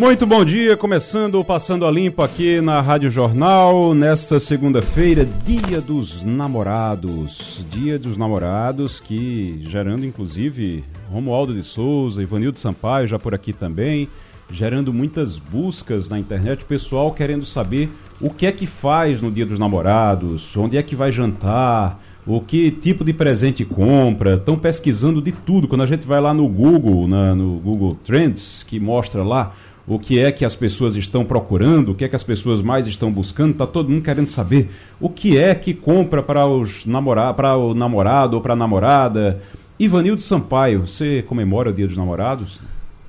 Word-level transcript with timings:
Muito 0.00 0.26
bom 0.26 0.42
dia, 0.42 0.78
começando 0.78 1.38
o 1.38 1.44
Passando 1.44 1.84
a 1.84 1.90
Limpo 1.90 2.22
aqui 2.22 2.58
na 2.62 2.80
Rádio 2.80 3.10
Jornal, 3.10 3.92
nesta 3.92 4.40
segunda-feira, 4.40 5.28
Dia 5.44 5.78
dos 5.78 6.22
Namorados. 6.22 7.66
Dia 7.70 7.98
dos 7.98 8.16
Namorados, 8.16 8.98
que 8.98 9.60
gerando 9.68 10.06
inclusive 10.06 10.82
Romualdo 11.12 11.52
de 11.52 11.62
Souza, 11.62 12.22
Ivanildo 12.22 12.56
Sampaio 12.56 13.06
já 13.06 13.18
por 13.18 13.34
aqui 13.34 13.52
também, 13.52 14.08
gerando 14.50 14.90
muitas 14.90 15.36
buscas 15.36 16.08
na 16.08 16.18
internet, 16.18 16.64
pessoal 16.64 17.12
querendo 17.12 17.44
saber 17.44 17.90
o 18.22 18.30
que 18.30 18.46
é 18.46 18.52
que 18.52 18.64
faz 18.64 19.20
no 19.20 19.30
Dia 19.30 19.44
dos 19.44 19.58
Namorados, 19.58 20.56
onde 20.56 20.78
é 20.78 20.82
que 20.82 20.96
vai 20.96 21.12
jantar, 21.12 22.02
o 22.26 22.40
que 22.40 22.70
tipo 22.70 23.04
de 23.04 23.12
presente 23.12 23.66
compra, 23.66 24.36
estão 24.36 24.56
pesquisando 24.56 25.20
de 25.20 25.32
tudo. 25.32 25.68
Quando 25.68 25.82
a 25.82 25.86
gente 25.86 26.06
vai 26.06 26.22
lá 26.22 26.32
no 26.32 26.48
Google, 26.48 27.06
na, 27.06 27.34
no 27.34 27.58
Google 27.58 27.98
Trends, 28.02 28.64
que 28.66 28.80
mostra 28.80 29.22
lá 29.22 29.52
o 29.90 29.98
que 29.98 30.20
é 30.20 30.30
que 30.30 30.44
as 30.44 30.54
pessoas 30.54 30.94
estão 30.94 31.24
procurando, 31.24 31.90
o 31.90 31.94
que 31.96 32.04
é 32.04 32.08
que 32.08 32.14
as 32.14 32.22
pessoas 32.22 32.62
mais 32.62 32.86
estão 32.86 33.10
buscando, 33.10 33.50
está 33.50 33.66
todo 33.66 33.90
mundo 33.90 34.02
querendo 34.02 34.28
saber 34.28 34.70
o 35.00 35.10
que 35.10 35.36
é 35.36 35.52
que 35.52 35.74
compra 35.74 36.22
para 36.22 36.46
os 36.46 36.86
namora 36.86 37.34
para 37.34 37.56
o 37.56 37.74
namorado 37.74 38.36
ou 38.36 38.40
para 38.40 38.52
a 38.52 38.56
namorada. 38.56 39.42
Ivanildo 39.80 40.20
Sampaio, 40.20 40.86
você 40.86 41.24
comemora 41.26 41.70
o 41.70 41.72
Dia 41.72 41.88
dos 41.88 41.96
Namorados? 41.96 42.60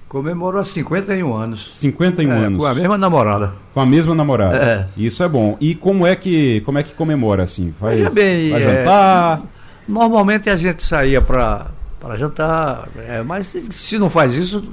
Comemoro 0.09 0.57
há 0.57 0.63
51 0.63 1.33
anos. 1.33 1.71
51 1.75 2.31
é, 2.31 2.35
anos. 2.35 2.59
Com 2.59 2.65
a 2.65 2.73
mesma 2.73 2.97
namorada. 2.97 3.53
Com 3.75 3.79
a 3.79 3.85
mesma 3.85 4.15
namorada. 4.15 4.57
É. 4.57 4.87
Isso 4.97 5.21
é 5.21 5.29
bom. 5.29 5.57
E 5.61 5.75
como 5.75 6.07
é 6.07 6.15
que 6.15 6.61
como 6.61 6.79
é 6.79 6.83
que 6.83 6.93
comemora 6.93 7.43
assim? 7.43 7.71
Veja 7.79 8.09
bem, 8.09 8.49
vai 8.49 8.63
é, 8.63 8.65
jantar? 8.65 9.41
Normalmente 9.87 10.49
a 10.49 10.55
gente 10.55 10.83
saía 10.83 11.21
para 11.21 11.67
jantar, 12.17 12.89
é, 13.07 13.21
mas 13.21 13.55
se 13.69 13.99
não 13.99 14.09
faz 14.09 14.35
isso, 14.35 14.63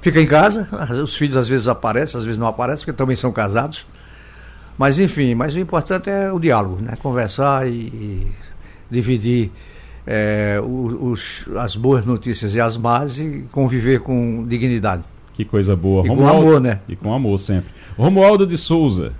fica 0.00 0.20
em 0.20 0.26
casa. 0.26 0.68
Os 1.02 1.16
filhos 1.16 1.36
às 1.36 1.48
vezes 1.48 1.68
aparecem, 1.68 2.18
às 2.18 2.24
vezes 2.24 2.38
não 2.38 2.46
aparecem, 2.46 2.84
porque 2.84 2.96
também 2.96 3.16
são 3.16 3.32
casados. 3.32 3.86
Mas 4.78 4.98
enfim, 4.98 5.34
mas 5.34 5.54
o 5.54 5.58
importante 5.58 6.08
é 6.08 6.32
o 6.32 6.38
diálogo, 6.38 6.80
né? 6.80 6.96
Conversar 7.02 7.68
e, 7.68 7.72
e 7.72 8.26
dividir 8.90 9.50
é, 10.06 10.58
os- 10.62 11.44
as 11.56 11.76
boas 11.76 12.04
notícias 12.06 12.54
e 12.54 12.60
as 12.60 12.76
más 12.78 13.18
e 13.18 13.44
conviver 13.52 14.00
com 14.00 14.46
dignidade. 14.48 15.02
Que 15.34 15.44
coisa 15.44 15.76
boa. 15.76 16.04
E 16.04 16.08
com 16.08 16.26
amor, 16.26 16.60
né? 16.60 16.80
E 16.88 16.96
com 16.96 17.12
amor 17.12 17.38
sempre. 17.38 17.70
Romualdo 17.96 18.46
de 18.46 18.56
Souza, 18.56 19.12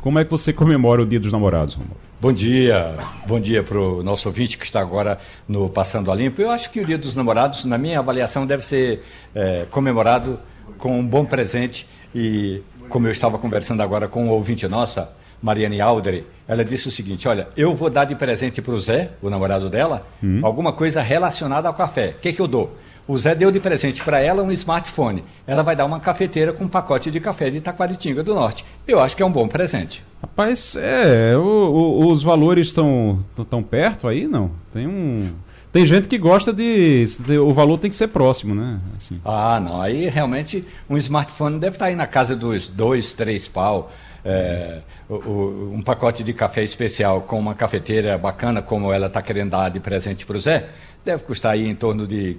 como 0.00 0.18
é 0.18 0.24
que 0.24 0.30
você 0.30 0.52
comemora 0.52 1.02
o 1.02 1.06
Dia 1.06 1.18
dos 1.20 1.32
Namorados, 1.32 1.74
Romualdo? 1.74 2.05
Bom 2.18 2.32
dia, 2.32 2.94
bom 3.26 3.38
dia 3.38 3.62
para 3.62 3.78
o 3.78 4.02
nosso 4.02 4.26
ouvinte 4.26 4.56
que 4.56 4.64
está 4.64 4.80
agora 4.80 5.18
no 5.46 5.68
Passando 5.68 6.10
a 6.10 6.14
Limpo. 6.14 6.40
Eu 6.40 6.50
acho 6.50 6.70
que 6.70 6.80
o 6.80 6.84
Dia 6.86 6.96
dos 6.96 7.14
Namorados, 7.14 7.66
na 7.66 7.76
minha 7.76 7.98
avaliação, 7.98 8.46
deve 8.46 8.64
ser 8.64 9.04
eh, 9.34 9.66
comemorado 9.70 10.40
com 10.78 10.98
um 10.98 11.06
bom 11.06 11.26
presente 11.26 11.86
e, 12.14 12.62
como 12.88 13.06
eu 13.06 13.12
estava 13.12 13.36
conversando 13.38 13.82
agora 13.82 14.08
com 14.08 14.24
um 14.24 14.30
ouvinte 14.30 14.66
nossa, 14.66 15.10
Mariane 15.42 15.78
Alderi, 15.78 16.26
ela 16.48 16.64
disse 16.64 16.88
o 16.88 16.90
seguinte: 16.90 17.28
Olha, 17.28 17.48
eu 17.54 17.74
vou 17.74 17.90
dar 17.90 18.04
de 18.04 18.14
presente 18.14 18.62
para 18.62 18.72
o 18.72 18.80
Zé, 18.80 19.10
o 19.20 19.28
namorado 19.28 19.68
dela, 19.68 20.06
alguma 20.42 20.72
coisa 20.72 21.02
relacionada 21.02 21.68
ao 21.68 21.74
café. 21.74 22.14
O 22.16 22.20
que, 22.20 22.32
que 22.32 22.40
eu 22.40 22.48
dou? 22.48 22.78
O 23.06 23.16
Zé 23.16 23.34
deu 23.36 23.52
de 23.52 23.60
presente 23.60 24.02
para 24.02 24.20
ela 24.20 24.42
um 24.42 24.50
smartphone. 24.50 25.22
Ela 25.46 25.62
vai 25.62 25.76
dar 25.76 25.84
uma 25.84 26.00
cafeteira 26.00 26.52
com 26.52 26.64
um 26.64 26.68
pacote 26.68 27.08
de 27.08 27.20
café 27.20 27.50
de 27.50 27.58
Itaquaritinga 27.58 28.22
do 28.22 28.34
Norte. 28.34 28.64
Eu 28.88 28.98
acho 28.98 29.14
que 29.14 29.22
é 29.22 29.26
um 29.26 29.30
bom 29.30 29.46
presente. 29.46 30.02
Rapaz, 30.26 30.76
é, 30.78 31.36
o- 31.36 31.40
o- 31.42 32.10
os 32.12 32.22
valores 32.22 32.68
estão 32.68 33.20
tão 33.48 33.62
perto 33.62 34.08
aí, 34.08 34.26
não? 34.26 34.50
Tem 34.72 34.86
um. 34.86 35.32
Tem 35.72 35.86
gente 35.86 36.08
que 36.08 36.18
gosta 36.18 36.52
de. 36.52 37.04
de- 37.20 37.38
O 37.38 37.52
valor 37.52 37.78
tem 37.78 37.90
que 37.90 37.96
ser 37.96 38.08
próximo, 38.08 38.54
né? 38.54 38.80
Assim. 38.96 39.20
Ah, 39.24 39.60
não. 39.60 39.80
Aí 39.80 40.08
realmente 40.08 40.64
um 40.88 40.96
smartphone 40.96 41.58
deve 41.58 41.76
estar 41.76 41.86
aí 41.86 41.94
na 41.96 42.06
casa 42.06 42.34
dos 42.34 42.66
dois, 42.68 43.14
três 43.14 43.46
pau. 43.46 43.90
É, 44.24 44.80
o- 45.08 45.14
o- 45.14 45.72
um 45.74 45.80
pacote 45.82 46.24
de 46.24 46.32
café 46.32 46.62
especial 46.64 47.20
com 47.20 47.38
uma 47.38 47.54
cafeteira 47.54 48.18
bacana, 48.18 48.60
como 48.60 48.92
ela 48.92 49.06
está 49.06 49.22
querendo 49.22 49.50
dar 49.50 49.68
de 49.70 49.78
presente 49.78 50.26
para 50.26 50.36
o 50.36 50.40
Zé, 50.40 50.68
deve 51.04 51.22
custar 51.22 51.52
aí 51.52 51.68
em 51.68 51.74
torno 51.76 52.06
de 52.08 52.36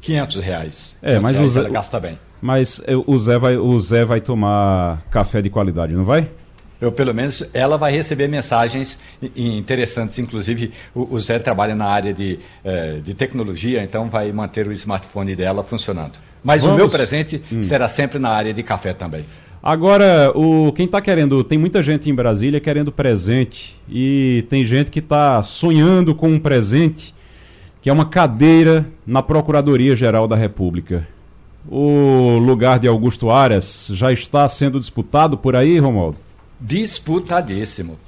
500 0.00 0.36
reais. 0.42 0.96
É, 1.02 1.18
500 1.18 1.22
mas 1.22 1.36
o 1.36 1.38
reais 1.40 1.52
Zé- 1.52 1.60
ela 1.60 1.68
gasta 1.68 2.00
bem. 2.00 2.18
Mas 2.40 2.80
é, 2.86 2.96
o 2.96 3.18
Zé, 3.18 3.38
vai, 3.38 3.56
o 3.58 3.78
Zé 3.78 4.04
vai 4.06 4.20
tomar 4.22 5.02
café 5.10 5.42
de 5.42 5.50
qualidade, 5.50 5.92
não 5.92 6.04
vai? 6.06 6.26
Eu, 6.80 6.90
pelo 6.90 7.14
menos, 7.14 7.44
ela 7.52 7.76
vai 7.76 7.92
receber 7.92 8.26
mensagens 8.26 8.98
interessantes. 9.36 10.18
Inclusive, 10.18 10.72
o, 10.94 11.14
o 11.14 11.20
Zé 11.20 11.38
trabalha 11.38 11.74
na 11.74 11.86
área 11.86 12.14
de, 12.14 12.38
eh, 12.64 13.00
de 13.04 13.12
tecnologia, 13.12 13.82
então 13.82 14.08
vai 14.08 14.32
manter 14.32 14.66
o 14.66 14.72
smartphone 14.72 15.36
dela 15.36 15.62
funcionando. 15.62 16.18
Mas 16.42 16.62
o 16.62 16.66
Vamos. 16.66 16.78
meu 16.78 16.88
presente 16.88 17.42
será 17.62 17.86
sempre 17.86 18.18
na 18.18 18.30
área 18.30 18.54
de 18.54 18.62
café 18.62 18.94
também. 18.94 19.26
Agora, 19.62 20.32
o, 20.34 20.72
quem 20.72 20.86
está 20.86 21.02
querendo. 21.02 21.44
Tem 21.44 21.58
muita 21.58 21.82
gente 21.82 22.08
em 22.08 22.14
Brasília 22.14 22.58
querendo 22.60 22.90
presente. 22.90 23.76
E 23.88 24.46
tem 24.48 24.64
gente 24.64 24.90
que 24.90 25.00
está 25.00 25.42
sonhando 25.42 26.14
com 26.14 26.30
um 26.30 26.40
presente, 26.40 27.14
que 27.82 27.90
é 27.90 27.92
uma 27.92 28.06
cadeira 28.06 28.86
na 29.06 29.22
Procuradoria-Geral 29.22 30.26
da 30.26 30.36
República. 30.36 31.06
O 31.68 32.38
lugar 32.38 32.78
de 32.78 32.88
Augusto 32.88 33.30
Aras 33.30 33.90
já 33.92 34.10
está 34.10 34.48
sendo 34.48 34.80
disputado 34.80 35.36
por 35.36 35.54
aí, 35.54 35.76
Romualdo? 35.78 36.16
Disputadíssimo. 36.60 37.98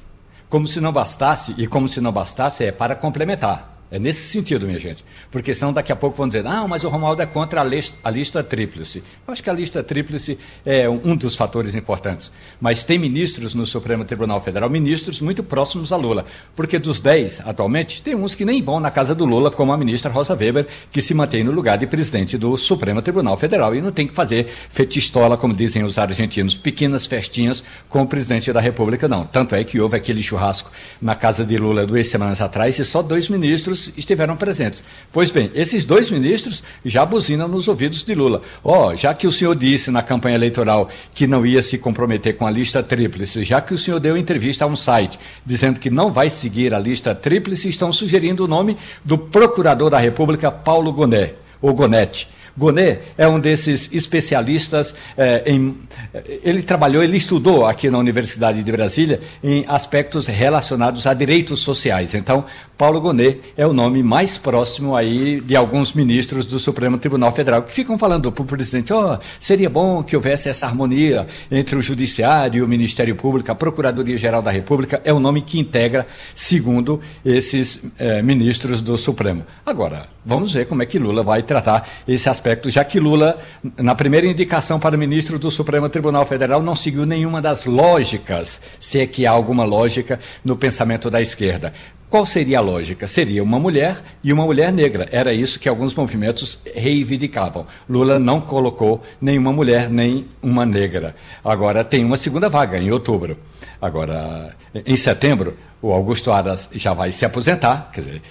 Como 0.49 0.69
se 0.69 0.81
não 0.81 0.93
bastasse, 0.93 1.55
e 1.57 1.67
como 1.67 1.89
se 1.89 2.01
não 2.01 2.13
bastasse, 2.13 2.65
é 2.65 2.71
para 2.71 2.95
complementar. 2.95 3.72
É 3.93 3.99
nesse 3.99 4.27
sentido, 4.31 4.65
minha 4.65 4.79
gente. 4.79 5.05
Porque 5.31 5.53
senão 5.53 5.71
daqui 5.71 5.93
a 5.93 5.97
pouco 5.97 6.17
vão 6.17 6.27
dizer, 6.27 6.47
ah, 6.47 6.67
mas 6.67 6.83
o 6.83 6.89
Romualdo 6.89 7.21
é 7.21 7.27
contra 7.27 7.61
a 7.61 7.65
lista, 7.65 7.99
a 8.03 8.11
lista 8.11 8.43
tríplice. 8.43 9.05
Eu 9.27 9.35
acho 9.35 9.43
que 9.43 9.51
a 9.51 9.53
lista 9.53 9.83
tríplice 9.83 10.39
é 10.65 10.89
um 10.89 11.15
dos 11.15 11.37
fatores 11.37 11.75
importantes. 11.75 12.33
Mas 12.59 12.85
tem 12.85 12.99
ministros 12.99 13.55
no 13.55 13.67
Supremo 13.67 14.03
Tribunal 14.03 14.41
Federal, 14.41 14.71
ministros 14.71 15.21
muito 15.21 15.43
próximos 15.43 15.93
a 15.93 15.97
Lula. 15.97 16.25
Porque 16.57 16.79
dos 16.79 17.01
10, 17.01 17.43
atualmente, 17.45 18.01
tem 18.01 18.15
uns 18.15 18.35
que 18.35 18.47
nem 18.47 18.63
vão 18.63 18.81
na 18.81 18.91
casa 18.91 19.15
do 19.15 19.27
Lula, 19.27 19.51
como 19.51 19.73
a 19.73 19.77
ministra 19.77 20.11
Rosa 20.11 20.35
Weber, 20.35 20.67
que 20.91 21.03
se 21.03 21.13
mantém 21.13 21.45
no 21.45 21.53
lugar 21.53 21.77
de 21.77 21.87
presidente 21.87 22.39
do 22.39 22.57
Supremo 22.57 23.03
Tribunal 23.03 23.37
Federal. 23.37 23.75
E 23.75 23.83
não 23.83 23.91
tem 23.91 24.07
que 24.07 24.15
fazer 24.15 24.49
fetistola, 24.71 25.37
como 25.37 25.53
dizem 25.53 25.85
os 25.85 25.99
argentinos, 25.99 26.55
pequenas 26.55 27.05
festinhas 27.05 27.63
com 27.91 28.01
o 28.01 28.07
presidente 28.07 28.51
da 28.55 28.61
República, 28.61 29.07
não. 29.07 29.27
Tanto 29.27 29.55
é 29.55 29.63
que 29.65 29.79
houve 29.79 29.99
aquele 29.99 30.23
churrasco 30.23 30.71
na 30.99 31.15
casa 31.15 31.45
de 31.45 31.59
Lula 31.59 31.85
duas 31.85 32.09
semanas 32.09 32.41
atrás 32.41 32.79
e 32.79 32.87
só 32.87 33.03
dois 33.03 33.29
ministros 33.29 33.82
estiveram 33.97 34.37
presentes. 34.37 34.83
Pois 35.13 35.31
bem, 35.31 35.51
esses 35.55 35.85
dois 35.85 36.11
ministros 36.11 36.63
já 36.85 37.07
buzinam 37.07 37.49
nos 37.49 37.69
ouvidos 37.69 38.03
de 38.03 38.15
Lula. 38.15 38.43
Ó, 38.63 38.95
já 38.95 39.15
que 39.15 39.27
o 39.27 39.33
senhor 39.33 39.55
disse 39.57 39.91
na 39.91 40.03
campanha 40.03 40.37
eleitoral 40.37 40.89
que 41.15 41.27
não 41.27 41.47
ia 41.47 41.63
se 41.63 41.79
comprometer 41.79 42.37
com 42.37 42.47
a 42.47 42.51
lista 42.51 42.83
tríplice, 42.83 43.43
já 43.45 43.61
que 43.61 43.75
o 43.75 43.79
senhor 43.79 43.99
deu 43.99 44.17
entrevista 44.17 44.65
a 44.65 44.69
um 44.69 44.77
site 44.77 45.19
dizendo 45.45 45.81
que 45.81 45.91
não 45.91 46.13
vai 46.13 46.29
seguir 46.31 46.75
a 46.75 46.79
lista 46.79 47.15
tríplice, 47.15 47.69
estão 47.69 47.93
sugerindo 47.93 48.45
o 48.45 48.49
nome 48.49 48.77
do 49.05 49.17
procurador 49.17 49.91
da 49.91 49.99
República, 49.99 50.51
Paulo 50.51 50.93
Gonet, 50.93 51.35
ou 51.61 51.73
Gonetti. 51.75 52.29
Gonet 52.57 53.01
é 53.17 53.27
um 53.27 53.41
desses 53.41 53.89
especialistas 53.93 54.95
eh, 55.17 55.43
em. 55.47 55.75
eh, 56.13 56.41
Ele 56.45 56.63
trabalhou, 56.63 57.03
ele 57.03 57.17
estudou 57.17 57.65
aqui 57.65 57.89
na 57.89 57.97
Universidade 57.99 58.63
de 58.63 58.71
Brasília 58.73 59.23
em 59.43 59.65
aspectos 59.67 60.27
relacionados 60.27 61.07
a 61.07 61.15
direitos 61.15 61.61
sociais. 61.61 62.15
Então, 62.15 62.45
Paulo 62.83 63.01
Gonet 63.01 63.41
é 63.57 63.65
o 63.65 63.73
nome 63.73 64.03
mais 64.03 64.37
próximo 64.37 64.97
aí 64.97 65.41
de 65.41 65.55
alguns 65.55 65.93
ministros 65.93 66.45
do 66.45 66.59
Supremo 66.59 66.99
Tribunal 66.99 67.31
Federal 67.31 67.63
que 67.63 67.73
ficam 67.73 67.97
falando 67.97 68.33
para 68.33 68.43
o 68.43 68.45
presidente: 68.45 68.93
ó, 68.93 69.21
seria 69.39 69.71
bom 69.71 70.03
que 70.03 70.17
houvesse 70.17 70.49
essa 70.49 70.67
harmonia 70.67 71.29
entre 71.49 71.77
o 71.77 71.81
Judiciário 71.81 72.59
e 72.59 72.61
o 72.61 72.67
Ministério 72.67 73.15
Público, 73.15 73.53
a 73.53 73.55
Procuradoria-Geral 73.55 74.43
da 74.43 74.51
República. 74.51 75.01
É 75.05 75.13
o 75.13 75.21
nome 75.21 75.43
que 75.43 75.61
integra, 75.61 76.09
segundo 76.35 77.01
esses 77.25 77.81
eh, 78.01 78.21
ministros 78.21 78.81
do 78.81 78.99
Supremo. 78.99 79.47
Agora, 79.65 80.09
vamos 80.27 80.53
ver 80.53 80.67
como 80.67 80.83
é 80.83 80.87
que 80.87 80.99
Lula 80.99 81.23
vai 81.23 81.45
tratar 81.45 81.89
esse 82.09 82.29
aspecto, 82.29 82.69
já 82.69 82.83
que 82.83 82.99
Lula, 82.99 83.39
na 83.77 83.95
primeira 83.95 84.27
indicação 84.27 84.81
para 84.81 84.97
ministro 84.97 85.39
do 85.39 85.53
Supremo 85.53 85.89
Tribunal 85.89 86.27
Federal, 86.27 86.61
não 86.61 86.75
seguiu 86.75 87.07
nenhuma 87.07 87.41
das 87.41 87.65
lógicas, 87.65 88.61
se 88.81 88.99
é 88.99 89.07
que 89.07 89.25
há 89.25 89.31
alguma 89.31 89.63
lógica 89.63 90.19
no 90.45 90.57
pensamento 90.57 91.09
da 91.09 91.23
esquerda. 91.23 91.73
Qual 92.13 92.27
seria 92.27 92.59
a 92.59 92.61
lógica? 92.61 93.07
Seria 93.07 93.43
uma 93.43 93.59
mulher 93.59 93.97
e 94.23 94.35
uma 94.35 94.45
mulher 94.45 94.71
negra. 94.71 95.09
Era 95.11 95.33
isso 95.33 95.59
que 95.59 95.67
alguns 95.67 95.95
movimentos 95.95 96.59
reivindicavam. 96.75 97.67
Lula 97.89 98.19
não 98.19 98.39
colocou 98.39 99.03
nenhuma 99.19 99.51
mulher 99.51 99.89
nem 99.89 100.27
uma 100.43 100.67
negra. 100.67 101.15
Agora 101.43 101.83
tem 101.83 102.05
uma 102.05 102.19
segunda 102.19 102.51
vaga 102.51 102.79
em 102.79 102.93
outubro. 102.93 103.39
Agora, 103.81 104.55
em 104.85 104.95
setembro, 104.95 105.57
o 105.81 105.91
Augusto 105.91 106.31
Aras 106.31 106.69
já 106.75 106.93
vai 106.93 107.13
se 107.13 107.25
aposentar, 107.25 107.91
quer 107.91 108.03
dizer, 108.03 108.23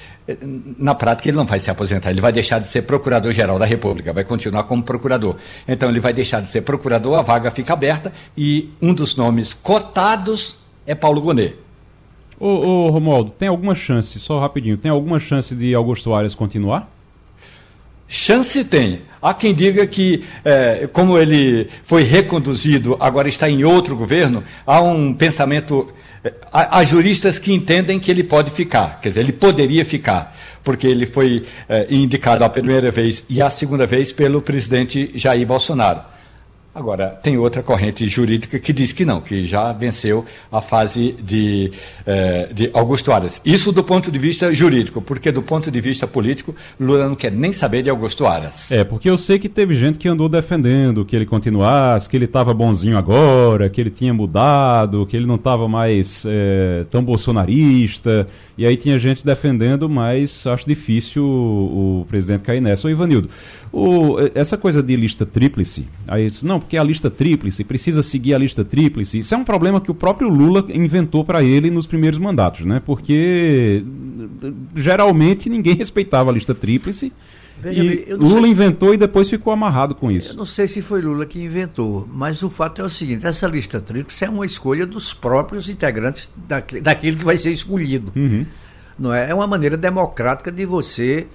na 0.78 0.94
prática 0.94 1.30
ele 1.30 1.38
não 1.38 1.46
vai 1.48 1.60
se 1.60 1.72
aposentar, 1.72 2.12
ele 2.12 2.22
vai 2.22 2.32
deixar 2.32 2.60
de 2.60 2.68
ser 2.68 2.84
procurador-geral 2.84 3.58
da 3.58 3.66
República, 3.66 4.14
vai 4.14 4.24
continuar 4.24 4.66
como 4.66 4.84
procurador. 4.84 5.38
Então 5.68 5.90
ele 5.90 6.00
vai 6.00 6.14
deixar 6.14 6.40
de 6.40 6.52
ser 6.52 6.62
procurador, 6.62 7.18
a 7.18 7.24
vaga 7.24 7.50
fica 7.50 7.74
aberta 7.74 8.14
e 8.38 8.70
um 8.80 8.94
dos 8.94 9.16
nomes 9.16 9.56
cotados 9.56 10.58
é 10.86 10.94
Paulo 10.94 11.20
Gonet. 11.20 11.71
Ô, 12.42 12.48
ô 12.48 12.90
Romualdo, 12.90 13.30
tem 13.30 13.48
alguma 13.48 13.76
chance, 13.76 14.20
só 14.20 14.40
rapidinho, 14.40 14.76
tem 14.76 14.90
alguma 14.90 15.20
chance 15.20 15.54
de 15.54 15.76
Augusto 15.76 16.12
Aras 16.12 16.34
continuar? 16.34 16.92
Chance 18.08 18.64
tem. 18.64 19.04
Há 19.22 19.32
quem 19.32 19.54
diga 19.54 19.86
que, 19.86 20.26
é, 20.44 20.90
como 20.92 21.20
ele 21.20 21.70
foi 21.84 22.02
reconduzido, 22.02 22.98
agora 23.00 23.30
está 23.30 23.48
em 23.48 23.64
outro 23.64 23.96
governo, 23.96 24.44
há 24.66 24.82
um 24.82 25.14
pensamento. 25.14 25.94
É, 26.24 26.34
há, 26.52 26.80
há, 26.80 26.84
juristas 26.84 27.38
que 27.38 27.54
entendem 27.54 28.00
que 28.00 28.10
ele 28.10 28.24
pode 28.24 28.50
ficar, 28.50 29.00
quer 29.00 29.10
dizer, 29.10 29.20
ele 29.20 29.34
poderia 29.34 29.86
ficar, 29.86 30.36
porque 30.64 30.88
ele 30.88 31.06
foi 31.06 31.46
é, 31.70 31.86
indicado 31.92 32.44
a 32.44 32.50
primeira 32.50 32.90
vez 32.90 33.24
e 33.30 33.40
a 33.40 33.52
segunda 33.52 33.86
vez 33.86 34.12
pelo 34.12 34.42
presidente 34.42 35.12
Jair 35.14 35.46
Bolsonaro. 35.46 36.02
Agora, 36.74 37.08
tem 37.22 37.38
outra 37.38 37.62
corrente 37.62 38.08
jurídica 38.08 38.58
que 38.58 38.72
diz 38.72 38.94
que 38.94 39.04
não, 39.04 39.20
que 39.20 39.46
já 39.46 39.74
venceu 39.74 40.26
a 40.50 40.62
fase 40.62 41.12
de, 41.22 41.70
eh, 42.06 42.50
de 42.54 42.70
Augusto 42.74 43.12
Aras. 43.12 43.42
Isso 43.44 43.74
do 43.74 43.84
ponto 43.84 44.10
de 44.10 44.18
vista 44.18 44.54
jurídico, 44.54 45.02
porque 45.02 45.34
do 45.34 45.42
ponto 45.42 45.70
de 45.70 45.82
vista 45.82 46.08
político, 46.08 46.56
Lula 46.80 47.10
não 47.10 47.16
quer 47.16 47.32
nem 47.32 47.52
saber 47.52 47.84
de 47.84 47.90
Augusto 47.90 48.26
Aras. 48.26 48.72
É, 48.72 48.86
porque 48.86 49.10
eu 49.10 49.18
sei 49.18 49.38
que 49.38 49.50
teve 49.50 49.74
gente 49.74 50.00
que 50.00 50.08
andou 50.08 50.30
defendendo 50.30 51.04
que 51.04 51.14
ele 51.14 51.26
continuasse, 51.26 52.08
que 52.08 52.16
ele 52.16 52.24
estava 52.24 52.54
bonzinho 52.54 52.98
agora, 52.98 53.70
que 53.70 53.82
ele 53.82 53.90
tinha 53.90 54.14
mudado, 54.14 55.06
que 55.06 55.18
ele 55.18 55.26
não 55.26 55.36
estava 55.36 55.68
mais 55.68 56.24
é, 56.26 56.86
tão 56.90 57.04
bolsonarista. 57.04 58.26
E 58.62 58.66
aí 58.68 58.78
tinha 58.78 59.00
gente 59.00 59.26
defendendo, 59.26 59.90
mas 59.90 60.46
acho 60.46 60.68
difícil 60.68 61.24
o, 61.24 62.02
o 62.02 62.06
presidente 62.06 62.44
cair 62.44 62.62
nessa. 62.62 62.88
Ô 62.88 62.92
Ivanildo, 62.92 63.28
o, 63.74 64.18
essa 64.36 64.56
coisa 64.56 64.84
de 64.84 64.96
lista 64.96 65.26
tríplice, 65.26 65.88
aí 66.08 66.30
disse, 66.30 66.46
não, 66.46 66.60
porque 66.60 66.78
a 66.78 66.84
lista 66.84 67.10
tríplice 67.10 67.64
precisa 67.64 68.04
seguir 68.04 68.36
a 68.36 68.38
lista 68.38 68.64
tríplice. 68.64 69.18
Isso 69.18 69.34
é 69.34 69.38
um 69.38 69.44
problema 69.44 69.82
que 69.82 69.90
o 69.90 69.96
próprio 69.96 70.30
Lula 70.30 70.64
inventou 70.70 71.26
para 71.26 71.44
ele 71.44 71.72
nos 71.72 71.88
primeiros 71.88 72.20
mandatos, 72.20 72.64
né? 72.64 72.80
Porque 72.86 73.84
geralmente 74.76 75.50
ninguém 75.50 75.74
respeitava 75.82 76.30
a 76.30 76.34
lista 76.34 76.54
tríplice. 76.54 77.12
Veja, 77.62 77.84
e 77.84 78.14
Lula 78.14 78.42
sei... 78.42 78.52
inventou 78.52 78.94
e 78.94 78.98
depois 78.98 79.30
ficou 79.30 79.54
amarrado 79.54 79.94
com 79.94 80.12
isso. 80.12 80.32
Eu 80.32 80.36
não 80.36 80.46
sei 80.46 80.68
se 80.68 80.82
foi 80.82 81.02
Lula 81.02 81.26
que 81.26 81.40
inventou, 81.40 82.08
mas 82.12 82.42
o 82.42 82.50
fato 82.50 82.82
é 82.82 82.84
o 82.84 82.90
seguinte: 82.90 83.26
essa 83.26 83.48
lista 83.48 83.80
tríplice 83.80 84.26
é 84.26 84.30
uma 84.30 84.46
escolha 84.46 84.86
dos 84.86 85.14
próprios 85.14 85.70
integrantes 85.70 86.28
daquele 86.82 87.18
que 87.18 87.24
vai 87.26 87.38
ser 87.38 87.52
escolhido. 87.52 88.12
Uhum. 88.16 88.46
Não 88.98 89.14
é? 89.14 89.30
é 89.30 89.34
uma 89.34 89.48
maneira 89.48 89.78
democrática 89.78 90.52
de 90.52 90.66
você 90.66 91.28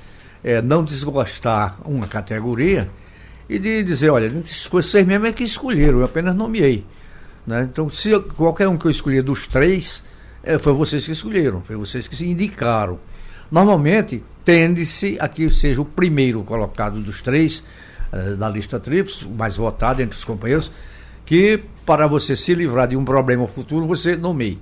é, 0.42 0.60
não 0.60 0.84
desgostar 0.84 1.78
uma 1.84 2.06
categoria 2.06 2.88
e 3.48 3.58
de 3.58 3.84
dizer, 3.84 4.10
olha, 4.10 4.30
vocês 4.70 5.06
mesmo 5.06 5.26
é 5.26 5.32
que 5.32 5.44
escolheram, 5.44 6.00
eu 6.00 6.04
apenas 6.04 6.34
nomeei. 6.34 6.84
Né? 7.46 7.68
Então, 7.70 7.88
se 7.88 8.18
qualquer 8.36 8.66
um 8.68 8.76
que 8.76 8.86
eu 8.86 8.90
escolhi 8.90 9.22
dos 9.22 9.46
três, 9.46 10.02
é, 10.42 10.58
foi 10.58 10.72
vocês 10.72 11.06
que 11.06 11.12
escolheram, 11.12 11.60
foi 11.62 11.76
vocês 11.76 12.08
que 12.08 12.16
se 12.16 12.26
indicaram. 12.26 12.98
Normalmente, 13.50 14.22
tende-se 14.46 15.18
a 15.18 15.26
que 15.26 15.52
seja 15.52 15.82
o 15.82 15.84
primeiro 15.84 16.44
colocado 16.44 17.00
dos 17.00 17.20
três 17.20 17.64
é, 18.12 18.34
da 18.36 18.48
lista 18.48 18.78
tríplice, 18.78 19.24
o 19.24 19.30
mais 19.30 19.56
votado 19.56 20.00
entre 20.00 20.16
os 20.16 20.24
companheiros, 20.24 20.70
que 21.26 21.60
para 21.84 22.06
você 22.06 22.36
se 22.36 22.54
livrar 22.54 22.86
de 22.86 22.96
um 22.96 23.04
problema 23.04 23.46
futuro, 23.48 23.84
você 23.86 24.16
nomeie. 24.16 24.58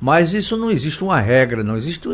Mas 0.00 0.32
isso 0.32 0.56
não 0.56 0.70
existe 0.70 1.04
uma 1.04 1.20
regra, 1.20 1.62
não 1.62 1.76
existe 1.76 2.08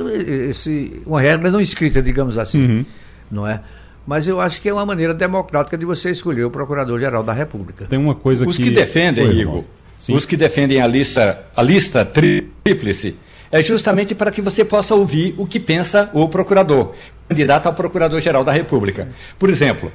esse, 0.50 1.00
uma 1.06 1.20
regra 1.20 1.48
não 1.48 1.60
escrita, 1.60 2.02
digamos 2.02 2.36
assim, 2.36 2.66
uhum. 2.66 2.84
não 3.30 3.46
é? 3.46 3.60
Mas 4.04 4.26
eu 4.26 4.40
acho 4.40 4.60
que 4.60 4.68
é 4.68 4.72
uma 4.72 4.84
maneira 4.84 5.14
democrática 5.14 5.78
de 5.78 5.84
você 5.84 6.10
escolher 6.10 6.44
o 6.44 6.50
Procurador-Geral 6.50 7.22
da 7.22 7.32
República. 7.32 7.86
Tem 7.86 7.98
uma 7.98 8.16
coisa 8.16 8.44
os 8.44 8.56
que... 8.56 8.64
que 8.64 8.70
defendem, 8.70 9.30
Igor, 9.30 9.62
os 10.08 10.24
que 10.24 10.36
defendem 10.36 10.80
a 10.80 10.86
lista, 10.88 11.44
a 11.54 11.62
lista 11.62 12.04
tríplice, 12.04 13.14
é 13.50 13.62
justamente 13.62 14.14
para 14.14 14.30
que 14.30 14.42
você 14.42 14.64
possa 14.64 14.94
ouvir 14.94 15.34
o 15.38 15.46
que 15.46 15.60
pensa 15.60 16.10
o 16.12 16.28
procurador, 16.28 16.94
candidato 17.28 17.66
ao 17.66 17.74
Procurador-Geral 17.74 18.44
da 18.44 18.52
República. 18.52 19.08
Por 19.38 19.50
exemplo, 19.50 19.92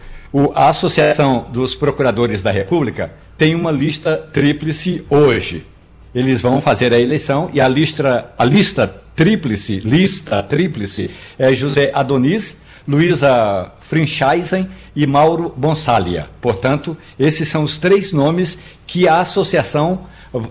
a 0.56 0.70
Associação 0.70 1.48
dos 1.52 1.76
Procuradores 1.76 2.42
da 2.42 2.52
República 2.52 3.12
tem 3.38 3.56
uma 3.56 3.72
lista 3.72 4.18
tríplice 4.18 5.06
hoje 5.10 5.66
eles 6.14 6.42
vão 6.42 6.60
fazer 6.60 6.94
a 6.94 7.00
eleição 7.00 7.50
e 7.54 7.62
a 7.62 7.68
lista, 7.68 8.32
a 8.38 8.44
lista 8.44 8.88
tríplice, 9.16 9.80
lista 9.80 10.44
tríplice 10.44 11.10
é 11.40 11.54
José 11.54 11.90
Adonis, 11.94 12.58
Luísa 12.88 13.72
Frinchaisen 13.80 14.68
e 14.96 15.08
Mauro 15.08 15.54
Bonsalia. 15.56 16.28
Portanto, 16.42 16.98
esses 17.18 17.48
são 17.48 17.64
os 17.64 17.78
três 17.78 18.12
nomes 18.12 18.58
que 18.86 19.08
a 19.08 19.22
associação 19.22 20.02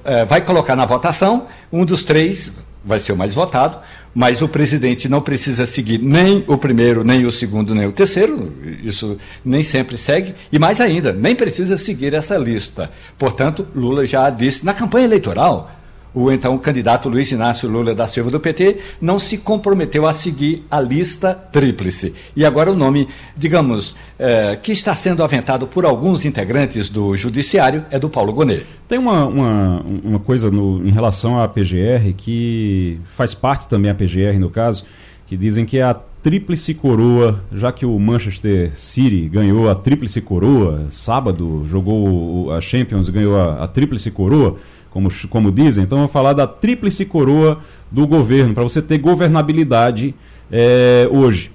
eh, 0.05 0.25
vai 0.25 0.41
colocar 0.41 0.77
na 0.77 0.87
votação. 0.87 1.47
Um 1.71 1.85
dos 1.85 2.05
três 2.05 2.53
vai 2.85 2.99
ser 2.99 3.13
o 3.13 3.17
mais 3.17 3.35
votado, 3.35 3.79
mas 4.15 4.43
o 4.43 4.49
presidente 4.49 5.09
não 5.09 5.21
precisa 5.21 5.67
seguir 5.67 5.99
nem 5.99 6.45
o 6.47 6.57
primeiro, 6.57 7.05
nem 7.05 7.25
o 7.25 7.33
segundo, 7.33 7.75
nem 7.75 7.87
o 7.87 7.93
terceiro, 7.93 8.53
isso 8.83 9.19
nem 9.45 9.63
sempre 9.63 9.97
segue, 9.97 10.35
e 10.51 10.59
mais 10.59 10.81
ainda, 10.81 11.13
nem 11.13 11.35
precisa 11.35 11.79
seguir 11.79 12.15
essa 12.15 12.37
lista. 12.37 12.91
Portanto, 13.19 13.67
Lula 13.75 14.05
já 14.05 14.29
disse 14.31 14.65
na 14.65 14.75
campanha 14.75 15.07
eleitoral 15.07 15.80
o 16.15 16.31
então 16.31 16.57
candidato 16.59 17.09
Luiz 17.09 17.31
Inácio 17.31 17.69
Lula 17.69 17.95
da 17.95 18.07
Silva 18.07 18.31
do 18.31 18.41
PT 18.41 18.79
não 19.01 19.19
se 19.19 19.39
comprometeu 19.39 20.07
a 20.07 20.13
seguir 20.13 20.65
a 20.71 20.81
lista 20.81 21.35
tríplice. 21.35 22.15
E 22.35 22.45
agora 22.45 22.71
o 22.71 22.77
nome, 22.77 23.09
digamos, 23.37 23.95
é, 24.19 24.57
que 24.57 24.73
está 24.73 24.95
sendo 24.95 25.23
aventado 25.23 25.67
por 25.67 25.85
alguns 25.85 26.25
integrantes 26.25 26.89
do 26.89 27.17
Judiciário 27.17 27.85
é 27.91 27.99
do 27.99 28.09
Paulo 28.09 28.33
Gonet. 28.33 28.67
Tem 28.89 28.99
uma, 28.99 29.25
uma, 29.27 29.85
uma 30.05 30.19
coisa 30.19 30.51
no, 30.51 30.87
em 30.87 30.91
relação 30.91 31.41
à 31.41 31.49
PGR 31.49 32.13
que 32.17 33.01
faz 33.17 33.35
parte 33.35 33.69
também 33.69 33.91
a 33.91 33.95
PGR, 33.95 34.39
no 34.39 34.51
caso, 34.51 34.85
que 35.27 35.37
dizem 35.37 35.65
que 35.65 35.79
é 35.79 35.83
a 35.83 35.95
tríplice 36.23 36.75
coroa, 36.75 37.43
já 37.53 37.73
que 37.73 37.87
o 37.87 37.99
Manchester 37.99 38.73
City 38.75 39.29
ganhou 39.29 39.71
a 39.71 39.75
tríplice 39.75 40.21
coroa, 40.21 40.87
sábado 40.91 41.65
jogou 41.69 42.53
a 42.53 42.61
Champions 42.61 43.09
e 43.09 43.13
ganhou 43.13 43.41
a, 43.41 43.65
a 43.65 43.69
tríplice 43.69 44.11
coroa 44.11 44.57
como, 44.91 45.11
como 45.29 45.53
dizem. 45.53 45.85
Então, 45.85 45.99
vamos 45.99 46.13
falar 46.13 46.33
da 46.33 46.47
tríplice 46.47 47.05
coroa 47.05 47.61
do 47.91 48.07
governo, 48.07 48.55
para 48.55 48.63
você 48.63 48.83
ter 48.83 48.99
governabilidade 48.99 50.15
é, 50.51 51.09
hoje 51.11 51.51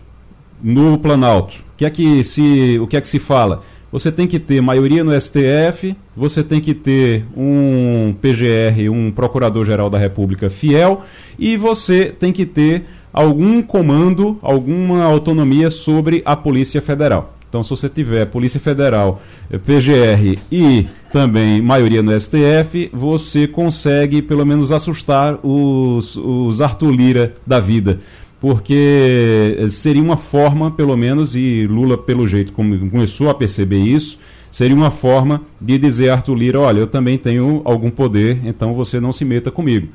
no 0.62 0.98
Planalto. 0.98 1.56
O 1.74 1.78
que, 1.78 1.86
é 1.86 1.90
que 1.90 2.24
se, 2.24 2.80
o 2.80 2.88
que 2.88 2.98
é 2.98 3.02
que 3.02 3.08
se 3.08 3.20
fala? 3.20 3.62
Você 3.92 4.12
tem 4.12 4.28
que 4.28 4.40
ter 4.40 4.62
maioria 4.62 5.04
no 5.04 5.20
STF, 5.20 5.96
você 6.16 6.44
tem 6.44 6.60
que 6.60 6.74
ter 6.74 7.26
um 7.36 8.14
PGR, 8.20 8.90
um 8.92 9.12
Procurador-Geral 9.12 9.90
da 9.90 9.98
República 9.98 10.50
fiel, 10.50 11.04
e 11.40 11.56
você 11.56 12.06
tem 12.06 12.34
que 12.34 12.46
ter 12.46 12.86
algum 13.14 13.62
comando, 13.62 14.38
alguma 14.42 15.04
autonomia 15.04 15.70
sobre 15.70 16.22
a 16.26 16.36
Polícia 16.36 16.82
Federal. 16.82 17.36
Então, 17.48 17.64
se 17.64 17.70
você 17.70 17.88
tiver 17.88 18.26
Polícia 18.26 18.60
Federal, 18.60 19.22
PGR 19.50 20.40
e 20.52 20.88
também 21.16 21.62
maioria 21.62 22.04
no 22.04 22.12
STF, 22.20 22.90
você 22.92 23.48
consegue 23.48 24.22
pelo 24.22 24.46
menos 24.46 24.70
assustar 24.70 25.40
os, 25.42 26.18
os 26.18 26.60
Arthur 26.60 26.92
Lira 26.92 27.34
da 27.48 27.58
vida. 27.58 28.02
Porque 28.42 29.56
eh, 29.58 29.70
seria 29.70 30.04
uma 30.04 30.18
forma, 30.18 30.72
pelo 30.72 30.98
menos, 30.98 31.34
e 31.34 31.66
Lula, 31.68 31.98
pelo 31.98 32.28
jeito 32.28 32.52
começou 32.52 33.30
a 33.30 33.34
perceber 33.34 33.82
isso, 33.82 34.20
seria 34.52 34.76
uma 34.76 34.92
forma 34.92 35.42
de 35.62 35.78
dizer 35.78 36.10
a 36.10 36.16
Arthur 36.16 36.36
Lira: 36.36 36.60
olha, 36.60 36.80
eu 36.80 36.88
também 36.88 37.18
tenho 37.18 37.62
algum 37.64 37.90
poder, 37.90 38.42
então 38.44 38.74
você 38.74 39.00
não 39.00 39.14
se 39.14 39.24
meta 39.24 39.50
comigo. 39.50 39.88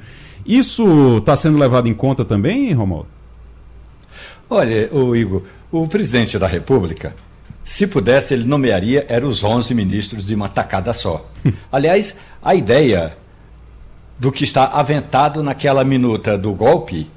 Isso 0.46 1.18
está 1.18 1.36
sendo 1.36 1.58
levado 1.58 1.86
em 1.86 1.92
conta 1.92 2.24
também, 2.24 2.72
Romualdo? 2.72 3.08
Olha, 4.48 4.88
o 4.90 5.14
Igor, 5.14 5.42
o 5.70 5.86
presidente 5.86 6.38
da 6.38 6.46
República 6.46 7.14
se 7.64 7.86
pudesse, 7.86 8.34
ele 8.34 8.44
nomearia 8.44 9.04
era 9.08 9.26
os 9.26 9.44
11 9.44 9.74
ministros 9.74 10.26
de 10.26 10.34
uma 10.34 10.48
tacada 10.48 10.92
só. 10.92 11.28
Aliás, 11.70 12.16
a 12.42 12.54
ideia 12.54 13.16
do 14.18 14.30
que 14.30 14.44
está 14.44 14.64
aventado 14.64 15.42
naquela 15.42 15.84
minuta 15.84 16.36
do 16.36 16.52
golpe, 16.52 17.10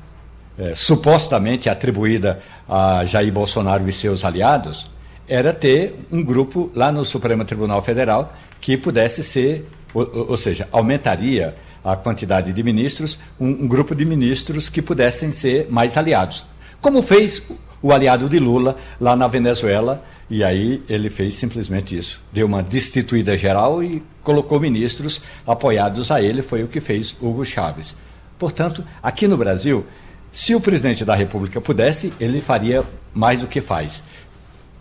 é, 0.57 0.73
supostamente 0.75 1.69
atribuída 1.69 2.39
a 2.67 3.03
Jair 3.05 3.31
Bolsonaro 3.31 3.87
e 3.89 3.93
seus 3.93 4.23
aliados, 4.23 4.89
era 5.27 5.53
ter 5.53 5.95
um 6.11 6.23
grupo 6.23 6.71
lá 6.75 6.91
no 6.91 7.03
Supremo 7.03 7.43
Tribunal 7.43 7.81
Federal 7.81 8.33
que 8.61 8.77
pudesse 8.77 9.23
ser, 9.23 9.67
ou, 9.93 10.29
ou 10.29 10.37
seja, 10.37 10.67
aumentaria 10.71 11.55
a 11.83 11.95
quantidade 11.95 12.53
de 12.53 12.63
ministros, 12.63 13.17
um, 13.39 13.49
um 13.49 13.67
grupo 13.67 13.93
de 13.93 14.05
ministros 14.05 14.69
que 14.69 14.81
pudessem 14.81 15.31
ser 15.31 15.67
mais 15.69 15.97
aliados. 15.97 16.45
Como 16.79 17.01
fez 17.01 17.43
o 17.81 17.91
aliado 17.91 18.29
de 18.29 18.39
Lula 18.39 18.77
lá 18.99 19.15
na 19.15 19.27
Venezuela, 19.27 20.03
e 20.33 20.43
aí 20.43 20.81
ele 20.89 21.11
fez 21.11 21.35
simplesmente 21.35 21.95
isso. 21.95 22.19
Deu 22.31 22.47
uma 22.47 22.63
destituída 22.63 23.37
geral 23.37 23.83
e 23.83 24.01
colocou 24.23 24.59
ministros 24.59 25.21
apoiados 25.45 26.09
a 26.09 26.23
ele, 26.23 26.41
foi 26.41 26.63
o 26.63 26.67
que 26.67 26.79
fez 26.79 27.15
Hugo 27.21 27.45
Chávez. 27.45 27.95
Portanto, 28.39 28.83
aqui 29.03 29.27
no 29.27 29.37
Brasil, 29.37 29.85
se 30.31 30.55
o 30.55 30.59
presidente 30.59 31.05
da 31.05 31.13
República 31.13 31.61
pudesse, 31.61 32.11
ele 32.19 32.41
faria 32.41 32.83
mais 33.13 33.41
do 33.41 33.47
que 33.47 33.61
faz. 33.61 34.01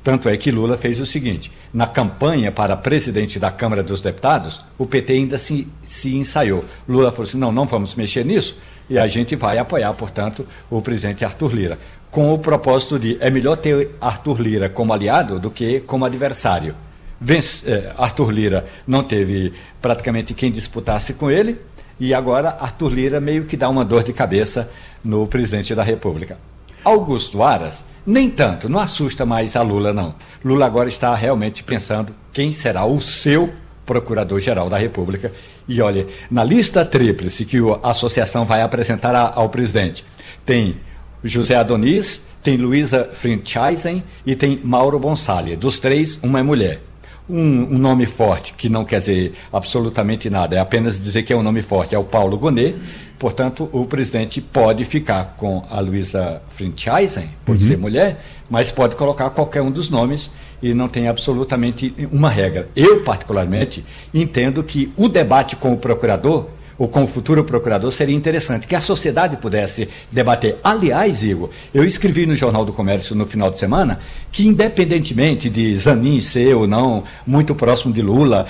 Tanto 0.02 0.26
é 0.26 0.38
que 0.38 0.50
Lula 0.50 0.78
fez 0.78 0.98
o 0.98 1.04
seguinte: 1.04 1.52
na 1.70 1.86
campanha 1.86 2.50
para 2.50 2.74
presidente 2.74 3.38
da 3.38 3.50
Câmara 3.50 3.82
dos 3.82 4.00
Deputados, 4.00 4.64
o 4.78 4.86
PT 4.86 5.12
ainda 5.12 5.36
se, 5.36 5.68
se 5.84 6.16
ensaiou. 6.16 6.64
Lula 6.88 7.12
falou 7.12 7.28
assim: 7.28 7.36
não, 7.36 7.52
não 7.52 7.66
vamos 7.66 7.94
mexer 7.94 8.24
nisso, 8.24 8.56
e 8.88 8.98
a 8.98 9.06
gente 9.06 9.36
vai 9.36 9.58
apoiar, 9.58 9.92
portanto, 9.92 10.48
o 10.70 10.80
presidente 10.80 11.26
Arthur 11.26 11.54
Lira. 11.54 11.78
Com 12.12 12.30
o 12.30 12.38
propósito 12.38 12.98
de 12.98 13.16
é 13.20 13.30
melhor 13.30 13.56
ter 13.56 13.92
Arthur 13.98 14.38
Lira 14.38 14.68
como 14.68 14.92
aliado 14.92 15.40
do 15.40 15.50
que 15.50 15.80
como 15.80 16.04
adversário. 16.04 16.74
Vence, 17.18 17.66
eh, 17.66 17.90
Arthur 17.96 18.30
Lira 18.30 18.66
não 18.86 19.02
teve 19.02 19.54
praticamente 19.80 20.34
quem 20.34 20.52
disputasse 20.52 21.14
com 21.14 21.30
ele, 21.30 21.58
e 21.98 22.12
agora 22.12 22.58
Arthur 22.60 22.92
Lira 22.92 23.18
meio 23.18 23.46
que 23.46 23.56
dá 23.56 23.66
uma 23.66 23.82
dor 23.82 24.04
de 24.04 24.12
cabeça 24.12 24.70
no 25.02 25.26
presidente 25.26 25.74
da 25.74 25.82
República. 25.82 26.36
Augusto 26.84 27.42
Aras, 27.42 27.82
nem 28.04 28.28
tanto, 28.28 28.68
não 28.68 28.80
assusta 28.80 29.24
mais 29.24 29.56
a 29.56 29.62
Lula, 29.62 29.90
não. 29.90 30.14
Lula 30.44 30.66
agora 30.66 30.90
está 30.90 31.14
realmente 31.14 31.64
pensando 31.64 32.14
quem 32.30 32.52
será 32.52 32.84
o 32.84 33.00
seu 33.00 33.50
procurador-geral 33.86 34.68
da 34.68 34.76
República. 34.76 35.32
E 35.66 35.80
olha, 35.80 36.06
na 36.30 36.44
lista 36.44 36.84
tríplice 36.84 37.46
que 37.46 37.56
a 37.82 37.88
associação 37.88 38.44
vai 38.44 38.60
apresentar 38.60 39.16
ao 39.34 39.48
presidente, 39.48 40.04
tem 40.44 40.76
José 41.24 41.54
Adonis, 41.54 42.22
tem 42.42 42.56
Luísa 42.56 43.10
Frinchaisen 43.12 44.02
e 44.26 44.34
tem 44.34 44.60
Mauro 44.62 44.98
Bonsalha. 44.98 45.56
Dos 45.56 45.78
três, 45.78 46.18
uma 46.22 46.40
é 46.40 46.42
mulher 46.42 46.80
um, 47.28 47.74
um, 47.74 47.78
nome 47.78 48.06
forte, 48.06 48.54
que 48.54 48.68
não 48.68 48.84
quer 48.84 49.00
dizer 49.00 49.32
absolutamente 49.52 50.28
nada, 50.28 50.56
é 50.56 50.58
apenas 50.58 51.00
dizer 51.00 51.22
que 51.22 51.32
é 51.32 51.36
um 51.36 51.42
nome 51.42 51.62
forte, 51.62 51.94
é 51.94 51.98
o 51.98 52.04
Paulo 52.04 52.36
Gonet. 52.36 52.76
Portanto, 53.18 53.70
o 53.72 53.86
presidente 53.86 54.40
pode 54.40 54.84
ficar 54.84 55.36
com 55.36 55.64
a 55.70 55.78
Luísa 55.80 56.42
Frinchaisen, 56.50 57.30
por 57.44 57.54
uhum. 57.54 57.60
ser 57.60 57.78
mulher, 57.78 58.24
mas 58.50 58.72
pode 58.72 58.96
colocar 58.96 59.30
qualquer 59.30 59.62
um 59.62 59.70
dos 59.70 59.88
nomes 59.88 60.28
e 60.60 60.74
não 60.74 60.88
tem 60.88 61.06
absolutamente 61.06 61.94
uma 62.10 62.28
regra. 62.28 62.68
Eu, 62.74 63.02
particularmente, 63.04 63.84
entendo 64.12 64.62
que 64.64 64.92
o 64.96 65.08
debate 65.08 65.54
com 65.54 65.72
o 65.72 65.76
procurador 65.76 66.48
ou 66.78 66.88
com 66.88 67.04
o 67.04 67.06
futuro 67.06 67.44
procurador, 67.44 67.90
seria 67.92 68.14
interessante 68.14 68.66
que 68.66 68.74
a 68.74 68.80
sociedade 68.80 69.36
pudesse 69.36 69.88
debater. 70.10 70.58
Aliás, 70.62 71.22
Igor, 71.22 71.50
eu 71.72 71.84
escrevi 71.84 72.26
no 72.26 72.34
Jornal 72.34 72.64
do 72.64 72.72
Comércio 72.72 73.14
no 73.14 73.26
final 73.26 73.50
de 73.50 73.58
semana 73.58 73.98
que, 74.30 74.46
independentemente 74.46 75.48
de 75.48 75.76
Zanin 75.76 76.20
ser 76.20 76.54
ou 76.54 76.66
não 76.66 77.04
muito 77.26 77.54
próximo 77.54 77.92
de 77.92 78.02
Lula, 78.02 78.46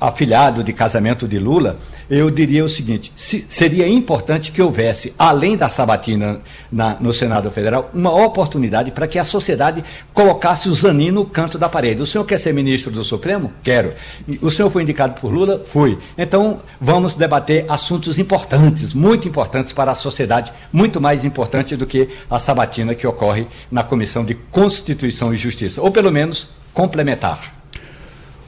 afilhado 0.00 0.62
de 0.62 0.72
casamento 0.72 1.26
de 1.26 1.38
Lula, 1.38 1.78
eu 2.10 2.30
diria 2.30 2.64
o 2.64 2.68
seguinte: 2.68 3.12
se, 3.16 3.46
seria 3.48 3.88
importante 3.88 4.52
que 4.52 4.62
houvesse, 4.62 5.12
além 5.18 5.56
da 5.56 5.68
sabatina 5.68 6.40
na, 6.70 6.96
no 7.00 7.12
Senado 7.12 7.50
Federal, 7.50 7.90
uma 7.92 8.14
oportunidade 8.14 8.90
para 8.90 9.06
que 9.06 9.18
a 9.18 9.24
sociedade 9.24 9.84
colocasse 10.12 10.68
o 10.68 10.74
Zanin 10.74 11.10
no 11.10 11.24
canto 11.24 11.58
da 11.58 11.68
parede. 11.68 12.02
O 12.02 12.06
senhor 12.06 12.24
quer 12.24 12.38
ser 12.38 12.52
ministro 12.54 12.90
do 12.90 13.04
Supremo? 13.04 13.52
Quero. 13.62 13.94
O 14.40 14.50
senhor 14.50 14.70
foi 14.70 14.82
indicado 14.82 15.20
por 15.20 15.32
Lula? 15.32 15.62
Fui. 15.64 15.98
Então, 16.16 16.60
vamos 16.80 17.14
debater 17.14 17.64
assuntos 17.68 18.18
importantes, 18.18 18.94
muito 18.94 19.26
importantes 19.28 19.72
para 19.72 19.92
a 19.92 19.94
sociedade, 19.94 20.52
muito 20.72 21.00
mais 21.00 21.24
importantes 21.24 21.76
do 21.78 21.86
que 21.86 22.08
a 22.30 22.38
sabatina 22.38 22.94
que 22.94 23.06
ocorre 23.06 23.46
na 23.70 23.82
Comissão 23.82 24.24
de 24.24 24.34
Constituição 24.34 25.32
e 25.32 25.36
Justiça, 25.36 25.82
ou 25.82 25.90
pelo 25.90 26.10
menos 26.10 26.48
complementar. 26.72 27.55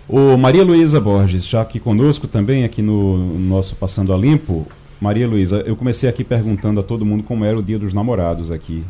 O 0.08 0.38
Maria 0.38 0.64
Luísa 0.64 0.98
Borges, 0.98 1.44
já 1.44 1.60
aqui 1.60 1.78
conosco 1.78 2.26
também, 2.26 2.64
aqui 2.64 2.80
no 2.80 3.38
nosso 3.38 3.76
Passando 3.76 4.14
a 4.14 4.16
Limpo. 4.16 4.66
Maria 4.98 5.28
Luísa, 5.28 5.62
eu 5.66 5.76
comecei 5.76 6.08
aqui 6.08 6.24
perguntando 6.24 6.80
a 6.80 6.82
todo 6.82 7.04
mundo 7.04 7.22
como 7.22 7.44
era 7.44 7.58
o 7.58 7.62
dia 7.62 7.78
dos 7.78 7.92
namorados 7.92 8.50
aqui. 8.50 8.82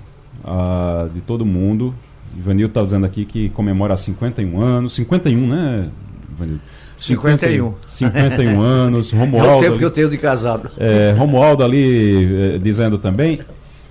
Ah, 0.45 1.09
de 1.13 1.21
todo 1.21 1.45
mundo. 1.45 1.93
Ivanil 2.37 2.69
está 2.69 2.85
dizendo 2.85 3.05
aqui 3.05 3.25
que 3.25 3.51
comemora 3.51 3.97
51 3.97 4.61
anos. 4.61 4.95
51, 4.95 5.47
né, 5.49 5.89
Ivanil? 6.31 6.61
51. 6.95 7.75
51 7.85 8.61
anos. 8.61 9.11
Romualdo. 9.11 9.49
É 9.49 9.57
o 9.57 9.61
tempo 9.61 9.71
ali, 9.73 9.79
que 9.79 9.85
eu 9.85 9.91
tenho 9.91 10.11
de 10.11 10.19
casado. 10.19 10.71
É, 10.79 11.17
Romualdo 11.19 11.65
ali 11.65 12.55
é, 12.55 12.59
dizendo 12.59 12.97
também. 12.97 13.41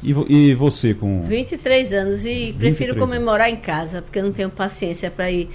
E, 0.02 0.12
e, 0.30 0.54
você 0.54 0.94
com. 0.94 1.24
23 1.24 1.92
anos 1.92 2.26
e 2.26 2.56
prefiro 2.58 2.96
comemorar 2.96 3.48
anos. 3.48 3.60
em 3.60 3.62
casa, 3.62 4.02
porque 4.02 4.20
eu 4.20 4.24
não 4.24 4.32
tenho 4.32 4.50
paciência 4.50 5.12
para 5.12 5.30
ir 5.30 5.50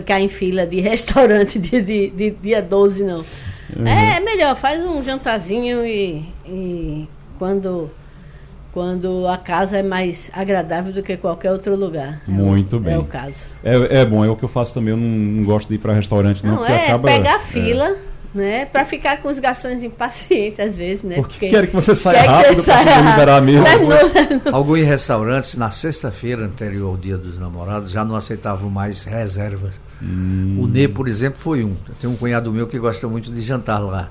ficar 0.00 0.20
em 0.20 0.28
fila 0.28 0.66
de 0.66 0.80
restaurante 0.82 1.58
dia, 1.58 1.82
de, 1.82 2.10
de, 2.10 2.30
dia 2.30 2.62
12, 2.62 3.02
não. 3.02 3.24
Uhum. 3.76 3.86
É, 3.86 4.16
é, 4.16 4.20
melhor, 4.20 4.56
faz 4.56 4.84
um 4.84 5.02
jantarzinho 5.02 5.84
e, 5.84 6.24
e 6.46 7.08
quando 7.38 7.90
quando 8.72 9.26
a 9.26 9.38
casa 9.38 9.78
é 9.78 9.82
mais 9.82 10.30
agradável 10.34 10.92
do 10.92 11.02
que 11.02 11.16
qualquer 11.16 11.50
outro 11.50 11.74
lugar. 11.74 12.20
Muito 12.28 12.76
é 12.76 12.78
o, 12.78 12.82
bem. 12.82 12.92
É 12.92 12.98
o 12.98 13.04
caso. 13.04 13.46
É, 13.64 14.00
é 14.00 14.04
bom, 14.04 14.22
é 14.22 14.28
o 14.28 14.36
que 14.36 14.44
eu 14.44 14.48
faço 14.50 14.74
também. 14.74 14.90
Eu 14.90 14.98
não, 14.98 15.08
não 15.08 15.44
gosto 15.44 15.66
de 15.66 15.76
ir 15.76 15.78
para 15.78 15.94
restaurante, 15.94 16.44
não. 16.44 16.56
Não, 16.56 16.66
é 16.66 16.84
acaba, 16.84 17.08
pegar 17.08 17.40
fila. 17.40 17.96
Né? 18.36 18.66
Para 18.66 18.84
ficar 18.84 19.22
com 19.22 19.28
os 19.28 19.38
garçons 19.38 19.82
impacientes 19.82 20.60
às 20.60 20.76
vezes, 20.76 21.02
né? 21.02 21.16
Porque, 21.16 21.32
Porque 21.32 21.48
querem 21.48 21.70
que 21.70 21.74
você 21.74 21.94
saia 21.94 22.22
rápido 22.22 22.62
para 22.62 22.78
poder 22.78 23.10
liberar 23.10 23.40
mesmo. 23.40 23.66
Alguns, 23.66 24.46
alguns 24.52 24.80
restaurantes 24.80 25.56
na 25.56 25.70
sexta-feira 25.70 26.44
anterior 26.44 26.90
ao 26.90 26.96
Dia 26.98 27.16
dos 27.16 27.38
Namorados 27.38 27.90
já 27.90 28.04
não 28.04 28.14
aceitavam 28.14 28.68
mais 28.68 29.04
reservas. 29.04 29.80
Hum. 30.02 30.58
O 30.60 30.66
Nê, 30.66 30.86
por 30.86 31.08
exemplo, 31.08 31.38
foi 31.40 31.64
um. 31.64 31.74
Tem 31.98 32.08
um 32.08 32.16
cunhado 32.16 32.52
meu 32.52 32.66
que 32.66 32.78
gosta 32.78 33.08
muito 33.08 33.30
de 33.30 33.40
jantar 33.40 33.78
lá. 33.78 34.10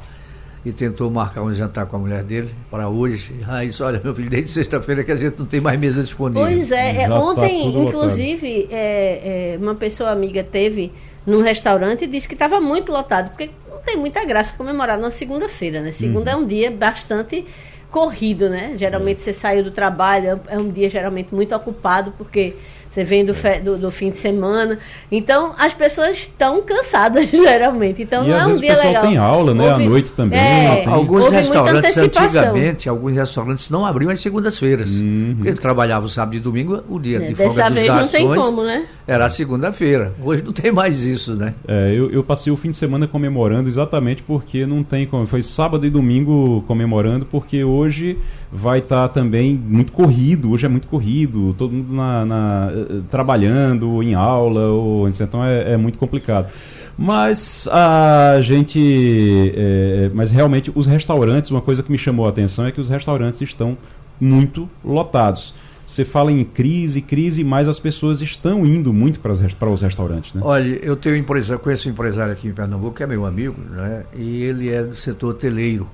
E 0.66 0.72
tentou 0.72 1.12
marcar 1.12 1.44
um 1.44 1.54
jantar 1.54 1.86
com 1.86 1.96
a 1.96 2.00
mulher 2.00 2.24
dele 2.24 2.50
para 2.72 2.90
hoje. 2.90 3.36
Ah, 3.48 3.64
isso, 3.64 3.84
olha, 3.84 4.02
meu 4.04 4.16
filho, 4.16 4.32
desde 4.32 4.50
sexta-feira 4.50 5.04
que 5.04 5.12
a 5.12 5.16
gente 5.16 5.38
não 5.38 5.46
tem 5.46 5.62
mais 5.62 5.80
mesa 5.80 6.02
disponível. 6.02 6.42
Pois 6.42 6.72
é, 6.72 7.04
é 7.04 7.10
ontem, 7.12 7.72
tá 7.72 7.80
inclusive, 7.80 8.68
é, 8.72 9.54
é, 9.54 9.58
uma 9.62 9.76
pessoa 9.76 10.10
amiga 10.10 10.44
teve 10.44 10.92
num 11.26 11.42
restaurante 11.42 12.04
e 12.04 12.08
disse 12.08 12.28
que 12.28 12.36
estava 12.36 12.62
muito 12.62 12.92
lotado, 12.92 13.30
porque 13.30 13.50
não 13.70 13.80
tem 13.80 13.98
muita 13.98 14.24
graça 14.24 14.54
comemorar 14.56 14.98
numa 14.98 15.12
segunda-feira, 15.12 15.82
né? 15.82 15.92
Segunda 15.92 16.36
uhum. 16.36 16.42
é 16.42 16.44
um 16.44 16.48
dia 16.48 16.72
bastante 16.72 17.46
corrido, 17.90 18.50
né? 18.50 18.74
Geralmente 18.76 19.22
você 19.22 19.32
saiu 19.32 19.64
do 19.64 19.72
trabalho, 19.72 20.40
é 20.48 20.58
um 20.58 20.70
dia 20.70 20.90
geralmente 20.90 21.34
muito 21.34 21.56
ocupado, 21.56 22.14
porque 22.18 22.56
você 22.96 23.04
vem 23.04 23.26
do, 23.26 23.34
fe, 23.34 23.60
do, 23.60 23.78
do, 23.78 23.92
fim 23.92 24.10
de 24.10 24.18
semana. 24.18 24.80
Então, 25.12 25.54
as 25.60 25.74
pessoas 25.74 26.16
estão 26.16 26.62
cansadas, 26.62 27.28
geralmente. 27.30 28.02
Então, 28.02 28.24
e 28.24 28.30
não 28.30 28.38
é 28.38 28.48
um 28.48 28.58
dia 28.58 28.78
legal. 28.78 29.06
tem 29.06 29.18
aula, 29.18 29.54
né? 29.54 29.70
Houve, 29.72 29.84
à 29.84 29.90
noite 29.90 30.14
também. 30.14 30.40
É, 30.40 30.78
tem... 30.78 30.94
Alguns 30.94 31.30
restaurantes, 31.30 31.98
antigamente, 31.98 32.88
alguns 32.88 33.14
restaurantes 33.14 33.70
não 33.70 33.86
abriam 33.86 34.10
às 34.10 34.22
segundas-feiras. 34.22 34.92
Uhum. 34.92 35.40
Ele 35.44 35.58
trabalhava 35.58 36.08
sábado 36.08 36.38
e 36.38 36.40
domingo, 36.40 36.82
o 36.90 36.98
dia 36.98 37.18
é, 37.18 37.28
de 37.28 37.36
folga 37.36 37.70
dos 37.70 37.84
garçons. 37.84 38.02
Não 38.02 38.08
tem 38.08 38.34
como, 38.34 38.64
né? 38.64 38.86
Era 39.06 39.26
a 39.26 39.30
segunda-feira. 39.30 40.14
Hoje 40.24 40.42
não 40.42 40.54
tem 40.54 40.72
mais 40.72 41.04
isso, 41.04 41.36
né? 41.36 41.54
É, 41.68 41.94
eu, 41.94 42.10
eu 42.10 42.24
passei 42.24 42.52
o 42.52 42.56
fim 42.56 42.70
de 42.70 42.78
semana 42.78 43.08
comemorando 43.08 43.68
exatamente 43.68 44.24
porque 44.24 44.66
não 44.66 44.84
tem 44.84 45.06
como. 45.06 45.28
Foi 45.28 45.44
sábado 45.44 45.86
e 45.86 45.90
domingo 45.90 46.64
comemorando, 46.66 47.26
porque 47.26 47.62
hoje 47.62 48.18
vai 48.56 48.80
estar 48.80 49.02
tá 49.02 49.10
também 49.10 49.56
muito 49.56 49.92
corrido. 49.92 50.52
Hoje 50.52 50.66
é 50.66 50.70
muito 50.70 50.88
corrido, 50.88 51.54
todo 51.58 51.74
mundo 51.74 51.94
na, 51.94 52.26
na 52.26 52.70
trabalhando, 53.10 54.02
em 54.02 54.14
aula, 54.14 54.68
ou, 54.68 55.08
então 55.10 55.44
é, 55.44 55.74
é 55.74 55.78
muito 55.78 56.00
complicado. 56.00 56.50
Mas 56.98 57.68
a 57.72 58.40
gente. 58.42 59.54
É, 59.56 60.10
mas 60.14 60.32
realmente 60.32 60.72
os 60.74 60.88
restaurantes, 60.88 61.52
uma 61.52 61.62
coisa 61.62 61.84
que 61.84 61.92
me 61.92 61.98
chamou 61.98 62.26
a 62.26 62.30
atenção 62.30 62.66
é 62.66 62.72
que 62.72 62.80
os 62.80 62.90
restaurantes 62.90 63.42
estão 63.42 63.78
muito 64.20 64.70
lotados. 64.84 65.54
Você 65.86 66.04
fala 66.04 66.32
em 66.32 66.44
crise, 66.44 67.00
crise, 67.00 67.44
mas 67.44 67.68
as 67.68 67.80
pessoas 67.80 68.22
estão 68.22 68.66
indo 68.66 68.92
muito 68.92 69.20
para, 69.20 69.34
as, 69.34 69.54
para 69.54 69.70
os 69.70 69.82
restaurantes, 69.82 70.34
né? 70.34 70.42
Olha, 70.44 70.80
eu 70.82 70.96
tenho 70.96 71.16
empresário, 71.16 71.62
conheço 71.62 71.88
um 71.88 71.92
empresário 71.92 72.34
aqui 72.34 72.48
em 72.48 72.54
Pernambuco, 72.54 72.96
que 72.96 73.04
é 73.04 73.08
meu 73.08 73.24
amigo, 73.26 73.56
né? 73.70 74.04
E 74.16 74.42
ele 74.42 74.70
é 74.70 74.82
do 74.82 74.96
setor 74.96 75.32
hoteleiro. 75.32 75.88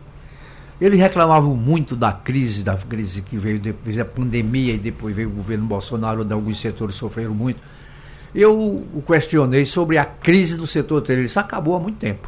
Eles 0.81 0.99
reclamavam 0.99 1.55
muito 1.55 1.95
da 1.95 2.11
crise, 2.11 2.63
da 2.63 2.75
crise 2.75 3.21
que 3.21 3.37
veio 3.37 3.59
depois 3.59 3.95
da 3.95 4.03
pandemia 4.03 4.73
e 4.73 4.79
depois 4.79 5.15
veio 5.15 5.29
o 5.29 5.31
governo 5.31 5.65
Bolsonaro, 5.65 6.23
onde 6.23 6.33
alguns 6.33 6.59
setores 6.59 6.95
sofreram 6.95 7.35
muito. 7.35 7.61
Eu 8.33 8.57
o 8.59 9.03
questionei 9.05 9.63
sobre 9.63 9.99
a 9.99 10.05
crise 10.05 10.57
do 10.57 10.65
setor 10.65 10.97
hoteleiro. 10.97 11.27
Isso 11.27 11.39
acabou 11.39 11.75
há 11.75 11.79
muito 11.79 11.99
tempo. 11.99 12.27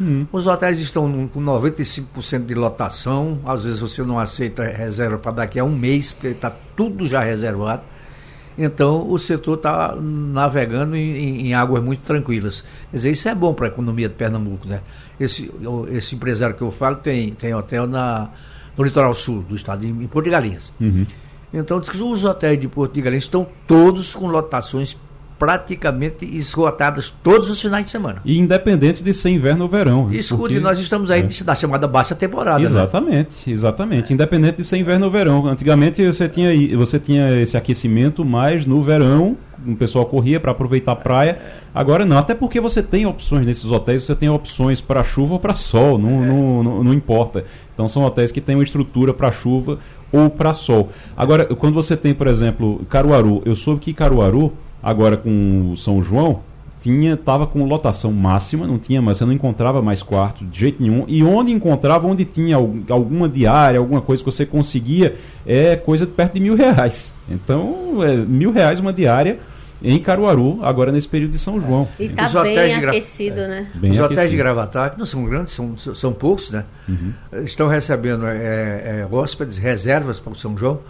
Hum. 0.00 0.26
Os 0.32 0.46
hotéis 0.46 0.80
estão 0.80 1.28
com 1.28 1.42
95% 1.42 2.46
de 2.46 2.54
lotação. 2.54 3.38
Às 3.44 3.64
vezes 3.64 3.80
você 3.80 4.02
não 4.02 4.18
aceita 4.18 4.64
reserva 4.64 5.18
para 5.18 5.32
daqui 5.32 5.58
a 5.58 5.64
um 5.64 5.76
mês, 5.76 6.10
porque 6.10 6.28
está 6.28 6.50
tudo 6.74 7.06
já 7.06 7.20
reservado. 7.20 7.82
Então 8.62 9.10
o 9.10 9.18
setor 9.18 9.56
está 9.56 9.96
navegando 9.96 10.94
em, 10.94 11.46
em, 11.46 11.54
águas 11.54 11.82
muito 11.82 12.02
tranquilas. 12.02 12.62
Quer 12.90 12.96
dizer, 12.98 13.10
isso 13.12 13.26
é 13.26 13.34
bom 13.34 13.54
para 13.54 13.68
a 13.68 13.70
economia 13.70 14.06
de 14.06 14.14
Pernambuco, 14.14 14.68
né? 14.68 14.82
Esse, 15.18 15.50
esse 15.90 16.14
empresário 16.14 16.54
que 16.54 16.60
eu 16.60 16.70
falo 16.70 16.96
tem, 16.96 17.30
tem 17.30 17.54
hotel 17.54 17.86
na, 17.86 18.28
no 18.76 18.84
litoral 18.84 19.14
sul 19.14 19.42
do 19.42 19.56
estado, 19.56 19.86
em, 19.86 20.06
Porto 20.06 20.26
de 20.26 20.30
Galinhas. 20.30 20.70
Uhum. 20.78 21.06
Então 21.54 21.78
os 21.78 22.22
hotéis 22.22 22.60
de 22.60 22.68
Porto 22.68 22.92
de 22.92 23.00
Galinhas 23.00 23.24
estão 23.24 23.46
todos 23.66 24.14
com 24.14 24.26
lotações 24.26 24.94
praticamente 25.40 26.26
esgotadas 26.36 27.14
todos 27.22 27.48
os 27.48 27.58
finais 27.58 27.86
de 27.86 27.90
semana. 27.90 28.20
E 28.26 28.38
independente 28.38 29.02
de 29.02 29.14
ser 29.14 29.30
inverno 29.30 29.64
ou 29.64 29.70
verão. 29.70 30.12
Escute, 30.12 30.38
porque... 30.38 30.60
nós 30.60 30.78
estamos 30.78 31.10
aí 31.10 31.22
é. 31.22 31.44
da 31.44 31.54
chamada 31.54 31.88
baixa 31.88 32.14
temporada. 32.14 32.58
Né? 32.58 32.66
Exatamente, 32.66 33.48
né? 33.48 33.52
exatamente. 33.54 34.10
É. 34.10 34.14
Independente 34.14 34.58
de 34.58 34.64
ser 34.64 34.76
inverno 34.76 35.06
ou 35.06 35.10
verão. 35.10 35.46
Antigamente 35.46 36.06
você 36.06 36.28
tinha, 36.28 36.76
você 36.76 36.98
tinha 36.98 37.40
esse 37.40 37.56
aquecimento, 37.56 38.22
mas 38.22 38.66
no 38.66 38.82
verão 38.82 39.34
o 39.66 39.74
pessoal 39.76 40.04
corria 40.04 40.38
para 40.38 40.50
aproveitar 40.50 40.92
a 40.92 40.96
praia. 40.96 41.38
Agora 41.74 42.04
não, 42.04 42.18
até 42.18 42.34
porque 42.34 42.60
você 42.60 42.82
tem 42.82 43.06
opções 43.06 43.46
nesses 43.46 43.70
hotéis, 43.70 44.02
você 44.02 44.14
tem 44.14 44.28
opções 44.28 44.82
para 44.82 45.02
chuva 45.02 45.34
ou 45.34 45.40
para 45.40 45.54
sol, 45.54 45.96
não, 45.96 46.22
é. 46.22 46.26
não, 46.26 46.62
não, 46.62 46.84
não 46.84 46.92
importa. 46.92 47.46
Então 47.72 47.88
são 47.88 48.04
hotéis 48.04 48.30
que 48.30 48.42
têm 48.42 48.56
uma 48.56 48.64
estrutura 48.64 49.14
para 49.14 49.32
chuva 49.32 49.78
ou 50.12 50.28
para 50.28 50.52
sol. 50.52 50.90
Agora, 51.16 51.46
quando 51.46 51.72
você 51.72 51.96
tem, 51.96 52.12
por 52.12 52.26
exemplo, 52.26 52.84
Caruaru, 52.90 53.40
eu 53.46 53.56
soube 53.56 53.80
que 53.80 53.94
Caruaru 53.94 54.52
Agora 54.82 55.16
com 55.16 55.72
o 55.72 55.76
São 55.76 56.02
João, 56.02 56.40
tinha 56.80 57.16
tava 57.16 57.46
com 57.46 57.64
lotação 57.64 58.10
máxima, 58.10 58.66
não 58.66 58.78
tinha, 58.78 59.02
mas 59.02 59.18
você 59.18 59.24
não 59.24 59.32
encontrava 59.32 59.82
mais 59.82 60.02
quarto 60.02 60.44
de 60.44 60.58
jeito 60.58 60.82
nenhum. 60.82 61.04
E 61.06 61.22
onde 61.22 61.52
encontrava, 61.52 62.06
onde 62.06 62.24
tinha 62.24 62.56
alguma 62.56 63.28
diária, 63.28 63.78
alguma 63.78 64.00
coisa 64.00 64.22
que 64.22 64.30
você 64.30 64.46
conseguia, 64.46 65.14
é 65.46 65.76
coisa 65.76 66.06
de 66.06 66.12
perto 66.12 66.34
de 66.34 66.40
mil 66.40 66.56
reais. 66.56 67.12
Então, 67.28 68.02
é, 68.02 68.16
mil 68.16 68.50
reais 68.50 68.80
uma 68.80 68.92
diária 68.92 69.38
em 69.82 69.98
Caruaru, 69.98 70.58
agora 70.62 70.92
nesse 70.92 71.08
período 71.08 71.32
de 71.32 71.38
São 71.38 71.60
João. 71.60 71.88
E 71.98 72.04
está 72.04 72.42
bem 72.42 72.74
aquecido, 72.74 73.36
né? 73.36 73.66
Bem 73.74 73.90
Os 73.90 73.98
aquecido. 73.98 74.12
hotéis 74.12 74.30
de 74.30 74.36
Gravatar, 74.36 74.90
que 74.92 74.98
não 74.98 75.06
são 75.06 75.24
grandes, 75.24 75.54
são, 75.54 75.76
são 75.76 76.12
poucos, 76.12 76.50
né? 76.50 76.64
Uhum. 76.88 77.12
Estão 77.44 77.68
recebendo 77.68 78.26
é, 78.26 78.36
é, 78.36 79.08
hóspedes, 79.10 79.58
reservas 79.58 80.18
para 80.18 80.32
o 80.32 80.36
São 80.36 80.56
João 80.56 80.80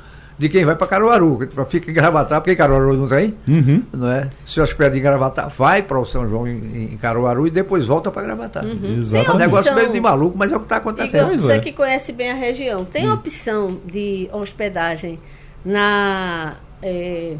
de 0.40 0.48
quem 0.48 0.64
vai 0.64 0.74
para 0.74 0.86
Caruaru, 0.86 1.38
fica 1.68 1.90
em 1.90 1.92
Gravatar, 1.92 2.40
porque 2.40 2.52
em 2.52 2.56
Caruaru 2.56 2.94
não 2.94 3.06
tem, 3.06 3.34
uhum. 3.46 3.82
não 3.92 4.10
é? 4.10 4.30
Se 4.46 4.58
hospeda 4.58 4.96
em 4.96 5.02
Gravatar, 5.02 5.50
vai 5.50 5.82
para 5.82 6.00
o 6.00 6.06
São 6.06 6.26
João 6.26 6.48
em, 6.48 6.94
em, 6.94 6.96
Caruaru 6.96 7.46
e 7.46 7.50
depois 7.50 7.84
volta 7.84 8.10
para 8.10 8.22
Gravatar. 8.22 8.64
Uhum. 8.64 8.96
Exatamente. 9.00 9.30
É 9.30 9.34
um 9.34 9.36
negócio 9.36 9.74
meio 9.74 9.92
de 9.92 10.00
maluco, 10.00 10.38
mas 10.38 10.50
é 10.50 10.56
o 10.56 10.60
que 10.60 10.64
está 10.64 10.76
acontecendo. 10.76 11.36
Você 11.36 11.52
é. 11.52 11.58
que 11.58 11.72
conhece 11.72 12.10
bem 12.10 12.30
a 12.30 12.34
região, 12.34 12.86
tem 12.86 13.06
hum. 13.06 13.12
opção 13.12 13.80
de 13.84 14.30
hospedagem 14.32 15.18
na 15.62 16.54
eh, 16.82 17.34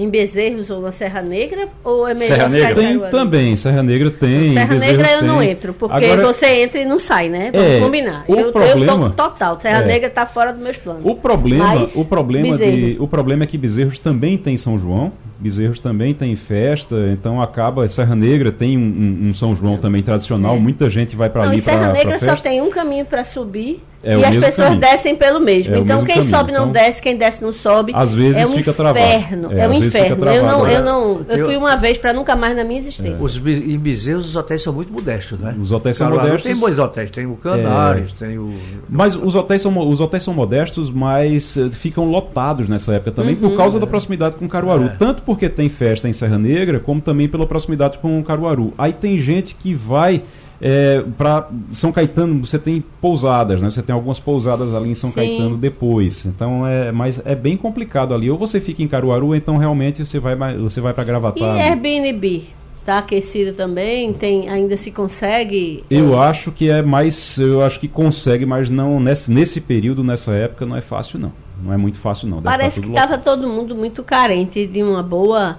em 0.00 0.08
Bezerros 0.08 0.70
ou 0.70 0.80
na 0.80 0.90
Serra 0.90 1.20
Negra? 1.20 1.68
Ou 1.84 2.08
é 2.08 2.14
melhor 2.14 2.36
Serra 2.36 2.48
Negra 2.48 2.74
tem 2.74 2.98
também, 3.10 3.56
Serra 3.56 3.82
Negra 3.82 4.10
tem. 4.10 4.52
Serra 4.54 4.74
Negra 4.74 5.12
eu 5.12 5.18
tem. 5.18 5.28
não 5.28 5.42
entro, 5.42 5.74
porque 5.74 6.04
Agora, 6.04 6.26
você 6.26 6.46
entra 6.62 6.80
e 6.80 6.86
não 6.86 6.98
sai, 6.98 7.28
né? 7.28 7.50
Vamos 7.52 7.70
é, 7.70 7.80
combinar. 7.80 8.24
O 8.26 8.34
eu, 8.34 8.50
problema, 8.50 9.06
eu 9.06 9.10
total. 9.10 9.60
Serra 9.60 9.82
é, 9.82 9.86
Negra 9.86 10.08
está 10.08 10.24
fora 10.24 10.54
dos 10.54 10.62
meus 10.62 10.78
planos. 10.78 11.02
O 11.04 11.14
problema, 11.14 11.74
Mas, 11.74 11.94
o 11.94 12.04
problema 12.04 12.56
de, 12.56 12.96
o 12.98 13.06
problema 13.06 13.44
é 13.44 13.46
que 13.46 13.58
Bezerros 13.58 13.98
também 13.98 14.38
tem 14.38 14.56
São 14.56 14.78
João. 14.78 15.12
Bezerros 15.38 15.80
também 15.80 16.14
tem 16.14 16.34
festa, 16.34 16.96
então 17.12 17.40
acaba. 17.40 17.86
Serra 17.88 18.14
Negra 18.14 18.50
tem 18.50 18.78
um, 18.78 18.80
um, 18.80 19.28
um 19.28 19.34
São 19.34 19.54
João 19.54 19.76
também 19.76 20.02
tradicional. 20.02 20.56
É. 20.56 20.58
Muita 20.58 20.88
gente 20.88 21.14
vai 21.14 21.28
para 21.28 21.42
ali. 21.42 21.56
Não, 21.56 21.64
Serra 21.64 21.92
Negra 21.92 22.18
só 22.18 22.36
tem 22.36 22.60
um 22.62 22.70
caminho 22.70 23.04
para 23.04 23.22
subir 23.22 23.82
é 24.02 24.16
e 24.16 24.24
as 24.24 24.36
pessoas 24.36 24.68
caminho. 24.68 24.80
descem 24.80 25.14
pelo 25.14 25.40
mesmo. 25.40 25.74
É 25.74 25.78
então 25.78 25.98
quem 26.04 26.16
caminho. 26.16 26.30
sobe 26.30 26.52
não 26.52 26.68
então, 26.68 26.72
desce, 26.72 27.02
quem 27.02 27.16
desce 27.16 27.42
não 27.42 27.52
sobe. 27.52 27.92
Às 27.94 28.14
vezes 28.14 28.38
é 28.38 28.44
um 28.44 28.56
fica 28.56 28.70
inferno, 28.70 28.74
travado. 28.74 28.98
É, 28.98 29.64
é 29.64 29.68
um 29.68 29.74
inferno. 29.74 30.24
Eu 30.26 30.42
não, 30.42 30.68
eu 30.68 30.82
não, 30.82 31.20
eu 31.28 31.44
fui 31.44 31.56
uma 31.56 31.76
vez 31.76 31.98
para 31.98 32.12
nunca 32.12 32.34
mais 32.34 32.56
na 32.56 32.64
minha 32.64 32.80
existência. 32.80 33.12
É. 33.12 33.22
Os 33.22 33.36
em 33.36 33.78
Bezerros 33.78 34.26
os 34.26 34.36
hotéis 34.36 34.62
são 34.62 34.72
muito 34.72 34.90
modestos, 34.92 35.38
né? 35.38 35.54
Os 35.60 35.70
hotéis 35.70 35.96
são 35.96 36.10
modestos. 36.10 36.42
Tem 36.42 36.56
bons 36.56 36.78
hotéis, 36.78 37.10
tem 37.10 37.26
o 37.26 37.36
Canários, 37.36 38.12
é. 38.12 38.26
tem 38.26 38.38
o 38.38 38.54
Mas 38.88 39.14
os 39.14 39.34
hotéis 39.34 39.60
são 39.60 39.88
os 39.88 40.00
hotéis 40.00 40.22
são 40.22 40.32
modestos, 40.32 40.90
mas 40.90 41.56
eh, 41.56 41.68
ficam 41.70 42.06
lotados 42.06 42.68
nessa 42.68 42.94
época 42.94 43.12
também 43.12 43.34
uhum. 43.34 43.50
por 43.50 43.56
causa 43.56 43.78
da 43.78 43.86
proximidade 43.86 44.36
com 44.36 44.48
Caruaru, 44.48 44.84
é. 44.84 44.88
tanto 44.98 45.22
porque 45.22 45.48
tem 45.48 45.68
festa 45.68 46.08
em 46.08 46.12
Serra 46.12 46.38
Negra, 46.38 46.80
como 46.80 47.00
também 47.00 47.28
pela 47.28 47.46
proximidade 47.46 47.98
com 47.98 48.22
Caruaru. 48.22 48.72
Aí 48.78 48.92
tem 48.92 49.18
gente 49.18 49.54
que 49.54 49.74
vai 49.74 50.22
é, 50.60 51.02
para 51.16 51.48
São 51.72 51.90
Caetano 51.90 52.44
você 52.44 52.58
tem 52.58 52.84
pousadas, 53.00 53.62
né? 53.62 53.70
Você 53.70 53.82
tem 53.82 53.94
algumas 53.94 54.18
pousadas 54.18 54.74
ali 54.74 54.90
em 54.90 54.94
São 54.94 55.10
Sim. 55.10 55.16
Caetano 55.16 55.56
depois. 55.56 56.26
Então 56.26 56.66
é, 56.66 56.92
mas 56.92 57.20
é 57.24 57.34
bem 57.34 57.56
complicado 57.56 58.14
ali. 58.14 58.30
Ou 58.30 58.36
você 58.36 58.60
fica 58.60 58.82
em 58.82 58.88
Caruaru, 58.88 59.28
ou 59.28 59.36
então 59.36 59.56
realmente 59.56 60.04
você 60.04 60.18
vai 60.18 60.36
você 60.56 60.80
vai 60.80 60.92
para 60.92 61.04
Gravatar. 61.04 61.56
E 61.56 61.60
Airbnb 61.60 62.44
está 62.80 62.98
aquecido 62.98 63.52
também, 63.52 64.12
tem 64.12 64.48
ainda 64.48 64.76
se 64.76 64.90
consegue? 64.90 65.84
Eu 65.88 66.20
acho 66.20 66.50
que 66.50 66.68
é 66.68 66.82
mais, 66.82 67.38
eu 67.38 67.62
acho 67.62 67.78
que 67.78 67.88
consegue, 67.88 68.44
mas 68.44 68.68
não 68.68 68.98
nesse, 68.98 69.30
nesse 69.30 69.60
período, 69.60 70.02
nessa 70.02 70.32
época 70.32 70.66
não 70.66 70.76
é 70.76 70.80
fácil 70.80 71.18
não. 71.18 71.32
Não 71.62 71.72
é 71.72 71.76
muito 71.76 71.98
fácil 71.98 72.26
não. 72.26 72.38
Deve 72.40 72.56
Parece 72.56 72.80
que 72.80 72.88
estava 72.88 73.18
todo 73.18 73.46
mundo 73.46 73.74
muito 73.74 74.02
carente 74.02 74.66
de 74.66 74.82
uma 74.82 75.02
boa 75.02 75.58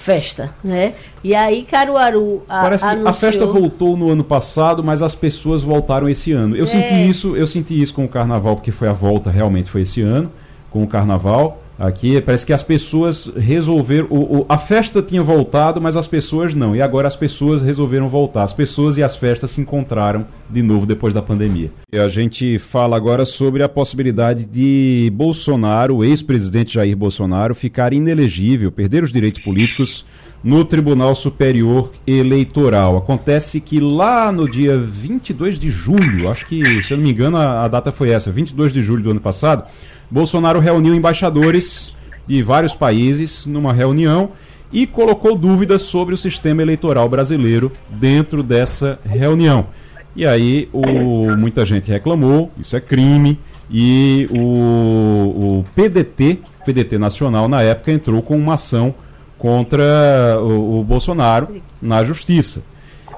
festa, 0.00 0.54
né? 0.64 0.94
E 1.22 1.34
aí 1.34 1.62
Caruaru 1.62 2.42
a, 2.48 2.62
Parece 2.62 2.84
que 2.84 2.90
anunciou... 2.90 3.08
a 3.08 3.12
festa 3.12 3.46
voltou 3.46 3.96
no 3.96 4.10
ano 4.10 4.24
passado, 4.24 4.82
mas 4.82 5.02
as 5.02 5.14
pessoas 5.14 5.62
voltaram 5.62 6.08
esse 6.08 6.32
ano. 6.32 6.56
Eu 6.56 6.64
é. 6.64 6.66
senti 6.66 7.08
isso, 7.08 7.36
eu 7.36 7.46
senti 7.46 7.80
isso 7.80 7.92
com 7.92 8.04
o 8.04 8.08
carnaval 8.08 8.56
porque 8.56 8.72
foi 8.72 8.88
a 8.88 8.92
volta 8.94 9.30
realmente 9.30 9.70
foi 9.70 9.82
esse 9.82 10.00
ano 10.00 10.32
com 10.70 10.82
o 10.82 10.86
carnaval. 10.86 11.62
Aqui 11.80 12.20
parece 12.20 12.44
que 12.44 12.52
as 12.52 12.62
pessoas 12.62 13.32
resolveram. 13.34 14.06
O, 14.10 14.40
o, 14.40 14.46
a 14.50 14.58
festa 14.58 15.00
tinha 15.00 15.22
voltado, 15.22 15.80
mas 15.80 15.96
as 15.96 16.06
pessoas 16.06 16.54
não. 16.54 16.76
E 16.76 16.82
agora 16.82 17.08
as 17.08 17.16
pessoas 17.16 17.62
resolveram 17.62 18.06
voltar. 18.06 18.42
As 18.42 18.52
pessoas 18.52 18.98
e 18.98 19.02
as 19.02 19.16
festas 19.16 19.52
se 19.52 19.62
encontraram 19.62 20.26
de 20.50 20.62
novo 20.62 20.84
depois 20.84 21.14
da 21.14 21.22
pandemia. 21.22 21.70
E 21.90 21.98
a 21.98 22.06
gente 22.10 22.58
fala 22.58 22.98
agora 22.98 23.24
sobre 23.24 23.62
a 23.62 23.68
possibilidade 23.68 24.44
de 24.44 25.10
Bolsonaro, 25.14 25.96
o 25.96 26.04
ex-presidente 26.04 26.74
Jair 26.74 26.94
Bolsonaro, 26.94 27.54
ficar 27.54 27.94
inelegível, 27.94 28.70
perder 28.70 29.02
os 29.02 29.10
direitos 29.10 29.42
políticos 29.42 30.04
no 30.44 30.66
Tribunal 30.66 31.14
Superior 31.14 31.92
Eleitoral. 32.06 32.98
Acontece 32.98 33.58
que 33.58 33.80
lá 33.80 34.30
no 34.30 34.46
dia 34.48 34.78
22 34.78 35.58
de 35.58 35.70
julho, 35.70 36.28
acho 36.28 36.44
que, 36.44 36.82
se 36.82 36.92
eu 36.92 36.98
não 36.98 37.04
me 37.04 37.10
engano, 37.10 37.38
a, 37.38 37.64
a 37.64 37.68
data 37.68 37.90
foi 37.90 38.10
essa, 38.10 38.30
22 38.30 38.70
de 38.70 38.82
julho 38.82 39.02
do 39.02 39.10
ano 39.12 39.20
passado 39.20 39.64
Bolsonaro 40.10 40.58
reuniu 40.58 40.94
embaixadores 40.94 41.92
de 42.26 42.42
vários 42.42 42.74
países 42.74 43.46
numa 43.46 43.72
reunião 43.72 44.30
e 44.72 44.86
colocou 44.86 45.36
dúvidas 45.36 45.82
sobre 45.82 46.14
o 46.14 46.18
sistema 46.18 46.62
eleitoral 46.62 47.08
brasileiro 47.08 47.72
dentro 47.88 48.42
dessa 48.42 48.98
reunião. 49.04 49.66
E 50.14 50.26
aí 50.26 50.68
o, 50.72 51.36
muita 51.36 51.64
gente 51.64 51.90
reclamou, 51.90 52.50
isso 52.58 52.76
é 52.76 52.80
crime, 52.80 53.38
e 53.70 54.28
o, 54.30 54.36
o 54.38 55.64
PDT, 55.74 56.40
PDT 56.64 56.98
Nacional, 56.98 57.48
na 57.48 57.62
época, 57.62 57.92
entrou 57.92 58.20
com 58.20 58.36
uma 58.36 58.54
ação 58.54 58.94
contra 59.38 60.38
o, 60.40 60.80
o 60.80 60.84
Bolsonaro 60.84 61.62
na 61.80 62.04
justiça. 62.04 62.64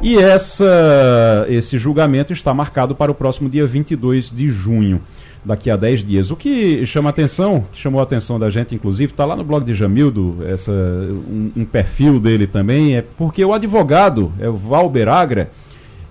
E 0.01 0.17
essa, 0.17 1.47
esse 1.49 1.79
julgamento 1.79 2.33
está 2.33 2.53
marcado 2.53 2.95
para 2.95 3.11
o 3.11 3.15
próximo 3.15 3.49
dia 3.49 3.67
22 3.67 4.31
de 4.31 4.49
junho 4.49 5.01
daqui 5.45 5.71
a 5.71 5.77
10 5.77 6.05
dias. 6.05 6.31
O 6.31 6.37
que 6.37 6.87
chama 6.87 7.11
atenção, 7.11 7.65
chamou 7.73 8.01
a 8.01 8.05
atenção 8.05 8.39
da 8.39 8.49
gente, 8.49 8.75
inclusive, 8.75 9.13
está 9.13 9.25
lá 9.25 9.35
no 9.35 9.45
blog 9.45 9.65
de 9.65 9.75
Jamildo, 9.75 10.39
essa, 10.47 10.71
um, 10.71 11.51
um, 11.57 11.65
perfil 11.65 12.21
dele 12.21 12.47
também, 12.47 12.97
é 12.97 13.03
porque 13.03 13.45
o 13.45 13.53
advogado, 13.53 14.33
é 14.39 14.49
o 14.49 14.55
Valber 14.55 15.09
Agra, 15.09 15.51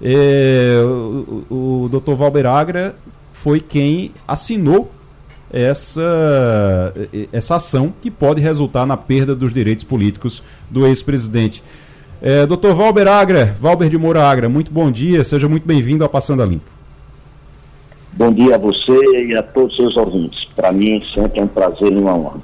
é, 0.01 0.81
o, 0.83 1.85
o 1.85 1.89
Dr. 1.89 2.13
Valber 2.15 2.45
Agra 2.45 2.95
foi 3.31 3.59
quem 3.59 4.11
assinou 4.27 4.91
essa, 5.51 6.93
essa 7.31 7.55
ação 7.57 7.93
que 8.01 8.09
pode 8.09 8.39
resultar 8.39 8.85
na 8.85 8.95
perda 8.95 9.35
dos 9.35 9.53
direitos 9.53 9.83
políticos 9.83 10.43
do 10.69 10.85
ex-presidente. 10.87 11.61
É, 12.21 12.45
Dr. 12.45 12.73
Valber 12.75 13.07
Agra, 13.07 13.55
Valber 13.59 13.89
de 13.89 13.97
Moura 13.97 14.23
Agra, 14.23 14.47
muito 14.47 14.71
bom 14.71 14.91
dia, 14.91 15.23
seja 15.23 15.49
muito 15.49 15.67
bem-vindo 15.67 16.03
ao 16.03 16.09
Passando 16.09 16.41
a 16.41 16.45
Limpo. 16.45 16.80
Bom 18.13 18.31
dia 18.33 18.55
a 18.55 18.57
você 18.57 19.25
e 19.25 19.35
a 19.37 19.41
todos 19.41 19.71
os 19.79 19.93
seus 19.93 19.97
ouvintes. 19.97 20.43
Para 20.55 20.71
mim, 20.71 21.01
sempre 21.13 21.39
é 21.39 21.43
um 21.43 21.47
prazer 21.47 21.91
e 21.91 21.97
uma 21.97 22.13
honra. 22.13 22.41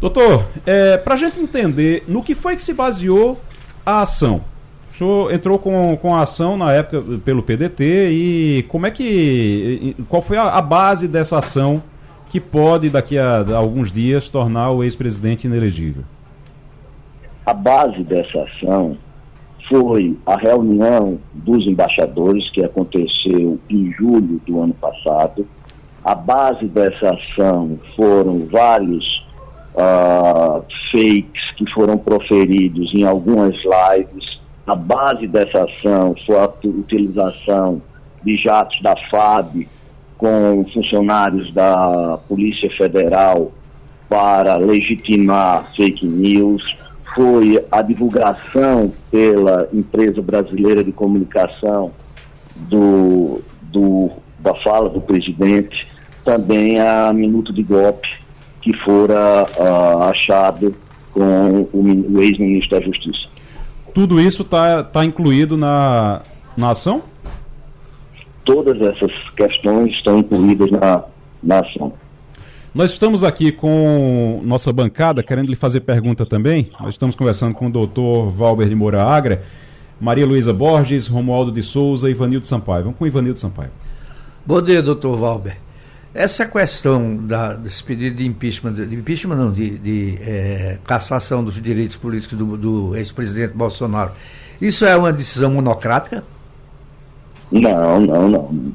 Doutor, 0.00 0.46
é, 0.66 0.96
para 0.96 1.14
a 1.14 1.16
gente 1.16 1.40
entender 1.40 2.04
no 2.08 2.22
que 2.22 2.34
foi 2.34 2.56
que 2.56 2.62
se 2.62 2.74
baseou 2.74 3.40
a 3.86 4.02
ação. 4.02 4.42
O 4.92 4.96
senhor 4.96 5.32
entrou 5.32 5.58
com, 5.58 5.96
com 5.96 6.14
a 6.14 6.22
ação 6.22 6.56
na 6.56 6.72
época 6.72 7.20
pelo 7.24 7.42
PDT 7.42 8.10
e 8.10 8.66
como 8.68 8.86
é 8.86 8.90
que. 8.90 9.94
Qual 10.08 10.20
foi 10.20 10.36
a, 10.36 10.44
a 10.44 10.62
base 10.62 11.06
dessa 11.06 11.38
ação 11.38 11.82
que 12.28 12.40
pode, 12.40 12.90
daqui 12.90 13.16
a, 13.16 13.38
a 13.40 13.56
alguns 13.56 13.92
dias, 13.92 14.28
tornar 14.28 14.72
o 14.72 14.82
ex-presidente 14.82 15.46
inelegível? 15.46 16.02
A 17.46 17.54
base 17.54 18.02
dessa 18.02 18.42
ação 18.42 18.96
foi 19.68 20.16
a 20.26 20.36
reunião 20.36 21.18
dos 21.34 21.66
embaixadores 21.66 22.50
que 22.50 22.64
aconteceu 22.64 23.58
em 23.68 23.92
julho 23.92 24.40
do 24.46 24.60
ano 24.60 24.74
passado. 24.74 25.46
A 26.04 26.14
base 26.14 26.66
dessa 26.66 27.14
ação 27.14 27.78
foram 27.94 28.46
vários 28.46 29.04
uh, 29.74 30.64
fakes 30.90 31.52
que 31.56 31.70
foram 31.72 31.98
proferidos 31.98 32.92
em 32.94 33.04
algumas 33.04 33.54
lives. 33.56 34.40
A 34.66 34.74
base 34.74 35.26
dessa 35.26 35.64
ação 35.64 36.14
foi 36.26 36.36
a 36.38 36.50
utilização 36.64 37.82
de 38.22 38.36
jatos 38.36 38.80
da 38.82 38.94
FAB 39.10 39.66
com 40.16 40.64
funcionários 40.72 41.52
da 41.54 42.18
Polícia 42.28 42.70
Federal 42.76 43.52
para 44.08 44.56
legitimar 44.56 45.70
fake 45.76 46.04
news, 46.06 46.62
foi 47.14 47.64
a 47.70 47.82
divulgação 47.82 48.92
pela 49.10 49.68
empresa 49.72 50.20
brasileira 50.22 50.84
de 50.84 50.92
comunicação 50.92 51.92
do, 52.56 53.40
do, 53.62 54.10
da 54.38 54.54
fala 54.56 54.88
do 54.88 55.00
presidente, 55.00 55.86
também 56.24 56.80
a 56.80 57.12
minuto 57.12 57.52
de 57.52 57.62
golpe 57.62 58.08
que 58.60 58.76
fora 58.78 59.46
uh, 59.58 60.02
achado 60.04 60.74
com 61.12 61.68
o, 61.72 62.16
o 62.16 62.20
ex-ministro 62.20 62.78
da 62.78 62.84
Justiça. 62.84 63.28
Tudo 63.94 64.20
isso 64.20 64.42
está 64.42 64.84
tá 64.84 65.04
incluído 65.04 65.56
na, 65.56 66.22
na 66.56 66.70
ação? 66.70 67.02
Todas 68.44 68.80
essas 68.80 69.12
questões 69.36 69.92
estão 69.92 70.18
incluídas 70.18 70.70
na, 70.70 71.04
na 71.42 71.60
ação. 71.60 71.92
Nós 72.74 72.92
estamos 72.92 73.24
aqui 73.24 73.50
com 73.50 74.42
nossa 74.44 74.72
bancada, 74.72 75.22
querendo 75.22 75.48
lhe 75.48 75.56
fazer 75.56 75.80
pergunta 75.80 76.26
também. 76.26 76.70
Nós 76.78 76.90
estamos 76.90 77.16
conversando 77.16 77.54
com 77.54 77.66
o 77.66 77.70
doutor 77.70 78.30
Valber 78.30 78.68
de 78.68 78.74
Moura 78.74 79.02
Agra, 79.02 79.42
Maria 79.98 80.26
Luísa 80.26 80.52
Borges, 80.52 81.08
Romualdo 81.08 81.50
de 81.50 81.62
Souza 81.62 82.08
e 82.08 82.12
Ivanildo 82.12 82.44
Sampaio. 82.44 82.84
Vamos 82.84 82.98
com 82.98 83.04
o 83.04 83.06
Ivanildo 83.08 83.38
Sampaio. 83.38 83.70
Bom 84.44 84.60
dia, 84.60 84.82
doutor 84.82 85.16
Valber. 85.16 85.56
Essa 86.14 86.44
questão 86.46 87.16
da, 87.16 87.54
desse 87.54 87.82
pedido 87.82 88.16
de 88.16 88.26
impeachment, 88.26 88.74
de 88.74 88.94
impeachment 88.94 89.36
não, 89.36 89.52
de, 89.52 89.78
de 89.78 90.18
é, 90.20 90.78
cassação 90.84 91.42
dos 91.42 91.60
direitos 91.60 91.96
políticos 91.96 92.36
do, 92.36 92.56
do 92.56 92.96
ex-presidente 92.96 93.54
Bolsonaro, 93.54 94.12
isso 94.60 94.84
é 94.84 94.96
uma 94.96 95.12
decisão 95.12 95.52
monocrática? 95.52 96.22
Não, 97.50 98.00
não, 98.00 98.28
não. 98.28 98.72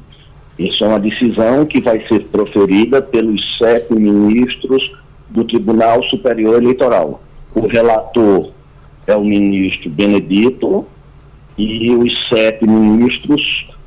Isso 0.58 0.84
é 0.84 0.88
uma 0.88 1.00
decisão 1.00 1.66
que 1.66 1.80
vai 1.80 2.06
ser 2.06 2.20
proferida 2.26 3.02
pelos 3.02 3.40
sete 3.58 3.92
ministros 3.92 4.92
do 5.30 5.44
Tribunal 5.44 6.02
Superior 6.04 6.62
Eleitoral. 6.62 7.20
O 7.54 7.66
relator 7.66 8.50
é 9.06 9.16
o 9.16 9.24
ministro 9.24 9.90
Benedito 9.90 10.86
e 11.58 11.90
os 11.90 12.12
sete 12.28 12.66
ministros 12.66 13.42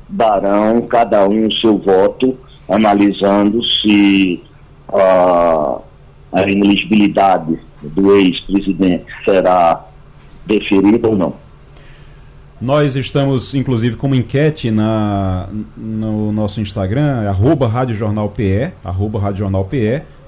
darão 0.08 0.82
cada 0.82 1.26
um 1.26 1.46
o 1.46 1.52
seu 1.54 1.78
voto, 1.78 2.36
analisando 2.68 3.62
se 3.80 4.42
uh, 4.88 5.80
a 6.32 6.42
ineligibilidade 6.42 7.58
do 7.82 8.16
ex-presidente 8.16 9.06
será 9.24 9.86
deferida 10.46 11.08
ou 11.08 11.16
não. 11.16 11.47
Nós 12.60 12.96
estamos, 12.96 13.54
inclusive, 13.54 13.94
com 13.94 14.08
uma 14.08 14.16
enquete 14.16 14.68
na, 14.68 15.48
no 15.76 16.32
nosso 16.32 16.60
Instagram, 16.60 17.28
arroba 17.28 17.68
Rádio 17.68 17.96
arroba 18.84 19.20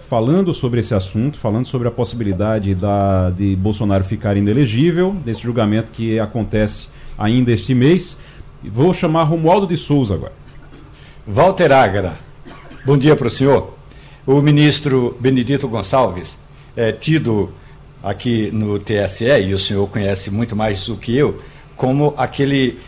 falando 0.08 0.54
sobre 0.54 0.78
esse 0.78 0.94
assunto, 0.94 1.38
falando 1.38 1.66
sobre 1.66 1.88
a 1.88 1.90
possibilidade 1.90 2.72
da, 2.72 3.30
de 3.30 3.56
Bolsonaro 3.56 4.04
ficar 4.04 4.36
inelegível, 4.36 5.16
desse 5.24 5.42
julgamento 5.42 5.90
que 5.90 6.20
acontece 6.20 6.88
ainda 7.18 7.50
este 7.50 7.74
mês. 7.74 8.16
Vou 8.62 8.94
chamar 8.94 9.24
Romualdo 9.24 9.66
de 9.66 9.76
Souza 9.76 10.14
agora. 10.14 10.32
Walter 11.26 11.72
Agra, 11.72 12.14
bom 12.84 12.96
dia 12.96 13.16
para 13.16 13.26
o 13.26 13.30
senhor. 13.30 13.74
O 14.24 14.40
ministro 14.40 15.16
Benedito 15.18 15.66
Gonçalves, 15.66 16.38
é, 16.76 16.92
tido 16.92 17.50
aqui 18.00 18.52
no 18.52 18.78
TSE, 18.78 19.24
e 19.24 19.52
o 19.52 19.58
senhor 19.58 19.88
conhece 19.88 20.30
muito 20.30 20.54
mais 20.54 20.86
do 20.86 20.96
que 20.96 21.16
eu, 21.16 21.40
como 21.80 22.12
aquele 22.14 22.78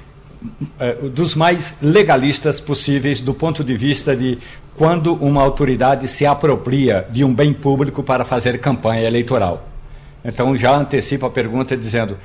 é, 0.79 0.93
dos 1.09 1.35
mais 1.35 1.77
legalistas 1.81 2.61
possíveis 2.61 3.23
do 3.23 3.33
ponto 3.33 3.65
de 3.65 3.75
vista 3.75 4.15
de 4.15 4.39
quando 4.77 5.15
uma 5.15 5.43
autoridade 5.43 6.07
se 6.07 6.27
apropria 6.27 7.07
de 7.11 7.25
um 7.25 7.33
bem 7.33 7.55
público 7.55 8.03
para 8.03 8.23
fazer 8.23 8.61
campanha 8.61 9.07
eleitoral. 9.07 9.67
Então 10.23 10.55
já 10.55 10.77
antecipo 10.77 11.25
a 11.25 11.31
pergunta 11.31 11.75
dizendo, 11.75 12.19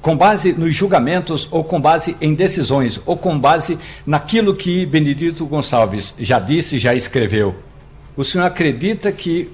com 0.00 0.16
base 0.16 0.54
nos 0.54 0.74
julgamentos 0.74 1.46
ou 1.50 1.62
com 1.62 1.78
base 1.78 2.16
em 2.22 2.32
decisões 2.32 2.98
ou 3.04 3.18
com 3.18 3.38
base 3.38 3.78
naquilo 4.06 4.54
que 4.54 4.86
Benedito 4.86 5.44
Gonçalves 5.44 6.14
já 6.18 6.38
disse, 6.38 6.78
já 6.78 6.94
escreveu, 6.94 7.54
o 8.16 8.24
senhor 8.24 8.46
acredita 8.46 9.12
que 9.12 9.50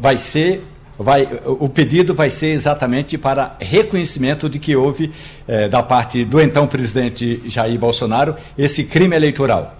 vai 0.00 0.16
ser 0.16 0.62
vai, 0.98 1.28
o 1.44 1.68
pedido 1.68 2.14
vai 2.14 2.30
ser 2.30 2.48
exatamente 2.48 3.18
para 3.18 3.56
reconhecimento 3.60 4.48
de 4.48 4.58
que 4.58 4.76
houve, 4.76 5.12
eh, 5.46 5.68
da 5.68 5.82
parte 5.82 6.24
do 6.24 6.40
então 6.40 6.66
presidente 6.66 7.42
Jair 7.46 7.78
Bolsonaro, 7.78 8.36
esse 8.56 8.84
crime 8.84 9.16
eleitoral? 9.16 9.74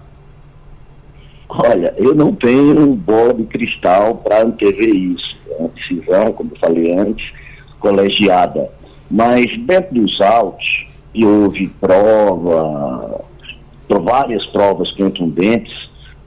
Olha, 1.49 1.95
eu 1.97 2.15
não 2.15 2.35
tenho 2.35 2.95
bola 2.97 3.33
de 3.33 3.45
cristal 3.45 4.17
para 4.17 4.43
antever 4.43 4.89
isso. 4.89 5.37
É 5.51 5.57
uma 5.57 5.69
decisão, 5.69 6.33
como 6.33 6.51
eu 6.53 6.59
falei 6.59 6.93
antes, 6.99 7.33
colegiada. 7.79 8.69
Mas 9.09 9.47
dentro 9.61 9.95
dos 9.95 10.21
autos, 10.21 10.65
e 11.15 11.25
houve 11.25 11.69
prova, 11.81 13.25
várias 13.89 14.45
provas 14.47 14.91
contundentes, 14.93 15.73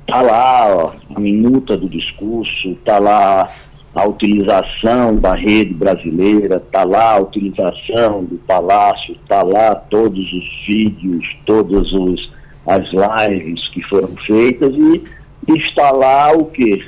está 0.01 0.21
lá 0.21 0.93
a 1.13 1.19
minuta 1.19 1.75
do 1.75 1.89
discurso, 1.89 2.69
está 2.69 2.97
lá 2.97 3.49
a 3.95 4.07
utilização 4.07 5.15
da 5.15 5.33
rede 5.33 5.73
brasileira, 5.73 6.57
está 6.57 6.83
lá 6.83 7.13
a 7.13 7.19
utilização 7.19 8.23
do 8.25 8.37
palácio, 8.47 9.15
está 9.15 9.41
lá 9.41 9.75
todos 9.75 10.19
os 10.19 10.65
vídeos, 10.67 11.25
todas 11.45 11.91
os, 11.93 12.31
as 12.65 12.83
lives 12.91 13.67
que 13.69 13.81
foram 13.83 14.15
feitas 14.25 14.73
e 14.75 15.03
está 15.47 15.91
lá 15.91 16.31
o 16.31 16.45
que? 16.45 16.85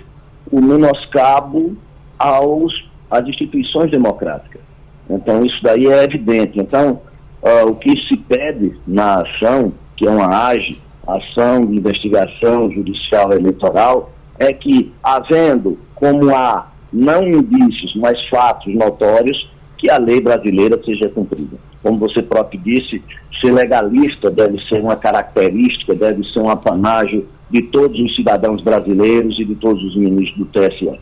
O 0.51 0.61
menoscabo 0.61 1.75
aos, 2.17 2.73
às 3.09 3.25
instituições 3.27 3.89
democráticas. 3.89 4.61
Então 5.09 5.43
isso 5.43 5.57
daí 5.63 5.87
é 5.87 6.03
evidente. 6.03 6.59
Então, 6.59 7.01
uh, 7.41 7.67
o 7.67 7.75
que 7.75 7.91
se 8.07 8.17
pede 8.17 8.79
na 8.85 9.21
ação, 9.21 9.73
que 9.95 10.05
é 10.05 10.11
uma 10.11 10.27
AGE, 10.27 10.79
ação 11.07 11.65
de 11.65 11.75
investigação 11.75 12.69
judicial 12.71 13.33
eleitoral, 13.33 14.11
é 14.37 14.53
que, 14.53 14.93
havendo 15.03 15.77
como 15.95 16.33
há 16.33 16.67
não 16.91 17.27
indícios, 17.27 17.95
mas 17.95 18.17
fatos 18.29 18.73
notórios, 18.73 19.49
que 19.77 19.89
a 19.89 19.97
lei 19.97 20.19
brasileira 20.19 20.79
seja 20.83 21.09
cumprida. 21.09 21.57
Como 21.81 21.97
você 21.97 22.21
próprio 22.21 22.59
disse, 22.59 23.01
ser 23.39 23.51
legalista 23.51 24.29
deve 24.29 24.59
ser 24.67 24.81
uma 24.81 24.95
característica, 24.95 25.95
deve 25.95 26.23
ser 26.31 26.39
um 26.39 26.49
apanágio 26.49 27.25
de 27.49 27.61
todos 27.63 27.99
os 27.99 28.15
cidadãos 28.15 28.61
brasileiros 28.61 29.39
e 29.39 29.45
de 29.45 29.55
todos 29.55 29.81
os 29.83 29.95
ministros 29.95 30.37
do 30.37 30.45
TSE. 30.45 30.99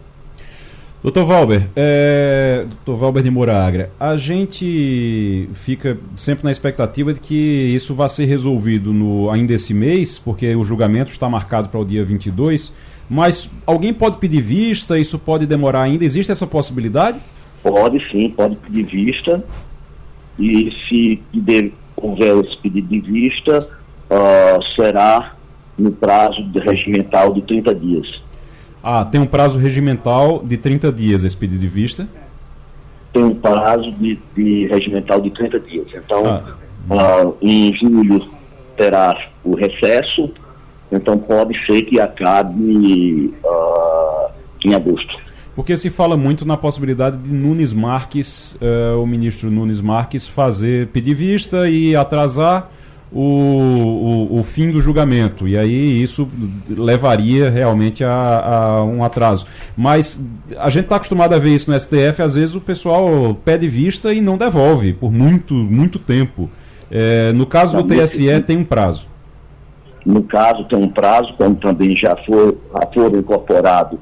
Doutor 1.03 1.25
Valber, 1.25 1.69
é, 1.75 2.65
doutor 2.67 2.97
Valber 2.97 3.23
de 3.23 3.29
Moragra, 3.29 3.91
a 3.99 4.17
gente 4.17 5.47
fica 5.53 5.97
sempre 6.15 6.43
na 6.43 6.51
expectativa 6.51 7.13
de 7.13 7.19
que 7.19 7.35
isso 7.73 7.93
vá 7.93 8.09
ser 8.09 8.25
resolvido 8.25 8.91
no, 8.91 9.29
ainda 9.29 9.53
esse 9.53 9.73
mês, 9.73 10.17
porque 10.17 10.55
o 10.55 10.65
julgamento 10.65 11.11
está 11.11 11.29
marcado 11.29 11.69
para 11.69 11.79
o 11.79 11.85
dia 11.85 12.03
22, 12.03 12.73
mas 13.09 13.49
alguém 13.65 13.93
pode 13.93 14.17
pedir 14.17 14.41
vista, 14.41 14.97
isso 14.97 15.17
pode 15.17 15.45
demorar 15.45 15.83
ainda, 15.83 16.03
existe 16.03 16.31
essa 16.31 16.45
possibilidade? 16.45 17.19
Pode 17.63 17.99
sim, 18.11 18.29
pode 18.29 18.55
pedir 18.57 18.83
vista, 18.83 19.43
e 20.39 20.71
se 20.87 21.21
houver 21.95 22.37
esse 22.45 22.57
pedido 22.61 22.87
de 22.87 22.99
vista, 23.01 23.67
uh, 24.09 24.63
será 24.75 25.33
no 25.77 25.91
prazo 25.91 26.43
de 26.43 26.59
regimental 26.59 27.33
de 27.33 27.41
30 27.41 27.75
dias. 27.75 28.21
Ah, 28.83 29.03
tem 29.03 29.19
um 29.19 29.25
prazo 29.25 29.57
regimental 29.57 30.41
de 30.43 30.57
30 30.57 30.91
dias 30.91 31.23
esse 31.23 31.35
pedido 31.35 31.59
de 31.59 31.67
vista? 31.67 32.07
Tem 33.11 33.23
um 33.23 33.35
prazo 33.35 33.91
de, 33.91 34.17
de 34.35 34.67
regimental 34.67 35.19
de 35.21 35.29
30 35.31 35.59
dias. 35.59 35.87
Então, 35.93 36.25
ah. 36.25 37.25
uh, 37.25 37.37
em 37.41 37.73
julho 37.75 38.29
terá 38.75 39.15
o 39.43 39.55
recesso, 39.55 40.31
então 40.91 41.17
pode 41.17 41.53
ser 41.65 41.83
que 41.83 41.99
acabe 41.99 43.33
uh, 43.43 44.31
em 44.63 44.73
agosto. 44.73 45.27
Porque 45.55 45.75
se 45.75 45.89
fala 45.89 46.15
muito 46.15 46.45
na 46.45 46.55
possibilidade 46.55 47.17
de 47.17 47.29
Nunes 47.29 47.73
Marques, 47.73 48.55
uh, 48.61 49.01
o 49.01 49.07
ministro 49.07 49.49
Nunes 49.49 49.81
Marques, 49.81 50.27
fazer 50.27 50.87
pedir 50.87 51.15
vista 51.15 51.67
e 51.67 51.95
atrasar 51.95 52.69
o, 53.11 53.21
o, 53.21 54.39
o, 54.39 54.43
fim 54.43 54.71
do 54.71 54.81
julgamento. 54.81 55.47
E 55.47 55.57
aí 55.57 56.01
isso 56.03 56.29
levaria 56.69 57.49
realmente 57.49 58.03
a, 58.03 58.11
a 58.11 58.85
um 58.85 59.03
atraso. 59.03 59.47
Mas 59.75 60.21
a 60.57 60.69
gente 60.69 60.83
está 60.83 60.97
acostumado 60.97 61.33
a 61.33 61.39
ver 61.39 61.55
isso 61.55 61.71
no 61.71 61.79
STF, 61.79 62.21
às 62.21 62.35
vezes 62.35 62.53
o 62.53 62.61
pessoal 62.61 63.33
pede 63.45 63.67
vista 63.67 64.13
e 64.13 64.21
não 64.21 64.37
devolve 64.37 64.93
por 64.93 65.11
muito, 65.11 65.53
muito 65.53 65.97
tempo. 65.97 66.49
É, 66.91 67.33
no 67.33 67.45
caso 67.45 67.81
do 67.81 67.83
TSE 67.83 68.39
tem 68.41 68.57
um 68.57 68.63
prazo. 68.63 69.07
No 70.07 70.23
caso 70.23 70.63
tem 70.69 70.79
um 70.79 70.87
prazo, 70.87 71.33
como 71.37 71.55
também 71.55 71.91
já, 71.97 72.15
for, 72.25 72.55
já 72.71 72.87
foram 72.93 73.19
incorporados 73.19 73.99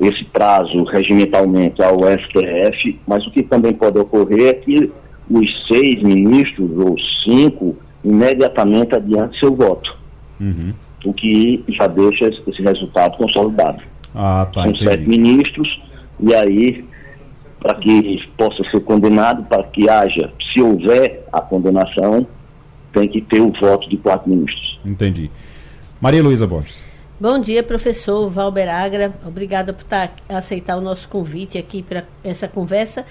esse 0.00 0.24
prazo 0.26 0.84
regimentalmente 0.84 1.82
ao 1.82 1.98
STF, 2.04 3.00
mas 3.04 3.26
o 3.26 3.30
que 3.32 3.42
também 3.42 3.72
pode 3.72 3.98
ocorrer 3.98 4.50
é 4.50 4.52
que 4.52 4.92
os 5.28 5.66
seis 5.66 6.00
ministros 6.04 6.70
ou 6.78 6.94
cinco 7.24 7.76
imediatamente 8.04 8.94
adiante 8.94 9.40
seu 9.40 9.56
voto. 9.56 9.98
Uhum. 10.40 10.72
O 11.04 11.12
que 11.12 11.64
já 11.68 11.88
deixa 11.88 12.26
esse 12.28 12.62
resultado 12.62 13.16
consolidado. 13.16 13.82
Ah, 14.14 14.46
tá, 14.54 14.62
São 14.62 14.70
entendi. 14.70 14.88
sete 14.88 15.08
ministros, 15.08 15.82
e 16.20 16.32
aí, 16.32 16.84
para 17.58 17.74
que 17.74 18.22
possa 18.36 18.62
ser 18.70 18.80
condenado, 18.84 19.42
para 19.48 19.64
que 19.64 19.90
haja, 19.90 20.30
se 20.52 20.62
houver 20.62 21.24
a 21.32 21.40
condenação, 21.40 22.24
tem 22.92 23.08
que 23.08 23.20
ter 23.20 23.40
o 23.40 23.52
voto 23.52 23.88
de 23.88 23.96
quatro 23.96 24.28
ministros. 24.28 24.78
Entendi. 24.84 25.30
Maria 26.00 26.22
Luísa 26.22 26.46
Borges. 26.46 26.86
Bom 27.20 27.40
dia, 27.40 27.64
professor 27.64 28.28
Valber 28.28 28.68
Agra. 28.68 29.12
Obrigada 29.26 29.72
por 29.72 29.82
tá, 29.82 30.10
aceitar 30.28 30.76
o 30.76 30.80
nosso 30.80 31.08
convite 31.08 31.58
aqui 31.58 31.82
para 31.82 32.04
essa 32.22 32.46
conversa. 32.46 33.04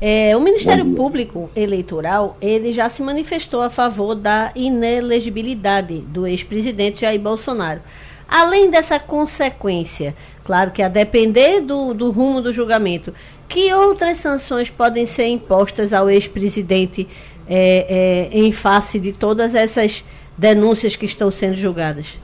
É, 0.00 0.36
o 0.36 0.40
Ministério 0.40 0.94
Público 0.94 1.50
Eleitoral 1.56 2.36
ele 2.40 2.72
já 2.72 2.88
se 2.88 3.02
manifestou 3.02 3.60
a 3.62 3.68
favor 3.68 4.14
da 4.14 4.52
inelegibilidade 4.54 5.98
do 6.02 6.24
ex-presidente 6.24 7.00
Jair 7.00 7.18
Bolsonaro. 7.18 7.80
Além 8.28 8.70
dessa 8.70 9.00
consequência, 9.00 10.14
claro 10.44 10.70
que 10.70 10.82
a 10.82 10.88
depender 10.88 11.60
do, 11.60 11.94
do 11.94 12.12
rumo 12.12 12.40
do 12.40 12.52
julgamento, 12.52 13.12
que 13.48 13.72
outras 13.72 14.18
sanções 14.18 14.70
podem 14.70 15.04
ser 15.04 15.26
impostas 15.26 15.92
ao 15.92 16.08
ex-presidente 16.08 17.08
é, 17.48 18.28
é, 18.32 18.38
em 18.38 18.52
face 18.52 18.98
de 19.00 19.12
todas 19.12 19.54
essas 19.54 20.04
denúncias 20.36 20.94
que 20.96 21.06
estão 21.06 21.30
sendo 21.30 21.56
julgadas? 21.56 22.18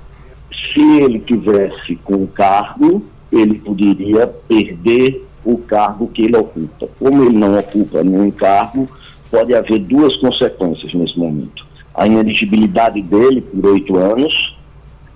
Se 0.73 1.03
ele 1.03 1.19
tivesse 1.21 1.97
com 1.97 2.27
cargo, 2.27 3.03
ele 3.33 3.59
poderia 3.59 4.27
perder 4.27 5.25
o 5.45 5.59
cargo 5.59 6.09
que 6.09 6.23
ele 6.23 6.37
ocupa. 6.37 6.89
Como 6.99 7.25
ele 7.25 7.37
não 7.37 7.59
ocupa 7.59 8.03
nenhum 8.03 8.31
cargo, 8.31 8.89
pode 9.31 9.55
haver 9.55 9.79
duas 9.81 10.17
consequências 10.19 10.93
nesse 10.95 11.19
momento. 11.19 11.67
A 11.95 12.07
ineligibilidade 12.07 13.01
dele 13.03 13.41
por 13.41 13.67
oito 13.67 13.97
anos 13.97 14.55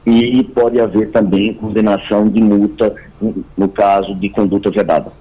e 0.07 0.43
pode 0.43 0.81
haver 0.81 1.11
também 1.11 1.55
condenação 1.55 2.29
de 2.29 2.41
multa 2.41 2.95
no 3.57 3.69
caso 3.69 4.15
de 4.15 4.29
conduta 4.31 4.71
vedada. 4.71 5.13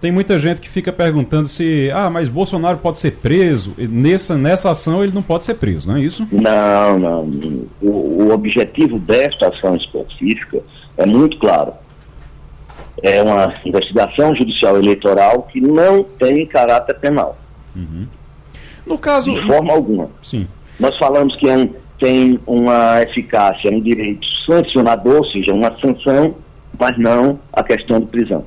Tem 0.00 0.12
muita 0.12 0.38
gente 0.38 0.60
que 0.60 0.68
fica 0.68 0.92
perguntando 0.92 1.48
se, 1.48 1.90
ah, 1.92 2.10
mas 2.10 2.28
Bolsonaro 2.28 2.78
pode 2.78 2.98
ser 2.98 3.12
preso. 3.12 3.72
Nessa, 3.78 4.36
nessa 4.36 4.70
ação 4.70 5.02
ele 5.02 5.12
não 5.12 5.22
pode 5.22 5.44
ser 5.44 5.54
preso, 5.54 5.88
não 5.88 5.96
é 5.96 6.00
isso? 6.00 6.26
Não, 6.30 6.98
não. 6.98 7.30
O, 7.80 8.24
o 8.24 8.32
objetivo 8.32 8.98
desta 8.98 9.48
ação 9.48 9.74
específica 9.74 10.60
é 10.98 11.06
muito 11.06 11.38
claro 11.38 11.72
é 13.02 13.22
uma 13.22 13.54
investigação 13.64 14.34
judicial 14.34 14.76
eleitoral 14.76 15.42
que 15.42 15.60
não 15.60 16.02
tem 16.02 16.46
caráter 16.46 16.94
penal. 16.98 17.36
Uhum. 17.74 18.06
No 18.86 18.98
caso. 18.98 19.34
De 19.34 19.46
forma 19.46 19.72
alguma. 19.72 20.08
Sim. 20.22 20.46
Nós 20.78 20.96
falamos 20.96 21.34
que 21.36 21.48
é 21.48 21.56
um, 21.56 21.70
tem 21.98 22.38
uma 22.46 23.02
eficácia, 23.02 23.70
um 23.70 23.80
direito 23.80 24.26
sancionador, 24.46 25.16
ou 25.16 25.26
seja, 25.26 25.52
uma 25.52 25.76
sanção, 25.80 26.36
mas 26.78 26.96
não 26.98 27.38
a 27.52 27.62
questão 27.62 28.00
de 28.00 28.06
prisão. 28.06 28.44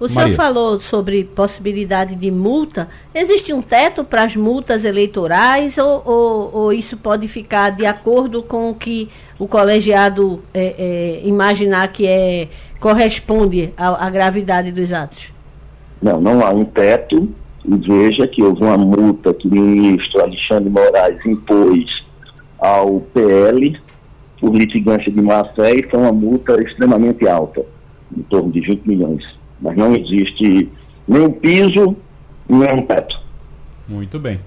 O 0.00 0.04
Maria. 0.04 0.22
senhor 0.22 0.30
falou 0.34 0.80
sobre 0.80 1.24
possibilidade 1.24 2.14
de 2.14 2.30
multa. 2.30 2.88
Existe 3.14 3.52
um 3.52 3.60
teto 3.60 4.02
para 4.02 4.22
as 4.22 4.34
multas 4.34 4.82
eleitorais 4.82 5.76
ou, 5.76 6.02
ou, 6.06 6.50
ou, 6.54 6.72
isso 6.72 6.96
pode 6.96 7.28
ficar 7.28 7.68
de 7.68 7.84
acordo 7.84 8.42
com 8.42 8.70
o 8.70 8.74
que 8.74 9.10
o 9.38 9.46
colegiado 9.46 10.42
é, 10.54 10.74
é, 10.78 11.28
imaginar 11.28 11.92
que 11.92 12.06
é 12.06 12.48
corresponde 12.80 13.74
à, 13.76 14.06
à 14.06 14.08
gravidade 14.08 14.72
dos 14.72 14.90
atos? 14.90 15.30
Não, 16.00 16.18
não 16.18 16.42
há 16.42 16.48
um 16.48 16.64
teto. 16.64 17.28
E 17.62 17.76
veja 17.76 18.26
que 18.26 18.42
houve 18.42 18.64
uma 18.64 18.78
multa 18.78 19.34
que 19.34 19.46
o 19.46 19.50
ministro 19.50 20.22
Alexandre 20.22 20.70
Moraes 20.70 21.26
impôs 21.26 21.84
ao 22.58 23.00
PL 23.12 23.78
por 24.40 24.56
litigância 24.56 25.12
de 25.12 25.20
má-fé 25.20 25.74
e 25.74 25.82
foi 25.90 26.00
uma 26.00 26.10
multa 26.10 26.58
extremamente 26.62 27.28
alta, 27.28 27.62
em 28.16 28.22
torno 28.22 28.50
de 28.50 28.62
20 28.62 28.86
milhões 28.86 29.39
mas 29.60 29.76
não 29.76 29.94
existe 29.94 30.68
nem 31.06 31.22
um 31.22 31.32
piso, 31.32 31.96
nem 32.48 32.72
um 32.72 32.82
teto. 32.82 33.18
Muito 33.88 34.18
bem. 34.18 34.40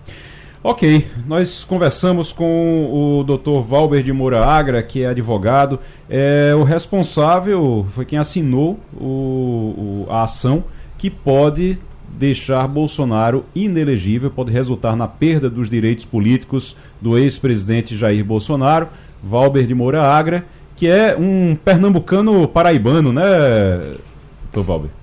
Ok, 0.66 1.06
nós 1.28 1.66
conversamos 1.66 2.32
com 2.32 3.20
o 3.20 3.24
Dr. 3.26 3.60
Valber 3.68 4.02
de 4.02 4.14
Moura 4.14 4.46
Agra, 4.46 4.82
que 4.82 5.04
é 5.04 5.08
advogado, 5.08 5.78
é 6.10 6.56
o 6.56 6.64
responsável, 6.64 7.86
foi 7.92 8.06
quem 8.06 8.18
assinou 8.18 8.80
o, 8.94 10.06
o, 10.06 10.08
a 10.10 10.24
ação 10.24 10.64
que 10.98 11.10
pode 11.10 11.78
deixar 12.18 12.66
Bolsonaro 12.70 13.44
inelegível, 13.54 14.32
pode 14.32 14.54
resultar 14.54 14.96
na 14.96 15.06
perda 15.06 15.50
dos 15.50 15.70
direitos 15.70 16.06
políticos 16.06 16.78
do 17.02 17.18
ex-presidente 17.18 17.98
Jair 17.98 18.24
Bolsonaro, 18.24 18.88
Valber 19.22 19.68
de 19.68 19.76
Moura 19.76 20.02
Agra, 20.02 20.46
que 20.78 20.88
é 20.88 21.14
um 21.18 21.58
pernambucano 21.58 22.48
paraibano, 22.48 23.12
né, 23.12 23.96
doutor 24.44 24.64
Valber? 24.64 25.03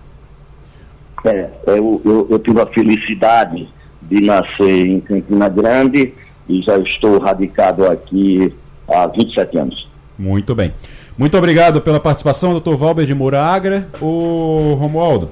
É, 1.25 1.51
eu, 1.67 2.01
eu, 2.05 2.27
eu 2.31 2.39
tive 2.39 2.61
a 2.61 2.67
felicidade 2.67 3.69
de 4.03 4.21
nascer 4.23 4.87
em 4.87 5.01
Campina 5.01 5.49
Grande 5.49 6.15
e 6.49 6.63
já 6.63 6.79
estou 6.79 7.19
radicado 7.19 7.87
aqui 7.87 8.53
há 8.89 9.07
27 9.07 9.59
anos. 9.59 9.89
Muito 10.19 10.55
bem. 10.55 10.73
Muito 11.17 11.37
obrigado 11.37 11.81
pela 11.81 12.01
participação, 12.01 12.53
doutor 12.53 12.77
Valber 12.77 13.07
de 13.07 13.15
Moura 13.15 13.43
Agra. 13.43 13.89
O 14.01 14.75
Romualdo, 14.79 15.31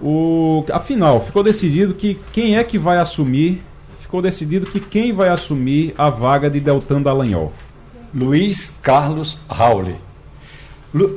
o, 0.00 0.64
afinal, 0.72 1.20
ficou 1.20 1.42
decidido 1.42 1.94
que 1.94 2.18
quem 2.32 2.56
é 2.56 2.64
que 2.64 2.78
vai 2.78 2.98
assumir, 2.98 3.62
ficou 4.00 4.22
decidido 4.22 4.66
que 4.66 4.80
quem 4.80 5.12
vai 5.12 5.28
assumir 5.28 5.94
a 5.96 6.08
vaga 6.10 6.48
de 6.48 6.60
Deltan 6.60 7.02
Dallagnol? 7.02 7.52
Luiz 8.14 8.70
Carlos 8.82 9.38
Rauli. 9.48 9.96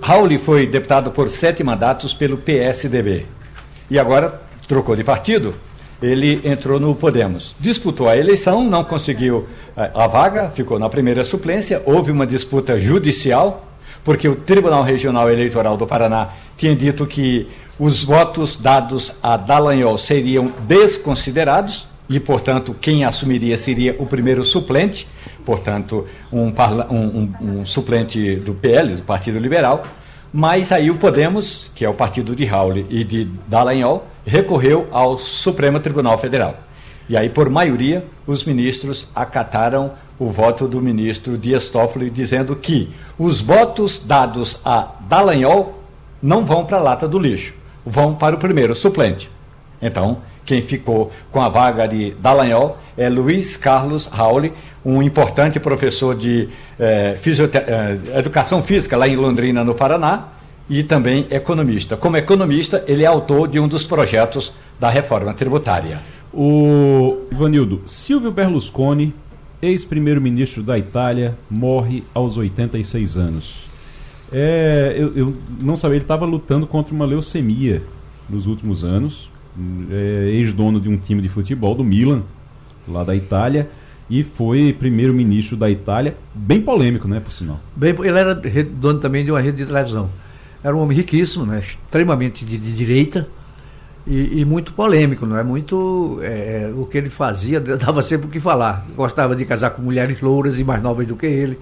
Rauli 0.01 0.37
foi 0.37 0.65
deputado 0.67 1.11
por 1.11 1.29
sete 1.29 1.63
mandatos 1.63 2.13
pelo 2.13 2.37
PSDB 2.37 3.25
e 3.89 3.99
agora 3.99 4.41
trocou 4.67 4.95
de 4.95 5.03
partido, 5.03 5.55
ele 6.01 6.41
entrou 6.43 6.79
no 6.79 6.93
Podemos. 6.95 7.55
Disputou 7.59 8.07
a 8.07 8.17
eleição, 8.17 8.63
não 8.63 8.83
conseguiu 8.83 9.47
eh, 9.77 9.91
a 9.93 10.07
vaga, 10.07 10.49
ficou 10.49 10.77
na 10.77 10.89
primeira 10.89 11.23
suplência, 11.23 11.81
houve 11.85 12.11
uma 12.11 12.27
disputa 12.27 12.79
judicial, 12.79 13.65
porque 14.03 14.27
o 14.27 14.35
Tribunal 14.35 14.83
Regional 14.83 15.31
Eleitoral 15.31 15.77
do 15.77 15.87
Paraná 15.87 16.29
tinha 16.57 16.75
dito 16.75 17.05
que 17.05 17.47
os 17.79 18.03
votos 18.03 18.55
dados 18.55 19.11
a 19.21 19.35
Dallagnol 19.35 19.97
seriam 19.97 20.51
desconsiderados 20.67 21.87
e, 22.09 22.19
portanto, 22.19 22.75
quem 22.79 23.03
assumiria 23.03 23.57
seria 23.57 23.95
o 23.97 24.05
primeiro 24.05 24.43
suplente, 24.43 25.07
portanto, 25.43 26.07
um, 26.31 26.49
um, 26.49 26.93
um, 26.93 27.33
um 27.41 27.65
suplente 27.65 28.35
do 28.37 28.53
PL, 28.53 28.95
do 28.95 29.01
Partido 29.01 29.39
Liberal. 29.39 29.83
Mas 30.37 30.69
aí 30.73 30.91
o 30.91 30.95
Podemos, 30.95 31.71
que 31.73 31.85
é 31.85 31.89
o 31.89 31.93
partido 31.93 32.35
de 32.35 32.43
Raul 32.43 32.75
e 32.89 33.05
de 33.05 33.23
Dallagnol, 33.47 34.05
recorreu 34.25 34.85
ao 34.91 35.17
Supremo 35.17 35.79
Tribunal 35.79 36.17
Federal. 36.17 36.57
E 37.07 37.15
aí, 37.15 37.29
por 37.29 37.49
maioria, 37.49 38.05
os 38.27 38.43
ministros 38.43 39.07
acataram 39.15 39.93
o 40.19 40.25
voto 40.25 40.67
do 40.67 40.81
ministro 40.81 41.37
Dias 41.37 41.69
Toffoli, 41.69 42.09
dizendo 42.09 42.53
que 42.53 42.93
os 43.17 43.39
votos 43.39 43.97
dados 43.97 44.59
a 44.65 44.95
Dallagnol 45.07 45.81
não 46.21 46.43
vão 46.43 46.65
para 46.65 46.79
a 46.79 46.81
lata 46.81 47.07
do 47.07 47.17
lixo, 47.17 47.53
vão 47.85 48.13
para 48.13 48.35
o 48.35 48.37
primeiro 48.37 48.75
suplente. 48.75 49.31
Então, 49.81 50.17
quem 50.45 50.61
ficou 50.61 51.11
com 51.31 51.41
a 51.41 51.49
vaga 51.49 51.87
de 51.87 52.11
Dallagnol 52.21 52.77
é 52.95 53.09
Luiz 53.09 53.57
Carlos 53.57 54.05
Rauli, 54.05 54.53
um 54.85 55.01
importante 55.01 55.59
professor 55.59 56.15
de 56.15 56.47
eh, 56.79 57.17
eh, 57.17 58.19
educação 58.19 58.61
física 58.61 58.95
lá 58.95 59.07
em 59.07 59.15
Londrina, 59.15 59.63
no 59.63 59.73
Paraná, 59.73 60.29
e 60.69 60.83
também 60.83 61.25
economista. 61.29 61.97
Como 61.97 62.17
economista, 62.17 62.83
ele 62.87 63.03
é 63.03 63.07
autor 63.07 63.47
de 63.47 63.59
um 63.59 63.67
dos 63.67 63.83
projetos 63.83 64.53
da 64.79 64.89
reforma 64.89 65.33
tributária. 65.33 65.99
O 66.33 67.17
Ivanildo, 67.31 67.81
Silvio 67.85 68.31
Berlusconi, 68.31 69.13
ex-primeiro-ministro 69.61 70.61
da 70.61 70.77
Itália, 70.77 71.37
morre 71.49 72.03
aos 72.13 72.37
86 72.37 73.17
anos. 73.17 73.67
É, 74.31 74.95
eu, 74.97 75.15
eu 75.15 75.35
não 75.61 75.77
sabia, 75.77 75.97
ele 75.97 76.03
estava 76.03 76.25
lutando 76.25 76.67
contra 76.67 76.93
uma 76.93 77.05
leucemia 77.05 77.81
nos 78.29 78.47
últimos 78.47 78.83
anos, 78.83 79.29
é, 79.91 80.29
ex-dono 80.31 80.79
de 80.79 80.89
um 80.89 80.97
time 80.97 81.21
de 81.21 81.29
futebol, 81.29 81.75
do 81.75 81.83
Milan, 81.83 82.23
lá 82.87 83.03
da 83.03 83.15
Itália 83.15 83.69
e 84.09 84.23
foi 84.23 84.71
primeiro-ministro 84.71 85.57
da 85.57 85.69
Itália, 85.69 86.15
bem 86.33 86.61
polêmico, 86.61 87.07
né, 87.07 87.19
por 87.19 87.31
sinal. 87.31 87.59
Bem, 87.75 87.95
ele 88.03 88.19
era 88.19 88.35
dono 88.35 88.99
também 88.99 89.25
de 89.25 89.31
uma 89.31 89.39
rede 89.39 89.57
de 89.57 89.65
televisão. 89.65 90.09
Era 90.63 90.75
um 90.75 90.79
homem 90.79 90.97
riquíssimo, 90.97 91.45
né, 91.45 91.59
extremamente 91.59 92.45
de, 92.45 92.57
de 92.57 92.71
direita 92.73 93.27
e, 94.05 94.41
e, 94.41 94.45
muito 94.45 94.73
polêmico, 94.73 95.25
não 95.25 95.37
é? 95.37 95.43
Muito 95.43 96.19
é, 96.21 96.71
o 96.75 96.85
que 96.85 96.97
ele 96.97 97.09
fazia 97.09 97.59
dava 97.77 98.03
sempre 98.03 98.27
o 98.27 98.29
que 98.29 98.39
falar. 98.39 98.85
Gostava 98.95 99.35
de 99.35 99.45
casar 99.45 99.71
com 99.71 99.81
mulheres 99.81 100.21
louras 100.21 100.59
e 100.59 100.63
mais 100.63 100.81
novas 100.81 101.07
do 101.07 101.15
que 101.15 101.25
ele. 101.25 101.57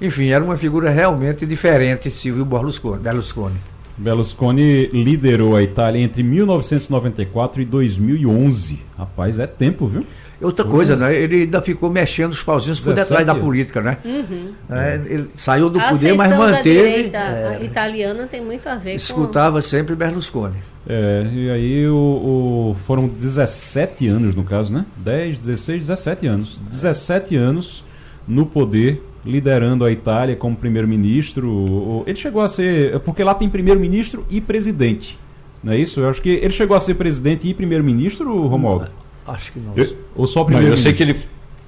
Enfim, 0.00 0.28
era 0.28 0.42
uma 0.42 0.56
figura 0.56 0.90
realmente 0.90 1.44
diferente, 1.44 2.10
Silvio 2.10 2.44
Berlusconi. 2.44 3.02
Berlusconi. 3.02 3.73
Berlusconi 3.96 4.86
liderou 4.86 5.56
a 5.56 5.62
Itália 5.62 6.00
entre 6.00 6.22
1994 6.22 7.62
e 7.62 7.64
2011. 7.64 8.80
Rapaz, 8.96 9.38
é 9.38 9.46
tempo, 9.46 9.86
viu? 9.86 10.04
Outra 10.40 10.64
coisa, 10.64 10.96
né? 10.96 11.14
Ele 11.14 11.42
ainda 11.42 11.62
ficou 11.62 11.88
mexendo 11.88 12.32
os 12.32 12.42
pauzinhos 12.42 12.80
por 12.80 12.92
detrás 12.92 13.24
da 13.26 13.34
política, 13.34 13.80
né? 13.80 13.98
Uhum. 14.04 14.52
É, 14.68 15.00
ele 15.06 15.30
saiu 15.36 15.70
do 15.70 15.78
a 15.78 15.88
poder, 15.88 16.14
mas 16.14 16.36
manteve. 16.36 17.16
A 17.16 17.54
é, 17.54 17.64
italiana 17.64 18.26
tem 18.26 18.42
muito 18.42 18.68
a 18.68 18.74
ver 18.74 18.94
escutava 18.96 19.56
com... 19.56 19.62
sempre 19.62 19.94
Berlusconi. 19.94 20.56
É, 20.86 21.26
e 21.32 21.50
aí 21.50 21.88
o, 21.88 21.94
o, 21.94 22.76
foram 22.86 23.08
17 23.08 24.06
anos, 24.08 24.34
no 24.34 24.44
caso, 24.44 24.72
né? 24.72 24.84
10, 24.96 25.38
16, 25.38 25.80
17 25.80 26.26
anos. 26.26 26.60
17 26.70 27.36
anos 27.36 27.84
no 28.26 28.44
poder, 28.44 29.02
liderando 29.24 29.84
a 29.84 29.90
Itália 29.90 30.36
como 30.36 30.56
primeiro-ministro. 30.56 32.04
Ele 32.06 32.16
chegou 32.16 32.42
a 32.42 32.48
ser. 32.48 32.98
Porque 33.00 33.24
lá 33.24 33.34
tem 33.34 33.48
primeiro-ministro 33.48 34.24
e 34.30 34.40
presidente. 34.40 35.18
Não 35.62 35.72
é 35.72 35.78
isso? 35.78 36.00
Eu 36.00 36.10
acho 36.10 36.20
que 36.20 36.28
ele 36.28 36.52
chegou 36.52 36.76
a 36.76 36.80
ser 36.80 36.94
presidente 36.94 37.48
e 37.48 37.54
primeiro-ministro, 37.54 38.46
Romualdo? 38.46 38.88
Acho 39.26 39.52
que 39.52 39.58
não. 39.58 39.72
Eu, 39.74 39.96
ou 40.14 40.26
só 40.26 40.44
primeiro? 40.44 40.74
eu 40.74 40.76
sei 40.76 40.92
que 40.92 41.02
ele 41.02 41.16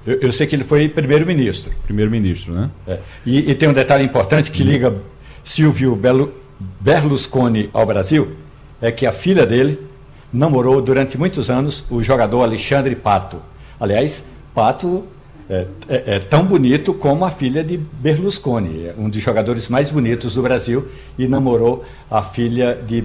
eu, 0.07 0.19
eu 0.21 0.31
sei 0.31 0.47
que 0.47 0.55
ele 0.55 0.63
foi 0.63 0.87
primeiro-ministro. 0.87 1.73
Primeiro-ministro, 1.83 2.53
né? 2.53 2.69
É. 2.87 2.99
E, 3.25 3.51
e, 3.51 3.55
tem 3.55 3.67
um 3.67 3.73
detalhe 3.73 4.05
importante 4.05 4.49
que 4.49 4.63
liga 4.63 4.95
Silvio 5.43 5.93
Belo, 5.97 6.33
Berlusconi 6.79 7.69
ao 7.73 7.85
Brasil, 7.85 8.29
é 8.81 8.89
que 8.89 9.05
a 9.05 9.11
filha 9.11 9.45
dele 9.45 9.79
namorou 10.31 10.81
durante 10.81 11.17
muitos 11.17 11.49
anos 11.49 11.83
o 11.89 12.01
jogador 12.01 12.43
Alexandre 12.43 12.95
Pato. 12.95 13.41
Aliás, 13.77 14.23
Pato 14.55 15.03
é, 15.49 15.65
é, 15.87 16.15
é, 16.15 16.19
tão 16.19 16.43
bonito 16.43 16.93
como 16.93 17.23
a 17.23 17.31
filha 17.31 17.63
de 17.63 17.77
Berlusconi, 17.77 18.87
é 18.87 18.95
um 18.97 19.09
dos 19.09 19.21
jogadores 19.21 19.69
mais 19.69 19.89
bonitos 19.89 20.33
do 20.35 20.41
Brasil, 20.41 20.89
e 21.17 21.25
namorou 21.25 21.85
a 22.11 22.21
filha 22.21 22.75
de 22.75 23.01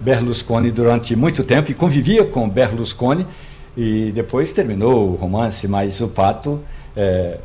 Berlusconi 0.00 0.70
durante 0.70 1.16
muito 1.16 1.42
tempo 1.42 1.70
e 1.70 1.74
convivia 1.74 2.24
com 2.24 2.46
Berlusconi 2.48 3.26
e 3.74 4.12
depois 4.14 4.52
terminou 4.52 5.10
o 5.10 5.14
romance, 5.14 5.66
mas 5.66 6.00
o 6.02 6.08
Pato 6.08 6.60
é, 6.94 7.38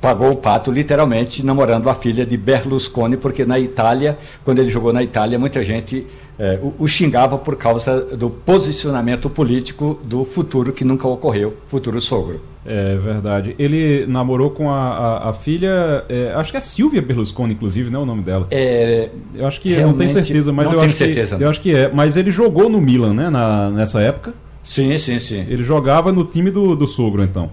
pagou 0.00 0.32
o 0.32 0.36
Pato 0.36 0.72
literalmente 0.72 1.46
namorando 1.46 1.88
a 1.88 1.94
filha 1.94 2.26
de 2.26 2.36
Berlusconi, 2.36 3.16
porque 3.16 3.44
na 3.44 3.60
Itália, 3.60 4.18
quando 4.44 4.58
ele 4.58 4.68
jogou 4.68 4.92
na 4.92 5.02
Itália, 5.02 5.38
muita 5.38 5.62
gente 5.62 6.04
é, 6.42 6.58
o, 6.60 6.74
o, 6.76 6.88
xingava 6.88 7.38
por 7.38 7.54
causa 7.54 8.00
do 8.00 8.28
posicionamento 8.28 9.30
político 9.30 10.00
do 10.02 10.24
futuro 10.24 10.72
que 10.72 10.84
nunca 10.84 11.06
ocorreu, 11.06 11.56
futuro 11.68 12.00
sogro. 12.00 12.40
É 12.66 12.96
verdade. 12.96 13.54
Ele 13.60 14.06
namorou 14.08 14.50
com 14.50 14.68
a, 14.68 14.88
a, 14.88 15.30
a 15.30 15.32
filha, 15.32 16.04
é, 16.08 16.32
acho 16.34 16.50
que 16.50 16.56
é 16.56 16.60
Silvia 16.60 17.00
Berlusconi, 17.00 17.54
inclusive, 17.54 17.90
não 17.90 18.00
é 18.00 18.02
o 18.02 18.06
nome 18.06 18.22
dela? 18.22 18.48
É, 18.50 19.08
eu 19.36 19.46
acho 19.46 19.60
que 19.60 19.80
não 19.80 19.94
tenho 19.94 20.10
certeza, 20.10 20.52
mas 20.52 20.68
eu 20.68 20.80
acho 20.80 20.94
certeza, 20.94 21.36
que, 21.36 21.44
eu 21.44 21.48
acho 21.48 21.60
que 21.60 21.76
é. 21.76 21.88
Mas 21.94 22.16
ele 22.16 22.32
jogou 22.32 22.68
no 22.68 22.80
Milan, 22.80 23.14
né, 23.14 23.30
na, 23.30 23.70
nessa 23.70 24.00
época. 24.00 24.34
Sim, 24.64 24.98
sim, 24.98 25.20
sim. 25.20 25.46
Ele 25.48 25.62
jogava 25.62 26.10
no 26.10 26.24
time 26.24 26.50
do, 26.50 26.74
do 26.74 26.88
sogro, 26.88 27.22
então. 27.22 27.52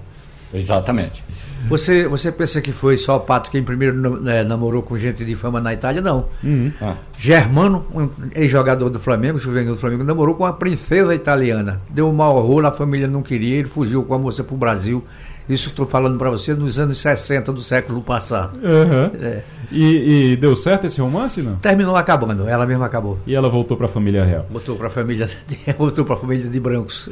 Exatamente. 0.51 1.23
Você, 1.67 2.07
você 2.07 2.31
pensa 2.31 2.61
que 2.61 2.71
foi 2.71 2.97
só 2.97 3.17
o 3.17 3.19
Pato 3.19 3.51
quem 3.51 3.63
primeiro 3.63 4.21
né, 4.21 4.43
namorou 4.43 4.81
com 4.81 4.97
gente 4.97 5.25
de 5.25 5.35
fama 5.35 5.59
na 5.59 5.73
Itália? 5.73 6.01
Não. 6.01 6.25
Uhum. 6.43 6.71
Ah. 6.81 6.95
Germano, 7.17 7.85
um 7.93 8.09
ex-jogador 8.33 8.89
do 8.89 8.99
Flamengo, 8.99 9.37
juvenil 9.37 9.73
do 9.73 9.79
Flamengo, 9.79 10.03
namorou 10.03 10.35
com 10.35 10.43
uma 10.43 10.53
princesa 10.53 11.13
italiana. 11.13 11.81
Deu 11.89 12.07
um 12.07 12.13
mau 12.13 12.37
horror, 12.37 12.65
a 12.65 12.71
família 12.71 13.07
não 13.07 13.21
queria, 13.21 13.57
ele 13.57 13.67
fugiu 13.67 14.03
com 14.03 14.13
a 14.13 14.17
moça 14.17 14.43
para 14.43 14.55
o 14.55 14.57
Brasil. 14.57 15.03
Isso 15.49 15.69
estou 15.69 15.87
falando 15.87 16.17
para 16.19 16.29
você 16.29 16.53
nos 16.53 16.77
anos 16.77 16.99
60 16.99 17.51
do 17.51 17.63
século 17.63 18.01
passado. 18.03 18.59
Uhum. 18.59 19.19
É. 19.19 19.41
E, 19.71 20.31
e, 20.31 20.35
deu 20.35 20.55
certo 20.55 20.85
esse 20.85 21.01
romance, 21.01 21.41
não? 21.41 21.55
Terminou 21.55 21.95
acabando, 21.95 22.47
ela 22.47 22.67
mesma 22.67 22.85
acabou. 22.85 23.17
E 23.25 23.33
ela 23.33 23.49
voltou 23.49 23.75
para 23.75 23.87
a 23.87 23.89
família 23.89 24.23
real? 24.23 24.45
Voltou 24.49 24.75
para 24.75 24.87
a 24.87 24.91
família, 24.91 25.27
voltou 25.77 26.05
para 26.05 26.13
a 26.13 26.17
família 26.17 26.47
de 26.47 26.59
brancos. 26.59 27.09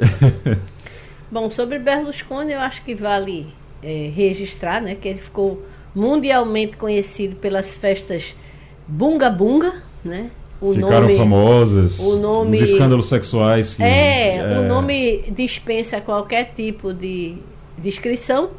Bom, 1.31 1.49
sobre 1.49 1.79
Berlusconi, 1.79 2.53
eu 2.53 2.59
acho 2.59 2.83
que 2.83 2.93
vale 2.93 3.53
é, 3.87 4.11
registrar, 4.13 4.81
né, 4.81 4.95
que 4.95 5.07
ele 5.07 5.19
ficou 5.19 5.63
mundialmente 5.95 6.75
conhecido 6.75 7.37
pelas 7.37 7.73
festas 7.73 8.35
Bunga 8.85 9.29
Bunga, 9.29 9.73
né? 10.03 10.29
O 10.59 10.73
Ficaram 10.73 11.01
nome, 11.01 11.17
famosas. 11.17 11.99
O 11.99 12.15
nome, 12.17 12.57
os 12.61 12.69
escândalos 12.69 13.07
sexuais. 13.07 13.75
Que, 13.75 13.83
é, 13.83 14.37
é, 14.37 14.59
o 14.59 14.63
nome 14.63 15.23
dispensa 15.31 16.01
qualquer 16.01 16.51
tipo 16.55 16.93
de 16.93 17.35
descrição, 17.77 18.49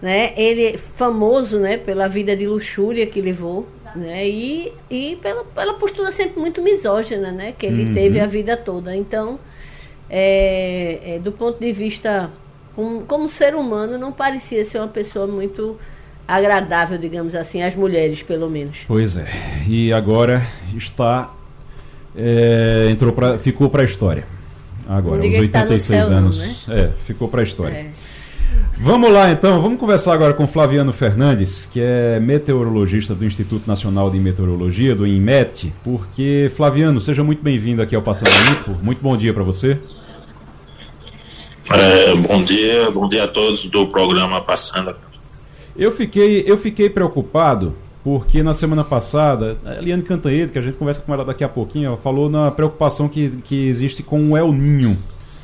né? 0.00 0.32
Ele 0.36 0.66
é 0.66 0.78
famoso, 0.78 1.58
né, 1.58 1.76
pela 1.76 2.08
vida 2.08 2.34
de 2.34 2.46
luxúria 2.46 3.06
que 3.06 3.20
levou, 3.20 3.66
né? 3.94 4.26
E, 4.26 4.72
e 4.90 5.16
pela, 5.22 5.44
pela 5.44 5.74
postura 5.74 6.10
sempre 6.10 6.40
muito 6.40 6.60
misógina, 6.60 7.30
né, 7.30 7.54
que 7.56 7.66
ele 7.66 7.84
uhum. 7.84 7.94
teve 7.94 8.18
a 8.18 8.26
vida 8.26 8.56
toda. 8.56 8.96
Então, 8.96 9.38
é, 10.08 11.14
é, 11.14 11.18
do 11.18 11.32
ponto 11.32 11.60
de 11.60 11.72
vista 11.72 12.30
como, 12.74 13.02
como 13.02 13.28
ser 13.28 13.54
humano, 13.54 13.98
não 13.98 14.12
parecia 14.12 14.64
ser 14.64 14.78
uma 14.78 14.88
pessoa 14.88 15.26
muito 15.26 15.78
agradável, 16.26 16.96
digamos 16.98 17.34
assim, 17.34 17.62
às 17.62 17.74
mulheres, 17.74 18.22
pelo 18.22 18.48
menos. 18.48 18.78
Pois 18.86 19.16
é. 19.16 19.28
E 19.66 19.92
agora 19.92 20.42
está 20.76 21.30
é, 22.16 22.88
entrou 22.90 23.12
pra, 23.12 23.38
ficou 23.38 23.68
para 23.68 23.82
a 23.82 23.84
história. 23.84 24.24
Agora, 24.88 25.24
os 25.24 25.34
86 25.34 26.06
tá 26.06 26.12
anos. 26.12 26.38
Não, 26.38 26.74
né? 26.74 26.82
É, 26.82 26.90
ficou 27.06 27.28
para 27.28 27.40
a 27.40 27.44
história. 27.44 27.74
É. 27.74 27.86
Vamos 28.78 29.10
lá 29.10 29.30
então, 29.30 29.62
vamos 29.62 29.78
conversar 29.78 30.12
agora 30.12 30.34
com 30.34 30.46
Flaviano 30.46 30.92
Fernandes, 30.92 31.66
que 31.72 31.80
é 31.80 32.18
meteorologista 32.20 33.14
do 33.14 33.24
Instituto 33.24 33.66
Nacional 33.66 34.10
de 34.10 34.18
Meteorologia, 34.18 34.94
do 34.94 35.06
INMET, 35.06 35.72
porque, 35.84 36.50
Flaviano, 36.54 37.00
seja 37.00 37.22
muito 37.22 37.42
bem-vindo 37.42 37.80
aqui 37.80 37.94
ao 37.94 38.02
Passando 38.02 38.30
Limpo. 38.48 38.78
Muito 38.82 39.00
bom 39.00 39.16
dia 39.16 39.32
para 39.32 39.42
você. 39.42 39.78
É, 41.70 42.14
bom 42.14 42.42
dia, 42.42 42.90
bom 42.90 43.08
dia 43.08 43.24
a 43.24 43.28
todos 43.28 43.68
do 43.68 43.86
programa 43.86 44.40
Passando. 44.40 44.96
Eu 45.76 45.92
fiquei, 45.92 46.42
eu 46.46 46.58
fiquei 46.58 46.90
preocupado 46.90 47.74
porque 48.02 48.42
na 48.42 48.52
semana 48.52 48.82
passada, 48.82 49.56
a 49.64 49.74
Eliane 49.74 50.02
Cantanhede, 50.02 50.50
que 50.50 50.58
a 50.58 50.62
gente 50.62 50.76
conversa 50.76 51.00
com 51.00 51.14
ela 51.14 51.24
daqui 51.24 51.44
a 51.44 51.48
pouquinho, 51.48 51.86
ela 51.86 51.96
falou 51.96 52.28
na 52.28 52.50
preocupação 52.50 53.08
que, 53.08 53.30
que 53.44 53.68
existe 53.68 54.02
com 54.02 54.32
o 54.32 54.36
El 54.36 54.52
Ninho. 54.52 54.98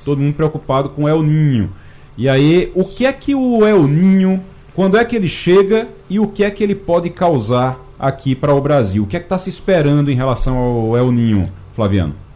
Todo 0.04 0.20
mundo 0.20 0.34
preocupado 0.34 0.88
com 0.88 1.04
o 1.04 1.08
El 1.08 1.22
Ninho. 1.22 1.72
E 2.16 2.28
aí, 2.28 2.72
o 2.74 2.84
que 2.84 3.06
é 3.06 3.12
que 3.12 3.34
o 3.34 3.64
El 3.64 3.84
Ninho, 3.84 4.42
quando 4.74 4.98
é 4.98 5.04
que 5.04 5.14
ele 5.14 5.28
chega 5.28 5.86
e 6.10 6.18
o 6.18 6.26
que 6.26 6.42
é 6.42 6.50
que 6.50 6.64
ele 6.64 6.74
pode 6.74 7.10
causar 7.10 7.78
aqui 7.96 8.34
para 8.34 8.52
o 8.52 8.60
Brasil? 8.60 9.04
O 9.04 9.06
que 9.06 9.16
é 9.16 9.20
que 9.20 9.26
está 9.26 9.38
se 9.38 9.48
esperando 9.48 10.10
em 10.10 10.16
relação 10.16 10.56
ao 10.56 10.96
El 10.96 11.12
Ninho, 11.12 11.48
Flaviano? 11.76 12.27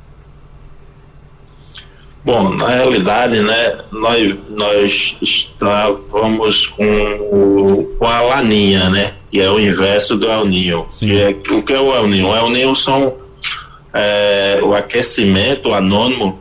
Bom, 2.25 2.51
na 2.51 2.69
realidade, 2.69 3.41
né, 3.41 3.79
nós, 3.91 4.39
nós 4.51 5.17
estávamos 5.21 6.69
com, 6.69 6.85
o, 6.85 7.97
com 7.99 8.07
a 8.07 8.21
laninha, 8.21 8.89
né, 8.91 9.13
que 9.29 9.41
é 9.41 9.51
o 9.51 9.59
inverso 9.59 10.17
do 10.17 10.31
El 10.31 10.45
Ninho. 10.45 10.87
Que 10.97 11.21
é, 11.21 11.31
o 11.31 11.63
que 11.63 11.73
é 11.73 11.81
o 11.81 11.93
El 11.93 12.07
Ninho? 12.07 12.29
O 12.29 12.37
El 12.37 12.51
Ninho 12.51 12.77
são 12.77 13.17
é, 13.93 14.61
o 14.63 14.73
aquecimento 14.73 15.75
anônimo 15.75 16.39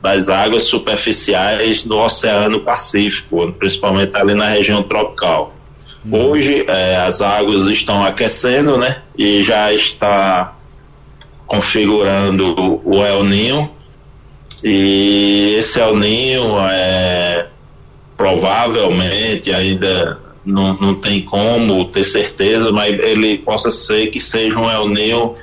das 0.00 0.30
águas 0.30 0.62
superficiais 0.62 1.84
do 1.84 1.98
Oceano 1.98 2.60
Pacífico, 2.60 3.52
principalmente 3.52 4.16
ali 4.16 4.34
na 4.34 4.48
região 4.48 4.82
tropical. 4.82 5.54
Hum. 6.06 6.30
Hoje 6.30 6.64
é, 6.66 6.96
as 6.96 7.20
águas 7.20 7.66
estão 7.66 8.02
aquecendo, 8.02 8.78
né, 8.78 9.02
e 9.18 9.42
já 9.42 9.70
está 9.74 10.56
configurando 11.46 12.80
o 12.82 13.04
El 13.04 13.24
Ninho 13.24 13.81
e 14.62 15.54
esse 15.58 15.80
El 15.80 15.96
Ninho 15.96 16.58
é 16.60 17.48
provavelmente 18.16 19.52
ainda 19.52 20.20
não, 20.44 20.74
não 20.74 20.94
tem 20.94 21.22
como 21.22 21.84
ter 21.86 22.04
certeza, 22.04 22.70
mas 22.70 22.96
ele 22.98 23.38
possa 23.38 23.70
ser 23.70 24.08
que 24.08 24.20
seja 24.20 24.58
um 24.58 24.70
El 24.70 24.88
Ninho 24.88 25.34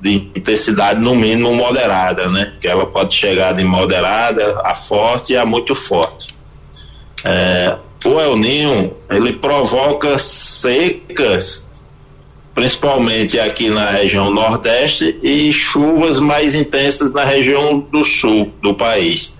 de 0.00 0.30
intensidade 0.34 1.00
no 1.00 1.14
mínimo 1.14 1.54
moderada, 1.54 2.28
né? 2.28 2.54
Que 2.60 2.68
ela 2.68 2.86
pode 2.86 3.14
chegar 3.14 3.52
de 3.52 3.62
moderada 3.64 4.60
a 4.64 4.74
forte 4.74 5.34
e 5.34 5.36
a 5.36 5.44
muito 5.44 5.74
forte. 5.74 6.34
É, 7.24 7.76
o 8.04 8.18
El 8.18 8.36
Ninho 8.36 8.96
ele 9.10 9.34
provoca 9.34 10.18
secas 10.18 11.69
principalmente 12.54 13.38
aqui 13.38 13.68
na 13.68 13.90
região 13.90 14.30
nordeste, 14.30 15.18
e 15.22 15.52
chuvas 15.52 16.18
mais 16.18 16.54
intensas 16.54 17.12
na 17.12 17.24
região 17.24 17.80
do 17.80 18.04
sul 18.04 18.52
do 18.62 18.74
país. 18.74 19.32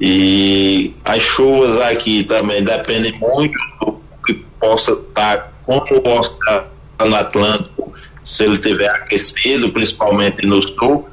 E 0.00 0.94
as 1.04 1.22
chuvas 1.22 1.76
aqui 1.80 2.24
também 2.24 2.64
dependem 2.64 3.12
muito 3.20 3.58
do 3.80 4.00
que 4.26 4.34
possa 4.58 4.92
estar 4.92 5.52
com 5.64 5.76
o 5.76 6.18
Oceano 6.18 7.16
Atlântico, 7.16 7.92
se 8.22 8.44
ele 8.44 8.58
tiver 8.58 8.88
aquecido, 8.88 9.70
principalmente 9.70 10.46
no 10.46 10.62
sul, 10.62 11.08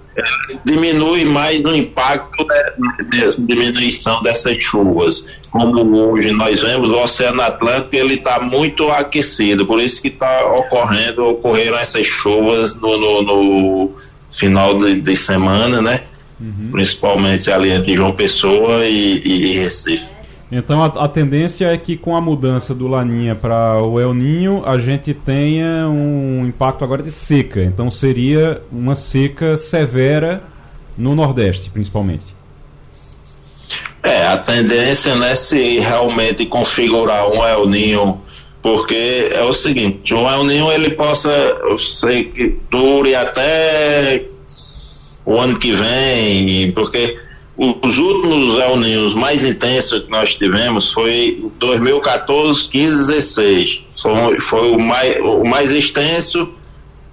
diminui 0.65 1.25
mais 1.25 1.63
o 1.63 1.75
impacto 1.75 2.45
dessa 3.09 3.41
diminuição 3.41 4.21
dessas 4.21 4.61
chuvas. 4.61 5.25
Como 5.51 6.11
hoje 6.11 6.31
nós 6.31 6.61
vemos, 6.61 6.91
o 6.91 6.99
Oceano 6.99 7.41
Atlântico 7.41 7.95
ele 7.95 8.15
está 8.15 8.39
muito 8.41 8.87
aquecido, 8.89 9.65
por 9.65 9.81
isso 9.81 10.01
que 10.01 10.09
está 10.09 10.45
ocorrendo, 10.45 11.25
ocorreram 11.27 11.77
essas 11.77 12.05
chuvas 12.05 12.79
no, 12.79 12.97
no, 12.97 13.21
no, 13.21 13.91
final 14.29 14.77
de, 14.77 15.01
de 15.01 15.15
semana, 15.15 15.81
né? 15.81 16.01
Uhum. 16.39 16.69
Principalmente 16.71 17.51
ali 17.51 17.71
entre 17.71 17.95
João 17.95 18.13
Pessoa 18.13 18.85
e, 18.85 19.21
e 19.25 19.53
Recife. 19.53 20.18
Então 20.51 20.83
a, 20.83 20.87
a, 20.87 21.07
tendência 21.07 21.67
é 21.67 21.77
que 21.77 21.95
com 21.95 22.15
a 22.15 22.21
mudança 22.21 22.73
do 22.73 22.87
Laninha 22.87 23.35
para 23.35 23.81
o 23.83 23.99
El 23.99 24.15
Ninho 24.15 24.63
a 24.65 24.79
gente 24.79 25.13
tenha 25.13 25.87
um 25.87 26.45
impacto 26.47 26.83
agora 26.83 27.03
de 27.03 27.11
seca. 27.11 27.61
Então 27.61 27.91
seria 27.91 28.61
uma 28.71 28.95
seca 28.95 29.57
severa 29.57 30.41
no 30.97 31.15
Nordeste, 31.15 31.69
principalmente. 31.69 32.39
É, 34.01 34.25
a 34.25 34.37
tendência, 34.37 35.15
né, 35.15 35.35
se 35.35 35.79
realmente 35.79 36.45
configurar 36.45 37.29
um 37.29 37.45
El 37.45 37.67
Ninho, 37.67 38.19
porque 38.61 39.29
é 39.31 39.43
o 39.43 39.53
seguinte, 39.53 40.15
um 40.15 40.27
El 40.27 40.45
Ninho 40.45 40.71
ele 40.71 40.91
possa, 40.91 41.31
eu 41.31 41.77
sei 41.77 42.25
que 42.25 42.57
dure 42.71 43.13
até 43.13 44.25
o 45.25 45.39
ano 45.39 45.59
que 45.59 45.75
vem, 45.75 46.71
porque 46.71 47.19
os 47.59 47.97
últimos 47.97 48.57
El 48.57 48.77
Ninhos 48.77 49.13
mais 49.13 49.43
intensos 49.43 50.03
que 50.03 50.09
nós 50.09 50.35
tivemos 50.35 50.93
foi 50.93 51.43
2014, 51.59 52.69
15, 52.69 52.97
16. 53.13 53.85
Foi, 54.01 54.39
foi 54.39 54.71
o, 54.71 54.79
mais, 54.79 55.19
o 55.19 55.43
mais 55.43 55.71
extenso 55.71 56.49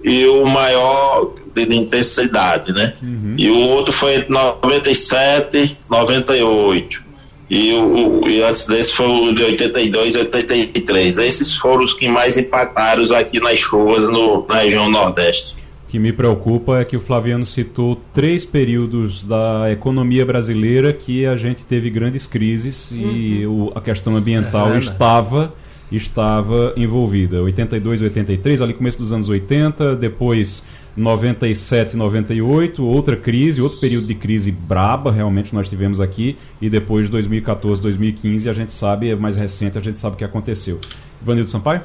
e 0.01 0.25
o 0.25 0.45
maior 0.45 1.33
de, 1.53 1.75
intensidade, 1.75 2.71
né? 2.71 2.93
Uhum. 3.03 3.35
E 3.37 3.49
o 3.49 3.59
outro 3.59 3.91
foi 3.91 4.15
entre 4.15 4.31
97 4.31 5.57
e 5.57 5.77
98. 5.89 7.03
E, 7.49 7.73
o, 7.73 8.27
e 8.27 8.41
antes 8.41 8.65
desse 8.65 8.93
foi 8.93 9.07
o 9.07 9.33
de 9.33 9.43
82 9.43 10.15
e 10.15 10.17
83. 10.19 11.17
Esses 11.17 11.55
foram 11.55 11.83
os 11.83 11.93
que 11.93 12.07
mais 12.07 12.37
impactaram 12.37 13.03
aqui 13.15 13.41
nas 13.41 13.59
chuvas 13.59 14.09
no, 14.09 14.45
na 14.47 14.59
região 14.59 14.89
Nordeste. 14.89 15.57
O 15.87 15.89
que 15.89 15.99
me 15.99 16.11
preocupa 16.11 16.79
é 16.79 16.83
que 16.83 16.97
o 16.97 16.99
Flaviano 16.99 17.45
citou 17.45 18.01
três 18.13 18.43
períodos 18.43 19.23
da 19.23 19.71
economia 19.71 20.25
brasileira 20.25 20.91
que 20.91 21.25
a 21.25 21.37
gente 21.37 21.63
teve 21.63 21.89
grandes 21.89 22.27
crises 22.27 22.91
uhum. 22.91 22.97
e 22.97 23.47
o, 23.47 23.71
a 23.73 23.79
questão 23.79 24.13
ambiental 24.17 24.73
é, 24.73 24.79
estava 24.79 25.55
estava 25.89 26.73
envolvida. 26.75 27.41
82, 27.41 28.01
83, 28.01 28.59
ali 28.59 28.73
começo 28.73 28.97
dos 28.97 29.13
anos 29.13 29.29
80, 29.29 29.95
depois 29.95 30.61
97, 30.93 31.95
98, 31.95 32.83
outra 32.83 33.15
crise, 33.15 33.61
outro 33.61 33.79
período 33.79 34.07
de 34.07 34.15
crise 34.15 34.51
braba 34.51 35.09
realmente 35.09 35.55
nós 35.55 35.69
tivemos 35.69 36.01
aqui, 36.01 36.37
e 36.61 36.69
depois 36.69 37.07
2014, 37.07 37.81
2015, 37.81 38.49
a 38.49 38.53
gente 38.53 38.73
sabe, 38.73 39.09
é 39.09 39.15
mais 39.15 39.37
recente, 39.37 39.77
a 39.77 39.81
gente 39.81 39.97
sabe 39.97 40.15
o 40.15 40.17
que 40.17 40.25
aconteceu. 40.25 40.81
Ivanildo 41.21 41.49
Sampaio? 41.49 41.81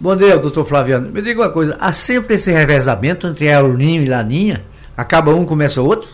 Bom 0.00 0.14
dia, 0.14 0.38
doutor 0.38 0.64
Flaviano. 0.64 1.10
Me 1.10 1.20
diga 1.20 1.40
uma 1.40 1.50
coisa, 1.50 1.76
há 1.80 1.92
sempre 1.92 2.36
esse 2.36 2.52
revezamento 2.52 3.26
entre 3.26 3.46
El 3.46 3.72
Ninho 3.74 4.02
e 4.02 4.08
Laninha? 4.08 4.64
Acaba 4.96 5.32
um, 5.32 5.44
começa 5.44 5.82
outro? 5.82 6.08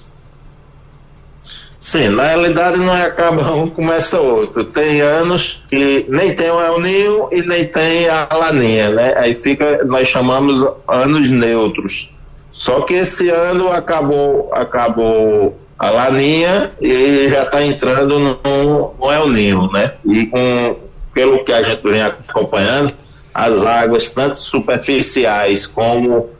Sim, 1.78 2.08
na 2.08 2.28
realidade 2.28 2.78
não 2.78 2.96
é 2.96 3.04
acaba 3.04 3.52
um, 3.52 3.68
começa 3.68 4.18
outro. 4.18 4.64
Tem 4.64 5.02
anos 5.02 5.62
que 5.68 6.06
nem 6.08 6.34
tem 6.34 6.50
o 6.50 6.58
El 6.58 6.80
Ninho 6.80 7.28
e 7.30 7.42
nem 7.42 7.66
tem 7.66 8.08
a 8.08 8.26
Laninha, 8.32 8.88
né? 8.88 9.14
Aí 9.18 9.34
fica, 9.34 9.84
nós 9.84 10.08
chamamos 10.08 10.66
anos 10.88 11.30
neutros. 11.30 12.10
Só 12.52 12.80
que 12.82 12.94
esse 12.94 13.28
ano 13.28 13.68
acabou, 13.68 14.48
acabou 14.54 15.58
a 15.78 15.90
laninha 15.90 16.72
e 16.80 17.28
já 17.28 17.42
está 17.42 17.62
entrando 17.62 18.18
no, 18.18 18.94
no 18.98 19.12
El 19.12 19.28
Ninho, 19.28 19.70
né? 19.70 19.92
E 20.06 20.24
com, 20.24 20.76
pelo 21.12 21.44
que 21.44 21.52
a 21.52 21.60
gente 21.62 21.82
vem 21.82 22.00
acompanhando, 22.00 22.94
as 23.34 23.64
águas, 23.64 24.10
tanto 24.10 24.38
superficiais 24.38 25.66
como. 25.66 26.30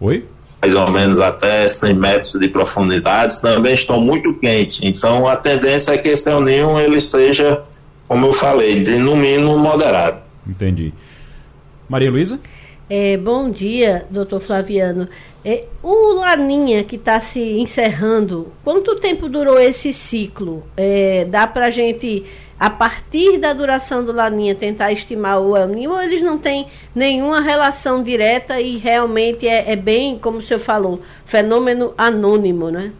Oi? 0.00 0.26
Mais 0.60 0.74
ou 0.74 0.90
menos 0.90 1.20
até 1.20 1.68
100 1.68 1.94
metros 1.94 2.32
de 2.32 2.48
profundidade, 2.48 3.40
também 3.40 3.74
estão 3.74 4.00
muito 4.00 4.34
quentes. 4.34 4.80
Então 4.82 5.28
a 5.28 5.36
tendência 5.36 5.92
é 5.92 5.98
que 5.98 6.08
esse 6.08 6.28
El 6.28 6.40
Ninho 6.40 6.80
ele 6.80 7.00
seja, 7.00 7.62
como 8.08 8.26
eu 8.26 8.32
falei, 8.32 8.82
de 8.82 8.98
no 8.98 9.14
mínimo 9.14 9.56
moderado. 9.56 10.20
Entendi. 10.44 10.92
Maria 11.88 12.10
Luísa? 12.10 12.40
É, 12.90 13.16
bom 13.16 13.50
dia, 13.50 14.06
doutor 14.10 14.40
Flaviano. 14.40 15.08
É, 15.44 15.64
o 15.82 16.14
Laninha 16.14 16.82
que 16.82 16.96
está 16.96 17.20
se 17.20 17.40
encerrando, 17.40 18.50
quanto 18.64 18.96
tempo 18.96 19.28
durou 19.28 19.60
esse 19.60 19.92
ciclo? 19.92 20.64
É, 20.76 21.24
dá 21.26 21.46
para 21.46 21.66
a 21.66 21.70
gente, 21.70 22.24
a 22.58 22.68
partir 22.68 23.38
da 23.38 23.52
duração 23.52 24.04
do 24.04 24.12
Laninha, 24.12 24.54
tentar 24.54 24.92
estimar 24.92 25.40
o 25.40 25.56
El 25.56 25.68
Ninho 25.68 25.98
eles 26.00 26.20
não 26.20 26.38
têm 26.38 26.66
nenhuma 26.94 27.40
relação 27.40 28.02
direta 28.02 28.60
e 28.60 28.76
realmente 28.76 29.46
é, 29.46 29.72
é 29.72 29.76
bem, 29.76 30.18
como 30.18 30.38
o 30.38 30.42
senhor 30.42 30.60
falou, 30.60 31.00
fenômeno 31.24 31.94
anônimo, 31.96 32.70
né? 32.70 32.92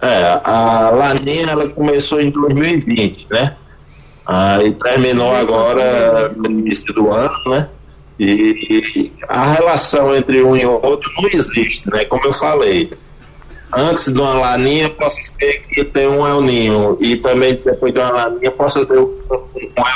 É, 0.00 0.40
a 0.44 0.90
Laninha 0.90 1.50
ela 1.50 1.68
começou 1.68 2.20
em 2.20 2.30
2020, 2.30 3.26
né? 3.30 3.56
Ah, 4.26 4.62
e 4.62 4.72
terminou 4.72 5.34
agora 5.34 6.30
no 6.30 6.50
início 6.50 6.92
do 6.94 7.10
ano, 7.12 7.34
né? 7.46 7.68
E 8.18 9.12
a 9.28 9.52
relação 9.52 10.14
entre 10.14 10.42
um 10.42 10.56
e 10.56 10.64
outro 10.64 11.10
não 11.16 11.28
existe, 11.28 11.90
né? 11.90 12.04
Como 12.04 12.24
eu 12.24 12.32
falei. 12.32 12.92
Antes 13.76 14.12
de 14.12 14.20
uma 14.20 14.34
laninha, 14.34 14.90
possa 14.90 15.20
ser 15.22 15.62
que 15.68 15.84
tenha 15.84 16.10
um 16.10 16.26
El 16.26 16.40
Ninho. 16.42 16.98
E 17.00 17.16
também 17.16 17.54
depois 17.54 17.92
de 17.92 18.00
uma 18.00 18.10
laninha, 18.10 18.50
possa 18.50 18.84
ter 18.86 18.98
um, 18.98 19.10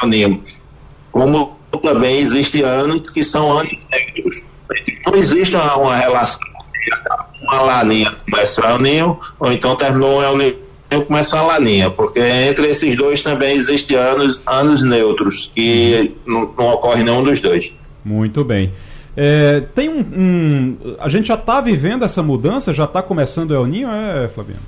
El 0.02 0.08
Ninho. 0.08 0.42
Como 1.12 1.56
também 1.82 2.18
existe 2.18 2.62
anos 2.62 3.02
que 3.10 3.22
são 3.22 3.58
anos 3.58 3.72
negros. 3.90 4.42
Não 5.06 5.14
existe 5.14 5.54
uma, 5.54 5.76
uma 5.76 5.96
relação. 5.96 6.48
Uma 7.42 7.62
laninha 7.62 8.16
começa 8.28 8.60
o 8.60 8.64
El 8.64 8.78
Ninho, 8.78 9.18
ou 9.38 9.52
então 9.52 9.76
terminou 9.76 10.18
um 10.18 10.22
El 10.22 10.36
Ninho 10.36 10.68
começa 11.06 11.38
a 11.38 11.42
laninha, 11.42 11.90
porque 11.90 12.18
entre 12.18 12.68
esses 12.68 12.96
dois 12.96 13.22
também 13.22 13.54
existem 13.54 13.96
anos, 13.96 14.40
anos 14.46 14.82
neutros, 14.82 15.50
que 15.54 16.14
não, 16.26 16.52
não 16.56 16.68
ocorre 16.70 17.04
nenhum 17.04 17.22
dos 17.22 17.40
dois. 17.40 17.72
Muito 18.04 18.42
bem. 18.42 18.72
É, 19.20 19.62
tem 19.74 19.88
um, 19.88 19.98
um, 19.98 20.96
A 21.00 21.08
gente 21.08 21.26
já 21.26 21.34
está 21.34 21.60
vivendo 21.60 22.04
essa 22.04 22.22
mudança? 22.22 22.72
Já 22.72 22.84
está 22.84 23.02
começando 23.02 23.50
o 23.50 23.54
El 23.54 23.66
Ninho, 23.66 23.90
é, 23.90 24.28
Flaviano? 24.28 24.62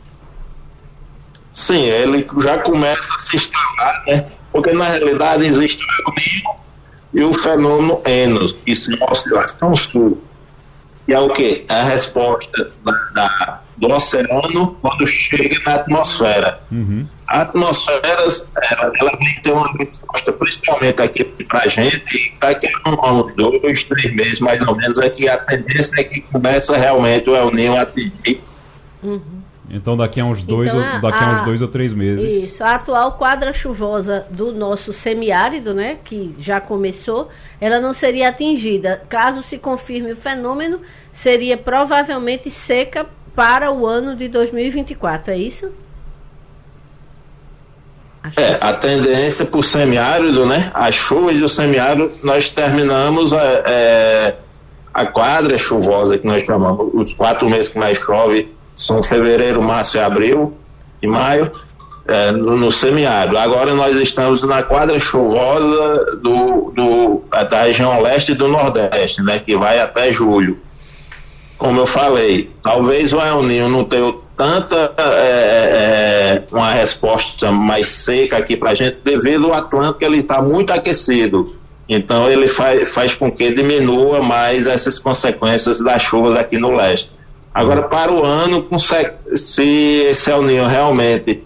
Sim, 1.53 1.85
ele 1.85 2.27
já 2.43 2.59
começa 2.59 3.15
a 3.15 3.19
se 3.21 3.37
instalar, 3.37 4.03
né? 4.09 4.27
Porque 4.51 4.73
na 4.73 4.87
realidade 4.87 5.47
existe 5.47 5.81
o 5.85 5.87
El 5.87 6.15
Ninho 6.17 6.61
e 7.15 7.23
o 7.23 7.33
fenômeno 7.33 8.01
Enos, 8.05 8.53
que 8.53 8.75
são 8.75 8.97
oscilação 9.09 9.77
sul. 9.77 10.21
Que 11.07 11.15
é 11.15 11.21
o 11.21 11.33
quê? 11.33 11.65
É 11.69 11.75
a 11.75 11.85
resposta 11.85 12.73
da, 12.85 12.93
da 13.15 13.61
do 13.81 13.89
oceano 13.89 14.77
quando 14.83 15.07
chega 15.07 15.59
na 15.65 15.77
atmosfera. 15.77 16.61
Uhum. 16.71 17.07
A 17.27 17.43
atmosfera 17.43 18.03
ela, 18.05 18.93
ela 19.01 19.11
vai 19.13 19.35
ter 19.43 19.53
uma 19.53 19.73
resposta, 19.79 20.33
principalmente 20.33 21.03
aqui 21.03 21.25
para 21.25 21.61
a 21.61 21.69
gente, 21.69 22.35
daqui 22.39 22.69
a 22.85 23.13
uns 23.13 23.35
dois, 23.35 23.85
três 23.85 24.15
meses 24.15 24.41
mais 24.41 24.61
ou 24.63 24.77
menos, 24.77 24.99
é 24.99 25.09
que 25.09 25.29
a 25.29 25.39
tendência 25.39 26.01
é 26.01 26.05
que 26.05 26.21
começa 26.21 26.77
realmente 26.77 27.29
o 27.31 27.35
El 27.35 27.51
Ninho 27.53 27.77
a 27.77 27.83
atingir. 27.83 28.43
Uhum. 29.03 29.41
Então 29.71 29.97
daqui 29.97 30.21
a 30.21 30.25
uns 30.25 30.43
dois, 30.43 30.69
então, 30.69 30.81
ou, 30.81 31.01
daqui 31.01 31.25
a, 31.25 31.29
a, 31.29 31.35
uns 31.35 31.45
dois 31.45 31.63
ou 31.63 31.69
três 31.69 31.93
meses. 31.93 32.45
Isso. 32.45 32.65
A 32.65 32.75
atual 32.75 33.13
quadra 33.13 33.53
chuvosa 33.53 34.27
do 34.29 34.53
nosso 34.53 34.93
semiárido, 34.93 35.73
né, 35.73 35.99
que 36.05 36.35
já 36.39 36.61
começou, 36.61 37.29
ela 37.61 37.79
não 37.79 37.95
seria 37.95 38.29
atingida. 38.29 39.03
Caso 39.09 39.43
se 39.43 39.59
confirme 39.59 40.13
o 40.13 40.17
fenômeno, 40.17 40.81
seria 41.13 41.57
provavelmente 41.57 42.51
seca 42.51 43.07
para 43.41 43.73
o 43.73 43.87
ano 43.87 44.15
de 44.15 44.29
2024, 44.29 45.33
é 45.33 45.39
isso? 45.39 45.71
É, 48.37 48.59
a 48.61 48.75
tendência 48.75 49.47
para 49.47 49.61
o 49.61 49.63
semiárido, 49.63 50.45
né? 50.45 50.71
As 50.75 50.95
chuvas 50.95 51.41
do 51.41 51.49
semiárido, 51.49 52.13
nós 52.23 52.51
terminamos 52.51 53.33
a, 53.33 53.43
é, 53.43 53.63
é, 53.65 54.37
a 54.93 55.07
quadra 55.07 55.57
chuvosa 55.57 56.19
que 56.19 56.27
nós 56.27 56.43
chamamos, 56.43 56.91
os 56.93 57.15
quatro 57.15 57.49
meses 57.49 57.71
que 57.71 57.79
mais 57.79 57.97
chove 57.97 58.55
são 58.75 59.03
fevereiro, 59.03 59.63
março 59.63 59.97
e 59.97 60.01
abril 60.01 60.55
e 61.01 61.07
maio, 61.07 61.51
é, 62.07 62.33
no, 62.33 62.59
no, 62.59 62.71
semiárido. 62.71 63.39
Agora 63.39 63.75
nós 63.75 63.97
estamos 63.97 64.43
na 64.43 64.63
quadra 64.63 65.01
chuvosa 65.01 66.19
do, 66.23 66.73
do, 66.77 67.23
da 67.49 67.63
região 67.63 68.03
leste 68.03 68.33
e 68.33 68.35
do 68.35 68.49
nordeste, 68.49 69.23
né? 69.23 69.39
Que 69.39 69.57
vai 69.57 69.81
até 69.81 70.13
julho 70.13 70.61
como 71.61 71.79
eu 71.79 71.87
falei, 71.87 72.51
talvez 72.63 73.13
o 73.13 73.21
El 73.21 73.43
Ninho 73.43 73.69
não 73.69 73.85
tenha 73.85 74.15
tanta 74.35 74.95
é, 74.97 75.03
é, 75.03 76.43
uma 76.51 76.73
resposta 76.73 77.53
mais 77.53 77.87
seca 77.89 78.39
aqui 78.39 78.57
para 78.57 78.71
a 78.71 78.75
gente 78.75 78.99
devido 79.05 79.49
ao 79.49 79.53
Atlântico 79.53 80.03
ele 80.03 80.17
está 80.17 80.41
muito 80.41 80.73
aquecido. 80.73 81.55
Então 81.87 82.31
ele 82.31 82.49
faz, 82.49 82.91
faz 82.95 83.15
com 83.15 83.31
que 83.31 83.53
diminua 83.53 84.23
mais 84.23 84.67
essas 84.67 84.99
consequências 84.99 85.79
das 85.81 86.01
chuvas 86.01 86.35
aqui 86.35 86.57
no 86.57 86.71
leste. 86.71 87.13
Agora 87.53 87.83
para 87.83 88.11
o 88.11 88.25
ano, 88.25 88.67
se 89.37 90.07
esse 90.09 90.31
El 90.31 90.43
Ninho 90.43 90.67
realmente 90.67 91.45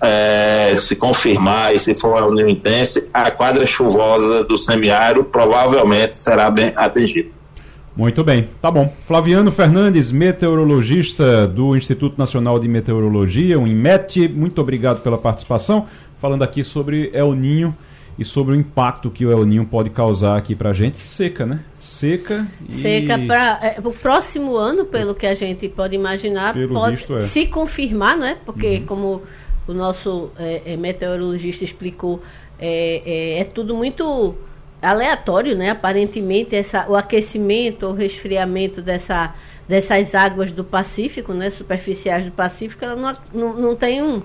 é, 0.00 0.74
se 0.78 0.96
confirmar 0.96 1.74
e 1.74 1.78
se 1.78 1.94
for 1.94 2.16
El 2.16 2.32
Ninho 2.32 2.48
intenso, 2.48 3.02
a 3.12 3.30
quadra 3.30 3.66
chuvosa 3.66 4.44
do 4.44 4.56
semiárido 4.56 5.24
provavelmente 5.24 6.16
será 6.16 6.50
bem 6.50 6.72
atingida. 6.74 7.41
Muito 7.94 8.24
bem, 8.24 8.48
tá 8.60 8.70
bom. 8.70 8.90
Flaviano 9.00 9.52
Fernandes, 9.52 10.10
meteorologista 10.10 11.46
do 11.46 11.76
Instituto 11.76 12.18
Nacional 12.18 12.58
de 12.58 12.66
Meteorologia, 12.66 13.60
o 13.60 13.66
INMET, 13.66 14.28
muito 14.28 14.62
obrigado 14.62 15.02
pela 15.02 15.18
participação, 15.18 15.86
falando 16.16 16.42
aqui 16.42 16.64
sobre 16.64 17.10
El 17.12 17.34
Ninho 17.34 17.76
e 18.18 18.24
sobre 18.24 18.54
o 18.54 18.58
impacto 18.58 19.10
que 19.10 19.26
o 19.26 19.30
El 19.30 19.44
Ninho 19.44 19.66
pode 19.66 19.90
causar 19.90 20.38
aqui 20.38 20.54
pra 20.54 20.72
gente. 20.72 20.96
Seca, 20.96 21.44
né? 21.44 21.60
Seca 21.78 22.46
e... 22.66 22.74
Seca 22.74 23.18
para 23.18 23.58
é, 23.62 23.76
o 23.84 23.92
próximo 23.92 24.56
ano, 24.56 24.86
pelo 24.86 25.14
que 25.14 25.26
a 25.26 25.34
gente 25.34 25.68
pode 25.68 25.94
imaginar, 25.94 26.54
pelo 26.54 26.72
pode 26.72 26.96
visto, 26.96 27.14
é. 27.14 27.22
se 27.24 27.46
confirmar, 27.46 28.16
não 28.16 28.26
é? 28.26 28.34
Porque 28.34 28.78
uhum. 28.78 28.86
como 28.86 29.22
o 29.68 29.74
nosso 29.74 30.30
é, 30.38 30.62
é 30.64 30.76
meteorologista 30.78 31.62
explicou, 31.62 32.22
é, 32.58 33.02
é, 33.04 33.40
é 33.40 33.44
tudo 33.44 33.76
muito 33.76 34.34
aleatório, 34.82 35.56
né? 35.56 35.70
Aparentemente 35.70 36.56
essa, 36.56 36.86
o 36.88 36.96
aquecimento 36.96 37.86
ou 37.86 37.94
resfriamento 37.94 38.82
dessa, 38.82 39.34
dessas 39.68 40.14
águas 40.14 40.50
do 40.50 40.64
Pacífico, 40.64 41.32
né? 41.32 41.48
Superficiais 41.50 42.24
do 42.24 42.32
Pacífico, 42.32 42.84
ela 42.84 42.96
não, 42.96 43.16
não, 43.32 43.60
não 43.60 43.76
tem 43.76 44.02
um, 44.02 44.20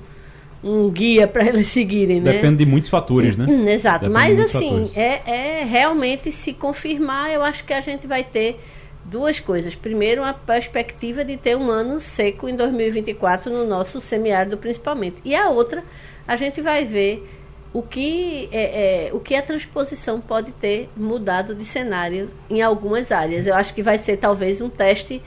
um 0.63 0.89
guia 0.89 1.27
para 1.27 1.45
eles 1.47 1.67
seguirem, 1.67 2.19
né? 2.19 2.33
Depende 2.33 2.57
de 2.57 2.65
muitos 2.65 2.89
fatores, 2.89 3.37
né? 3.37 3.45
Exato. 3.71 4.09
Depende 4.09 4.13
Mas 4.13 4.39
assim, 4.39 4.89
é, 4.95 5.21
é 5.61 5.63
realmente 5.63 6.31
se 6.31 6.51
confirmar, 6.53 7.31
eu 7.31 7.43
acho 7.43 7.63
que 7.63 7.73
a 7.73 7.81
gente 7.81 8.07
vai 8.07 8.23
ter 8.23 8.59
duas 9.05 9.39
coisas. 9.39 9.75
Primeiro, 9.75 10.21
uma 10.21 10.33
perspectiva 10.33 11.23
de 11.23 11.37
ter 11.37 11.55
um 11.55 11.69
ano 11.69 11.99
seco 11.99 12.49
em 12.49 12.55
2024 12.55 13.51
no 13.51 13.65
nosso 13.65 14.01
semiárido 14.01 14.57
principalmente. 14.57 15.17
E 15.23 15.35
a 15.35 15.49
outra, 15.49 15.83
a 16.27 16.35
gente 16.35 16.61
vai 16.61 16.83
ver 16.83 17.27
o 17.73 17.81
que, 17.81 18.49
é, 18.51 19.07
é, 19.07 19.13
o 19.13 19.19
que 19.19 19.35
a 19.35 19.41
transposição 19.41 20.19
pode 20.19 20.51
ter 20.51 20.89
mudado 20.95 21.53
de 21.53 21.65
cenário 21.65 22.29
em 22.49 22.61
algumas 22.61 23.11
áreas. 23.11 23.45
Eu 23.45 23.55
acho 23.55 23.73
que 23.73 23.83
vai 23.83 23.97
ser 23.97 24.17
talvez 24.17 24.61
um 24.61 24.69
teste 24.69 25.21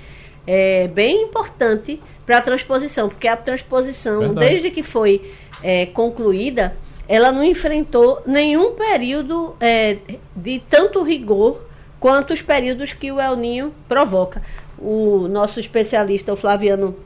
é, 0.47 0.89
bem 0.89 1.23
importante 1.23 2.01
para 2.25 2.39
a 2.39 2.41
transposição, 2.41 3.09
porque 3.09 3.29
a 3.29 3.37
transposição, 3.37 4.21
Verdade. 4.21 4.47
desde 4.47 4.71
que 4.71 4.83
foi 4.83 5.33
é, 5.63 5.87
concluída, 5.87 6.77
ela 7.09 7.33
não 7.33 7.45
enfrentou 7.45 8.23
nenhum 8.25 8.73
período 8.75 9.57
é, 9.61 9.99
de 10.35 10.63
tanto 10.71 11.03
rigor 11.03 11.61
quanto 11.99 12.33
os 12.33 12.41
períodos 12.41 12.93
que 12.93 13.13
o 13.13 13.21
El 13.21 13.37
Ninho 13.37 13.75
provoca. 13.89 14.43
O 14.79 15.29
nosso 15.29 15.61
especialista, 15.61 16.33
o 16.33 16.37
Flaviano 16.37 16.97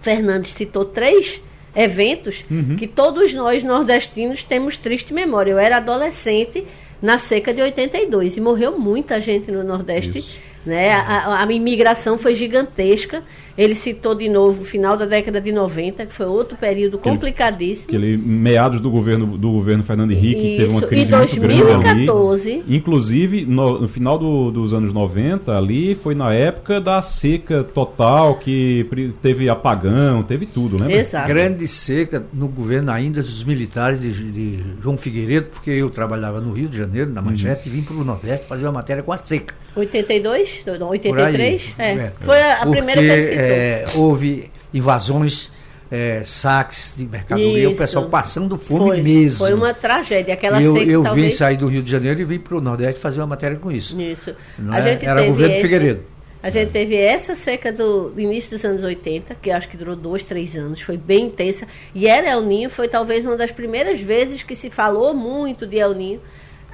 Fernandes, 0.00 0.52
citou 0.52 0.84
três 0.84 1.42
eventos 1.78 2.44
uhum. 2.50 2.74
que 2.76 2.86
todos 2.88 3.32
nós 3.32 3.62
nordestinos 3.62 4.42
temos 4.42 4.76
triste 4.76 5.14
memória. 5.14 5.52
Eu 5.52 5.58
era 5.58 5.76
adolescente 5.76 6.66
na 7.00 7.18
seca 7.18 7.54
de 7.54 7.62
82 7.62 8.36
e 8.36 8.40
morreu 8.40 8.76
muita 8.76 9.20
gente 9.20 9.52
no 9.52 9.62
Nordeste. 9.62 10.18
Isso. 10.18 10.47
Né? 10.68 10.92
A, 10.92 11.42
a, 11.42 11.50
imigração 11.50 12.18
foi 12.18 12.34
gigantesca. 12.34 13.22
Ele 13.56 13.74
citou 13.74 14.14
de 14.14 14.28
novo 14.28 14.62
o 14.62 14.64
final 14.64 14.98
da 14.98 15.06
década 15.06 15.40
de 15.40 15.50
90, 15.50 16.04
que 16.04 16.12
foi 16.12 16.26
outro 16.26 16.58
período 16.58 16.98
complicadíssimo. 16.98 17.88
Aquele, 17.88 18.14
aquele 18.14 18.28
meados 18.28 18.80
do 18.80 18.90
governo 18.90 19.38
do 19.38 19.50
governo 19.50 19.82
Fernando 19.82 20.12
Henrique 20.12 20.46
Isso. 20.46 20.56
teve 20.58 20.72
uma 20.72 20.82
crise 20.82 21.10
e 21.10 21.16
2014, 21.16 21.40
muito 21.40 21.66
grande 21.66 21.88
ali. 21.88 22.64
Inclusive, 22.68 23.46
no, 23.46 23.80
no 23.80 23.88
final 23.88 24.18
do, 24.18 24.50
dos 24.50 24.74
anos 24.74 24.92
90, 24.92 25.56
ali 25.56 25.94
foi 25.94 26.14
na 26.14 26.34
época 26.34 26.80
da 26.80 27.00
seca 27.00 27.64
total, 27.64 28.34
que 28.34 28.86
teve 29.22 29.48
apagão, 29.48 30.22
teve 30.22 30.44
tudo, 30.44 30.84
né? 30.84 30.98
Exato. 30.98 31.26
Grande 31.26 31.66
seca 31.66 32.26
no 32.30 32.46
governo 32.46 32.92
ainda 32.92 33.22
dos 33.22 33.42
militares 33.42 33.98
de, 34.00 34.12
de 34.12 34.64
João 34.82 34.98
Figueiredo, 34.98 35.46
porque 35.46 35.70
eu 35.70 35.88
trabalhava 35.88 36.42
no 36.42 36.52
Rio 36.52 36.68
de 36.68 36.76
Janeiro, 36.76 37.10
na 37.10 37.22
Manchete, 37.22 37.68
uhum. 37.68 37.74
e 37.74 37.78
vim 37.78 37.82
para 37.82 37.96
o 37.96 38.04
Nordeste 38.04 38.46
fazer 38.46 38.66
uma 38.66 38.72
matéria 38.72 39.02
com 39.02 39.12
a 39.12 39.16
seca. 39.16 39.54
82? 39.74 40.64
83? 40.66 41.74
É. 41.78 41.90
é. 41.92 42.12
Foi 42.20 42.40
a, 42.40 42.62
a 42.62 42.66
primeira 42.66 43.00
que 43.00 43.22
citou. 43.22 43.44
É, 43.44 43.84
houve 43.94 44.50
invasões, 44.72 45.50
é, 45.90 46.22
saques 46.24 46.94
de 46.96 47.04
mercadoria, 47.06 47.64
Isso. 47.64 47.74
o 47.74 47.76
pessoal 47.76 48.08
passando 48.08 48.58
fome 48.58 48.86
foi, 48.86 49.02
mesmo. 49.02 49.38
Foi 49.38 49.54
uma 49.54 49.72
tragédia. 49.72 50.34
Aquela 50.34 50.60
eu, 50.62 50.76
seca, 50.76 50.90
eu 50.90 51.02
talvez... 51.02 51.26
vim 51.26 51.32
sair 51.32 51.56
do 51.56 51.66
Rio 51.66 51.82
de 51.82 51.90
Janeiro 51.90 52.20
e 52.20 52.24
vim 52.24 52.38
para 52.38 52.56
o 52.56 52.60
Nordeste 52.60 53.00
fazer 53.00 53.20
uma 53.20 53.28
matéria 53.28 53.56
com 53.56 53.70
isso. 53.70 54.00
Isso. 54.00 54.34
Não 54.58 54.74
a 54.74 54.78
é? 54.78 54.82
gente 54.82 55.06
Era 55.06 55.24
governo 55.24 55.52
esse, 55.52 55.62
Figueiredo. 55.62 56.02
A 56.40 56.50
gente 56.50 56.70
teve 56.70 56.94
essa 56.94 57.34
seca 57.34 57.72
do, 57.72 58.10
do, 58.10 58.20
início 58.20 58.50
dos 58.50 58.64
anos 58.64 58.84
80, 58.84 59.34
que 59.36 59.50
acho 59.50 59.68
que 59.68 59.76
durou 59.76 59.96
dois, 59.96 60.22
três 60.22 60.56
anos, 60.56 60.80
foi 60.80 60.96
bem 60.96 61.26
intensa. 61.26 61.66
E 61.92 62.06
era 62.06 62.28
El 62.28 62.42
Ninho, 62.42 62.70
foi 62.70 62.86
talvez 62.86 63.24
uma 63.24 63.36
das 63.36 63.50
primeiras 63.50 64.00
vezes 64.00 64.44
que 64.44 64.54
se 64.54 64.70
falou 64.70 65.12
muito 65.12 65.66
de 65.66 65.78
El 65.78 65.94
Ninho. 65.94 66.20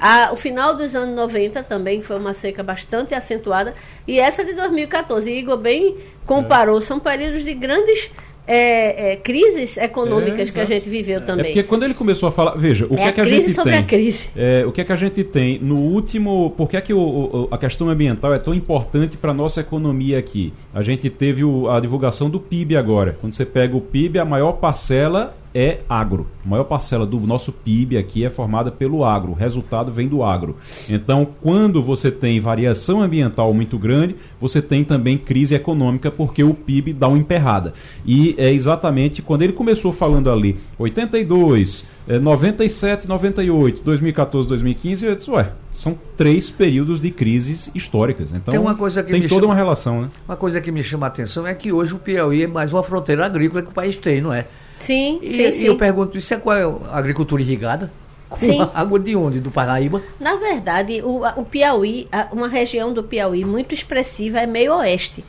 A, 0.07 0.35
o 0.35 0.37
final 0.37 0.75
dos 0.75 0.95
anos 0.95 1.17
90 1.17 1.63
também 1.63 2.03
foi 2.03 2.19
uma 2.19 2.35
seca 2.35 2.63
bastante 2.63 3.15
acentuada. 3.15 3.73
E 4.07 4.21
essa 4.21 4.45
de 4.45 4.53
2014, 4.53 5.33
Igor 5.33 5.57
bem 5.57 5.97
comparou, 6.27 6.77
é. 6.77 6.83
são 6.83 7.01
períodos 7.01 7.43
de 7.43 7.55
grandes 7.55 8.11
é, 8.47 9.13
é, 9.13 9.17
crises 9.17 9.79
econômicas 9.79 10.51
é, 10.51 10.53
que 10.53 10.61
a 10.61 10.67
gente 10.67 10.91
viveu 10.91 11.21
é, 11.21 11.21
também. 11.21 11.47
É 11.47 11.49
porque 11.49 11.63
quando 11.63 11.85
ele 11.85 11.95
começou 11.95 12.29
a 12.29 12.33
falar, 12.33 12.55
veja, 12.55 12.85
o 12.85 12.93
é 12.93 12.97
que 12.97 13.03
é 13.03 13.13
que 13.13 13.21
a, 13.23 13.25
gente 13.25 13.55
tem? 13.55 13.75
A 13.79 13.83
crise. 13.83 14.29
É, 14.37 14.67
o 14.67 14.73
que 14.73 14.83
é 14.83 14.85
que 14.85 14.93
a 14.93 14.97
gente 14.97 15.25
tem 15.25 15.59
no 15.59 15.77
último? 15.77 16.53
Por 16.55 16.69
que 16.69 16.77
é 16.77 16.83
que 16.83 16.93
o, 16.93 16.99
o, 17.01 17.49
a 17.51 17.57
questão 17.57 17.89
ambiental 17.89 18.35
é 18.35 18.39
tão 18.39 18.53
importante 18.53 19.17
para 19.17 19.33
nossa 19.33 19.63
economia 19.63 20.19
aqui? 20.19 20.53
A 20.75 20.83
gente 20.83 21.09
teve 21.09 21.43
o, 21.43 21.71
a 21.71 21.81
divulgação 21.81 22.29
do 22.29 22.39
PIB 22.39 22.77
agora. 22.77 23.17
Quando 23.23 23.33
você 23.33 23.47
pega 23.47 23.75
o 23.75 23.81
PIB, 23.81 24.19
a 24.19 24.25
maior 24.27 24.53
parcela 24.53 25.35
é 25.55 25.81
agro. 25.89 26.27
A 26.45 26.49
maior 26.49 26.65
parcela 26.65 27.07
do 27.07 27.21
nosso 27.21 27.53
PIB 27.53 27.97
aqui 27.97 28.25
é 28.25 28.31
formada 28.31 28.73
pelo 28.73 29.05
agro. 29.05 29.33
O 29.33 29.35
resultado 29.35 29.93
vem 29.93 30.09
do 30.09 30.23
agro. 30.23 30.57
Então, 30.91 31.27
quando 31.41 31.81
você 31.81 32.11
tem 32.11 32.41
variação 32.41 33.01
ambiental 33.01 33.55
muito 33.55 33.79
grande, 33.79 34.17
você 34.41 34.61
tem 34.61 34.83
também 34.83 35.17
crise 35.17 35.55
econômica 35.55 36.11
porque 36.11 36.43
o 36.43 36.53
PIB 36.53 36.93
dá 36.93 37.07
uma 37.07 37.19
emperrada. 37.19 37.73
E 38.05 38.35
é 38.37 38.53
exatamente 38.53 39.23
quando 39.23 39.43
ele 39.43 39.53
começou 39.53 39.93
falando 39.93 40.31
ali, 40.31 40.57
82, 40.77 41.87
97, 42.21 43.09
98, 43.09 43.83
2014, 43.83 44.49
2015, 44.49 45.07
eu 45.07 45.15
disse, 45.15 45.31
ué, 45.31 45.53
são 45.73 45.97
três 46.17 46.51
períodos 46.51 47.01
de 47.01 47.11
crises 47.11 47.71
históricas. 47.75 48.33
Então, 48.33 48.53
tem, 48.53 48.61
uma 48.61 48.75
coisa 48.75 49.03
que 49.03 49.13
tem 49.13 49.23
toda 49.23 49.35
chama, 49.35 49.47
uma 49.47 49.55
relação, 49.55 50.03
né? 50.03 50.11
Uma 50.27 50.37
coisa 50.37 50.61
que 50.61 50.73
me 50.73 50.83
chama 50.83 51.07
a 51.07 51.09
atenção 51.09 51.47
é 51.47 51.55
que 51.55 51.73
hoje 51.73 51.95
o 51.95 51.99
Piauí 51.99 52.43
é 52.43 52.47
mais 52.47 52.73
uma 52.73 52.83
fronteira 52.83 53.25
agrícola 53.25 53.63
que 53.63 53.71
o 53.71 53.75
país 53.75 53.97
tem, 53.97 54.21
não 54.21 54.33
é? 54.35 54.47
Sim, 54.85 55.19
e, 55.23 55.33
sim, 55.33 55.53
sim. 55.53 55.65
eu 55.65 55.77
pergunto, 55.77 56.19
isso 56.19 56.33
é 56.35 56.37
qual 56.37 56.57
é 56.57 56.65
a 56.65 56.99
agricultura 56.99 57.41
irrigada? 57.43 57.91
Com 58.29 58.39
sim. 58.39 58.59
água 58.75 58.99
de 58.99 59.17
onde? 59.17 59.41
Do 59.41 59.51
Paraíba? 59.51 60.03
Na 60.21 60.37
verdade, 60.37 61.01
o, 61.03 61.23
o 61.25 61.45
Piauí, 61.45 62.09
uma 62.33 62.49
região 62.49 62.93
do 62.93 63.03
Piauí 63.03 63.45
muito 63.45 63.75
expressiva 63.75 64.41
é 64.41 64.47
meio 64.47 64.77
oeste. 64.77 65.25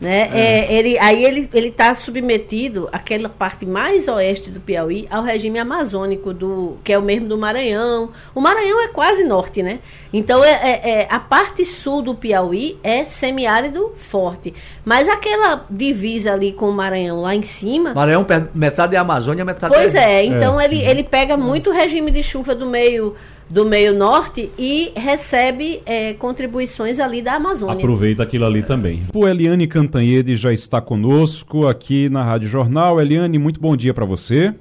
Né? 0.00 0.28
É. 0.32 0.40
É, 0.40 0.72
ele, 0.74 0.98
aí 0.98 1.24
ele 1.24 1.48
está 1.68 1.94
submetido, 1.94 2.88
aquela 2.92 3.28
parte 3.28 3.64
mais 3.64 4.08
oeste 4.08 4.50
do 4.50 4.60
Piauí, 4.60 5.06
ao 5.10 5.22
regime 5.22 5.58
amazônico, 5.58 6.34
do, 6.34 6.76
que 6.82 6.92
é 6.92 6.98
o 6.98 7.02
mesmo 7.02 7.28
do 7.28 7.38
Maranhão. 7.38 8.10
O 8.34 8.40
Maranhão 8.40 8.82
é 8.82 8.88
quase 8.88 9.24
norte, 9.24 9.62
né? 9.62 9.78
Então 10.12 10.44
é, 10.44 10.50
é, 10.50 10.90
é 10.90 11.08
a 11.08 11.18
parte 11.18 11.64
sul 11.64 12.02
do 12.02 12.14
Piauí 12.14 12.78
é 12.82 13.04
semiárido 13.04 13.92
forte. 13.96 14.52
Mas 14.84 15.08
aquela 15.08 15.64
divisa 15.70 16.32
ali 16.32 16.52
com 16.52 16.68
o 16.68 16.72
Maranhão 16.72 17.20
lá 17.20 17.34
em 17.34 17.42
cima. 17.42 17.94
Maranhão, 17.94 18.26
metade 18.54 18.96
é 18.96 18.98
Amazônia, 18.98 19.44
metade 19.44 19.72
pois 19.72 19.94
é. 19.94 20.00
Pois 20.00 20.12
é, 20.12 20.24
então 20.24 20.60
Ele, 20.60 20.82
ele 20.82 21.04
pega 21.04 21.36
muito 21.36 21.70
regime 21.70 22.10
de 22.10 22.22
chuva 22.22 22.54
do 22.54 22.66
meio 22.66 23.14
do 23.48 23.64
meio 23.64 23.94
norte 23.94 24.50
e 24.58 24.92
recebe 24.96 25.82
é, 25.84 26.14
contribuições 26.14 26.98
ali 26.98 27.20
da 27.20 27.34
Amazônia. 27.34 27.76
Aproveita 27.76 28.22
aquilo 28.22 28.46
ali 28.46 28.62
também. 28.62 29.02
O 29.14 29.28
Eliane 29.28 29.66
Cantanhede 29.66 30.34
já 30.36 30.52
está 30.52 30.80
conosco 30.80 31.66
aqui 31.66 32.08
na 32.08 32.22
Rádio 32.22 32.48
Jornal. 32.48 33.00
Eliane, 33.00 33.38
muito 33.38 33.60
bom 33.60 33.76
dia 33.76 33.92
para 33.92 34.04
você. 34.04 34.54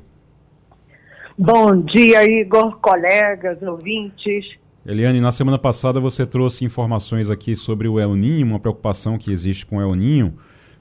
Bom 1.38 1.82
dia, 1.82 2.24
Igor, 2.26 2.78
colegas, 2.80 3.62
ouvintes. 3.64 4.46
Eliane, 4.86 5.22
na 5.22 5.32
semana 5.32 5.58
passada 5.58 6.00
você 6.00 6.26
trouxe 6.26 6.66
informações 6.66 7.30
aqui 7.30 7.56
sobre 7.56 7.88
o 7.88 8.00
El 8.00 8.16
Ninho, 8.16 8.46
uma 8.46 8.60
preocupação 8.60 9.18
que 9.18 9.32
existe 9.32 9.66
com 9.66 9.78
o 9.78 9.82
El 9.82 9.96
Ninho, 9.96 10.34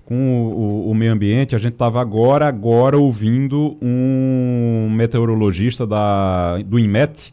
com 0.04 0.14
o, 0.14 0.88
o, 0.88 0.90
o 0.90 0.94
meio 0.94 1.12
ambiente. 1.12 1.54
A 1.54 1.58
gente 1.58 1.74
estava 1.74 2.00
agora, 2.00 2.48
agora 2.48 2.98
ouvindo 2.98 3.78
um 3.80 4.90
meteorologista 4.90 5.86
da, 5.86 6.58
do 6.66 6.78
INMET, 6.78 7.32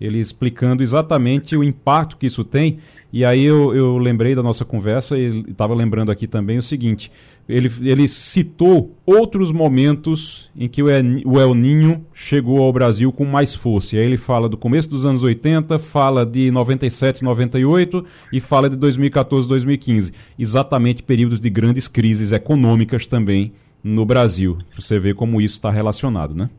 ele 0.00 0.18
explicando 0.18 0.82
exatamente 0.82 1.56
o 1.56 1.64
impacto 1.64 2.16
que 2.16 2.26
isso 2.26 2.44
tem. 2.44 2.78
E 3.12 3.24
aí 3.24 3.44
eu, 3.44 3.74
eu 3.74 3.96
lembrei 3.96 4.34
da 4.34 4.42
nossa 4.42 4.64
conversa 4.64 5.18
e 5.18 5.44
estava 5.48 5.74
lembrando 5.74 6.10
aqui 6.10 6.26
também 6.26 6.58
o 6.58 6.62
seguinte: 6.62 7.10
ele, 7.48 7.72
ele 7.80 8.06
citou 8.06 8.94
outros 9.06 9.50
momentos 9.50 10.50
em 10.54 10.68
que 10.68 10.82
o 10.82 10.90
El, 10.90 11.54
Ninho 11.54 12.04
chegou 12.12 12.62
ao 12.62 12.72
Brasil 12.72 13.10
com 13.10 13.24
mais 13.24 13.54
força. 13.54 13.96
E 13.96 13.98
aí 13.98 14.04
ele 14.04 14.18
fala 14.18 14.48
do 14.48 14.56
começo 14.58 14.90
dos 14.90 15.06
anos 15.06 15.22
80, 15.22 15.78
fala 15.78 16.26
de 16.26 16.50
97, 16.50 17.24
98 17.24 18.04
e 18.30 18.38
fala 18.38 18.68
de 18.68 18.76
2014, 18.76 19.48
2015. 19.48 20.12
Exatamente 20.38 21.02
períodos 21.02 21.40
de 21.40 21.48
grandes 21.48 21.88
crises 21.88 22.32
econômicas 22.32 23.06
também 23.06 23.52
no 23.82 24.04
Brasil. 24.04 24.58
Você 24.78 24.98
vê 24.98 25.14
como 25.14 25.40
isso 25.40 25.54
está 25.54 25.70
relacionado, 25.70 26.34
né? 26.34 26.50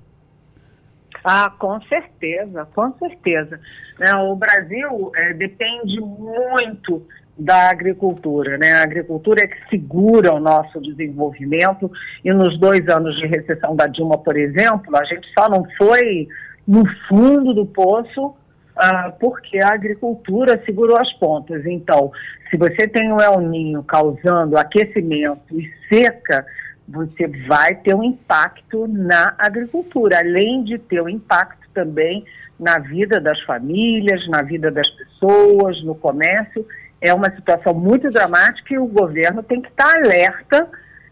Ah, 1.32 1.54
com 1.60 1.80
certeza, 1.82 2.68
com 2.74 2.92
certeza. 2.94 3.60
Né, 4.00 4.12
o 4.16 4.36
Brasil 4.36 5.12
é, 5.16 5.32
depende 5.36 6.02
muito 6.02 7.06
da 7.38 7.70
agricultura. 7.70 8.58
Né? 8.58 8.72
A 8.72 8.82
agricultura 8.82 9.44
é 9.44 9.48
que 9.48 9.70
segura 9.70 10.34
o 10.34 10.40
nosso 10.40 10.82
desenvolvimento 10.82 11.92
e 12.26 12.34
nos 12.34 12.60
dois 12.60 12.88
anos 12.88 13.16
de 13.18 13.28
recessão 13.28 13.76
da 13.76 13.86
Dilma, 13.86 14.18
por 14.18 14.36
exemplo, 14.36 14.98
a 14.98 15.04
gente 15.06 15.28
só 15.38 15.48
não 15.48 15.64
foi 15.78 16.28
no 16.68 16.84
fundo 17.08 17.54
do 17.54 17.68
poço 17.68 18.34
ah, 18.76 19.14
porque 19.20 19.62
a 19.62 19.72
agricultura 19.72 20.60
segurou 20.66 20.98
as 20.98 21.14
pontas. 21.20 21.64
Então, 21.64 22.12
se 22.50 22.58
você 22.58 22.88
tem 22.88 23.14
o 23.14 23.22
El 23.22 23.40
Ninho 23.42 23.84
causando 23.84 24.58
aquecimento 24.58 25.60
e 25.60 25.70
seca, 25.88 26.44
você 26.92 27.28
vai 27.48 27.76
ter 27.76 27.94
um 27.94 28.04
impacto 28.04 28.88
na 28.88 29.36
agricultura, 29.38 30.20
além 30.20 30.64
de 30.64 30.80
ter 30.80 31.02
um 31.02 31.10
impacto 31.10 31.70
também 31.74 32.26
na 32.60 32.80
vida 32.80 33.20
das 33.20 33.40
famílias, 33.44 34.28
na 34.28 34.42
vida 34.42 34.72
das 34.72 34.90
pessoas, 34.92 35.82
no 35.84 35.94
comércio. 35.94 36.66
É 37.00 37.14
uma 37.14 37.30
situação 37.34 37.74
muito 37.74 38.10
dramática 38.10 38.74
e 38.74 38.80
o 38.80 38.88
governo 38.88 39.44
tem 39.44 39.62
que 39.62 39.70
estar 39.70 39.98
alerta 39.98 40.68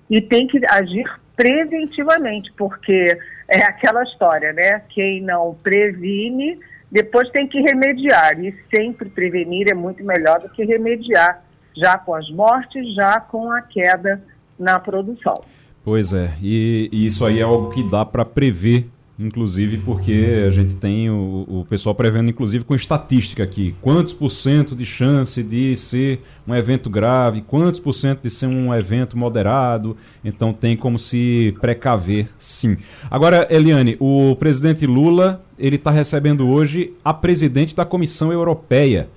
e 0.09 0.19
tem 0.19 0.47
que 0.47 0.59
agir 0.69 1.05
preventivamente, 1.36 2.51
porque 2.57 3.17
é 3.47 3.63
aquela 3.63 4.01
história, 4.03 4.51
né? 4.53 4.82
Quem 4.89 5.21
não 5.21 5.55
previne, 5.61 6.59
depois 6.91 7.30
tem 7.30 7.47
que 7.47 7.61
remediar. 7.61 8.39
E 8.43 8.53
sempre 8.75 9.09
prevenir 9.09 9.69
é 9.69 9.75
muito 9.75 10.03
melhor 10.03 10.39
do 10.39 10.49
que 10.49 10.65
remediar, 10.65 11.43
já 11.75 11.99
com 11.99 12.15
as 12.15 12.28
mortes, 12.32 12.95
já 12.95 13.19
com 13.19 13.51
a 13.51 13.61
queda 13.61 14.21
na 14.57 14.80
produção. 14.80 15.45
Pois 15.88 16.11
é, 16.11 16.33
e, 16.41 16.89
e 16.91 17.05
isso 17.05 17.23
aí 17.23 17.39
é 17.39 17.43
algo 17.43 17.69
que 17.69 17.81
dá 17.81 18.03
para 18.03 18.25
prever 18.25 18.89
inclusive 19.17 19.77
porque 19.77 20.43
a 20.45 20.51
gente 20.51 20.75
tem 20.75 21.09
o, 21.09 21.45
o, 21.47 21.65
pessoal 21.69 21.95
prevendo, 21.95 22.29
inclusive 22.29 22.65
com 22.65 22.75
estatística 22.75 23.41
aqui, 23.41 23.73
quantos 23.81 24.11
por 24.11 24.29
cento 24.29 24.75
de 24.75 24.85
chance 24.85 25.41
de 25.41 25.77
ser 25.77 26.21
um 26.45 26.53
evento 26.53 26.89
grave, 26.89 27.41
quantos 27.41 27.79
por 27.79 27.93
cento 27.93 28.23
de 28.23 28.29
ser 28.29 28.47
um 28.47 28.75
evento 28.75 29.17
moderado, 29.17 29.95
então 30.25 30.51
tem 30.51 30.75
como 30.75 30.99
se 30.99 31.55
precaver, 31.61 32.27
sim. 32.38 32.75
Agora, 33.09 33.47
Eliane, 33.49 33.95
o 33.97 34.35
presidente 34.35 34.85
Lula, 34.85 35.41
ele 35.57 35.77
está 35.77 35.89
recebendo 35.89 36.49
hoje 36.49 36.93
a 37.01 37.13
presidente 37.13 37.73
da 37.73 37.85
Comissão 37.85 38.29
Europeia, 38.29 39.09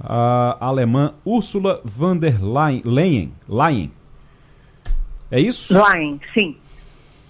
a 0.00 0.56
alemã 0.60 1.12
Ursula 1.26 1.82
von 1.84 2.16
der 2.16 2.42
Leyen. 2.42 3.32
Leyen. 3.46 3.95
É 5.30 5.40
isso? 5.40 5.74
Leyen, 5.74 6.20
sim. 6.32 6.56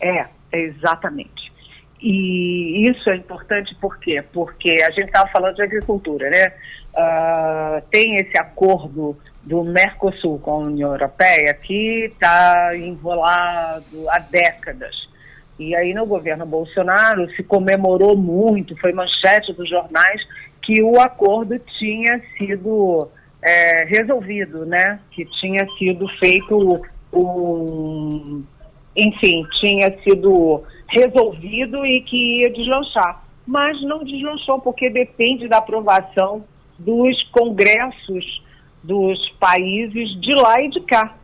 É, 0.00 0.26
exatamente. 0.52 1.52
E 2.00 2.88
isso 2.90 3.10
é 3.10 3.16
importante 3.16 3.74
por 3.76 3.98
quê? 3.98 4.22
Porque 4.32 4.70
a 4.82 4.90
gente 4.90 5.06
estava 5.06 5.28
falando 5.30 5.56
de 5.56 5.62
agricultura, 5.62 6.28
né? 6.28 6.52
Uh, 6.94 7.82
tem 7.90 8.16
esse 8.16 8.38
acordo 8.38 9.16
do 9.42 9.62
Mercosul 9.64 10.38
com 10.38 10.50
a 10.50 10.58
União 10.58 10.92
Europeia 10.92 11.54
que 11.54 12.06
está 12.06 12.76
enrolado 12.76 14.08
há 14.10 14.18
décadas. 14.18 14.94
E 15.58 15.74
aí 15.74 15.94
no 15.94 16.04
governo 16.04 16.44
Bolsonaro 16.44 17.30
se 17.34 17.42
comemorou 17.42 18.16
muito, 18.16 18.76
foi 18.78 18.92
manchete 18.92 19.52
dos 19.54 19.68
jornais, 19.68 20.20
que 20.62 20.82
o 20.82 21.00
acordo 21.00 21.58
tinha 21.78 22.20
sido 22.36 23.08
é, 23.42 23.84
resolvido, 23.84 24.66
né? 24.66 25.00
Que 25.12 25.24
tinha 25.40 25.66
sido 25.78 26.06
feito 26.18 26.82
um. 27.12 28.42
Enfim, 28.96 29.46
tinha 29.60 29.96
sido 30.02 30.62
resolvido 30.88 31.84
e 31.84 32.00
que 32.02 32.40
ia 32.40 32.50
deslanchar. 32.50 33.22
Mas 33.46 33.80
não 33.82 34.02
deslanchou 34.02 34.60
porque 34.60 34.90
depende 34.90 35.48
da 35.48 35.58
aprovação 35.58 36.44
dos 36.78 37.22
congressos 37.30 38.42
dos 38.82 39.18
países 39.40 40.20
de 40.20 40.34
lá 40.34 40.60
e 40.60 40.70
de 40.70 40.80
cá. 40.80 41.16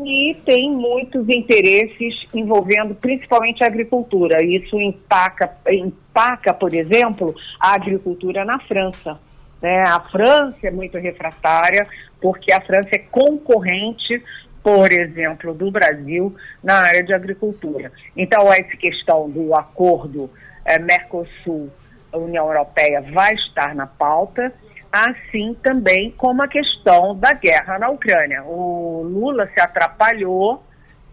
E 0.00 0.34
tem 0.46 0.70
muitos 0.70 1.28
interesses 1.28 2.14
envolvendo 2.34 2.94
principalmente 2.94 3.62
a 3.62 3.66
agricultura. 3.66 4.42
Isso 4.42 4.80
empaca, 4.80 5.56
empaca 5.70 6.52
por 6.54 6.74
exemplo, 6.74 7.34
a 7.60 7.74
agricultura 7.74 8.44
na 8.44 8.58
França. 8.60 9.20
Né? 9.60 9.84
A 9.86 10.00
França 10.00 10.56
é 10.64 10.70
muito 10.70 10.98
refratária, 10.98 11.86
porque 12.20 12.52
a 12.52 12.60
França 12.60 12.88
é 12.92 12.98
concorrente 12.98 14.22
por 14.62 14.92
exemplo, 14.92 15.52
do 15.52 15.70
Brasil 15.70 16.34
na 16.62 16.74
área 16.74 17.02
de 17.02 17.12
agricultura. 17.12 17.90
Então, 18.16 18.52
essa 18.52 18.76
questão 18.76 19.28
do 19.28 19.54
acordo 19.54 20.30
é, 20.64 20.78
Mercosul-União 20.78 22.46
Europeia 22.46 23.02
vai 23.12 23.34
estar 23.34 23.74
na 23.74 23.86
pauta, 23.86 24.52
assim 24.90 25.56
também 25.62 26.12
como 26.12 26.42
a 26.42 26.48
questão 26.48 27.16
da 27.16 27.32
guerra 27.32 27.78
na 27.78 27.88
Ucrânia. 27.88 28.44
O 28.44 29.02
Lula 29.02 29.48
se 29.52 29.60
atrapalhou, 29.60 30.62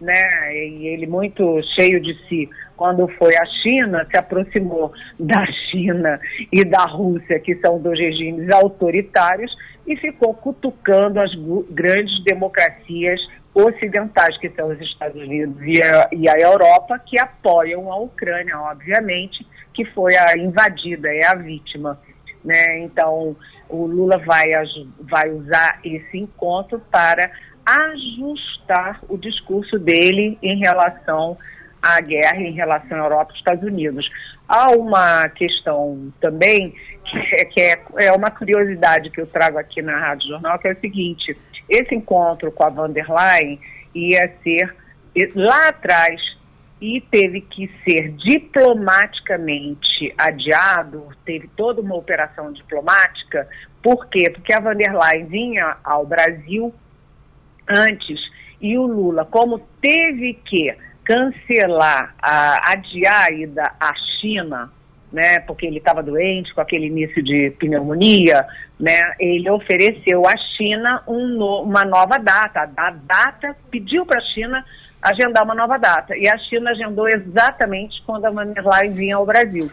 né, 0.00 0.54
e 0.54 0.86
ele 0.86 1.06
muito 1.06 1.60
cheio 1.74 2.00
de 2.00 2.14
si, 2.28 2.48
quando 2.80 3.06
foi 3.18 3.36
à 3.36 3.44
China, 3.62 4.06
se 4.10 4.16
aproximou 4.16 4.90
da 5.18 5.44
China 5.70 6.18
e 6.50 6.64
da 6.64 6.86
Rússia, 6.86 7.38
que 7.38 7.54
são 7.56 7.78
dois 7.78 7.98
regimes 7.98 8.50
autoritários, 8.50 9.54
e 9.86 9.94
ficou 9.96 10.32
cutucando 10.32 11.20
as 11.20 11.30
grandes 11.68 12.24
democracias 12.24 13.20
ocidentais, 13.52 14.34
que 14.38 14.48
são 14.56 14.68
os 14.68 14.80
Estados 14.80 15.20
Unidos 15.20 15.54
e 15.60 15.82
a, 15.82 16.08
e 16.10 16.26
a 16.26 16.38
Europa, 16.38 16.98
que 17.04 17.20
apoiam 17.20 17.92
a 17.92 17.98
Ucrânia, 17.98 18.58
obviamente, 18.58 19.46
que 19.74 19.84
foi 19.84 20.16
a 20.16 20.38
invadida, 20.38 21.12
é 21.12 21.26
a 21.26 21.34
vítima. 21.34 22.00
Né? 22.42 22.78
Então, 22.78 23.36
o 23.68 23.84
Lula 23.84 24.16
vai, 24.24 24.46
vai 25.00 25.30
usar 25.30 25.80
esse 25.84 26.16
encontro 26.16 26.80
para 26.90 27.30
ajustar 27.66 29.02
o 29.06 29.18
discurso 29.18 29.78
dele 29.78 30.38
em 30.42 30.58
relação 30.60 31.36
à 31.82 32.00
guerra, 32.00 32.40
em 32.40 32.52
relação 32.52 32.98
à 32.98 33.04
Europa 33.04 33.32
e 33.32 33.38
Estados 33.38 33.64
Unidos. 33.64 34.08
Há 34.48 34.72
uma 34.72 35.28
questão 35.28 36.12
também, 36.20 36.74
que, 37.04 37.18
é, 37.18 37.44
que 37.44 37.60
é, 37.60 37.82
é 37.98 38.12
uma 38.12 38.30
curiosidade 38.30 39.10
que 39.10 39.20
eu 39.20 39.26
trago 39.26 39.58
aqui 39.58 39.80
na 39.80 39.98
Rádio 39.98 40.28
Jornal, 40.28 40.58
que 40.58 40.68
é 40.68 40.72
o 40.72 40.80
seguinte, 40.80 41.36
esse 41.68 41.94
encontro 41.94 42.50
com 42.50 42.64
a 42.64 42.68
van 42.68 42.90
der 42.90 43.06
Leyen 43.08 43.60
ia 43.94 44.32
ser 44.42 44.74
lá 45.34 45.68
atrás 45.68 46.20
e 46.80 47.00
teve 47.00 47.42
que 47.42 47.70
ser 47.84 48.12
diplomaticamente 48.12 50.14
adiado, 50.16 51.08
teve 51.24 51.48
toda 51.56 51.80
uma 51.80 51.94
operação 51.94 52.52
diplomática. 52.52 53.46
Por 53.82 54.08
quê? 54.08 54.30
Porque 54.30 54.52
a 54.52 54.60
van 54.60 54.76
der 54.76 54.96
Leyen 54.96 55.26
vinha 55.26 55.76
ao 55.84 56.06
Brasil 56.06 56.74
antes 57.68 58.18
e 58.60 58.76
o 58.76 58.86
Lula, 58.86 59.24
como 59.24 59.60
teve 59.80 60.34
que 60.44 60.74
cancelar, 61.10 62.14
a, 62.22 62.72
adiar 62.72 63.24
a 63.24 63.32
ida 63.32 63.72
à 63.80 63.92
China 64.20 64.70
né, 65.12 65.40
porque 65.40 65.66
ele 65.66 65.78
estava 65.78 66.04
doente 66.04 66.54
com 66.54 66.60
aquele 66.60 66.86
início 66.86 67.20
de 67.20 67.50
pneumonia, 67.58 68.46
né, 68.78 69.14
ele 69.18 69.50
ofereceu 69.50 70.24
à 70.24 70.36
China 70.56 71.02
um 71.06 71.26
no, 71.26 71.62
uma 71.62 71.84
nova 71.84 72.16
data. 72.16 72.70
A 72.76 72.90
data 72.90 73.56
pediu 73.70 74.06
para 74.06 74.18
a 74.18 74.24
China 74.26 74.64
agendar 75.02 75.42
uma 75.42 75.54
nova 75.54 75.78
data 75.78 76.16
e 76.16 76.28
a 76.28 76.38
China 76.38 76.70
agendou 76.70 77.08
exatamente 77.08 78.00
quando 78.06 78.26
a 78.26 78.30
van 78.30 78.52
vinha 78.92 79.16
ao 79.16 79.26
Brasil. 79.26 79.68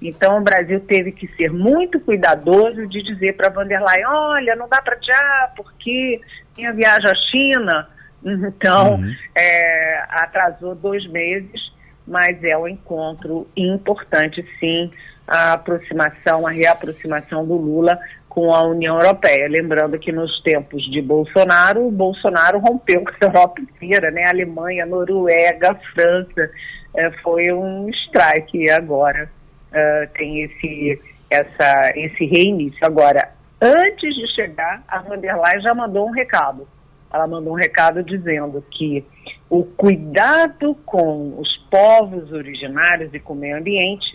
Então 0.00 0.38
o 0.38 0.42
Brasil 0.42 0.80
teve 0.80 1.12
que 1.12 1.26
ser 1.36 1.52
muito 1.52 2.00
cuidadoso 2.00 2.86
de 2.86 3.02
dizer 3.02 3.36
para 3.36 3.48
a 3.48 3.50
van 3.50 3.66
olha, 4.08 4.56
não 4.56 4.68
dá 4.68 4.80
para 4.80 4.94
adiar 4.94 5.52
porque 5.54 6.20
tinha 6.54 6.72
viagem 6.72 7.10
à 7.10 7.14
China, 7.30 7.88
então 8.24 8.96
uhum. 8.96 9.14
é, 9.36 10.04
atrasou 10.10 10.74
dois 10.74 11.06
meses 11.06 11.68
mas 12.08 12.42
é 12.42 12.56
um 12.56 12.66
encontro 12.66 13.46
importante, 13.56 14.44
sim, 14.58 14.90
a 15.26 15.52
aproximação, 15.52 16.46
a 16.46 16.50
reaproximação 16.50 17.46
do 17.46 17.54
Lula 17.54 17.98
com 18.28 18.54
a 18.54 18.64
União 18.64 18.98
Europeia. 18.98 19.48
Lembrando 19.48 19.98
que 19.98 20.10
nos 20.10 20.40
tempos 20.42 20.82
de 20.90 21.02
Bolsonaro, 21.02 21.86
o 21.86 21.90
Bolsonaro 21.90 22.58
rompeu 22.58 23.04
com 23.04 23.10
a 23.10 23.26
Europa 23.26 23.60
inteira, 23.60 24.10
né? 24.10 24.24
Alemanha, 24.26 24.86
Noruega, 24.86 25.78
França, 25.92 26.50
é, 26.96 27.10
foi 27.22 27.52
um 27.52 27.88
strike 27.90 28.56
e 28.56 28.70
agora 28.70 29.30
é, 29.70 30.08
tem 30.14 30.44
esse, 30.44 31.00
essa, 31.30 31.92
esse 31.94 32.24
reinício. 32.24 32.78
Agora, 32.82 33.28
antes 33.60 34.14
de 34.14 34.34
chegar, 34.34 34.82
a 34.88 35.00
van 35.02 35.18
der 35.18 35.36
Leyen 35.36 35.60
já 35.60 35.74
mandou 35.74 36.06
um 36.06 36.12
recado. 36.12 36.66
Ela 37.12 37.26
mandou 37.26 37.52
um 37.52 37.56
recado 37.56 38.02
dizendo 38.02 38.64
que 38.70 39.04
o 39.48 39.64
cuidado 39.64 40.74
com 40.84 41.38
os 41.38 41.56
povos 41.70 42.30
originários 42.32 43.12
e 43.14 43.18
com 43.18 43.32
o 43.32 43.36
meio 43.36 43.56
ambiente 43.56 44.06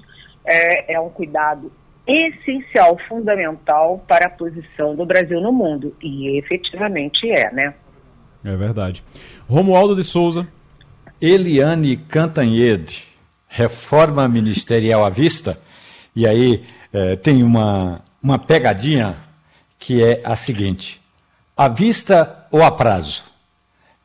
é, 0.45 0.93
é 0.93 0.99
um 0.99 1.09
cuidado 1.09 1.71
essencial, 2.05 2.97
fundamental 3.07 4.03
para 4.07 4.27
a 4.27 4.29
posição 4.29 4.95
do 4.95 5.05
Brasil 5.05 5.39
no 5.41 5.51
mundo. 5.51 5.95
E 6.01 6.37
efetivamente 6.37 7.29
é, 7.31 7.51
né? 7.51 7.73
É 8.43 8.55
verdade. 8.55 9.03
Romualdo 9.47 9.95
de 9.95 10.03
Souza. 10.03 10.47
Eliane 11.21 11.95
Cantanhede, 11.95 13.07
reforma 13.47 14.27
ministerial 14.27 15.05
à 15.05 15.09
vista. 15.09 15.57
E 16.13 16.27
aí 16.27 16.65
é, 16.91 17.15
tem 17.15 17.41
uma, 17.41 18.01
uma 18.21 18.37
pegadinha 18.37 19.15
que 19.79 20.03
é 20.03 20.21
a 20.25 20.35
seguinte: 20.35 21.01
à 21.55 21.69
vista 21.69 22.42
ou 22.53 22.63
a 22.63 22.71
prazo? 22.71 23.23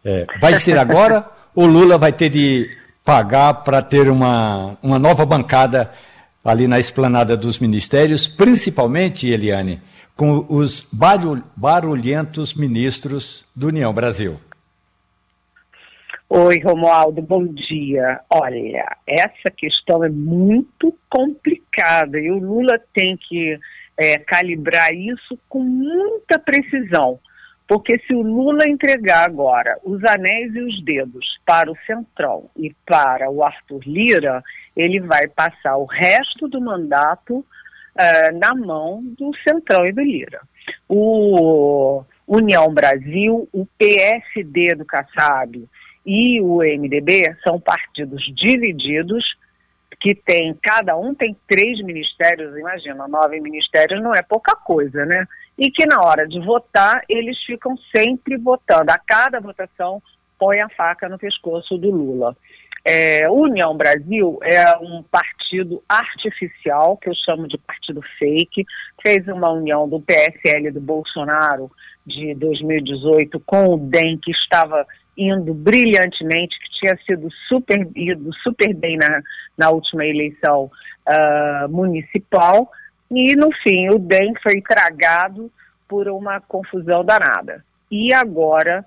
É, 0.02 0.26
vai 0.40 0.54
ser 0.54 0.78
agora 0.78 1.28
ou 1.54 1.66
Lula 1.66 1.98
vai 1.98 2.12
ter 2.12 2.30
de 2.30 2.70
pagar 3.04 3.52
para 3.62 3.82
ter 3.82 4.08
uma, 4.08 4.78
uma 4.82 4.98
nova 4.98 5.26
bancada 5.26 5.92
ali 6.42 6.66
na 6.66 6.78
esplanada 6.78 7.36
dos 7.36 7.58
ministérios, 7.58 8.26
principalmente, 8.26 9.28
Eliane, 9.28 9.82
com 10.16 10.46
os 10.48 10.88
barulhentos 11.54 12.54
ministros 12.54 13.44
do 13.54 13.66
União 13.66 13.92
Brasil? 13.92 14.40
Oi, 16.30 16.58
Romualdo, 16.60 17.20
bom 17.20 17.46
dia. 17.46 18.20
Olha, 18.30 18.96
essa 19.06 19.50
questão 19.54 20.02
é 20.02 20.08
muito 20.08 20.96
complicada 21.10 22.18
e 22.18 22.30
o 22.30 22.38
Lula 22.38 22.80
tem 22.94 23.16
que 23.16 23.58
é, 23.98 24.18
calibrar 24.18 24.92
isso 24.94 25.38
com 25.48 25.60
muita 25.60 26.38
precisão. 26.38 27.18
Porque 27.68 27.98
se 28.06 28.14
o 28.14 28.22
Lula 28.22 28.66
entregar 28.66 29.26
agora 29.26 29.78
os 29.84 30.02
anéis 30.02 30.54
e 30.54 30.60
os 30.60 30.82
dedos 30.82 31.38
para 31.44 31.70
o 31.70 31.76
Centrão 31.86 32.48
e 32.56 32.74
para 32.86 33.30
o 33.30 33.44
Arthur 33.44 33.82
Lira, 33.86 34.42
ele 34.74 34.98
vai 35.00 35.28
passar 35.28 35.76
o 35.76 35.84
resto 35.84 36.48
do 36.48 36.62
mandato 36.62 37.36
uh, 37.38 38.38
na 38.38 38.54
mão 38.54 39.04
do 39.18 39.30
Centrão 39.46 39.86
e 39.86 39.92
do 39.92 40.00
Lira. 40.00 40.40
O 40.88 42.02
União 42.26 42.72
Brasil, 42.72 43.46
o 43.52 43.66
PSD 43.78 44.74
do 44.74 44.86
Kassab 44.86 45.62
e 46.06 46.40
o 46.40 46.60
MDB 46.60 47.36
são 47.44 47.60
partidos 47.60 48.24
divididos 48.34 49.24
que 50.00 50.14
tem, 50.14 50.54
cada 50.62 50.96
um 50.96 51.14
tem 51.14 51.36
três 51.48 51.82
ministérios, 51.82 52.56
imagina, 52.56 53.08
nove 53.08 53.40
ministérios 53.40 54.02
não 54.02 54.14
é 54.14 54.22
pouca 54.22 54.54
coisa, 54.54 55.04
né? 55.04 55.26
E 55.58 55.70
que 55.70 55.84
na 55.86 56.00
hora 56.00 56.26
de 56.26 56.38
votar, 56.40 57.02
eles 57.08 57.36
ficam 57.44 57.76
sempre 57.94 58.36
votando. 58.36 58.90
A 58.92 58.98
cada 58.98 59.40
votação 59.40 60.00
põe 60.38 60.60
a 60.60 60.68
faca 60.68 61.08
no 61.08 61.18
pescoço 61.18 61.76
do 61.76 61.90
Lula. 61.90 62.36
É, 62.84 63.28
União 63.28 63.76
Brasil 63.76 64.38
é 64.42 64.78
um 64.78 65.02
partido 65.02 65.82
artificial, 65.88 66.96
que 66.96 67.08
eu 67.08 67.14
chamo 67.28 67.48
de 67.48 67.58
partido 67.58 68.00
fake, 68.18 68.64
fez 69.02 69.26
uma 69.26 69.50
união 69.50 69.88
do 69.88 70.00
PSL 70.00 70.70
do 70.70 70.80
Bolsonaro 70.80 71.70
de 72.06 72.34
2018 72.36 73.40
com 73.40 73.74
o 73.74 73.78
DEM, 73.78 74.18
que 74.18 74.30
estava 74.30 74.86
indo 75.18 75.52
brilhantemente, 75.52 76.58
que 76.60 76.80
tinha 76.80 76.96
sido 77.04 77.28
super, 77.48 77.86
ido 77.96 78.32
super 78.42 78.72
bem 78.74 78.96
na, 78.96 79.20
na 79.56 79.70
última 79.70 80.06
eleição 80.06 80.70
uh, 81.08 81.68
municipal, 81.68 82.70
e 83.10 83.34
no 83.34 83.48
fim 83.62 83.88
o 83.88 83.98
DEM 83.98 84.32
foi 84.42 84.62
tragado 84.62 85.50
por 85.88 86.08
uma 86.08 86.40
confusão 86.40 87.04
danada. 87.04 87.64
E 87.90 88.12
agora 88.12 88.84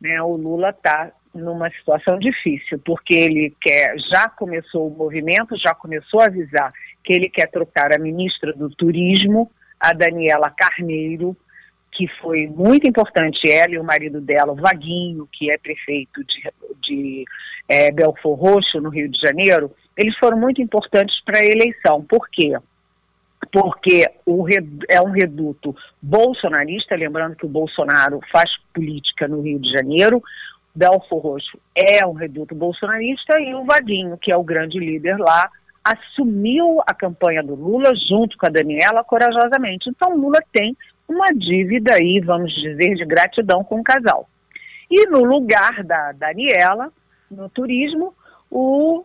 né, 0.00 0.20
o 0.20 0.36
Lula 0.36 0.70
está 0.70 1.12
numa 1.34 1.70
situação 1.70 2.18
difícil, 2.18 2.80
porque 2.84 3.14
ele 3.14 3.54
quer, 3.60 3.94
já 4.10 4.28
começou 4.28 4.88
o 4.88 4.96
movimento, 4.96 5.56
já 5.56 5.72
começou 5.72 6.20
a 6.20 6.26
avisar 6.26 6.72
que 7.04 7.12
ele 7.12 7.28
quer 7.30 7.46
trocar 7.46 7.94
a 7.94 7.98
ministra 7.98 8.52
do 8.52 8.68
Turismo, 8.68 9.50
a 9.78 9.92
Daniela 9.92 10.50
Carneiro, 10.50 11.36
que 11.92 12.06
foi 12.20 12.46
muito 12.46 12.88
importante, 12.88 13.50
ela 13.50 13.74
e 13.74 13.78
o 13.78 13.84
marido 13.84 14.20
dela, 14.20 14.52
o 14.52 14.56
Vaguinho, 14.56 15.28
que 15.32 15.50
é 15.50 15.58
prefeito 15.58 16.24
de, 16.24 16.52
de 16.82 17.24
é, 17.68 17.90
Belfor 17.90 18.38
Roxo, 18.38 18.80
no 18.80 18.90
Rio 18.90 19.08
de 19.08 19.18
Janeiro, 19.20 19.70
eles 19.96 20.16
foram 20.18 20.38
muito 20.38 20.62
importantes 20.62 21.20
para 21.24 21.38
a 21.38 21.44
eleição. 21.44 22.02
Por 22.02 22.28
quê? 22.30 22.56
Porque 23.52 24.06
o, 24.24 24.46
é 24.88 25.00
um 25.00 25.10
reduto 25.10 25.74
bolsonarista, 26.00 26.94
lembrando 26.94 27.36
que 27.36 27.46
o 27.46 27.50
Bolsonaro 27.50 28.20
faz 28.32 28.50
política 28.72 29.26
no 29.26 29.40
Rio 29.40 29.58
de 29.58 29.70
Janeiro, 29.72 30.22
Belfor 30.74 31.20
Roxo 31.20 31.58
é 31.74 32.06
um 32.06 32.12
reduto 32.12 32.54
bolsonarista 32.54 33.40
e 33.40 33.54
o 33.54 33.64
Vaguinho, 33.64 34.16
que 34.16 34.30
é 34.30 34.36
o 34.36 34.44
grande 34.44 34.78
líder 34.78 35.18
lá, 35.18 35.50
assumiu 35.84 36.80
a 36.86 36.94
campanha 36.94 37.42
do 37.42 37.54
Lula 37.54 37.92
junto 38.08 38.36
com 38.38 38.46
a 38.46 38.50
Daniela 38.50 39.02
corajosamente. 39.02 39.88
Então 39.88 40.16
Lula 40.16 40.38
tem 40.52 40.76
uma 41.10 41.26
dívida 41.34 41.94
aí, 41.94 42.20
vamos 42.20 42.54
dizer, 42.54 42.94
de 42.94 43.04
gratidão 43.04 43.64
com 43.64 43.80
o 43.80 43.84
casal. 43.84 44.28
E 44.88 45.06
no 45.06 45.24
lugar 45.24 45.82
da 45.82 46.12
Daniela, 46.12 46.92
no 47.28 47.48
turismo, 47.48 48.14
o 48.48 49.04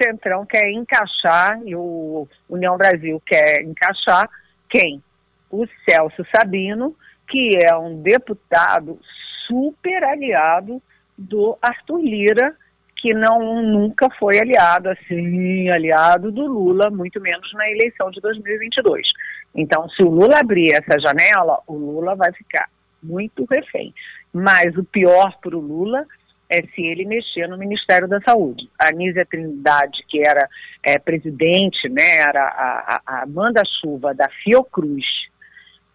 Centrão 0.00 0.44
quer 0.44 0.70
encaixar, 0.70 1.58
e 1.64 1.74
o 1.74 2.28
União 2.48 2.76
Brasil 2.76 3.20
quer 3.26 3.62
encaixar 3.62 4.28
quem? 4.68 5.02
O 5.50 5.66
Celso 5.88 6.22
Sabino, 6.34 6.94
que 7.28 7.58
é 7.62 7.74
um 7.76 8.02
deputado 8.02 8.98
super 9.46 10.04
aliado 10.04 10.82
do 11.16 11.56
Arthur 11.62 12.00
Lira, 12.00 12.54
que 12.96 13.14
não 13.14 13.62
nunca 13.62 14.08
foi 14.18 14.38
aliado, 14.38 14.90
assim, 14.90 15.70
aliado 15.70 16.32
do 16.32 16.46
Lula, 16.46 16.90
muito 16.90 17.20
menos 17.20 17.52
na 17.54 17.70
eleição 17.70 18.10
de 18.10 18.20
2022. 18.20 19.06
Então, 19.54 19.88
se 19.90 20.02
o 20.02 20.10
Lula 20.10 20.38
abrir 20.38 20.72
essa 20.72 20.98
janela, 20.98 21.58
o 21.66 21.74
Lula 21.74 22.14
vai 22.14 22.32
ficar 22.32 22.68
muito 23.02 23.46
refém. 23.50 23.94
Mas 24.32 24.76
o 24.76 24.84
pior 24.84 25.36
para 25.40 25.56
o 25.56 25.60
Lula 25.60 26.04
é 26.50 26.62
se 26.62 26.82
ele 26.82 27.04
mexer 27.04 27.46
no 27.46 27.58
Ministério 27.58 28.08
da 28.08 28.20
Saúde. 28.20 28.68
A 28.78 28.90
Nízia 28.90 29.26
Trindade, 29.26 30.04
que 30.08 30.26
era 30.26 30.48
é, 30.82 30.98
presidente, 30.98 31.88
né, 31.88 32.18
era 32.20 32.42
a, 32.42 33.00
a, 33.06 33.22
a 33.22 33.26
manda-chuva 33.26 34.14
da 34.14 34.28
Fiocruz, 34.42 35.04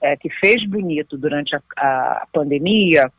é, 0.02 0.16
que 0.16 0.30
fez 0.30 0.68
bonito 0.68 1.18
durante 1.18 1.56
a, 1.56 1.62
a 1.78 2.28
pandemia, 2.32 3.12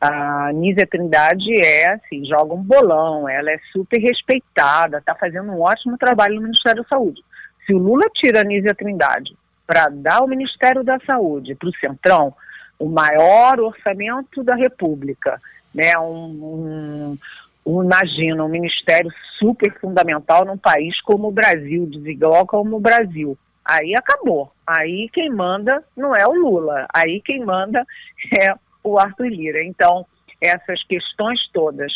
a 0.00 0.52
Nízia 0.52 0.86
Trindade 0.86 1.54
é 1.60 1.92
assim, 1.92 2.24
joga 2.26 2.52
um 2.52 2.62
bolão, 2.62 3.28
ela 3.28 3.52
é 3.52 3.58
super 3.72 4.00
respeitada, 4.00 4.98
está 4.98 5.14
fazendo 5.14 5.52
um 5.52 5.60
ótimo 5.60 5.96
trabalho 5.96 6.34
no 6.34 6.42
Ministério 6.42 6.82
da 6.82 6.88
Saúde. 6.88 7.22
Se 7.64 7.72
o 7.72 7.78
Lula 7.78 8.10
tira 8.12 8.40
a 8.40 8.44
Nízia 8.44 8.74
Trindade 8.74 9.36
para 9.66 9.88
dar 9.88 10.22
o 10.22 10.28
Ministério 10.28 10.82
da 10.82 10.98
Saúde 11.00 11.54
para 11.54 11.68
o 11.68 11.76
Centrão, 11.76 12.34
o 12.78 12.88
maior 12.88 13.60
orçamento 13.60 14.42
da 14.42 14.54
República, 14.54 15.40
né, 15.74 15.96
um, 15.98 16.04
um, 16.04 17.18
um, 17.64 17.84
imagina, 17.84 18.44
um 18.44 18.48
ministério 18.48 19.10
super 19.38 19.72
fundamental 19.80 20.44
num 20.44 20.58
país 20.58 21.00
como 21.02 21.28
o 21.28 21.32
Brasil, 21.32 21.86
desigual 21.86 22.46
como 22.46 22.76
o 22.76 22.80
Brasil. 22.80 23.38
Aí 23.64 23.94
acabou. 23.94 24.52
Aí 24.66 25.08
quem 25.12 25.30
manda 25.30 25.82
não 25.96 26.14
é 26.14 26.26
o 26.26 26.32
Lula, 26.32 26.86
aí 26.92 27.20
quem 27.20 27.44
manda 27.44 27.86
é 28.40 28.54
o 28.82 28.98
Arthur 28.98 29.28
Lira. 29.28 29.62
Então, 29.62 30.04
essas 30.40 30.82
questões 30.84 31.40
todas, 31.52 31.92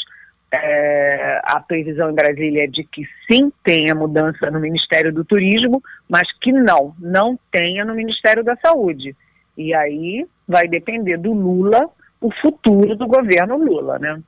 é, 0.62 1.40
a 1.44 1.60
previsão 1.60 2.10
em 2.10 2.14
Brasília 2.14 2.64
é 2.64 2.66
de 2.66 2.84
que 2.84 3.02
sim 3.30 3.52
tenha 3.64 3.94
mudança 3.94 4.50
no 4.50 4.60
Ministério 4.60 5.12
do 5.12 5.24
Turismo, 5.24 5.82
mas 6.08 6.26
que 6.40 6.52
não, 6.52 6.94
não 6.98 7.38
tenha 7.50 7.84
no 7.84 7.94
Ministério 7.94 8.44
da 8.44 8.56
Saúde. 8.56 9.16
E 9.56 9.74
aí 9.74 10.26
vai 10.46 10.68
depender 10.68 11.16
do 11.16 11.32
Lula 11.32 11.88
o 12.20 12.30
futuro 12.40 12.96
do 12.96 13.06
governo 13.06 13.56
Lula, 13.56 13.98
né? 13.98 14.20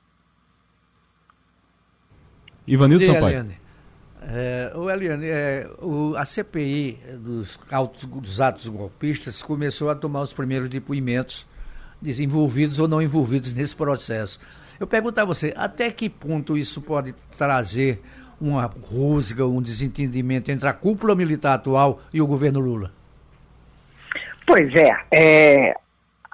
Ivanildo 2.67 3.03
Sampaio. 3.03 3.45
É, 4.21 4.71
o 4.75 4.89
Eliane, 4.89 5.27
é, 5.27 5.67
o, 5.81 6.13
a 6.15 6.25
CPI 6.25 6.99
dos, 7.15 7.57
autos, 7.71 8.05
dos 8.05 8.41
atos 8.41 8.67
golpistas 8.67 9.41
começou 9.41 9.89
a 9.89 9.95
tomar 9.95 10.21
os 10.21 10.33
primeiros 10.33 10.69
depoimentos 10.69 11.47
desenvolvidos 12.01 12.79
ou 12.79 12.87
não 12.87 13.01
envolvidos 13.01 13.53
nesse 13.53 13.75
processo. 13.75 14.39
Eu 14.79 14.87
pergunto 14.87 15.19
a 15.19 15.25
você, 15.25 15.53
até 15.57 15.91
que 15.91 16.09
ponto 16.09 16.57
isso 16.57 16.81
pode 16.81 17.13
trazer 17.37 18.01
uma 18.39 18.65
rusga, 18.65 19.45
um 19.45 19.61
desentendimento 19.61 20.49
entre 20.49 20.67
a 20.69 20.73
cúpula 20.73 21.15
militar 21.15 21.55
atual 21.55 21.99
e 22.13 22.21
o 22.21 22.27
governo 22.27 22.59
Lula? 22.59 22.91
Pois 24.47 24.73
é, 24.75 24.91
é 25.13 25.75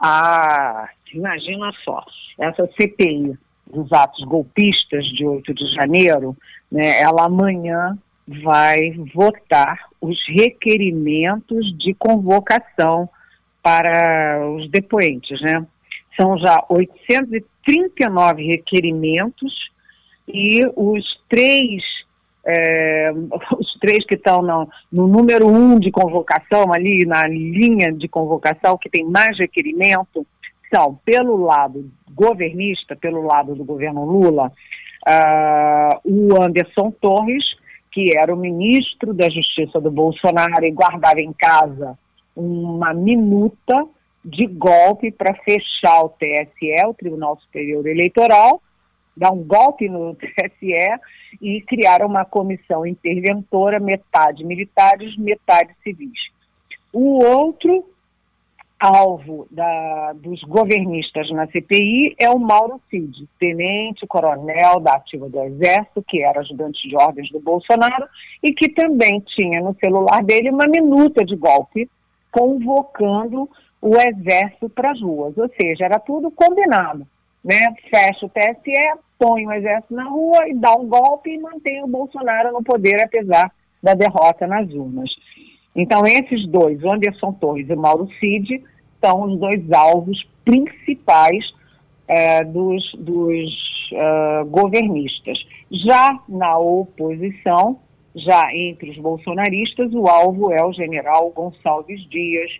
a, 0.02 0.88
imagina 1.14 1.72
só, 1.84 2.06
essa 2.40 2.68
CPI 2.80 3.38
dos 3.74 3.92
atos 3.92 4.24
golpistas 4.26 5.06
de 5.08 5.26
8 5.26 5.54
de 5.54 5.74
janeiro, 5.74 6.38
né, 6.72 7.02
ela 7.02 7.26
amanhã 7.26 7.98
vai 8.44 8.92
votar 9.14 9.80
os 10.00 10.18
requerimentos 10.28 11.78
de 11.78 11.94
convocação 11.94 13.10
para 13.62 14.48
os 14.50 14.70
depoentes, 14.70 15.42
né? 15.42 15.66
São 16.20 16.38
já 16.38 16.64
839 16.70 18.44
requerimentos 18.44 19.54
e 20.28 20.66
os 20.76 21.04
três, 21.30 21.82
é, 22.46 23.12
os 23.58 23.74
três 23.80 24.06
que 24.06 24.16
estão 24.16 24.42
no, 24.42 24.70
no 24.92 25.08
número 25.08 25.48
um 25.48 25.80
de 25.80 25.92
convocação, 25.92 26.74
ali 26.74 27.06
na 27.06 27.28
linha 27.28 27.92
de 27.92 28.08
convocação, 28.08 28.78
que 28.78 28.90
tem 28.90 29.06
mais 29.06 29.38
requerimento, 29.38 30.26
são, 30.74 31.00
pelo 31.06 31.38
lado 31.38 31.90
governista, 32.14 32.96
pelo 32.96 33.22
lado 33.22 33.56
do 33.56 33.64
governo 33.64 34.06
Lula, 34.06 34.52
uh, 35.08 36.00
o 36.04 36.42
Anderson 36.42 36.92
Torres, 36.92 37.44
que 37.92 38.18
era 38.18 38.34
o 38.34 38.38
ministro 38.38 39.14
da 39.14 39.30
Justiça 39.30 39.80
do 39.80 39.92
Bolsonaro 39.92 40.66
e 40.66 40.72
guardava 40.72 41.20
em 41.20 41.32
casa 41.34 41.98
uma 42.36 42.94
minuta 42.94 43.86
de 44.26 44.48
golpe 44.48 45.12
para 45.12 45.36
fechar 45.36 46.02
o 46.04 46.10
TSE, 46.10 46.88
o 46.88 46.94
Tribunal 46.96 47.38
Superior 47.42 47.86
Eleitoral, 47.86 48.60
dar 49.16 49.32
um 49.32 49.44
golpe 49.44 49.88
no 49.88 50.16
TSE 50.18 50.74
e 51.40 51.62
criar 51.62 52.04
uma 52.04 52.26
comissão 52.26 52.88
interventora, 52.88 53.80
metade 53.80 54.44
militares, 54.44 55.16
metade 55.16 55.76
civis. 55.84 56.20
O 56.92 57.24
outro 57.24 57.86
alvo 58.80 59.48
da, 59.52 60.14
dos 60.14 60.42
governistas 60.44 61.30
na 61.32 61.48
CPI 61.48 62.16
é 62.20 62.30
o 62.30 62.40
Mauro 62.40 62.82
Cid, 62.90 63.28
tenente 63.40 64.06
coronel 64.08 64.80
da 64.80 64.94
ativa 64.94 65.30
do 65.30 65.40
Exército, 65.44 66.04
que 66.08 66.22
era 66.22 66.42
ajudante 66.42 66.88
de 66.88 66.96
ordens 66.96 67.30
do 67.32 67.40
Bolsonaro 67.40 68.06
e 68.44 68.54
que 68.54 68.70
também 68.70 69.22
tinha 69.22 69.62
no 69.62 69.76
celular 69.76 70.24
dele 70.24 70.50
uma 70.50 70.68
minuta 70.68 71.24
de 71.24 71.36
golpe 71.36 71.90
convocando 72.32 73.50
o 73.82 73.96
Exército 73.98 74.70
para 74.70 74.92
as 74.92 75.02
ruas. 75.02 75.38
Ou 75.38 75.50
seja, 75.60 75.86
era 75.86 76.00
tudo 76.00 76.32
combinado. 76.32 77.08
Né? 77.44 77.74
Fecha 77.90 78.26
o 78.26 78.30
TSE, 78.30 79.00
põe 79.20 79.46
o 79.46 79.52
Exército 79.52 79.94
na 79.94 80.06
rua 80.06 80.48
e 80.48 80.56
dá 80.56 80.76
um 80.76 80.88
golpe 80.88 81.30
e 81.30 81.40
mantém 81.40 81.84
o 81.84 81.88
Bolsonaro 81.88 82.52
no 82.52 82.64
poder, 82.64 83.04
apesar 83.04 83.52
da 83.82 83.94
derrota 83.94 84.48
nas 84.48 84.68
urnas. 84.74 85.10
Então, 85.76 86.06
esses 86.06 86.48
dois, 86.48 86.84
Anderson 86.84 87.34
Torres 87.34 87.70
e 87.70 87.76
Mauro 87.76 88.10
Cid, 88.20 88.64
são 89.04 89.24
os 89.24 89.40
dois 89.40 89.72
alvos 89.72 90.26
principais 90.44 91.44
é, 92.08 92.44
dos, 92.44 92.92
dos 92.98 93.52
uh, 93.92 94.46
governistas. 94.46 95.38
Já 95.70 96.20
na 96.30 96.58
oposição, 96.58 97.80
já 98.16 98.54
entre 98.56 98.92
os 98.92 98.98
bolsonaristas, 98.98 99.94
o 99.94 100.08
alvo 100.08 100.52
é 100.52 100.64
o 100.64 100.72
general 100.72 101.30
Gonçalves 101.32 102.08
Dias, 102.10 102.52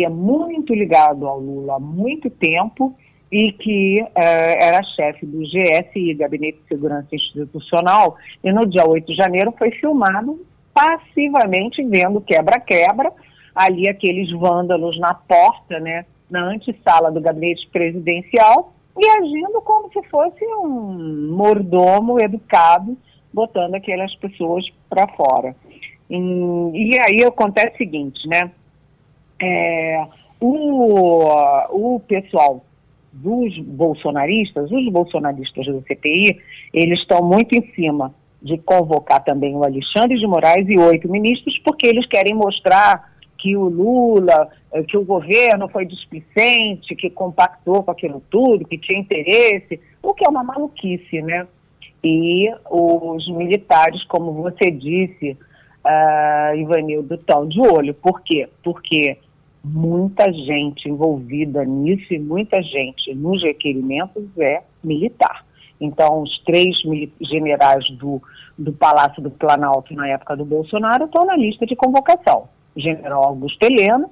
que 0.00 0.04
é 0.06 0.08
muito 0.08 0.72
ligado 0.74 1.28
ao 1.28 1.38
Lula 1.38 1.76
há 1.76 1.78
muito 1.78 2.30
tempo 2.30 2.96
e 3.30 3.52
que 3.52 3.96
uh, 4.00 4.08
era 4.16 4.82
chefe 4.82 5.26
do 5.26 5.40
GSI, 5.40 6.14
Gabinete 6.14 6.58
de 6.62 6.68
Segurança 6.68 7.08
Institucional, 7.12 8.16
e 8.42 8.50
no 8.50 8.66
dia 8.66 8.88
8 8.88 9.06
de 9.06 9.14
janeiro 9.14 9.52
foi 9.58 9.70
filmado 9.72 10.40
passivamente 10.72 11.84
vendo 11.84 12.18
quebra-quebra, 12.22 13.12
ali 13.54 13.90
aqueles 13.90 14.30
vândalos 14.32 14.98
na 14.98 15.12
porta, 15.12 15.78
né, 15.78 16.06
na 16.30 16.44
antessala 16.44 17.12
do 17.12 17.20
gabinete 17.20 17.68
presidencial, 17.70 18.72
e 18.98 19.06
agindo 19.06 19.60
como 19.60 19.92
se 19.92 20.02
fosse 20.08 20.42
um 20.64 21.34
mordomo 21.36 22.18
educado, 22.18 22.96
botando 23.30 23.74
aquelas 23.74 24.14
pessoas 24.16 24.64
para 24.88 25.06
fora. 25.08 25.54
E, 26.08 26.16
e, 26.16 26.98
aí 26.98 27.22
acontece 27.22 27.74
o 27.74 27.78
seguinte, 27.78 28.26
né? 28.26 28.50
É, 29.40 30.04
o, 30.40 31.26
o 31.70 32.00
pessoal 32.00 32.64
dos 33.12 33.58
bolsonaristas, 33.58 34.70
os 34.70 34.88
bolsonaristas 34.90 35.66
do 35.66 35.82
CPI, 35.82 36.40
eles 36.72 37.00
estão 37.00 37.22
muito 37.22 37.54
em 37.54 37.62
cima 37.74 38.14
de 38.42 38.56
convocar 38.58 39.22
também 39.22 39.54
o 39.54 39.64
Alexandre 39.64 40.18
de 40.18 40.26
Moraes 40.26 40.68
e 40.68 40.78
oito 40.78 41.10
ministros, 41.10 41.58
porque 41.64 41.86
eles 41.86 42.06
querem 42.06 42.34
mostrar 42.34 43.10
que 43.36 43.56
o 43.56 43.68
Lula, 43.68 44.48
eh, 44.72 44.82
que 44.82 44.96
o 44.96 45.04
governo 45.04 45.68
foi 45.68 45.84
displicente, 45.86 46.94
que 46.94 47.10
compactou 47.10 47.82
com 47.82 47.90
aquilo 47.90 48.22
tudo, 48.30 48.66
que 48.66 48.78
tinha 48.78 49.00
interesse, 49.00 49.80
o 50.02 50.14
que 50.14 50.26
é 50.26 50.28
uma 50.28 50.44
maluquice, 50.44 51.20
né? 51.22 51.46
E 52.02 52.50
os 52.70 53.28
militares, 53.28 54.02
como 54.04 54.32
você 54.32 54.70
disse, 54.70 55.36
uh, 55.84 56.56
Ivanildo, 56.56 57.14
estão 57.14 57.46
de 57.46 57.60
olho. 57.60 57.92
Por 57.92 58.22
quê? 58.22 58.48
Porque 58.62 59.18
muita 59.62 60.32
gente 60.32 60.88
envolvida 60.88 61.64
nisso 61.64 62.12
e 62.12 62.18
muita 62.18 62.62
gente 62.62 63.14
nos 63.14 63.42
requerimentos 63.42 64.24
é 64.38 64.62
militar. 64.82 65.44
Então, 65.80 66.22
os 66.22 66.38
três 66.44 66.76
generais 67.20 67.88
do, 67.96 68.22
do 68.58 68.72
Palácio 68.72 69.22
do 69.22 69.30
Planalto 69.30 69.94
na 69.94 70.08
época 70.08 70.36
do 70.36 70.44
Bolsonaro 70.44 71.06
estão 71.06 71.24
na 71.24 71.36
lista 71.36 71.64
de 71.66 71.74
convocação. 71.74 72.48
O 72.76 72.80
general 72.80 73.24
Augusto 73.24 73.62
Helena, 73.64 74.08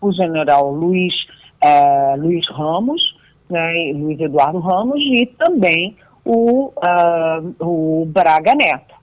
o 0.00 0.12
general 0.12 0.72
Luiz, 0.72 1.12
é, 1.60 2.16
Luiz 2.16 2.48
Ramos, 2.50 3.02
né, 3.50 3.92
Luiz 3.94 4.18
Eduardo 4.20 4.60
Ramos 4.60 5.00
e 5.02 5.26
também 5.26 5.96
o, 6.24 6.68
uh, 6.68 7.54
o 7.66 8.06
Braga 8.06 8.54
Neto. 8.54 8.94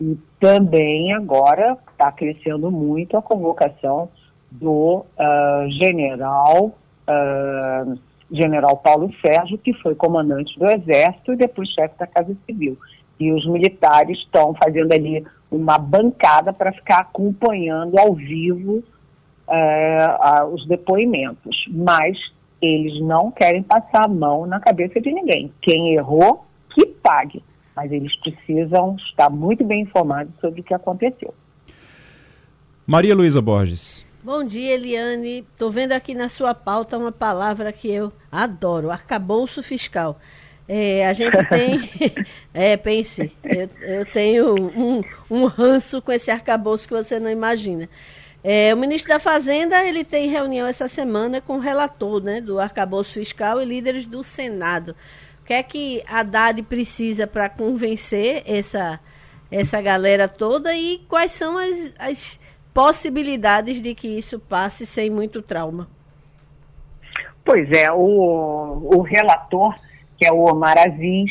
E 0.00 0.16
também 0.38 1.12
agora 1.12 1.76
está 1.90 2.12
crescendo 2.12 2.70
muito 2.70 3.16
a 3.16 3.22
convocação 3.22 4.08
do 4.50 5.04
uh, 5.18 5.70
general 5.70 6.76
uh, 7.08 7.98
general 8.30 8.76
Paulo 8.76 9.10
Sérgio, 9.24 9.58
que 9.58 9.72
foi 9.74 9.94
comandante 9.94 10.58
do 10.58 10.66
Exército 10.66 11.32
e 11.32 11.36
depois 11.36 11.68
chefe 11.70 11.98
da 11.98 12.06
Casa 12.06 12.36
Civil. 12.46 12.76
E 13.18 13.32
os 13.32 13.46
militares 13.46 14.18
estão 14.18 14.54
fazendo 14.62 14.92
ali 14.92 15.24
uma 15.50 15.78
bancada 15.78 16.52
para 16.52 16.72
ficar 16.72 16.98
acompanhando 16.98 17.98
ao 17.98 18.14
vivo 18.14 18.82
a, 19.48 20.44
os 20.44 20.66
depoimentos. 20.68 21.64
Mas 21.70 22.18
eles 22.60 23.00
não 23.00 23.30
querem 23.30 23.62
passar 23.62 24.04
a 24.04 24.08
mão 24.08 24.46
na 24.46 24.60
cabeça 24.60 25.00
de 25.00 25.10
ninguém. 25.12 25.52
Quem 25.62 25.94
errou, 25.94 26.44
que 26.74 26.86
pague. 26.86 27.42
Mas 27.74 27.92
eles 27.92 28.14
precisam 28.16 28.96
estar 29.08 29.30
muito 29.30 29.64
bem 29.64 29.82
informados 29.82 30.32
sobre 30.40 30.60
o 30.60 30.64
que 30.64 30.74
aconteceu. 30.74 31.32
Maria 32.86 33.14
Luísa 33.14 33.40
Borges. 33.40 34.07
Bom 34.28 34.44
dia, 34.44 34.74
Eliane. 34.74 35.38
Estou 35.38 35.70
vendo 35.70 35.92
aqui 35.92 36.14
na 36.14 36.28
sua 36.28 36.54
pauta 36.54 36.98
uma 36.98 37.10
palavra 37.10 37.72
que 37.72 37.90
eu 37.90 38.12
adoro: 38.30 38.90
arcabouço 38.90 39.62
fiscal. 39.62 40.20
É, 40.68 41.08
a 41.08 41.14
gente 41.14 41.32
tem. 41.48 41.90
é, 42.52 42.76
pense. 42.76 43.32
Eu, 43.42 43.70
eu 43.80 44.04
tenho 44.04 44.54
um, 44.54 45.02
um, 45.30 45.46
ranço 45.46 46.02
com 46.02 46.12
esse 46.12 46.30
arcabouço 46.30 46.86
que 46.86 46.92
você 46.92 47.18
não 47.18 47.30
imagina. 47.30 47.88
É, 48.44 48.74
o 48.74 48.76
ministro 48.76 49.08
da 49.08 49.18
Fazenda 49.18 49.82
ele 49.82 50.04
tem 50.04 50.28
reunião 50.28 50.66
essa 50.66 50.88
semana 50.88 51.40
com 51.40 51.56
o 51.56 51.60
relator 51.60 52.22
né, 52.22 52.38
do 52.38 52.60
arcabouço 52.60 53.14
fiscal 53.14 53.62
e 53.62 53.64
líderes 53.64 54.04
do 54.04 54.22
Senado. 54.22 54.94
O 55.40 55.46
que 55.46 55.54
é 55.54 55.62
que 55.62 56.02
a 56.06 56.18
Haddad 56.18 56.62
precisa 56.64 57.26
para 57.26 57.48
convencer 57.48 58.42
essa, 58.44 59.00
essa 59.50 59.80
galera 59.80 60.28
toda 60.28 60.76
e 60.76 60.98
quais 61.08 61.32
são 61.32 61.56
as, 61.56 61.94
as 61.98 62.38
possibilidades 62.78 63.82
de 63.82 63.92
que 63.92 64.06
isso 64.06 64.38
passe 64.38 64.86
sem 64.86 65.10
muito 65.10 65.42
trauma. 65.42 65.88
Pois 67.44 67.68
é, 67.72 67.90
o, 67.90 68.94
o 68.94 69.02
relator, 69.02 69.74
que 70.16 70.24
é 70.24 70.32
o 70.32 70.44
Omar 70.44 70.78
Aziz, 70.78 71.28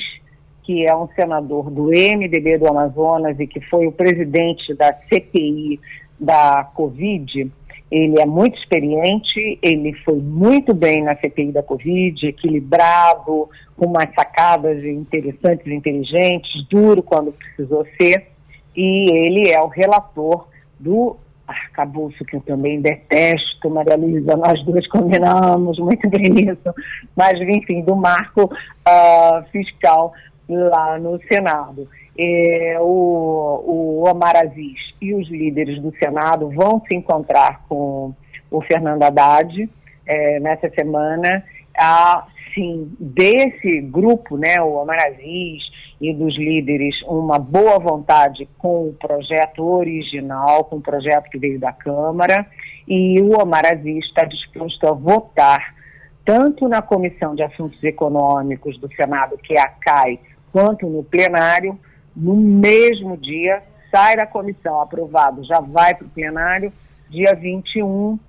que 0.64 0.86
é 0.86 0.94
um 0.94 1.08
senador 1.16 1.72
do 1.72 1.86
MDB 1.86 2.58
do 2.58 2.68
Amazonas 2.68 3.40
e 3.40 3.48
que 3.48 3.62
foi 3.62 3.88
o 3.88 3.94
presidente 3.94 4.74
da 4.74 4.94
CPI 5.08 5.80
da 6.20 6.70
Covid, 6.76 7.50
ele 7.90 8.20
é 8.20 8.26
muito 8.26 8.60
experiente, 8.60 9.58
ele 9.62 9.94
foi 10.04 10.18
muito 10.18 10.74
bem 10.74 11.02
na 11.02 11.16
CPI 11.16 11.54
da 11.54 11.64
Covid, 11.64 12.28
equilibrado, 12.28 13.50
com 13.78 13.86
umas 13.86 14.14
sacadas 14.14 14.84
interessantes, 14.84 15.66
inteligentes, 15.68 16.68
duro 16.70 17.02
quando 17.02 17.32
precisou 17.32 17.88
ser, 17.98 18.28
e 18.76 19.10
ele 19.14 19.50
é 19.50 19.62
o 19.62 19.68
relator 19.68 20.50
do 20.78 21.16
arcabouço 21.48 22.26
que 22.26 22.36
eu 22.36 22.42
também 22.42 22.82
detesto, 22.82 23.70
Maria 23.70 23.96
Luísa, 23.96 24.36
nós 24.36 24.62
duas 24.64 24.86
combinamos 24.88 25.80
muito 25.80 26.08
bem 26.12 26.52
isso, 26.52 26.76
mas 27.16 27.40
enfim, 27.42 27.82
do 27.82 27.96
marco 27.96 28.44
uh, 28.46 29.44
fiscal 29.52 30.14
lá 30.50 31.00
no 31.00 31.20
Senado. 31.24 31.88
É, 32.20 32.78
o, 32.80 33.64
o 33.66 34.10
Omar 34.10 34.36
Aziz 34.36 34.80
e 35.00 35.14
os 35.14 35.30
líderes 35.30 35.80
do 35.82 35.94
Senado 35.98 36.50
vão 36.50 36.82
se 36.88 36.96
encontrar 36.96 37.62
com 37.70 38.14
o 38.50 38.62
Fernando 38.62 39.04
Haddad 39.04 39.70
é, 40.06 40.40
nessa 40.40 40.70
semana. 40.70 41.44
Ah, 41.78 42.26
sim, 42.56 42.92
desse 43.00 43.82
grupo, 43.82 44.36
né, 44.36 44.60
o 44.62 44.82
Omar 44.82 44.98
Aziz, 45.06 45.64
e 46.00 46.14
dos 46.14 46.38
líderes 46.38 46.96
uma 47.08 47.40
boa 47.40 47.80
vontade 47.80 48.48
com 48.58 48.90
o 48.90 48.94
projeto 48.94 49.64
original, 49.64 50.64
com 50.66 50.78
o 50.78 50.82
projeto 50.82 51.30
que 51.30 51.40
veio 51.40 51.60
da 51.60 51.72
Câmara, 51.72 52.46
e 52.88 53.20
o 53.22 53.42
Omar 53.42 53.66
Aziz 53.66 54.06
está 54.06 54.24
disposto 54.24 54.88
a 54.88 54.92
votar 54.92 55.76
tanto 56.24 56.68
na 56.68 56.82
Comissão 56.82 57.36
de 57.36 57.42
Assuntos 57.42 57.82
Econômicos 57.84 58.78
do 58.80 58.94
Senado, 58.94 59.38
que 59.38 59.54
é 59.58 59.62
a 59.62 59.70
CAI, 59.70 60.20
quanto 60.52 60.86
no 60.88 61.04
plenário, 61.04 61.80
no 62.16 62.36
mesmo 62.36 63.16
dia, 63.18 63.64
sai 63.90 64.18
da 64.18 64.26
comissão 64.26 64.82
aprovado, 64.82 65.44
já 65.46 65.60
vai 65.62 65.96
para 65.96 66.06
o 66.06 66.10
plenário, 66.10 66.72
dia 67.10 67.34
21 67.34 68.20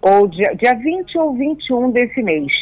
ou 0.00 0.28
dia, 0.28 0.54
dia 0.54 0.74
20 0.74 1.18
ou 1.18 1.34
21 1.34 1.90
desse 1.90 2.22
mês, 2.22 2.52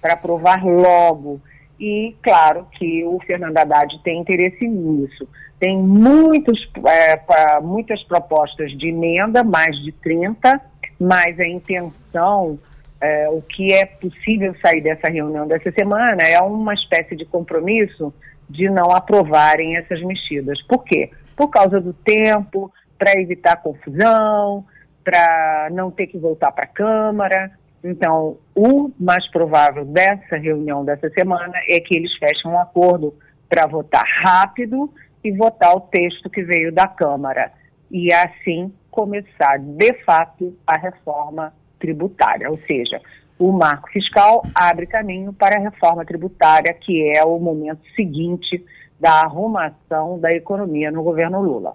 para 0.00 0.14
aprovar 0.14 0.64
logo 0.64 1.40
e 1.80 2.14
claro 2.22 2.66
que 2.72 3.02
o 3.04 3.18
Fernando 3.26 3.56
Haddad 3.56 3.98
tem 4.04 4.20
interesse 4.20 4.68
nisso. 4.68 5.26
Tem 5.58 5.78
muitos, 5.78 6.70
é, 6.86 7.60
muitas 7.60 8.02
propostas 8.04 8.70
de 8.76 8.88
emenda, 8.88 9.42
mais 9.42 9.76
de 9.82 9.92
30, 9.92 10.60
mas 10.98 11.40
a 11.40 11.46
intenção 11.46 12.58
é, 13.00 13.28
o 13.30 13.40
que 13.40 13.72
é 13.72 13.86
possível 13.86 14.54
sair 14.60 14.82
dessa 14.82 15.08
reunião 15.08 15.48
dessa 15.48 15.72
semana 15.72 16.22
é 16.22 16.38
uma 16.40 16.74
espécie 16.74 17.16
de 17.16 17.24
compromisso 17.24 18.12
de 18.48 18.68
não 18.68 18.90
aprovarem 18.90 19.76
essas 19.76 20.02
mexidas. 20.02 20.60
Por 20.62 20.84
quê? 20.84 21.10
Por 21.34 21.48
causa 21.48 21.80
do 21.80 21.94
tempo, 21.94 22.70
para 22.98 23.18
evitar 23.18 23.56
confusão, 23.56 24.66
para 25.02 25.68
não 25.72 25.90
ter 25.90 26.08
que 26.08 26.18
voltar 26.18 26.52
para 26.52 26.64
a 26.64 26.72
Câmara. 26.72 27.50
Então, 27.82 28.36
o 28.54 28.90
mais 28.98 29.28
provável 29.30 29.84
dessa 29.84 30.36
reunião 30.36 30.84
dessa 30.84 31.08
semana 31.10 31.54
é 31.68 31.80
que 31.80 31.96
eles 31.96 32.14
fechem 32.18 32.50
um 32.50 32.58
acordo 32.58 33.14
para 33.48 33.66
votar 33.66 34.04
rápido 34.22 34.92
e 35.24 35.32
votar 35.32 35.74
o 35.74 35.80
texto 35.80 36.28
que 36.28 36.42
veio 36.42 36.72
da 36.72 36.86
Câmara. 36.86 37.52
E 37.90 38.12
assim 38.12 38.72
começar, 38.90 39.58
de 39.58 39.92
fato, 40.04 40.56
a 40.66 40.78
reforma 40.78 41.52
tributária. 41.78 42.50
Ou 42.50 42.58
seja, 42.66 43.00
o 43.38 43.50
marco 43.52 43.90
fiscal 43.90 44.42
abre 44.54 44.86
caminho 44.86 45.32
para 45.32 45.56
a 45.56 45.60
reforma 45.60 46.04
tributária, 46.04 46.74
que 46.74 47.10
é 47.16 47.24
o 47.24 47.38
momento 47.38 47.80
seguinte 47.96 48.62
da 48.98 49.22
arrumação 49.22 50.20
da 50.20 50.30
economia 50.30 50.90
no 50.90 51.02
governo 51.02 51.40
Lula. 51.40 51.74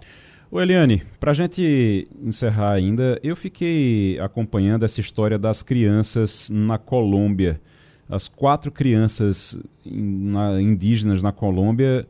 O 0.52 0.62
Eliane, 0.62 1.04
para 1.20 1.32
a 1.32 1.34
gente 1.34 2.08
encerrar 2.24 2.74
ainda, 2.74 3.20
eu 3.24 3.36
fiquei 3.36 4.20
acompanhando 4.20 4.86
essa 4.86 5.02
história 5.02 5.38
das 5.38 5.64
crianças 5.64 6.50
na 6.50 6.78
Colômbia. 6.78 7.60
As 8.08 8.28
quatro 8.28 8.72
crianças 8.72 9.60
indígenas 9.84 11.24
na 11.24 11.32
Colômbia 11.32 12.06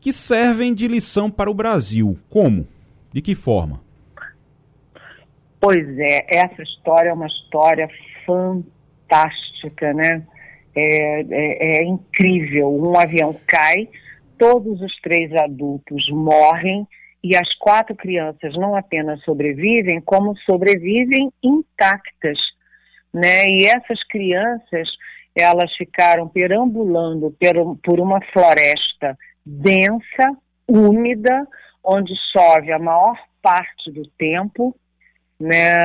que 0.00 0.12
servem 0.12 0.72
de 0.72 0.88
lição 0.88 1.30
para 1.30 1.50
o 1.50 1.54
Brasil. 1.54 2.18
Como? 2.30 2.66
De 3.12 3.20
que 3.20 3.34
forma? 3.34 3.80
Pois 5.60 5.86
é, 5.98 6.38
essa 6.38 6.62
história 6.62 7.10
é 7.10 7.12
uma 7.12 7.26
história 7.26 7.88
fantástica, 8.24 9.92
né? 9.92 10.22
É, 10.74 11.20
é, 11.20 11.82
é 11.82 11.84
incrível. 11.84 12.72
Um 12.72 12.98
avião 12.98 13.36
cai, 13.46 13.88
todos 14.38 14.80
os 14.80 14.96
três 15.00 15.30
adultos 15.34 16.08
morrem 16.10 16.86
e 17.22 17.36
as 17.36 17.52
quatro 17.58 17.94
crianças 17.96 18.54
não 18.54 18.76
apenas 18.76 19.22
sobrevivem, 19.22 20.00
como 20.00 20.36
sobrevivem 20.38 21.32
intactas, 21.42 22.38
né? 23.12 23.48
E 23.48 23.66
essas 23.66 24.02
crianças, 24.04 24.88
elas 25.34 25.74
ficaram 25.76 26.28
perambulando 26.28 27.34
por 27.82 28.00
uma 28.00 28.20
floresta 28.32 29.16
densa, 29.44 30.36
úmida, 30.68 31.46
onde 31.82 32.12
chove 32.32 32.70
a 32.70 32.78
maior 32.78 33.16
parte 33.42 33.90
do 33.90 34.06
tempo, 34.18 34.76
né? 35.40 35.76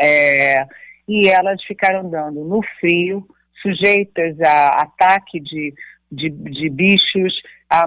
É, 0.00 0.66
e 1.06 1.28
elas 1.28 1.62
ficaram 1.64 2.00
andando 2.00 2.44
no 2.44 2.60
frio, 2.80 3.24
sujeitas 3.62 4.40
a 4.40 4.68
ataque 4.82 5.40
de, 5.40 5.72
de, 6.10 6.30
de 6.30 6.70
bichos, 6.70 7.34
a 7.68 7.84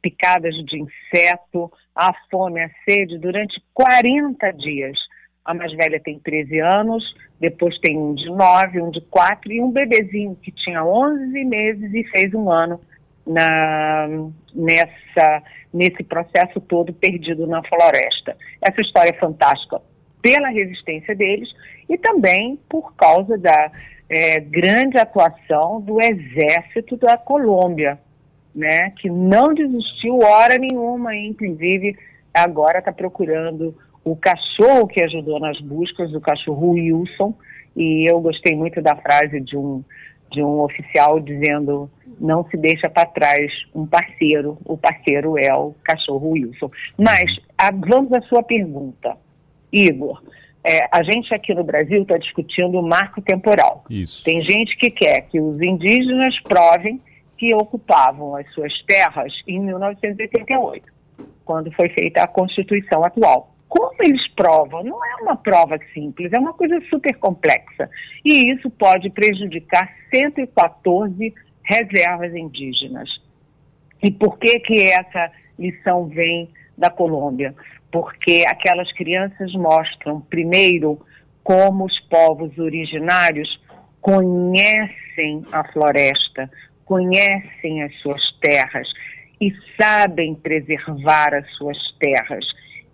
picadas 0.00 0.54
de 0.66 0.78
inseto, 0.78 1.70
a 1.94 2.12
fome, 2.30 2.60
a 2.60 2.70
sede, 2.88 3.18
durante 3.18 3.62
40 3.74 4.50
dias. 4.52 4.98
A 5.44 5.54
mais 5.54 5.72
velha 5.72 6.00
tem 6.00 6.18
13 6.18 6.60
anos, 6.60 7.02
depois 7.40 7.76
tem 7.80 7.98
um 7.98 8.14
de 8.14 8.26
9, 8.26 8.80
um 8.80 8.90
de 8.90 9.00
4 9.02 9.52
e 9.52 9.60
um 9.60 9.72
bebezinho 9.72 10.36
que 10.36 10.52
tinha 10.52 10.84
11 10.84 11.44
meses 11.44 11.92
e 11.92 12.04
fez 12.04 12.32
um 12.32 12.50
ano 12.50 12.80
na, 13.26 14.06
nessa, 14.54 15.42
nesse 15.72 16.02
processo 16.04 16.60
todo 16.60 16.92
perdido 16.92 17.46
na 17.46 17.62
floresta. 17.64 18.36
Essa 18.60 18.80
história 18.80 19.10
é 19.10 19.18
fantástica 19.18 19.80
pela 20.20 20.48
resistência 20.50 21.14
deles 21.16 21.48
e 21.88 21.98
também 21.98 22.58
por 22.68 22.94
causa 22.94 23.36
da 23.36 23.72
é, 24.08 24.38
grande 24.40 24.98
atuação 24.98 25.80
do 25.80 26.00
exército 26.00 26.96
da 26.96 27.16
Colômbia, 27.16 27.98
né, 28.54 28.90
que 28.90 29.08
não 29.08 29.54
desistiu 29.54 30.18
hora 30.18 30.58
nenhuma, 30.58 31.16
inclusive 31.16 31.96
agora 32.32 32.78
está 32.78 32.92
procurando 32.92 33.74
o 34.04 34.16
cachorro 34.16 34.86
que 34.86 35.02
ajudou 35.02 35.38
nas 35.38 35.60
buscas, 35.60 36.12
o 36.12 36.20
cachorro 36.20 36.70
Wilson, 36.70 37.34
e 37.76 38.10
eu 38.10 38.20
gostei 38.20 38.56
muito 38.56 38.82
da 38.82 38.96
frase 38.96 39.40
de 39.40 39.56
um, 39.56 39.82
de 40.30 40.42
um 40.42 40.60
oficial 40.60 41.20
dizendo 41.20 41.90
não 42.20 42.44
se 42.48 42.56
deixa 42.56 42.88
para 42.88 43.06
trás 43.06 43.50
um 43.74 43.86
parceiro, 43.86 44.58
o 44.64 44.76
parceiro 44.76 45.38
é 45.38 45.52
o 45.54 45.74
cachorro 45.82 46.30
Wilson. 46.30 46.70
Mas 46.98 47.24
a, 47.56 47.70
vamos 47.70 48.12
à 48.12 48.20
sua 48.22 48.42
pergunta. 48.42 49.16
Igor, 49.72 50.22
é, 50.64 50.86
a 50.92 51.02
gente 51.02 51.34
aqui 51.34 51.54
no 51.54 51.64
Brasil 51.64 52.02
está 52.02 52.18
discutindo 52.18 52.78
o 52.78 52.82
marco 52.82 53.20
temporal. 53.20 53.84
Isso. 53.88 54.22
Tem 54.24 54.42
gente 54.42 54.76
que 54.76 54.90
quer 54.90 55.22
que 55.22 55.40
os 55.40 55.60
indígenas 55.60 56.38
provem 56.42 57.00
que 57.42 57.52
ocupavam 57.52 58.36
as 58.36 58.48
suas 58.52 58.72
terras 58.84 59.32
em 59.48 59.58
1988, 59.58 60.86
quando 61.44 61.72
foi 61.72 61.88
feita 61.88 62.22
a 62.22 62.28
Constituição 62.28 63.02
atual. 63.02 63.52
Como 63.68 63.90
eles 64.00 64.28
provam? 64.36 64.84
Não 64.84 65.04
é 65.04 65.16
uma 65.22 65.34
prova 65.34 65.76
simples, 65.92 66.32
é 66.32 66.38
uma 66.38 66.52
coisa 66.52 66.80
super 66.88 67.12
complexa. 67.16 67.90
E 68.24 68.48
isso 68.52 68.70
pode 68.70 69.10
prejudicar 69.10 69.92
114 70.14 71.34
reservas 71.64 72.32
indígenas. 72.32 73.08
E 74.00 74.12
por 74.12 74.38
que 74.38 74.60
que 74.60 74.88
essa 74.90 75.32
lição 75.58 76.06
vem 76.06 76.48
da 76.78 76.90
Colômbia? 76.90 77.56
porque 77.92 78.42
aquelas 78.48 78.90
crianças 78.94 79.52
mostram, 79.52 80.22
primeiro, 80.22 80.98
como 81.44 81.84
os 81.84 82.00
povos 82.08 82.58
originários 82.58 83.60
conhecem 84.00 85.44
a 85.52 85.62
floresta, 85.70 86.50
conhecem 86.84 87.82
as 87.82 87.94
suas 88.00 88.22
terras 88.40 88.88
e 89.40 89.52
sabem 89.80 90.34
preservar 90.34 91.34
as 91.34 91.50
suas 91.54 91.78
terras. 91.98 92.44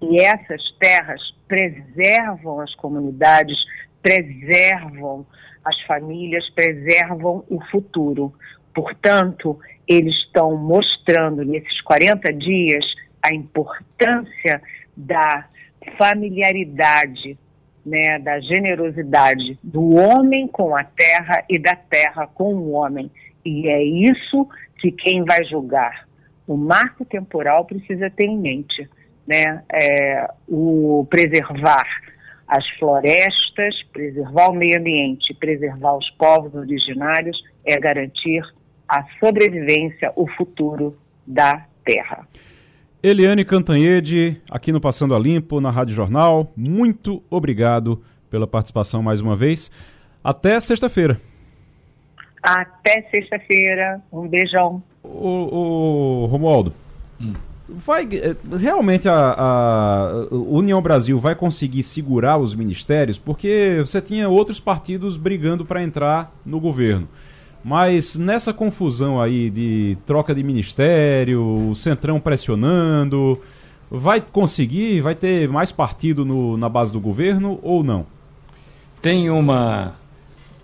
E 0.01 0.20
essas 0.20 0.62
terras 0.78 1.20
preservam 1.47 2.61
as 2.61 2.74
comunidades, 2.74 3.57
preservam 4.03 5.26
as 5.64 5.80
famílias, 5.82 6.49
preservam 6.51 7.45
o 7.49 7.61
futuro. 7.70 8.32
Portanto, 8.74 9.59
eles 9.86 10.14
estão 10.26 10.57
mostrando 10.57 11.45
nesses 11.45 11.80
40 11.82 12.32
dias 12.32 12.84
a 13.22 13.34
importância 13.34 14.62
da 14.97 15.47
familiaridade, 15.97 17.39
né, 17.84 18.18
da 18.18 18.39
generosidade 18.41 19.59
do 19.62 19.95
homem 19.95 20.47
com 20.47 20.76
a 20.76 20.84
terra 20.84 21.45
e 21.49 21.59
da 21.59 21.74
terra 21.74 22.26
com 22.26 22.55
o 22.55 22.70
homem. 22.72 23.11
E 23.45 23.68
é 23.68 23.82
isso 23.82 24.49
que 24.78 24.91
quem 24.91 25.24
vai 25.24 25.45
julgar 25.45 26.09
o 26.49 26.57
marco 26.57 27.05
temporal 27.05 27.66
precisa 27.66 28.09
ter 28.09 28.24
em 28.24 28.39
mente, 28.39 28.89
né? 29.26 29.62
É, 29.70 30.26
o 30.49 31.07
preservar 31.11 31.84
as 32.49 32.66
florestas, 32.78 33.82
preservar 33.93 34.49
o 34.49 34.55
meio 34.55 34.80
ambiente, 34.80 35.34
preservar 35.34 35.95
os 35.99 36.09
povos 36.12 36.55
originários 36.55 37.36
é 37.62 37.78
garantir 37.78 38.43
a 38.89 39.05
sobrevivência, 39.20 40.11
o 40.16 40.26
futuro 40.26 40.97
da 41.26 41.66
terra. 41.84 42.26
Eliane 43.03 43.45
Cantanhede, 43.45 44.41
aqui 44.51 44.72
no 44.72 44.80
Passando 44.80 45.14
a 45.14 45.18
Limpo, 45.18 45.61
na 45.61 45.70
Rádio 45.70 45.95
Jornal. 45.95 46.51
Muito 46.57 47.22
obrigado 47.28 48.03
pela 48.30 48.47
participação 48.47 49.03
mais 49.03 49.20
uma 49.20 49.36
vez. 49.36 49.70
Até 50.24 50.59
sexta-feira. 50.59 51.20
Até 52.43 53.03
sexta-feira. 53.11 54.01
Um 54.12 54.28
beijão. 54.28 54.82
O, 55.03 56.24
o 56.24 56.26
Romualdo, 56.26 56.72
hum. 57.20 57.32
vai 57.68 58.07
eh, 58.12 58.36
realmente 58.59 59.09
a, 59.09 59.34
a, 59.39 60.26
União 60.30 60.82
Brasil 60.82 61.18
vai 61.18 61.34
conseguir 61.34 61.82
segurar 61.82 62.36
os 62.36 62.55
ministérios? 62.55 63.18
Porque 63.18 63.78
você 63.80 64.01
tinha 64.03 64.28
outros 64.28 64.61
partidos 64.61 65.16
brigando 65.16 65.64
para 65.64 65.82
entrar 65.82 66.32
no 66.45 66.61
governo. 66.61 67.09
Mas 67.64 68.16
nessa 68.16 68.53
confusão 68.53 69.20
aí 69.20 69.51
de 69.51 69.97
troca 70.07 70.34
de 70.34 70.43
ministério, 70.43 71.70
o 71.70 71.74
Centrão 71.74 72.20
pressionando, 72.20 73.41
vai 73.91 74.20
conseguir, 74.20 75.01
vai 75.01 75.14
ter 75.14 75.49
mais 75.49 75.72
partido 75.72 76.24
no, 76.24 76.57
na 76.57 76.68
base 76.68 76.93
do 76.93 77.01
governo 77.01 77.59
ou 77.62 77.82
não? 77.82 78.07
Tem 79.03 79.30
uma, 79.30 79.95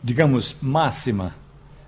digamos, 0.03 0.57
máxima 0.61 1.35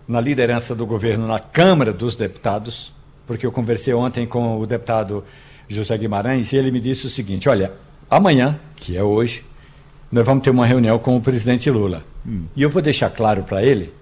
na 0.07 0.21
liderança 0.21 0.75
do 0.75 0.87
governo 0.87 1.27
na 1.27 1.39
Câmara 1.39 1.93
dos 1.93 2.15
Deputados, 2.15 2.93
porque 3.27 3.45
eu 3.45 3.53
conversei 3.53 3.93
ontem 3.93 4.27
com 4.27 4.59
o 4.59 4.67
deputado 4.67 5.25
José 5.69 5.97
Guimarães 5.99 6.53
e 6.53 6.57
ele 6.57 6.71
me 6.71 6.81
disse 6.81 7.07
o 7.07 7.11
seguinte: 7.11 7.49
olha, 7.49 7.73
amanhã, 8.11 8.59
que 8.77 8.97
é 8.97 9.03
hoje, 9.03 9.45
nós 10.11 10.25
vamos 10.25 10.45
ter 10.45 10.51
uma 10.51 10.67
reunião 10.67 10.99
com 10.99 11.17
o 11.17 11.21
presidente 11.21 11.71
Lula. 11.71 12.05
Hum. 12.27 12.45
E 12.55 12.63
eu 12.63 12.71
vou 12.71 12.81
deixar 12.81 13.11
claro 13.11 13.43
para 13.43 13.65
ele 13.65 13.93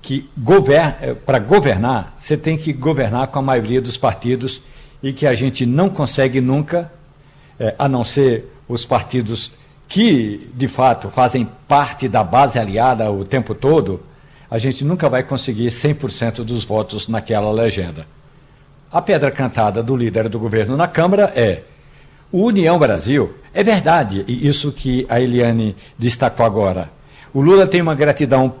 que 0.00 0.28
gover 0.36 0.96
eh, 1.00 1.14
para 1.14 1.38
governar, 1.38 2.14
você 2.18 2.36
tem 2.36 2.58
que 2.58 2.72
governar 2.72 3.28
com 3.28 3.38
a 3.38 3.42
maioria 3.42 3.80
dos 3.80 3.96
partidos 3.96 4.62
e 5.02 5.12
que 5.12 5.26
a 5.26 5.34
gente 5.34 5.64
não 5.64 5.88
consegue 5.88 6.40
nunca, 6.40 6.90
é, 7.58 7.74
a 7.78 7.88
não 7.88 8.04
ser 8.04 8.52
os 8.68 8.84
partidos 8.84 9.52
que 9.88 10.50
de 10.54 10.68
fato 10.68 11.08
fazem 11.08 11.48
parte 11.68 12.08
da 12.08 12.24
base 12.24 12.58
aliada 12.58 13.10
o 13.10 13.24
tempo 13.24 13.54
todo, 13.54 14.00
a 14.52 14.58
gente 14.58 14.84
nunca 14.84 15.08
vai 15.08 15.22
conseguir 15.22 15.70
100% 15.70 16.44
dos 16.44 16.62
votos 16.62 17.08
naquela 17.08 17.50
legenda. 17.50 18.06
A 18.92 19.00
pedra 19.00 19.30
cantada 19.30 19.82
do 19.82 19.96
líder 19.96 20.28
do 20.28 20.38
governo 20.38 20.76
na 20.76 20.86
Câmara 20.86 21.32
é 21.34 21.62
o 22.30 22.44
União 22.44 22.78
Brasil. 22.78 23.34
É 23.54 23.62
verdade, 23.62 24.22
e 24.28 24.46
isso 24.46 24.70
que 24.70 25.06
a 25.08 25.18
Eliane 25.18 25.74
destacou 25.98 26.44
agora. 26.44 26.90
O 27.32 27.40
Lula 27.40 27.66
tem 27.66 27.80
uma 27.80 27.94
gratidão 27.94 28.56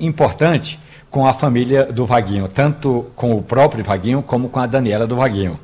importante 0.00 0.80
com 1.10 1.26
a 1.26 1.34
família 1.34 1.84
do 1.84 2.06
Vaguinho, 2.06 2.48
tanto 2.48 3.10
com 3.14 3.36
o 3.36 3.42
próprio 3.42 3.84
Vaguinho 3.84 4.22
como 4.22 4.48
com 4.48 4.60
a 4.60 4.66
Daniela 4.66 5.06
do 5.06 5.16
Vaguinho. 5.16 5.60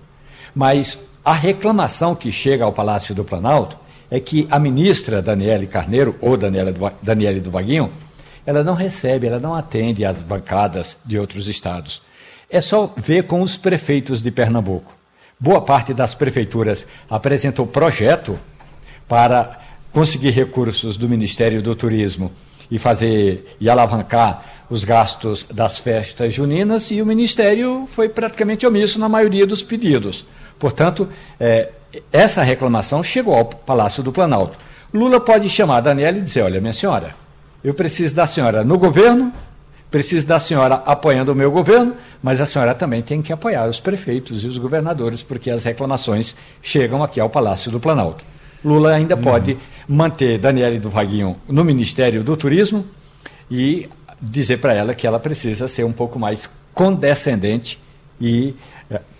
Mas 0.55 0.99
a 1.25 1.33
reclamação 1.33 2.15
que 2.15 2.31
chega 2.31 2.67
ao 2.67 2.73
Palácio 2.75 3.15
do 3.15 3.25
Planalto 3.25 3.79
é 4.11 4.21
que 4.21 4.47
a 4.51 4.59
ministra 4.59 5.23
Daniele 5.23 5.67
Carneiro, 5.67 6.17
ou 6.21 6.37
Daniela 6.37 6.71
do, 6.71 6.93
Daniele 7.01 7.41
do 7.41 7.51
Vaguinho, 7.51 7.91
ela 8.49 8.65
não 8.65 8.73
recebe, 8.73 9.27
ela 9.27 9.39
não 9.39 9.55
atende 9.55 10.07
às 10.07 10.23
bancadas 10.23 10.97
de 11.05 11.19
outros 11.19 11.49
estados. 11.49 12.01
É 12.49 12.63
só 12.63 12.91
ver 12.97 13.27
com 13.27 13.43
os 13.43 13.59
prefeitos 13.59 14.23
de 14.23 14.31
Pernambuco. 14.31 14.97
Boa 15.39 15.61
parte 15.61 15.93
das 15.93 16.15
prefeituras 16.15 16.87
apresentou 17.11 17.67
projeto 17.67 18.41
para 19.07 19.59
conseguir 19.93 20.31
recursos 20.31 20.97
do 20.97 21.07
Ministério 21.07 21.61
do 21.61 21.77
Turismo 21.77 22.33
e 22.71 22.79
fazer 22.79 23.55
e 23.61 23.69
alavancar 23.69 24.43
os 24.71 24.83
gastos 24.83 25.45
das 25.53 25.77
festas 25.77 26.33
juninas 26.33 26.91
e 26.91 27.03
o 27.03 27.07
Ministério 27.07 27.87
foi 27.87 28.09
praticamente 28.09 28.67
omisso 28.67 28.99
na 28.99 29.11
maioria 29.11 29.47
dos 29.47 29.63
pedidos. 29.63 30.25
Portanto, 30.59 31.07
é, 31.39 31.69
essa 32.11 32.43
reclamação 32.43 33.03
chegou 33.05 33.35
ao 33.35 33.45
Palácio 33.45 34.03
do 34.03 34.11
Planalto. 34.11 34.57
Lula 34.91 35.21
pode 35.21 35.51
chamar 35.51 35.77
a 35.77 35.81
Daniela 35.83 36.17
e 36.17 36.23
dizer: 36.23 36.41
Olha, 36.41 36.63
minha 36.63 36.73
senhora, 36.73 37.15
eu 37.69 37.75
preciso 37.75 38.15
da 38.15 38.27
senhora 38.27 38.65
no 38.65 38.79
governo, 38.79 39.31
preciso 39.91 40.27
da 40.27 40.41
senhora 40.41 40.77
apoiando 40.87 41.33
o 41.33 41.35
meu 41.35 41.51
governo, 41.51 41.97
mas 42.23 42.41
a 42.41 42.47
senhora 42.47 42.75
também 42.75 43.03
tem 43.03 43.21
que 43.21 43.31
apoiar 43.31 43.69
os 43.69 43.79
prefeitos 43.79 44.43
e 44.43 44.47
os 44.47 44.57
governadores, 44.57 45.23
porque 45.23 45.51
as 45.51 45.65
reclamações 45.65 46.35
chegam 46.63 47.03
aqui 47.03 47.21
ao 47.21 47.29
Palácio 47.29 47.71
do 47.71 47.79
Planalto. 47.79 48.25
Lula 48.65 48.95
ainda 48.95 49.17
uhum. 49.17 49.21
pode 49.21 49.59
manter 49.87 50.39
Daniele 50.39 50.79
do 50.79 50.89
Vaguinho 50.89 51.37
no 51.47 51.63
Ministério 51.63 52.25
do 52.25 52.39
Turismo 52.39 52.87
e 53.51 53.87
dizer 54.19 54.63
para 54.63 54.73
ela 54.73 54.95
que 54.95 55.07
ela 55.07 55.21
precisa 55.21 55.69
ser 55.69 55.85
um 55.85 55.93
pouco 55.93 56.19
mais 56.19 56.49
condescendente 56.73 57.79
e 58.19 58.55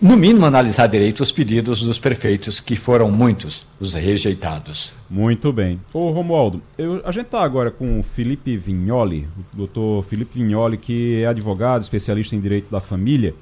no 0.01 0.17
mínimo, 0.17 0.47
analisar 0.47 0.87
direito 0.87 1.23
os 1.23 1.31
pedidos 1.31 1.83
dos 1.83 1.99
prefeitos, 1.99 2.59
que 2.59 2.75
foram 2.75 3.11
muitos 3.11 3.67
os 3.79 3.93
rejeitados. 3.93 4.93
Muito 5.11 5.53
bem. 5.53 5.79
Ô 5.93 6.11
Romualdo, 6.11 6.63
eu, 6.79 7.03
a 7.05 7.13
gente 7.13 7.27
está 7.27 7.43
agora 7.43 7.71
com 7.71 8.01
o 8.01 8.03
Felipe 8.03 8.57
Vignoli, 8.57 9.29
o 9.53 9.57
doutor 9.57 10.05
Felipe 10.05 10.39
Vignoli, 10.39 10.79
que 10.79 11.23
é 11.23 11.27
advogado, 11.27 11.83
especialista 11.83 12.35
em 12.35 12.41
direito 12.41 12.71
da 12.71 12.81
família. 12.81 13.35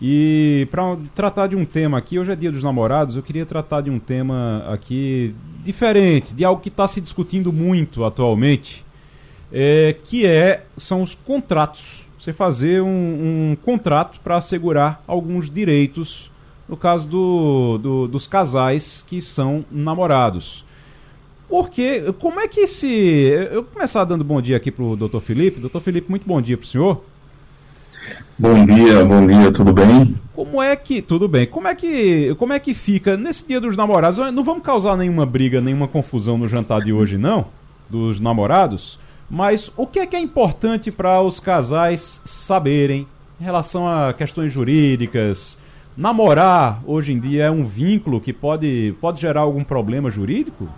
E 0.00 0.66
para 0.70 0.96
tratar 1.14 1.48
de 1.48 1.56
um 1.56 1.64
tema 1.64 1.98
aqui, 1.98 2.18
hoje 2.18 2.32
é 2.32 2.36
dia 2.36 2.52
dos 2.52 2.62
namorados, 2.62 3.16
eu 3.16 3.22
queria 3.22 3.44
tratar 3.44 3.80
de 3.80 3.90
um 3.90 3.98
tema 3.98 4.64
aqui 4.68 5.34
diferente, 5.64 6.32
de 6.32 6.44
algo 6.44 6.60
que 6.60 6.68
está 6.68 6.86
se 6.86 7.00
discutindo 7.00 7.52
muito 7.52 8.04
atualmente, 8.04 8.84
é, 9.52 9.96
que 10.04 10.24
é, 10.24 10.64
são 10.76 11.02
os 11.02 11.14
contratos 11.14 12.07
você 12.18 12.32
fazer 12.32 12.82
um, 12.82 12.88
um 13.52 13.56
contrato 13.64 14.20
para 14.20 14.36
assegurar 14.36 15.02
alguns 15.06 15.48
direitos, 15.48 16.30
no 16.68 16.76
caso 16.76 17.08
do, 17.08 17.78
do, 17.78 18.08
dos 18.08 18.26
casais 18.26 19.04
que 19.06 19.22
são 19.22 19.64
namorados. 19.70 20.64
Porque, 21.48 22.12
como 22.20 22.40
é 22.40 22.46
que 22.46 22.60
esse. 22.60 22.86
Eu 23.50 23.62
vou 23.62 23.72
começar 23.72 24.04
dando 24.04 24.22
bom 24.22 24.40
dia 24.40 24.56
aqui 24.56 24.70
para 24.70 24.84
o 24.84 24.94
doutor 24.94 25.20
Felipe. 25.20 25.60
Doutor 25.60 25.80
Felipe, 25.80 26.10
muito 26.10 26.26
bom 26.26 26.42
dia 26.42 26.58
para 26.58 26.64
o 26.64 26.66
senhor. 26.66 27.02
Bom 28.38 28.66
dia, 28.66 29.04
bom 29.04 29.26
dia, 29.26 29.50
tudo 29.50 29.72
bem? 29.72 30.14
Como 30.34 30.62
é 30.62 30.76
que. 30.76 31.00
Tudo 31.00 31.26
bem. 31.26 31.46
Como 31.46 31.66
é 31.66 31.74
que. 31.74 32.34
Como 32.34 32.52
é 32.52 32.58
que 32.58 32.74
fica 32.74 33.16
nesse 33.16 33.46
dia 33.46 33.60
dos 33.62 33.78
namorados? 33.78 34.18
Não 34.32 34.44
vamos 34.44 34.62
causar 34.62 34.94
nenhuma 34.98 35.24
briga, 35.24 35.58
nenhuma 35.58 35.88
confusão 35.88 36.36
no 36.36 36.46
jantar 36.48 36.82
de 36.82 36.92
hoje, 36.92 37.16
não? 37.16 37.46
Dos 37.88 38.20
namorados? 38.20 38.98
Mas 39.30 39.70
o 39.76 39.86
que 39.86 39.98
é 39.98 40.06
que 40.06 40.16
é 40.16 40.20
importante 40.20 40.90
para 40.90 41.20
os 41.20 41.38
casais 41.38 42.20
saberem 42.24 43.06
em 43.40 43.44
relação 43.44 43.86
a 43.86 44.12
questões 44.12 44.52
jurídicas? 44.52 45.58
Namorar 45.96 46.82
hoje 46.86 47.12
em 47.12 47.18
dia 47.18 47.44
é 47.44 47.50
um 47.50 47.64
vínculo 47.64 48.20
que 48.20 48.32
pode, 48.32 48.94
pode 49.00 49.20
gerar 49.20 49.40
algum 49.40 49.64
problema 49.64 50.10
jurídico? 50.10 50.68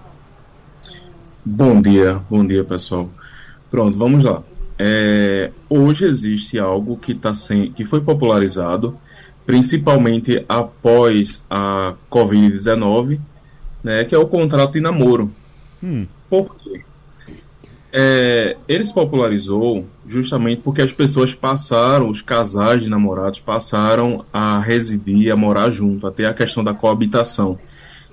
Bom 1.45 1.81
dia, 1.81 2.21
bom 2.29 2.45
dia 2.45 2.65
pessoal. 2.65 3.09
Pronto, 3.71 3.97
vamos 3.97 4.25
lá. 4.25 4.43
É, 4.79 5.51
hoje 5.69 6.07
existe 6.07 6.59
algo 6.59 6.97
que, 6.97 7.15
tá 7.15 7.35
sem, 7.35 7.71
que 7.71 7.85
foi 7.85 8.01
popularizado, 8.01 8.97
principalmente 9.47 10.45
após 10.49 11.45
a 11.51 11.95
Covid-19, 12.11 13.21
né, 13.85 14.05
que 14.05 14.15
é 14.15 14.19
o 14.19 14.27
contrato 14.27 14.73
de 14.73 14.81
namoro. 14.81 15.31
Hum. 15.83 16.07
Por 16.29 16.57
quê? 16.57 16.83
É, 17.93 18.57
ele 18.69 18.85
se 18.85 18.95
popularizou 18.95 19.85
justamente 20.07 20.63
porque 20.63 20.83
as 20.83 20.93
pessoas 20.93 21.35
passaram, 21.35 22.09
os 22.09 22.23
casais 22.23 22.85
de 22.85 22.91
namorados 22.91 23.41
passaram 23.41 24.25
a 24.33 24.59
residir, 24.61 25.33
a 25.33 25.37
morar 25.37 25.71
junto, 25.71 26.07
até 26.07 26.27
a 26.27 26.35
questão 26.35 26.63
da 26.63 26.73
coabitação. 26.73 27.59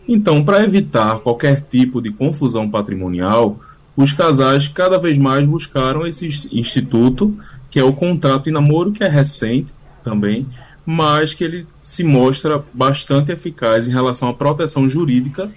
Então, 0.08 0.44
para 0.44 0.64
evitar 0.64 1.20
qualquer 1.20 1.62
tipo 1.62 2.02
de 2.02 2.12
confusão 2.12 2.70
patrimonial, 2.70 3.60
os 3.96 4.14
casais 4.14 4.68
cada 4.68 4.98
vez 4.98 5.18
mais 5.18 5.46
buscaram 5.46 6.08
esse 6.08 6.48
instituto, 6.52 7.38
que 7.70 7.80
é 7.80 7.84
o 7.84 7.94
contrato 7.94 8.46
de 8.46 8.52
namoro, 8.52 8.92
que 8.92 9.04
é 9.04 9.10
recente 9.10 9.74
também, 10.04 10.48
mas 10.86 11.34
que 11.34 11.44
ele 11.44 11.68
se 11.82 12.04
mostra 12.04 12.64
bastante 12.74 13.32
eficaz 13.32 13.88
em 13.88 13.92
relação 13.92 14.30
à 14.30 14.34
proteção 14.34 14.88
jurídica 14.88 15.52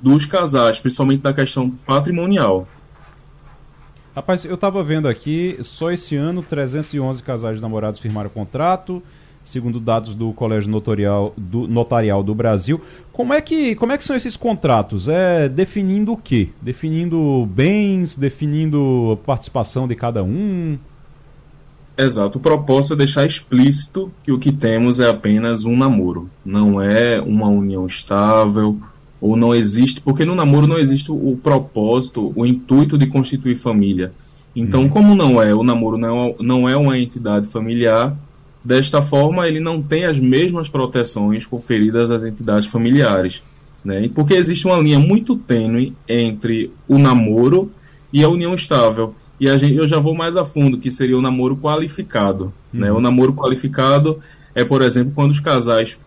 dos 0.00 0.24
casais, 0.24 0.78
principalmente 0.80 1.20
da 1.20 1.34
questão 1.34 1.68
patrimonial. 1.68 2.66
Rapaz, 4.14 4.44
eu 4.44 4.56
tava 4.56 4.82
vendo 4.82 5.06
aqui, 5.06 5.56
só 5.60 5.92
esse 5.92 6.16
ano 6.16 6.42
311 6.42 7.22
casais 7.22 7.56
de 7.56 7.62
namorados 7.62 8.00
firmaram 8.00 8.28
contrato, 8.28 9.00
segundo 9.44 9.78
dados 9.78 10.16
do 10.16 10.32
Colégio 10.32 10.68
Notarial 10.68 11.32
do, 11.36 11.68
Notarial 11.68 12.22
do 12.22 12.34
Brasil. 12.34 12.80
Como 13.12 13.32
é, 13.32 13.40
que, 13.40 13.76
como 13.76 13.92
é 13.92 13.98
que 13.98 14.04
são 14.04 14.16
esses 14.16 14.36
contratos? 14.36 15.06
É 15.06 15.48
definindo 15.48 16.12
o 16.12 16.16
quê? 16.16 16.48
Definindo 16.60 17.46
bens, 17.46 18.16
definindo 18.16 19.12
a 19.12 19.16
participação 19.24 19.86
de 19.86 19.94
cada 19.94 20.24
um? 20.24 20.76
Exato. 21.96 22.38
O 22.38 22.40
propósito 22.40 22.94
é 22.94 22.96
deixar 22.96 23.26
explícito 23.26 24.10
que 24.24 24.32
o 24.32 24.38
que 24.38 24.50
temos 24.50 24.98
é 24.98 25.08
apenas 25.08 25.64
um 25.64 25.76
namoro. 25.76 26.28
Não 26.44 26.80
é 26.80 27.20
uma 27.20 27.46
união 27.46 27.86
estável, 27.86 28.80
ou 29.20 29.36
não 29.36 29.54
existe, 29.54 30.00
porque 30.00 30.24
no 30.24 30.34
namoro 30.34 30.66
não 30.66 30.78
existe 30.78 31.12
o, 31.12 31.38
propósito, 31.42 32.32
o 32.34 32.46
intuito 32.46 32.96
de 32.96 33.06
constituir 33.06 33.56
família. 33.56 34.12
Então, 34.54 34.82
uhum. 34.82 34.88
como 34.88 35.14
não 35.14 35.40
é, 35.40 35.54
o 35.54 35.62
namoro 35.62 35.98
não 35.98 36.26
é, 36.26 36.34
não 36.40 36.68
é 36.68 36.76
uma 36.76 36.98
entidade 36.98 37.46
familiar, 37.46 38.16
desta 38.64 39.00
forma 39.00 39.46
ele 39.46 39.60
não 39.60 39.82
tem 39.82 40.04
as 40.04 40.18
mesmas 40.18 40.68
proteções 40.68 41.46
conferidas 41.46 42.10
às 42.10 42.22
entidades 42.22 42.66
familiares. 42.66 43.42
Né? 43.84 44.10
Porque 44.14 44.34
existe 44.34 44.66
uma 44.66 44.78
linha 44.78 44.98
muito 44.98 45.36
tênue 45.36 45.94
entre 46.08 46.72
o 46.88 46.98
namoro 46.98 47.70
e 48.12 48.22
a 48.24 48.28
união 48.28 48.54
estável. 48.54 49.14
E 49.38 49.48
a 49.48 49.56
gente, 49.56 49.74
eu 49.74 49.86
já 49.86 49.98
vou 49.98 50.14
mais 50.14 50.36
a 50.36 50.44
fundo, 50.44 50.78
que 50.78 50.90
seria 50.90 51.16
o 51.16 51.22
namoro 51.22 51.56
qualificado. 51.56 52.52
Né? 52.72 52.88
Uhum. 52.88 52.94
Né? 52.94 52.98
O 52.98 53.00
namoro 53.00 53.32
qualificado 53.32 54.18
é, 54.54 54.64
por 54.64 54.82
exemplo, 54.82 55.12
quando 55.14 55.30
os 55.30 55.40
casais, 55.40 55.98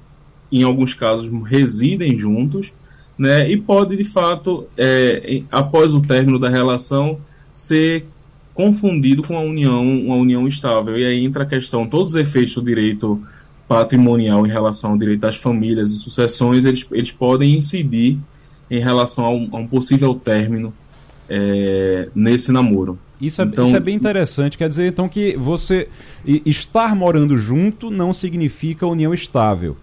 em 0.52 0.64
alguns 0.64 0.94
casos, 0.94 1.30
residem 1.46 2.16
juntos, 2.16 2.74
né, 3.18 3.50
e 3.50 3.58
pode 3.58 3.96
de 3.96 4.04
fato, 4.04 4.68
é, 4.78 5.44
após 5.52 5.94
o 5.94 6.02
término 6.02 6.40
da 6.40 6.50
relação, 6.50 7.20
ser 7.54 8.06
confundido 8.54 9.24
com 9.24 9.38
a 9.38 9.42
união, 9.42 9.84
uma 9.84 10.16
união 10.16 10.48
estável. 10.48 10.98
E 10.98 11.06
aí 11.06 11.24
entra 11.24 11.44
a 11.44 11.46
questão, 11.46 11.88
todos 11.88 12.16
os 12.16 12.22
efeitos 12.22 12.56
do 12.56 12.62
direito 12.62 13.22
patrimonial 13.68 14.46
em 14.46 14.50
relação 14.50 14.92
ao 14.92 14.98
direito 14.98 15.22
das 15.22 15.36
famílias 15.36 15.92
e 15.92 15.98
sucessões, 15.98 16.66
eles, 16.66 16.86
eles 16.92 17.12
podem 17.12 17.56
incidir 17.56 18.20
em 18.70 18.80
relação 18.80 19.26
a 19.26 19.32
um, 19.32 19.50
a 19.52 19.58
um 19.58 19.68
possível 19.68 20.14
término 20.14 20.74
é, 21.30 22.10
nesse 22.14 22.52
namoro. 22.52 23.00
Isso 23.20 23.42
é, 23.42 23.46
então, 23.46 23.64
isso 23.64 23.76
é 23.76 23.80
bem 23.80 23.96
interessante, 23.96 24.58
quer 24.58 24.68
dizer 24.68 24.88
então 24.88 25.08
que 25.08 25.38
você 25.38 25.88
estar 26.26 26.96
morando 26.96 27.38
junto 27.38 27.90
não 27.90 28.12
significa 28.12 28.86
união 28.86 29.14
estável. 29.14 29.78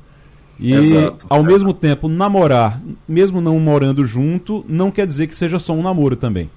E, 0.61 0.75
Exato. 0.75 1.27
ao 1.29 1.43
mesmo 1.43 1.73
tempo, 1.73 2.07
namorar, 2.07 2.83
mesmo 3.09 3.41
não 3.41 3.59
morando 3.59 4.05
junto, 4.05 4.63
não 4.69 4.91
quer 4.91 5.07
dizer 5.07 5.27
que 5.27 5.35
seja 5.35 5.59
só 5.59 5.73
um 5.73 5.83
namoro 5.83 6.17
também. 6.17 6.51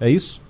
É 0.00 0.10
isso? 0.10 0.40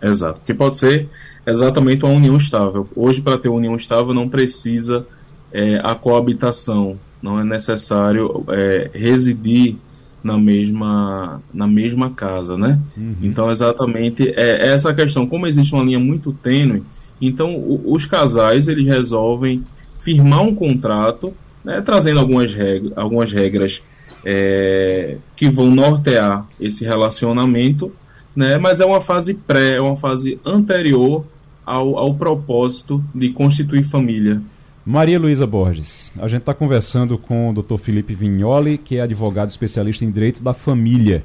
Exato. 0.00 0.40
Que 0.44 0.52
pode 0.52 0.78
ser 0.78 1.08
exatamente 1.46 2.04
uma 2.04 2.12
união 2.12 2.36
estável. 2.36 2.86
Hoje, 2.94 3.22
para 3.22 3.38
ter 3.38 3.48
uma 3.48 3.56
união 3.56 3.74
estável, 3.74 4.12
não 4.12 4.28
precisa 4.28 5.06
é, 5.50 5.80
a 5.82 5.94
coabitação. 5.94 6.98
Não 7.22 7.40
é 7.40 7.44
necessário 7.44 8.44
é, 8.48 8.90
residir 8.92 9.76
na 10.22 10.36
mesma, 10.36 11.42
na 11.52 11.66
mesma 11.66 12.10
casa, 12.10 12.58
né? 12.58 12.78
Uhum. 12.96 13.16
Então, 13.22 13.50
exatamente, 13.50 14.28
é, 14.36 14.66
é 14.66 14.68
essa 14.68 14.92
questão. 14.92 15.26
Como 15.26 15.46
existe 15.46 15.74
uma 15.74 15.82
linha 15.82 15.98
muito 15.98 16.32
tênue, 16.32 16.82
então 17.20 17.56
o, 17.56 17.92
os 17.92 18.04
casais, 18.04 18.68
eles 18.68 18.86
resolvem 18.86 19.64
firmar 19.98 20.42
um 20.42 20.54
contrato, 20.54 21.32
né, 21.68 21.82
trazendo 21.82 22.18
algumas, 22.18 22.54
regras, 22.54 22.92
algumas 22.96 23.30
regras 23.30 23.82
é, 24.24 25.18
que 25.36 25.50
vão 25.50 25.66
nortear 25.66 26.46
esse 26.58 26.82
relacionamento, 26.82 27.92
né, 28.34 28.56
mas 28.56 28.80
é 28.80 28.86
uma 28.86 29.02
fase 29.02 29.34
pré, 29.34 29.74
é 29.74 29.80
uma 29.80 29.94
fase 29.94 30.40
anterior 30.46 31.26
ao, 31.66 31.98
ao 31.98 32.14
propósito 32.14 33.04
de 33.14 33.28
constituir 33.28 33.82
família. 33.82 34.40
Maria 34.82 35.18
Luísa 35.18 35.46
Borges, 35.46 36.10
a 36.18 36.26
gente 36.26 36.40
está 36.40 36.54
conversando 36.54 37.18
com 37.18 37.50
o 37.50 37.62
Dr. 37.62 37.76
Felipe 37.76 38.14
Vignoli, 38.14 38.78
que 38.78 38.96
é 38.96 39.02
advogado 39.02 39.50
especialista 39.50 40.02
em 40.06 40.10
direito 40.10 40.42
da 40.42 40.54
família, 40.54 41.22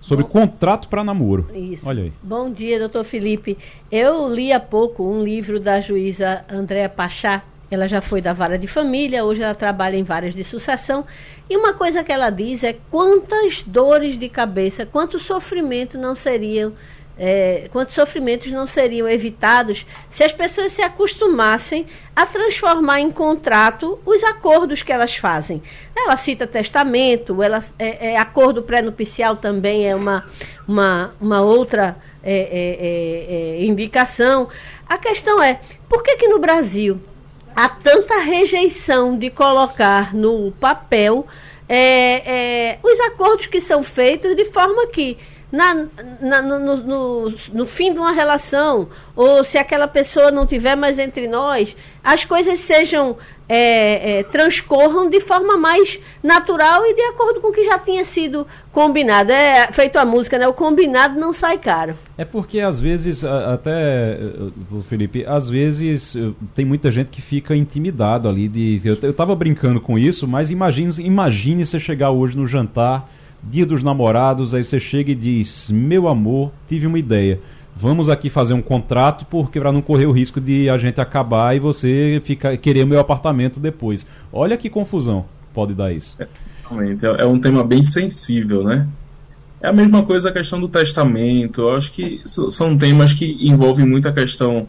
sobre 0.00 0.24
Bom, 0.24 0.30
contrato 0.30 0.88
para 0.88 1.04
namoro. 1.04 1.48
Isso. 1.54 1.88
Olha 1.88 2.02
aí. 2.02 2.12
Bom 2.20 2.50
dia, 2.50 2.80
doutor 2.80 3.04
Felipe. 3.04 3.56
Eu 3.92 4.28
li 4.28 4.52
há 4.52 4.58
pouco 4.58 5.08
um 5.08 5.22
livro 5.22 5.60
da 5.60 5.78
juíza 5.78 6.44
Andréa 6.50 6.88
Pachá. 6.88 7.44
Ela 7.70 7.88
já 7.88 8.00
foi 8.00 8.20
da 8.20 8.32
vara 8.32 8.58
de 8.58 8.66
família, 8.66 9.24
hoje 9.24 9.42
ela 9.42 9.54
trabalha 9.54 9.96
em 9.96 10.04
várias 10.04 10.34
de 10.34 10.44
sucessão. 10.44 11.04
E 11.50 11.56
uma 11.56 11.72
coisa 11.72 12.04
que 12.04 12.12
ela 12.12 12.30
diz 12.30 12.62
é 12.62 12.76
quantas 12.90 13.62
dores 13.62 14.16
de 14.16 14.28
cabeça, 14.28 14.86
quanto 14.86 15.18
sofrimento 15.18 15.98
não 15.98 16.14
seriam 16.14 16.72
é, 17.18 17.68
quantos 17.72 17.94
sofrimentos 17.94 18.52
não 18.52 18.66
seriam 18.66 19.08
evitados 19.08 19.86
se 20.10 20.22
as 20.22 20.32
pessoas 20.32 20.72
se 20.72 20.82
acostumassem 20.82 21.86
a 22.14 22.26
transformar 22.26 23.00
em 23.00 23.10
contrato 23.10 23.98
os 24.04 24.22
acordos 24.22 24.82
que 24.82 24.92
elas 24.92 25.16
fazem. 25.16 25.62
Ela 25.96 26.16
cita 26.16 26.46
testamento, 26.46 27.42
ela, 27.42 27.64
é, 27.78 28.12
é 28.12 28.16
acordo 28.18 28.62
pré-nupcial 28.62 29.36
também 29.36 29.88
é 29.88 29.94
uma, 29.94 30.26
uma, 30.68 31.14
uma 31.20 31.40
outra 31.40 31.96
é, 32.22 32.34
é, 32.34 33.62
é, 33.62 33.64
indicação. 33.64 34.48
A 34.86 34.98
questão 34.98 35.42
é, 35.42 35.60
por 35.88 36.02
que, 36.02 36.16
que 36.16 36.28
no 36.28 36.38
Brasil 36.38 37.00
há 37.56 37.68
tanta 37.68 38.18
rejeição 38.20 39.18
de 39.18 39.30
colocar 39.30 40.14
no 40.14 40.52
papel 40.52 41.26
os 42.82 43.00
acordos 43.00 43.46
que 43.46 43.60
são 43.60 43.82
feitos 43.82 44.36
de 44.36 44.44
forma 44.44 44.86
que 44.86 45.18
na, 45.50 45.86
na 46.20 46.42
no, 46.42 46.76
no, 46.76 47.34
no, 47.52 47.66
fim 47.66 47.92
de 47.92 47.98
uma 47.98 48.12
relação, 48.12 48.88
ou 49.14 49.44
se 49.44 49.56
aquela 49.56 49.86
pessoa 49.88 50.30
não 50.30 50.46
tiver 50.46 50.76
mais 50.76 50.98
entre 50.98 51.28
nós, 51.28 51.76
as 52.02 52.24
coisas 52.24 52.60
sejam 52.60 53.16
é, 53.48 54.18
é, 54.18 54.22
transcorram 54.24 55.08
de 55.08 55.20
forma 55.20 55.56
mais 55.56 56.00
natural 56.22 56.84
e 56.84 56.94
de 56.94 57.02
acordo 57.02 57.40
com 57.40 57.48
o 57.48 57.52
que 57.52 57.64
já 57.64 57.78
tinha 57.78 58.04
sido 58.04 58.46
combinado. 58.72 59.30
É 59.30 59.68
feito 59.72 59.96
a 59.96 60.04
música, 60.04 60.38
né? 60.38 60.48
O 60.48 60.52
combinado 60.52 61.18
não 61.18 61.32
sai 61.32 61.58
caro. 61.58 61.94
É 62.18 62.24
porque 62.24 62.60
às 62.60 62.80
vezes, 62.80 63.24
até, 63.24 64.18
Felipe, 64.88 65.24
às 65.26 65.48
vezes 65.48 66.16
tem 66.54 66.64
muita 66.64 66.90
gente 66.90 67.08
que 67.08 67.22
fica 67.22 67.54
intimidado 67.54 68.28
ali. 68.28 68.48
De, 68.48 68.80
eu, 68.84 68.98
eu 69.02 69.12
tava 69.12 69.34
brincando 69.34 69.80
com 69.80 69.98
isso, 69.98 70.26
mas 70.26 70.50
imagine, 70.50 70.92
imagine 70.98 71.66
você 71.66 71.78
chegar 71.78 72.10
hoje 72.10 72.36
no 72.36 72.46
jantar 72.46 73.08
Dia 73.48 73.64
dos 73.64 73.82
Namorados, 73.82 74.54
aí 74.54 74.64
você 74.64 74.80
chega 74.80 75.12
e 75.12 75.14
diz: 75.14 75.70
Meu 75.70 76.08
amor, 76.08 76.50
tive 76.66 76.86
uma 76.86 76.98
ideia. 76.98 77.40
Vamos 77.78 78.08
aqui 78.08 78.30
fazer 78.30 78.54
um 78.54 78.62
contrato 78.62 79.26
porque 79.26 79.60
para 79.60 79.70
não 79.70 79.82
correr 79.82 80.06
o 80.06 80.12
risco 80.12 80.40
de 80.40 80.70
a 80.70 80.78
gente 80.78 80.98
acabar 80.98 81.54
e 81.54 81.58
você 81.58 82.22
ficar 82.24 82.56
querer 82.56 82.84
o 82.84 82.86
meu 82.86 82.98
apartamento 82.98 83.60
depois. 83.60 84.06
Olha 84.32 84.56
que 84.56 84.70
confusão 84.70 85.26
pode 85.52 85.74
dar 85.74 85.92
isso. 85.92 86.16
É, 86.18 87.22
é 87.22 87.26
um 87.26 87.38
tema 87.38 87.62
bem 87.62 87.82
sensível, 87.82 88.64
né? 88.64 88.88
É 89.60 89.68
a 89.68 89.72
mesma 89.72 90.02
coisa 90.02 90.30
a 90.30 90.32
questão 90.32 90.58
do 90.58 90.68
testamento. 90.68 91.62
Eu 91.62 91.74
acho 91.74 91.92
que 91.92 92.22
são 92.24 92.76
temas 92.78 93.12
que 93.12 93.36
envolvem 93.40 93.86
muita 93.86 94.10
questão, 94.10 94.68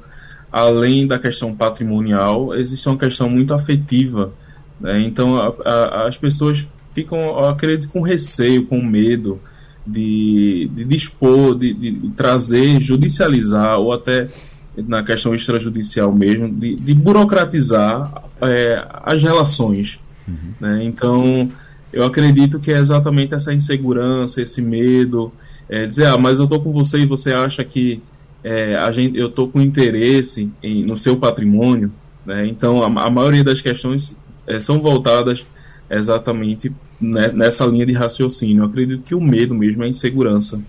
além 0.52 1.08
da 1.08 1.18
questão 1.18 1.56
patrimonial, 1.56 2.54
existe 2.56 2.88
uma 2.90 2.98
questão 2.98 3.30
muito 3.30 3.54
afetiva. 3.54 4.34
Né? 4.82 5.02
Então, 5.02 5.38
a, 5.38 5.54
a, 5.66 6.08
as 6.08 6.18
pessoas 6.18 6.68
ficam, 6.94 7.40
acredito, 7.46 7.90
com 7.90 8.02
receio, 8.02 8.66
com 8.66 8.82
medo 8.82 9.40
de, 9.88 10.70
de 10.76 10.84
dispor, 10.84 11.58
de, 11.58 11.74
de, 11.74 12.10
trazer, 12.10 12.82
judicializar 12.82 13.80
ou 13.80 13.94
até 13.94 14.28
na 14.76 15.02
questão 15.02 15.34
extrajudicial 15.34 16.14
mesmo, 16.14 16.50
de, 16.50 16.76
de 16.76 16.94
burocratizar 16.94 18.24
é, 18.42 18.86
as 19.04 19.24
relações. 19.24 20.00
Uhum. 20.28 20.54
Né? 20.60 20.84
Então, 20.84 21.50
eu 21.92 22.04
acredito 22.04 22.60
que 22.60 22.72
é 22.72 22.78
exatamente 22.78 23.34
essa 23.34 23.54
insegurança, 23.54 24.42
esse 24.42 24.62
medo, 24.62 25.32
é, 25.70 25.86
dizer, 25.86 26.08
ah, 26.08 26.18
mas 26.18 26.38
eu 26.38 26.44
estou 26.44 26.62
com 26.62 26.72
você 26.72 27.00
e 27.00 27.06
você 27.06 27.34
acha 27.34 27.64
que 27.64 28.02
é, 28.44 28.76
a 28.76 28.92
gente, 28.92 29.18
eu 29.18 29.28
estou 29.28 29.48
com 29.48 29.62
interesse 29.62 30.52
em, 30.62 30.86
no 30.86 30.96
seu 30.96 31.18
patrimônio. 31.18 31.92
Né? 32.26 32.46
Então, 32.48 32.84
a, 32.84 32.86
a 32.86 33.10
maioria 33.10 33.44
das 33.44 33.62
questões 33.62 34.16
é, 34.46 34.60
são 34.60 34.80
voltadas 34.80 35.46
exatamente 35.90 36.72
né, 37.00 37.30
nessa 37.30 37.66
linha 37.66 37.86
de 37.86 37.94
raciocínio. 37.94 38.64
Eu 38.64 38.68
acredito 38.68 39.04
que 39.04 39.16
o 39.16 39.22
medo 39.22 39.54
mesmo 39.54 39.84
é 39.84 39.86
a 39.86 39.90
insegurança. 39.90 40.62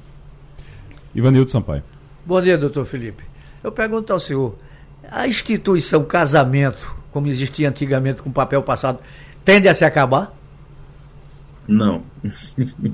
Ivanildo 1.15 1.51
Sampaio. 1.51 1.83
Bom 2.25 2.41
dia, 2.41 2.59
doutor 2.59 2.85
Felipe. 2.85 3.25
Eu 3.63 3.73
pergunto 3.73 4.13
ao 4.13 4.21
senhor, 4.21 4.57
a 5.11 5.27
instituição 5.27 6.05
casamento, 6.05 6.95
como 7.11 7.27
existia 7.27 7.69
antigamente 7.69 8.23
com 8.23 8.31
papel 8.31 8.63
passado, 8.63 9.01
tende 9.45 9.69
a 9.69 9.75
se 9.75 9.85
acabar? 9.85 10.35
Não. 11.67 12.03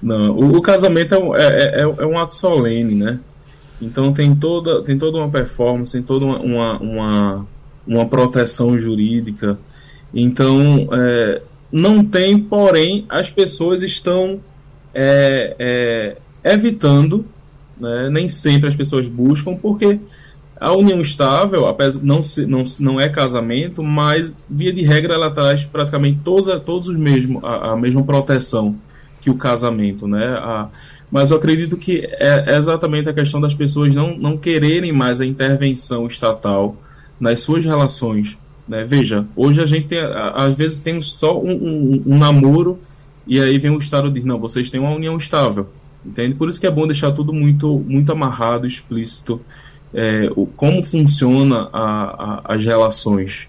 Não. 0.00 0.30
O, 0.30 0.56
o 0.56 0.62
casamento 0.62 1.36
é, 1.36 1.46
é, 1.46 1.80
é, 1.80 1.82
é, 1.82 2.06
um 2.06 2.18
ato 2.18 2.34
solene, 2.34 2.94
né? 2.94 3.20
Então 3.80 4.12
tem 4.12 4.34
toda, 4.34 4.82
tem 4.82 4.96
toda 4.96 5.18
uma 5.18 5.28
performance, 5.28 5.92
tem 5.92 6.02
toda 6.02 6.24
uma, 6.24 6.38
uma, 6.38 6.78
uma, 6.78 7.46
uma 7.86 8.06
proteção 8.06 8.78
jurídica. 8.78 9.58
Então, 10.14 10.88
é, 10.92 11.42
não 11.72 12.04
tem, 12.04 12.38
porém, 12.38 13.06
as 13.08 13.30
pessoas 13.30 13.80
estão 13.80 14.40
é, 14.94 15.56
é, 15.58 16.52
evitando, 16.52 17.24
né, 17.80 18.10
nem 18.10 18.28
sempre 18.28 18.68
as 18.68 18.76
pessoas 18.76 19.08
buscam, 19.08 19.56
porque 19.56 19.98
a 20.60 20.72
união 20.72 21.00
estável, 21.00 21.66
apesar 21.66 22.00
não, 22.02 22.22
se, 22.22 22.46
não, 22.46 22.62
não 22.78 23.00
é 23.00 23.08
casamento, 23.08 23.82
mas 23.82 24.34
via 24.48 24.72
de 24.72 24.82
regra 24.82 25.14
ela 25.14 25.30
traz 25.30 25.64
praticamente 25.64 26.20
todos, 26.22 26.60
todos 26.60 26.88
os 26.88 26.96
mesmos, 26.96 27.42
a, 27.42 27.72
a 27.72 27.76
mesma 27.76 28.04
proteção 28.04 28.76
que 29.20 29.30
o 29.30 29.34
casamento, 29.34 30.06
né? 30.06 30.34
A, 30.38 30.68
mas 31.10 31.30
eu 31.30 31.36
acredito 31.36 31.76
que 31.76 32.08
é, 32.12 32.56
exatamente 32.56 33.08
a 33.08 33.12
questão 33.12 33.40
das 33.40 33.54
pessoas 33.54 33.94
não, 33.94 34.16
não 34.16 34.36
quererem 34.36 34.92
mais 34.92 35.20
a 35.20 35.26
intervenção 35.26 36.06
estatal 36.06 36.76
nas 37.20 37.40
suas 37.40 37.64
relações 37.64 38.38
né? 38.66 38.84
Veja, 38.84 39.26
hoje 39.34 39.60
a 39.60 39.66
gente 39.66 39.88
tem, 39.88 40.00
às 40.34 40.54
vezes 40.54 40.78
temos 40.78 41.12
só 41.12 41.38
um, 41.38 41.52
um, 41.52 42.02
um 42.06 42.18
namoro 42.18 42.78
e 43.26 43.40
aí 43.40 43.58
vem 43.58 43.70
o 43.70 43.78
Estado 43.78 44.10
diz, 44.10 44.24
não, 44.24 44.38
vocês 44.38 44.70
têm 44.70 44.80
uma 44.80 44.94
união 44.94 45.16
estável. 45.16 45.68
Entende? 46.04 46.34
Por 46.34 46.48
isso 46.48 46.60
que 46.60 46.66
é 46.66 46.70
bom 46.70 46.86
deixar 46.86 47.12
tudo 47.12 47.32
muito, 47.32 47.78
muito 47.86 48.10
amarrado, 48.10 48.66
explícito, 48.66 49.40
é, 49.94 50.28
o, 50.34 50.46
como 50.46 50.82
funciona 50.82 51.68
a, 51.72 52.42
a, 52.48 52.54
as 52.54 52.64
relações. 52.64 53.48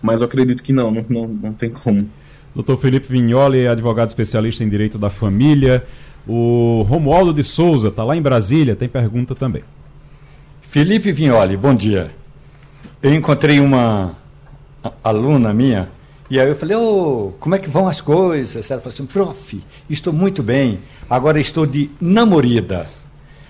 Mas 0.00 0.20
eu 0.20 0.26
acredito 0.26 0.62
que 0.62 0.72
não, 0.72 0.90
não, 0.90 1.04
não, 1.08 1.28
não 1.28 1.52
tem 1.52 1.70
como. 1.70 2.08
Doutor 2.54 2.78
Felipe 2.78 3.12
Vignoli, 3.12 3.66
advogado 3.66 4.08
especialista 4.08 4.64
em 4.64 4.68
direito 4.68 4.96
da 4.96 5.10
família. 5.10 5.84
O 6.26 6.82
Romualdo 6.88 7.34
de 7.34 7.44
Souza 7.44 7.88
está 7.88 8.02
lá 8.04 8.16
em 8.16 8.22
Brasília, 8.22 8.74
tem 8.74 8.88
pergunta 8.88 9.34
também. 9.34 9.62
Felipe 10.62 11.12
Vignoli, 11.12 11.56
bom 11.56 11.74
dia 11.74 12.17
eu 13.02 13.14
encontrei 13.14 13.60
uma 13.60 14.16
aluna 15.02 15.52
minha, 15.52 15.88
e 16.30 16.38
aí 16.38 16.48
eu 16.48 16.56
falei, 16.56 16.76
oh, 16.76 17.32
como 17.40 17.54
é 17.54 17.58
que 17.58 17.70
vão 17.70 17.88
as 17.88 18.00
coisas? 18.00 18.70
Ela 18.70 18.80
falou 18.80 18.94
assim, 18.94 19.06
prof, 19.06 19.64
estou 19.88 20.12
muito 20.12 20.42
bem, 20.42 20.80
agora 21.08 21.40
estou 21.40 21.64
de 21.64 21.90
namorida. 22.00 22.86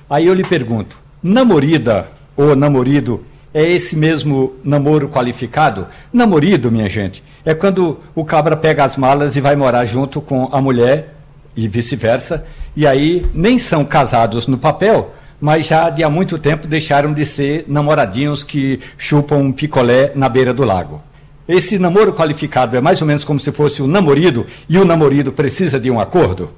Aí 0.08 0.26
eu 0.26 0.34
lhe 0.34 0.44
pergunto, 0.44 0.98
namorida 1.22 2.08
ou 2.36 2.54
namorido 2.54 3.24
é 3.52 3.62
esse 3.62 3.96
mesmo 3.96 4.54
namoro 4.62 5.08
qualificado? 5.08 5.88
Namorido, 6.12 6.70
minha 6.70 6.88
gente, 6.88 7.24
é 7.44 7.54
quando 7.54 7.98
o 8.14 8.24
cabra 8.24 8.56
pega 8.56 8.84
as 8.84 8.96
malas 8.96 9.34
e 9.34 9.40
vai 9.40 9.56
morar 9.56 9.84
junto 9.84 10.20
com 10.20 10.48
a 10.52 10.60
mulher 10.60 11.16
e 11.56 11.66
vice-versa, 11.66 12.46
e 12.76 12.86
aí 12.86 13.26
nem 13.34 13.58
são 13.58 13.84
casados 13.84 14.46
no 14.46 14.56
papel, 14.56 15.14
mas 15.40 15.66
já 15.66 15.90
de 15.90 16.02
há 16.02 16.10
muito 16.10 16.38
tempo 16.38 16.66
deixaram 16.66 17.12
de 17.12 17.24
ser 17.24 17.64
namoradinhos 17.68 18.42
que 18.42 18.80
chupam 18.96 19.36
um 19.36 19.52
picolé 19.52 20.12
na 20.14 20.28
beira 20.28 20.52
do 20.52 20.64
lago. 20.64 21.02
Esse 21.48 21.78
namoro 21.78 22.12
qualificado 22.12 22.76
é 22.76 22.80
mais 22.80 23.00
ou 23.00 23.06
menos 23.06 23.24
como 23.24 23.40
se 23.40 23.50
fosse 23.50 23.80
o 23.80 23.86
um 23.86 23.88
namorido 23.88 24.46
e 24.68 24.76
o 24.78 24.84
namorido 24.84 25.32
precisa 25.32 25.80
de 25.80 25.90
um 25.90 25.98
acordo? 25.98 26.50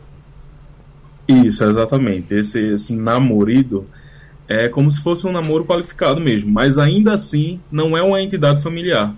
Isso, 1.29 1.63
exatamente. 1.63 2.35
Esse, 2.35 2.73
esse 2.73 2.97
namorido 2.97 3.87
é 4.49 4.69
como 4.69 4.91
se 4.91 5.01
fosse 5.01 5.29
um 5.29 5.33
namoro 5.33 5.65
qualificado 5.65 6.21
mesmo, 6.21 6.51
mas 6.51 6.77
ainda 6.77 7.13
assim 7.13 7.61
não 7.71 7.97
é 7.97 8.03
uma 8.03 8.21
entidade 8.21 8.61
familiar, 8.61 9.15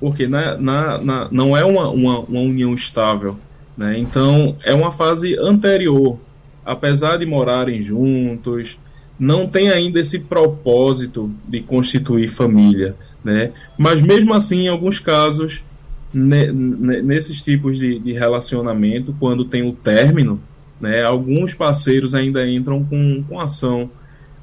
porque 0.00 0.26
na, 0.26 0.56
na, 0.56 0.98
na 0.98 1.28
não 1.30 1.56
é 1.56 1.64
uma, 1.64 1.88
uma, 1.88 2.18
uma 2.18 2.40
união 2.40 2.74
estável, 2.74 3.38
Né? 3.76 3.96
Então, 3.98 4.56
é 4.64 4.74
uma 4.74 4.90
fase 4.90 5.38
anterior. 5.38 6.18
Apesar 6.64 7.16
de 7.16 7.26
morarem 7.26 7.80
juntos, 7.80 8.76
não 9.22 9.46
tem 9.46 9.70
ainda 9.70 10.00
esse 10.00 10.18
propósito 10.18 11.30
de 11.46 11.60
constituir 11.60 12.26
família. 12.26 12.96
Né? 13.22 13.52
Mas, 13.78 14.00
mesmo 14.00 14.34
assim, 14.34 14.62
em 14.62 14.68
alguns 14.68 14.98
casos, 14.98 15.62
nesses 16.12 17.40
tipos 17.40 17.78
de, 17.78 18.00
de, 18.00 18.12
relacionamento, 18.14 19.14
quando 19.20 19.44
tem 19.44 19.62
o 19.62 19.72
término, 19.72 20.40
né, 20.80 21.04
alguns 21.04 21.54
parceiros 21.54 22.16
ainda 22.16 22.44
entram 22.44 22.82
com, 22.82 23.22
com 23.28 23.38
ação 23.38 23.88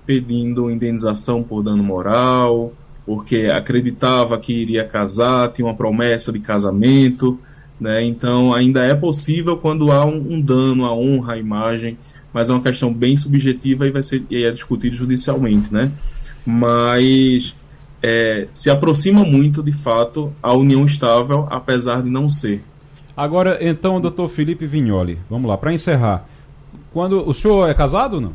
pedindo 0.05 0.71
indenização 0.71 1.43
por 1.43 1.61
dano 1.61 1.83
moral, 1.83 2.71
porque 3.05 3.49
acreditava 3.53 4.39
que 4.39 4.53
iria 4.53 4.85
casar, 4.85 5.51
tinha 5.51 5.67
uma 5.67 5.75
promessa 5.75 6.31
de 6.31 6.39
casamento, 6.39 7.37
né? 7.79 8.03
Então 8.03 8.55
ainda 8.55 8.85
é 8.85 8.95
possível 8.95 9.57
quando 9.57 9.91
há 9.91 10.05
um, 10.05 10.35
um 10.35 10.41
dano 10.41 10.85
à 10.85 10.93
honra, 10.95 11.33
à 11.33 11.37
imagem, 11.37 11.97
mas 12.33 12.49
é 12.49 12.53
uma 12.53 12.61
questão 12.61 12.93
bem 12.93 13.17
subjetiva 13.17 13.87
e 13.87 13.91
vai 13.91 14.03
ser 14.03 14.23
e 14.29 14.43
é 14.43 14.51
discutido 14.51 14.95
judicialmente, 14.95 15.73
né? 15.73 15.91
Mas 16.45 17.55
é, 18.01 18.47
se 18.51 18.69
aproxima 18.69 19.23
muito 19.23 19.61
de 19.61 19.71
fato 19.71 20.31
a 20.41 20.53
união 20.53 20.85
estável, 20.85 21.47
apesar 21.49 22.01
de 22.01 22.09
não 22.09 22.29
ser. 22.29 22.63
Agora, 23.15 23.57
então, 23.61 23.99
doutor 23.99 24.29
Felipe 24.29 24.65
Vignoli, 24.65 25.19
vamos 25.29 25.49
lá, 25.49 25.57
para 25.57 25.73
encerrar. 25.73 26.25
Quando 26.93 27.27
o 27.27 27.33
senhor 27.33 27.69
é 27.69 27.73
casado 27.73 28.15
ou 28.15 28.21
não? 28.21 28.33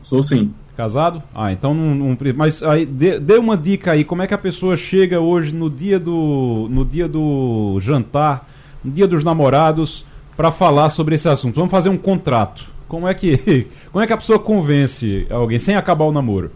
Sou 0.00 0.22
sim. 0.22 0.54
Casado? 0.76 1.22
Ah, 1.34 1.52
então 1.52 1.74
não. 1.74 1.94
não 1.94 2.16
mas 2.34 2.62
aí 2.62 2.86
dê, 2.86 3.20
dê, 3.20 3.36
uma 3.36 3.56
dica 3.56 3.92
aí, 3.92 4.02
como 4.02 4.22
é 4.22 4.26
que 4.26 4.32
a 4.32 4.38
pessoa 4.38 4.76
chega 4.76 5.20
hoje 5.20 5.54
no 5.54 5.68
dia 5.68 5.98
do. 5.98 6.68
no 6.70 6.86
dia 6.86 7.06
do 7.06 7.78
jantar, 7.80 8.48
no 8.82 8.90
dia 8.90 9.06
dos 9.06 9.22
namorados, 9.22 10.06
para 10.36 10.50
falar 10.50 10.88
sobre 10.88 11.16
esse 11.16 11.28
assunto? 11.28 11.56
Vamos 11.56 11.70
fazer 11.70 11.90
um 11.90 11.98
contrato. 11.98 12.64
Como 12.90 13.06
é 13.06 13.14
que. 13.14 13.68
Como 13.90 14.02
é 14.02 14.06
que 14.06 14.12
a 14.12 14.16
pessoa 14.16 14.38
convence 14.38 15.24
alguém 15.30 15.58
sem 15.58 15.76
acabar 15.76 16.04
o 16.04 16.12
namoro? 16.12 16.50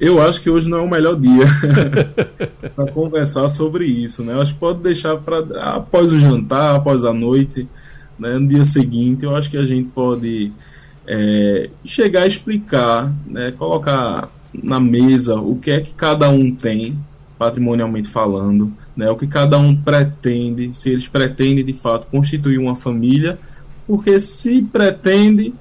Eu 0.00 0.20
acho 0.20 0.40
que 0.40 0.50
hoje 0.50 0.68
não 0.68 0.78
é 0.78 0.80
o 0.80 0.90
melhor 0.90 1.14
dia 1.14 1.44
para 2.74 2.90
conversar 2.90 3.48
sobre 3.48 3.84
isso, 3.84 4.24
né? 4.24 4.32
Eu 4.32 4.40
acho 4.40 4.54
que 4.54 4.58
pode 4.58 4.80
deixar 4.80 5.16
para 5.18 5.38
após 5.76 6.10
o 6.10 6.18
jantar, 6.18 6.74
após 6.74 7.04
a 7.04 7.12
noite, 7.12 7.68
né? 8.18 8.36
no 8.36 8.48
dia 8.48 8.64
seguinte, 8.64 9.24
eu 9.24 9.36
acho 9.36 9.48
que 9.48 9.56
a 9.56 9.64
gente 9.64 9.90
pode 9.90 10.50
é, 11.06 11.70
chegar 11.84 12.22
a 12.22 12.26
explicar, 12.26 13.12
né, 13.26 13.52
colocar 13.52 14.28
na 14.52 14.80
mesa 14.80 15.36
o 15.36 15.56
que 15.56 15.70
é 15.70 15.80
que 15.80 15.94
cada 15.94 16.28
um 16.30 16.52
tem, 16.52 16.98
patrimonialmente 17.38 18.08
falando, 18.08 18.72
né, 18.96 19.08
o 19.08 19.16
que 19.16 19.28
cada 19.28 19.56
um 19.56 19.76
pretende, 19.76 20.76
se 20.76 20.90
eles 20.90 21.06
pretendem 21.06 21.64
de 21.64 21.72
fato 21.72 22.08
constituir 22.08 22.58
uma 22.58 22.74
família, 22.74 23.38
porque 23.86 24.18
se 24.20 24.62
pretende, 24.62 25.54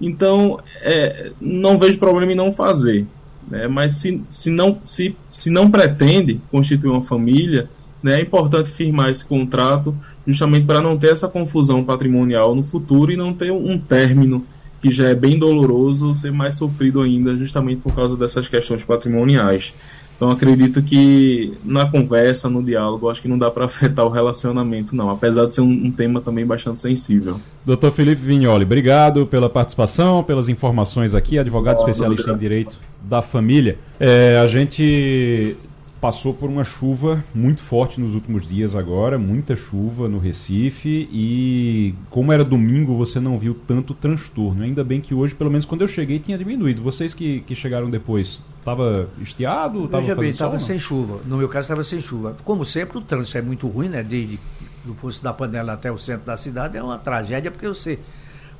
então 0.00 0.58
é, 0.80 1.32
não 1.40 1.78
vejo 1.78 1.98
problema 1.98 2.32
em 2.32 2.36
não 2.36 2.52
fazer. 2.52 3.06
Né, 3.48 3.66
mas 3.66 3.96
se, 3.96 4.22
se, 4.30 4.50
não, 4.50 4.78
se, 4.82 5.16
se 5.28 5.50
não 5.50 5.70
pretende 5.70 6.40
constituir 6.50 6.90
uma 6.90 7.02
família, 7.02 7.68
né, 8.02 8.20
é 8.20 8.22
importante 8.22 8.70
firmar 8.70 9.10
esse 9.10 9.24
contrato 9.24 9.94
justamente 10.26 10.66
para 10.66 10.80
não 10.80 10.96
ter 10.96 11.10
essa 11.12 11.28
confusão 11.28 11.82
patrimonial 11.84 12.54
no 12.54 12.62
futuro 12.62 13.10
e 13.10 13.16
não 13.16 13.34
ter 13.34 13.50
um 13.50 13.78
término 13.78 14.46
que 14.80 14.90
já 14.90 15.08
é 15.08 15.14
bem 15.14 15.38
doloroso, 15.38 16.14
ser 16.14 16.32
mais 16.32 16.56
sofrido 16.56 17.02
ainda, 17.02 17.36
justamente 17.36 17.82
por 17.82 17.94
causa 17.94 18.16
dessas 18.16 18.48
questões 18.48 18.82
patrimoniais. 18.82 19.74
Então 20.20 20.28
acredito 20.28 20.82
que 20.82 21.54
na 21.64 21.90
conversa, 21.90 22.50
no 22.50 22.62
diálogo, 22.62 23.08
acho 23.08 23.22
que 23.22 23.28
não 23.28 23.38
dá 23.38 23.50
para 23.50 23.64
afetar 23.64 24.04
o 24.04 24.10
relacionamento, 24.10 24.94
não, 24.94 25.08
apesar 25.08 25.46
de 25.46 25.54
ser 25.54 25.62
um, 25.62 25.70
um, 25.70 25.90
tema 25.90 26.20
também 26.20 26.44
bastante 26.44 26.78
sensível. 26.78 27.40
Doutor 27.64 27.90
Felipe 27.90 28.20
Vignoli, 28.20 28.64
obrigado 28.64 29.24
pela 29.24 29.48
participação, 29.48 30.22
pelas 30.22 30.46
informações 30.50 31.14
aqui, 31.14 31.38
advogado 31.38 31.78
especialista 31.78 32.32
em 32.32 32.36
direito 32.36 32.76
da 33.02 33.22
família. 33.22 33.78
É, 33.98 34.38
a 34.42 34.46
gente 34.46 35.56
passou 36.00 36.32
por 36.32 36.48
uma 36.48 36.64
chuva 36.64 37.22
muito 37.34 37.60
forte 37.60 38.00
nos 38.00 38.14
últimos 38.14 38.48
dias 38.48 38.74
agora, 38.74 39.18
muita 39.18 39.54
chuva 39.54 40.08
no 40.08 40.18
Recife 40.18 41.08
e 41.12 41.94
como 42.08 42.32
era 42.32 42.42
domingo 42.42 42.96
você 42.96 43.20
não 43.20 43.38
viu 43.38 43.54
tanto 43.66 43.92
transtorno. 43.92 44.62
Ainda 44.62 44.82
bem 44.82 45.00
que 45.00 45.14
hoje, 45.14 45.34
pelo 45.34 45.50
menos 45.50 45.66
quando 45.66 45.82
eu 45.82 45.88
cheguei, 45.88 46.18
tinha 46.18 46.38
diminuído. 46.38 46.82
Vocês 46.82 47.12
que, 47.12 47.40
que 47.40 47.54
chegaram 47.54 47.90
depois, 47.90 48.42
estava 48.58 49.08
estiado? 49.20 49.86
Tava 49.88 50.02
Veja 50.02 50.14
bem, 50.14 50.30
estava 50.30 50.58
sem 50.58 50.78
chuva. 50.78 51.20
No 51.26 51.36
meu 51.36 51.48
caso 51.48 51.66
estava 51.66 51.84
sem 51.84 52.00
chuva. 52.00 52.34
Como 52.44 52.64
sempre, 52.64 52.96
o 52.96 53.02
trânsito 53.02 53.36
é 53.36 53.42
muito 53.42 53.68
ruim, 53.68 53.88
né? 53.88 54.02
Desde 54.02 54.38
do 54.84 54.94
posto 54.94 55.22
da 55.22 55.32
Panela 55.34 55.74
até 55.74 55.92
o 55.92 55.98
centro 55.98 56.26
da 56.26 56.38
cidade 56.38 56.78
é 56.78 56.82
uma 56.82 56.96
tragédia 56.96 57.50
porque 57.50 57.68
você 57.68 57.98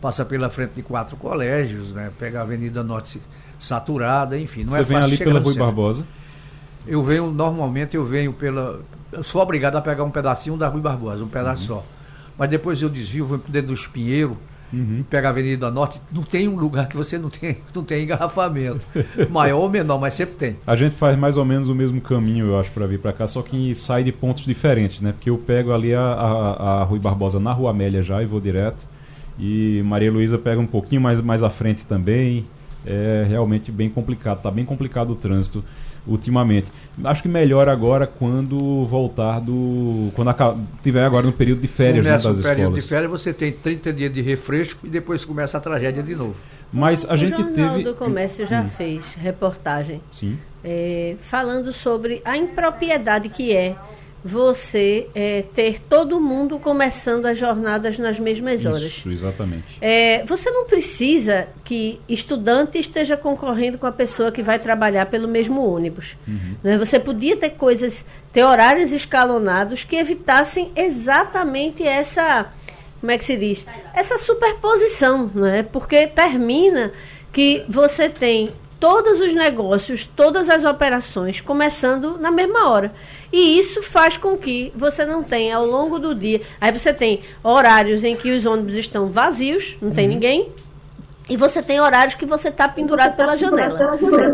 passa 0.02 0.24
pela 0.24 0.50
frente 0.50 0.72
de 0.74 0.82
quatro 0.82 1.16
colégios, 1.16 1.92
né? 1.92 2.10
Pega 2.18 2.40
a 2.40 2.42
Avenida 2.42 2.84
Norte 2.84 3.18
saturada, 3.58 4.38
enfim. 4.38 4.64
Não 4.64 4.72
você 4.72 4.80
é 4.80 4.84
vem 4.84 4.98
ali 4.98 5.16
pela 5.16 5.40
Rui 5.40 5.54
Barbosa? 5.54 6.04
Eu 6.86 7.02
venho, 7.02 7.30
normalmente 7.30 7.96
eu 7.96 8.04
venho 8.04 8.32
pela. 8.32 8.80
Eu 9.12 9.22
sou 9.24 9.42
obrigado 9.42 9.76
a 9.76 9.80
pegar 9.80 10.04
um 10.04 10.10
pedacinho 10.10 10.56
da 10.56 10.68
Rui 10.68 10.80
Barbosa, 10.80 11.24
um 11.24 11.28
pedaço 11.28 11.62
uhum. 11.62 11.78
só. 11.78 11.86
Mas 12.38 12.48
depois 12.48 12.80
eu 12.80 12.88
desvio, 12.88 13.26
vou 13.26 13.38
dentro 13.38 13.68
do 13.68 13.74
Espinheiro, 13.74 14.36
uhum. 14.72 15.04
pego 15.08 15.26
a 15.26 15.30
Avenida 15.30 15.70
Norte. 15.70 16.00
Não 16.10 16.22
tem 16.22 16.48
um 16.48 16.56
lugar 16.56 16.88
que 16.88 16.96
você 16.96 17.18
não 17.18 17.28
tem, 17.28 17.58
não 17.74 17.84
tem 17.84 18.04
engarrafamento. 18.04 18.80
Maior 19.28 19.58
ou 19.58 19.68
menor, 19.68 19.98
mas 19.98 20.14
sempre 20.14 20.34
tem. 20.36 20.56
A 20.66 20.76
gente 20.76 20.96
faz 20.96 21.18
mais 21.18 21.36
ou 21.36 21.44
menos 21.44 21.68
o 21.68 21.74
mesmo 21.74 22.00
caminho, 22.00 22.46
eu 22.46 22.58
acho, 22.58 22.70
para 22.70 22.86
vir 22.86 22.98
para 22.98 23.12
cá, 23.12 23.26
só 23.26 23.42
que 23.42 23.74
sai 23.74 24.02
de 24.04 24.12
pontos 24.12 24.44
diferentes, 24.44 25.00
né? 25.00 25.12
Porque 25.12 25.28
eu 25.28 25.36
pego 25.36 25.72
ali 25.72 25.94
a, 25.94 26.00
a, 26.00 26.80
a 26.80 26.84
Rui 26.84 26.98
Barbosa 26.98 27.38
na 27.38 27.52
Rua 27.52 27.70
Amélia 27.70 28.02
já 28.02 28.22
e 28.22 28.26
vou 28.26 28.40
direto. 28.40 28.86
E 29.38 29.82
Maria 29.84 30.10
Luísa 30.12 30.38
pega 30.38 30.60
um 30.60 30.66
pouquinho 30.66 31.00
mais, 31.00 31.20
mais 31.20 31.42
à 31.42 31.50
frente 31.50 31.84
também. 31.84 32.46
É 32.86 33.26
realmente 33.28 33.70
bem 33.70 33.90
complicado, 33.90 34.40
tá 34.40 34.50
bem 34.50 34.64
complicado 34.64 35.10
o 35.10 35.14
trânsito 35.14 35.62
ultimamente. 36.06 36.70
Acho 37.04 37.22
que 37.22 37.28
melhor 37.28 37.68
agora 37.68 38.06
quando 38.06 38.84
voltar 38.84 39.40
do. 39.40 40.10
quando 40.14 40.34
tiver 40.82 41.02
agora 41.02 41.26
no 41.26 41.32
período 41.32 41.60
de 41.60 41.68
férias 41.68 42.04
né, 42.04 42.12
das 42.12 42.20
escolas. 42.22 42.38
No 42.38 42.42
período 42.42 42.74
de 42.74 42.82
férias 42.82 43.10
você 43.10 43.32
tem 43.32 43.52
30 43.52 43.92
dias 43.92 44.12
de 44.12 44.20
refresco 44.20 44.86
e 44.86 44.90
depois 44.90 45.24
começa 45.24 45.58
a 45.58 45.60
tragédia 45.60 46.02
de 46.02 46.14
novo. 46.14 46.36
Mas 46.72 47.04
a 47.08 47.14
o 47.14 47.16
gente 47.16 47.36
Jornal 47.36 47.72
teve. 47.72 47.84
do 47.84 47.94
Comércio 47.94 48.46
já 48.46 48.62
hum. 48.62 48.68
fez 48.68 49.14
reportagem 49.14 50.00
Sim. 50.12 50.38
É, 50.62 51.16
falando 51.20 51.72
sobre 51.72 52.20
a 52.24 52.36
impropriedade 52.36 53.28
que 53.28 53.54
é 53.54 53.76
você 54.24 55.08
é, 55.14 55.44
ter 55.54 55.80
todo 55.80 56.20
mundo 56.20 56.58
começando 56.58 57.26
as 57.26 57.38
jornadas 57.38 57.98
nas 57.98 58.18
mesmas 58.18 58.66
horas. 58.66 58.82
Isso, 58.82 59.10
exatamente. 59.10 59.64
É, 59.80 60.24
você 60.26 60.50
não 60.50 60.66
precisa 60.66 61.48
que 61.64 62.00
estudante 62.08 62.78
esteja 62.78 63.16
concorrendo 63.16 63.78
com 63.78 63.86
a 63.86 63.92
pessoa 63.92 64.30
que 64.30 64.42
vai 64.42 64.58
trabalhar 64.58 65.06
pelo 65.06 65.26
mesmo 65.26 65.66
ônibus. 65.66 66.16
Uhum. 66.28 66.56
Né? 66.62 66.76
Você 66.76 67.00
podia 67.00 67.36
ter 67.36 67.50
coisas, 67.50 68.04
ter 68.32 68.44
horários 68.44 68.92
escalonados 68.92 69.84
que 69.84 69.96
evitassem 69.96 70.70
exatamente 70.76 71.82
essa, 71.82 72.52
como 73.00 73.12
é 73.12 73.16
que 73.16 73.24
se 73.24 73.36
diz? 73.36 73.64
Essa 73.94 74.18
superposição, 74.18 75.30
né? 75.34 75.62
Porque 75.62 76.06
termina 76.06 76.92
que 77.32 77.64
você 77.68 78.08
tem 78.08 78.50
todos 78.80 79.20
os 79.20 79.34
negócios, 79.34 80.08
todas 80.16 80.48
as 80.48 80.64
operações 80.64 81.40
começando 81.40 82.16
na 82.18 82.30
mesma 82.30 82.70
hora. 82.70 82.92
E 83.32 83.58
isso 83.58 83.82
faz 83.82 84.16
com 84.16 84.36
que 84.36 84.72
você 84.74 85.06
não 85.06 85.22
tenha 85.22 85.56
ao 85.56 85.66
longo 85.66 85.98
do 85.98 86.14
dia. 86.14 86.40
Aí 86.60 86.72
você 86.72 86.92
tem 86.92 87.20
horários 87.42 88.02
em 88.02 88.16
que 88.16 88.30
os 88.32 88.44
ônibus 88.44 88.74
estão 88.74 89.08
vazios, 89.08 89.76
não 89.80 89.90
tem 89.90 90.06
uhum. 90.06 90.14
ninguém. 90.14 90.48
E 91.30 91.36
você 91.36 91.62
tem 91.62 91.80
horários 91.80 92.16
que 92.16 92.26
você 92.26 92.48
está 92.48 92.66
pendurado 92.66 93.14
pela 93.14 93.36
janela. 93.36 93.78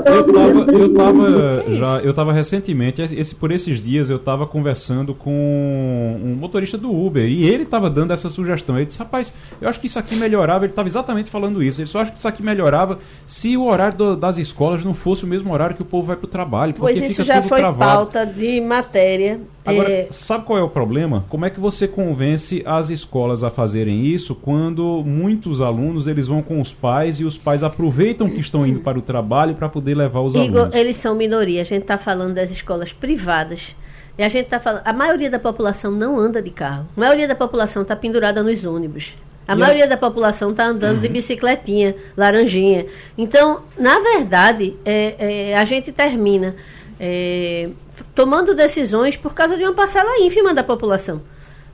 Eu 0.06 0.26
estava 0.26 0.72
eu 0.72 0.94
tava 0.94 1.26
é 1.28 1.74
já, 1.74 1.98
eu 1.98 2.14
tava 2.14 2.32
recentemente, 2.32 3.02
esse, 3.02 3.34
por 3.34 3.52
esses 3.52 3.82
dias, 3.82 4.08
eu 4.08 4.16
estava 4.16 4.46
conversando 4.46 5.14
com 5.14 5.30
um 5.30 6.34
motorista 6.34 6.78
do 6.78 6.90
Uber 6.90 7.22
e 7.22 7.46
ele 7.46 7.64
estava 7.64 7.90
dando 7.90 8.14
essa 8.14 8.30
sugestão. 8.30 8.76
Ele 8.76 8.86
disse, 8.86 8.98
rapaz, 8.98 9.30
eu 9.60 9.68
acho 9.68 9.78
que 9.78 9.88
isso 9.88 9.98
aqui 9.98 10.16
melhorava, 10.16 10.64
ele 10.64 10.72
estava 10.72 10.88
exatamente 10.88 11.28
falando 11.28 11.62
isso. 11.62 11.82
Ele 11.82 11.88
só 11.88 12.00
acha 12.00 12.12
que 12.12 12.18
isso 12.18 12.28
aqui 12.28 12.42
melhorava 12.42 12.98
se 13.26 13.58
o 13.58 13.66
horário 13.66 13.98
do, 13.98 14.16
das 14.16 14.38
escolas 14.38 14.82
não 14.82 14.94
fosse 14.94 15.24
o 15.24 15.26
mesmo 15.26 15.52
horário 15.52 15.76
que 15.76 15.82
o 15.82 15.86
povo 15.86 16.06
vai 16.06 16.16
para 16.16 16.24
o 16.24 16.28
trabalho. 16.30 16.74
Pois 16.78 16.96
isso 16.96 17.22
já 17.22 17.42
foi 17.42 17.58
travado. 17.58 17.92
pauta 17.92 18.24
de 18.24 18.58
matéria 18.62 19.38
Agora, 19.66 19.90
é... 19.90 20.06
sabe 20.10 20.44
qual 20.44 20.58
é 20.58 20.62
o 20.62 20.68
problema? 20.68 21.24
Como 21.28 21.44
é 21.44 21.50
que 21.50 21.58
você 21.58 21.88
convence 21.88 22.62
as 22.64 22.90
escolas 22.90 23.42
a 23.42 23.50
fazerem 23.50 24.06
isso 24.06 24.34
quando 24.34 25.02
muitos 25.04 25.60
alunos 25.60 26.06
eles 26.06 26.28
vão 26.28 26.42
com 26.42 26.60
os 26.60 26.72
pais 26.72 27.18
e 27.18 27.24
os 27.24 27.36
pais 27.36 27.62
aproveitam 27.62 28.28
que 28.30 28.40
estão 28.40 28.66
indo 28.66 28.80
para 28.80 28.98
o 28.98 29.02
trabalho 29.02 29.54
para 29.54 29.68
poder 29.68 29.94
levar 29.94 30.20
os 30.20 30.34
Igor, 30.34 30.60
alunos? 30.60 30.74
eles 30.74 30.96
são 30.96 31.14
minoria. 31.14 31.62
A 31.62 31.64
gente 31.64 31.82
está 31.82 31.98
falando 31.98 32.34
das 32.34 32.50
escolas 32.50 32.92
privadas. 32.92 33.74
E 34.18 34.22
a 34.22 34.28
gente 34.28 34.44
está 34.44 34.58
falando, 34.58 34.82
a 34.84 34.92
maioria 34.92 35.30
da 35.30 35.38
população 35.38 35.90
não 35.90 36.18
anda 36.18 36.40
de 36.40 36.50
carro. 36.50 36.86
A 36.96 37.00
maioria 37.00 37.28
da 37.28 37.34
população 37.34 37.82
está 37.82 37.94
pendurada 37.94 38.42
nos 38.42 38.64
ônibus. 38.64 39.14
A 39.46 39.54
e 39.54 39.56
maioria 39.56 39.86
da 39.86 39.96
população 39.96 40.50
está 40.50 40.64
andando 40.64 40.96
uhum. 40.96 41.02
de 41.02 41.08
bicicletinha, 41.08 41.94
laranjinha. 42.16 42.86
Então, 43.16 43.62
na 43.78 44.00
verdade, 44.00 44.76
é, 44.84 45.50
é, 45.50 45.56
a 45.56 45.64
gente 45.64 45.92
termina 45.92 46.56
é, 46.98 47.68
tomando 48.14 48.54
decisões 48.54 49.16
por 49.16 49.34
causa 49.34 49.56
de 49.56 49.64
uma 49.64 49.74
parcela 49.74 50.18
ínfima 50.20 50.54
da 50.54 50.62
população. 50.62 51.22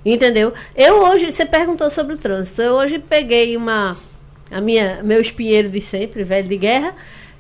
Entendeu? 0.05 0.53
Eu 0.75 1.03
hoje, 1.05 1.31
você 1.31 1.47
perguntou 1.47 1.91
sobre 1.91 2.15
o 2.15 2.19
trânsito. 2.19 2.61
Eu 2.61 2.75
hoje 2.75 2.99
peguei 2.99 3.57
uma 3.57 3.97
a 4.51 4.61
minha 4.61 5.03
meu 5.03 5.21
espinheiro 5.21 5.71
de 5.71 5.81
sempre, 5.81 6.23
velho 6.25 6.47
de 6.47 6.57
guerra, 6.57 6.95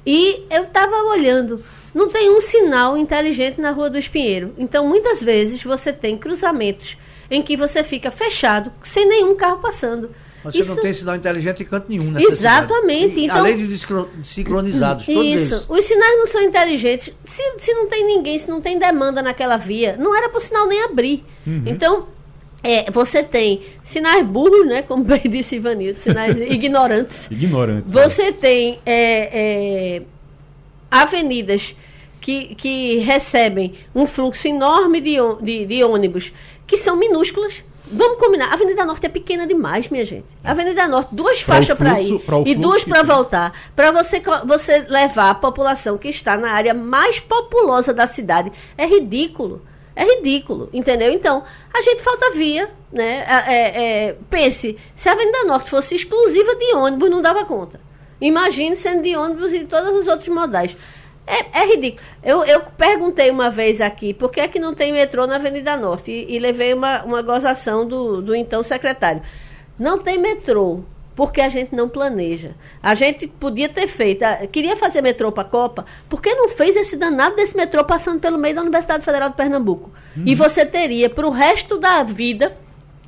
e 0.04 0.46
eu 0.50 0.62
estava 0.62 0.96
olhando. 1.04 1.62
Não 1.94 2.08
tem 2.08 2.30
um 2.30 2.40
sinal 2.40 2.96
inteligente 2.96 3.60
na 3.60 3.70
Rua 3.70 3.90
do 3.90 3.98
Espinheiro. 3.98 4.54
Então, 4.56 4.88
muitas 4.88 5.22
vezes 5.22 5.62
você 5.62 5.92
tem 5.92 6.16
cruzamentos 6.16 6.96
em 7.30 7.42
que 7.42 7.54
você 7.54 7.84
fica 7.84 8.10
fechado, 8.10 8.72
sem 8.82 9.06
nenhum 9.06 9.34
carro 9.34 9.58
passando. 9.58 10.10
Mas 10.44 10.54
Isso... 10.54 10.64
você 10.64 10.74
não 10.74 10.82
tem 10.82 10.94
sinal 10.94 11.16
inteligente 11.16 11.62
em 11.62 11.66
canto 11.66 11.86
nenhum, 11.88 12.10
né? 12.10 12.20
Exatamente. 12.22 13.20
Então, 13.20 13.38
além 13.38 13.66
de 13.66 13.78
sincronizados, 14.24 15.06
todos 15.06 15.24
Isso. 15.24 15.54
Eles. 15.54 15.66
Os 15.68 15.84
sinais 15.84 16.18
não 16.18 16.26
são 16.26 16.42
inteligentes. 16.42 17.14
Se, 17.24 17.42
se 17.58 17.72
não 17.74 17.88
tem 17.88 18.04
ninguém, 18.06 18.38
se 18.38 18.48
não 18.48 18.60
tem 18.60 18.78
demanda 18.78 19.22
naquela 19.22 19.56
via, 19.56 19.96
não 19.96 20.16
era 20.16 20.28
para 20.28 20.38
o 20.38 20.40
sinal 20.40 20.66
nem 20.66 20.82
abrir. 20.82 21.24
Uhum. 21.46 21.62
Então, 21.66 22.06
é, 22.62 22.90
você 22.90 23.22
tem 23.22 23.62
sinais 23.84 24.24
burros, 24.24 24.66
né? 24.66 24.82
Como 24.82 25.02
bem 25.02 25.22
disse 25.28 25.56
Ivanildo, 25.56 26.00
sinais 26.00 26.36
ignorantes. 26.50 27.30
Ignorantes. 27.30 27.92
Você 27.92 28.22
é. 28.22 28.32
tem 28.32 28.78
é, 28.86 29.96
é, 29.96 30.02
avenidas 30.90 31.74
que, 32.20 32.54
que 32.54 32.98
recebem 32.98 33.74
um 33.94 34.06
fluxo 34.06 34.46
enorme 34.46 35.00
de, 35.00 35.16
de, 35.42 35.66
de 35.66 35.84
ônibus 35.84 36.32
que 36.66 36.76
são 36.76 36.96
minúsculas. 36.96 37.64
Vamos 37.92 38.18
combinar. 38.18 38.48
A 38.48 38.54
Avenida 38.54 38.86
Norte 38.86 39.04
é 39.04 39.08
pequena 39.08 39.46
demais, 39.46 39.88
minha 39.88 40.04
gente. 40.04 40.24
A 40.42 40.52
Avenida 40.52 40.88
Norte, 40.88 41.14
duas 41.14 41.42
pra 41.42 41.56
faixas 41.56 41.76
para 41.76 42.00
ir 42.00 42.20
e 42.46 42.54
duas 42.54 42.82
para 42.82 43.02
voltar. 43.02 43.52
Para 43.76 43.90
você, 43.92 44.22
você 44.46 44.86
levar 44.88 45.30
a 45.30 45.34
população 45.34 45.98
que 45.98 46.08
está 46.08 46.36
na 46.36 46.52
área 46.52 46.72
mais 46.72 47.20
populosa 47.20 47.92
da 47.92 48.06
cidade. 48.06 48.50
É 48.78 48.86
ridículo. 48.86 49.62
É 49.94 50.04
ridículo, 50.04 50.70
entendeu? 50.72 51.12
Então, 51.12 51.44
a 51.72 51.82
gente 51.82 52.02
falta 52.02 52.30
via, 52.30 52.70
né? 52.90 53.26
É, 53.46 54.06
é, 54.06 54.16
pense, 54.30 54.78
se 54.96 55.08
a 55.08 55.12
Avenida 55.12 55.44
Norte 55.44 55.68
fosse 55.68 55.94
exclusiva 55.94 56.54
de 56.54 56.74
ônibus, 56.74 57.10
não 57.10 57.20
dava 57.20 57.44
conta. 57.44 57.78
Imagine 58.18 58.74
sendo 58.74 59.02
de 59.02 59.14
ônibus 59.14 59.52
e 59.52 59.64
todos 59.64 59.90
os 59.90 60.08
outros 60.08 60.28
modais. 60.28 60.76
É, 61.26 61.60
é, 61.60 61.66
ridículo. 61.66 62.04
Eu, 62.22 62.44
eu 62.44 62.60
perguntei 62.76 63.30
uma 63.30 63.50
vez 63.50 63.80
aqui 63.80 64.12
por 64.12 64.30
que 64.30 64.40
é 64.40 64.48
que 64.48 64.58
não 64.58 64.74
tem 64.74 64.92
metrô 64.92 65.26
na 65.26 65.36
Avenida 65.36 65.76
Norte 65.76 66.10
e, 66.10 66.34
e 66.34 66.38
levei 66.38 66.74
uma, 66.74 67.04
uma 67.04 67.22
gozação 67.22 67.86
do, 67.86 68.20
do 68.20 68.34
então 68.34 68.62
secretário. 68.62 69.22
Não 69.78 69.98
tem 69.98 70.18
metrô 70.18 70.82
porque 71.14 71.40
a 71.40 71.48
gente 71.48 71.74
não 71.74 71.88
planeja. 71.88 72.52
A 72.82 72.94
gente 72.94 73.26
podia 73.26 73.68
ter 73.68 73.86
feito, 73.86 74.24
queria 74.50 74.76
fazer 74.76 75.02
metrô 75.02 75.30
para 75.30 75.42
a 75.42 75.46
Copa, 75.46 75.84
por 76.08 76.22
que 76.22 76.34
não 76.34 76.48
fez 76.48 76.74
esse 76.74 76.96
danado 76.96 77.36
desse 77.36 77.56
metrô 77.56 77.84
passando 77.84 78.20
pelo 78.20 78.38
meio 78.38 78.54
da 78.54 78.62
Universidade 78.62 79.04
Federal 79.04 79.28
de 79.28 79.36
Pernambuco? 79.36 79.90
Uhum. 80.16 80.24
E 80.26 80.34
você 80.34 80.64
teria 80.64 81.10
para 81.10 81.26
o 81.26 81.30
resto 81.30 81.78
da 81.78 82.02
vida 82.02 82.56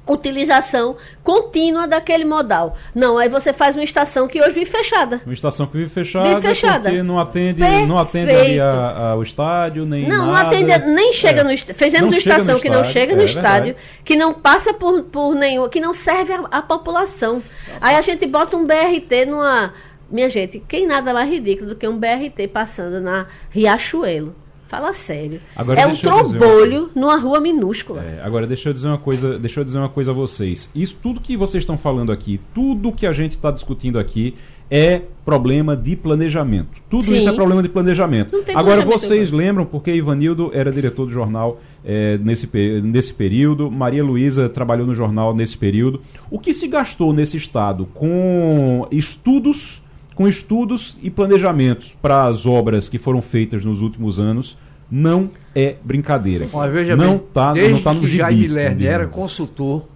utilização 0.07 0.97
contínua 1.23 1.87
daquele 1.87 2.25
modal. 2.25 2.77
Não, 2.95 3.17
aí 3.17 3.29
você 3.29 3.53
faz 3.53 3.75
uma 3.75 3.85
estação 3.85 4.29
que 4.29 4.41
hoje 4.41 4.53
vive 4.53 4.67
fechada. 4.67 5.21
Uma 5.25 5.33
estação 5.33 5.67
que 5.67 5.79
vive 5.79 5.91
fechada, 5.91 6.29
vive 6.29 6.41
fechada. 6.43 6.89
porque 6.91 7.03
não 7.03 7.19
atende, 7.19 7.63
não 7.87 7.99
atende 7.99 8.31
ali 8.31 8.61
a, 8.61 9.11
a, 9.11 9.17
o 9.17 9.23
estádio, 9.23 9.87
nem 9.87 10.07
Não, 10.07 10.27
nada. 10.27 10.43
não 10.43 10.49
atende, 10.49 10.87
nem 10.87 11.13
chega 11.13 11.41
é. 11.41 11.45
no 11.45 11.57
Fizemos 11.57 12.09
uma 12.11 12.19
estação 12.19 12.61
que 12.61 12.69
não 12.69 12.85
chega 12.85 13.15
no 13.15 13.23
é, 13.23 13.25
estádio, 13.25 13.77
que 14.05 14.17
não 14.17 14.35
passa 14.35 14.75
por, 14.75 15.03
por 15.05 15.35
nenhum, 15.35 15.69
que 15.69 15.81
não 15.81 15.95
serve 15.95 16.33
a, 16.51 16.63
população. 16.63 17.43
Aí 17.81 17.97
a 17.97 18.03
gente 18.03 18.27
bota 18.27 18.57
um 18.57 18.67
BRT 18.67 19.27
numa 19.27 19.73
minha 20.11 20.29
gente, 20.29 20.63
quem 20.69 20.87
nada 20.87 21.13
mais 21.13 21.29
ridículo 21.29 21.71
do 21.71 21.77
que 21.77 21.89
um 21.89 21.99
BRT 21.99 22.49
passando 22.53 23.01
na 23.01 23.27
Riachuelo? 23.51 24.35
Fala 24.66 24.93
sério. 24.93 25.41
Agora, 25.55 25.81
é 25.81 25.86
um 25.86 25.95
trombolho 25.95 26.91
numa 26.95 27.16
rua 27.16 27.41
minúscula. 27.41 28.03
É, 28.03 28.20
agora 28.23 28.47
deixa 28.47 28.70
eu 28.70 28.73
dizer 28.73 28.89
uma 28.89 28.99
coisa, 28.99 29.39
deixa 29.39 29.61
eu 29.61 29.65
dizer 29.65 29.78
uma 29.78 29.89
coisa 29.89 30.11
a 30.11 30.15
vocês. 30.15 30.70
Isso 30.74 30.97
tudo 31.03 31.20
que 31.20 31.36
vocês 31.36 31.62
estão 31.62 31.77
falando 31.77 32.11
aqui, 32.11 32.41
tudo 32.55 32.91
que 32.91 33.07
a 33.07 33.12
gente 33.12 33.32
está 33.32 33.51
discutindo 33.51 33.99
aqui 33.99 34.35
é 34.70 35.03
problema 35.24 35.77
de 35.77 35.95
planejamento. 35.95 36.81
Tudo 36.89 37.05
Sim. 37.05 37.19
isso 37.19 37.28
é 37.28 37.32
problema 37.32 37.62
de 37.62 37.69
planejamento. 37.69 38.35
Agora 38.55 38.82
vocês 38.85 39.31
lembram 39.31 39.65
porque 39.65 39.93
Ivanildo 39.93 40.51
era 40.53 40.73
diretor 40.73 41.07
do 41.07 41.12
jornal 41.12 41.61
é, 41.85 42.19
nesse, 42.19 42.49
nesse 42.82 43.12
período, 43.12 43.70
Maria 43.70 44.03
Luísa 44.03 44.49
trabalhou 44.49 44.86
no 44.86 44.95
jornal 44.95 45.35
nesse 45.35 45.57
período. 45.57 46.01
O 46.31 46.39
que 46.39 46.55
se 46.55 46.66
gastou 46.66 47.12
nesse 47.12 47.36
estado 47.36 47.86
com 47.95 48.89
estudos 48.91 49.84
com 50.15 50.28
estudos 50.28 50.97
e 51.03 51.11
planejamentos 51.11 51.97
para 52.01 52.24
as 52.24 52.47
obras 52.47 52.89
que 52.89 52.99
foram 52.99 53.20
feitas 53.20 53.65
nos 53.65 53.81
últimos 53.81 54.20
anos, 54.20 54.57
não 54.91 55.31
é 55.55 55.77
brincadeira. 55.82 56.47
Olha, 56.53 56.70
veja 56.70 56.97
não 56.97 57.19
tá, 57.19 57.53
desde 57.53 57.73
não 57.73 57.82
tá 57.82 57.95
no 57.95 58.01
que 58.01 58.07
gibi, 58.07 58.19
Jair 58.19 58.53
Lerner 58.53 58.91
era 58.91 59.07
consultor 59.07 59.89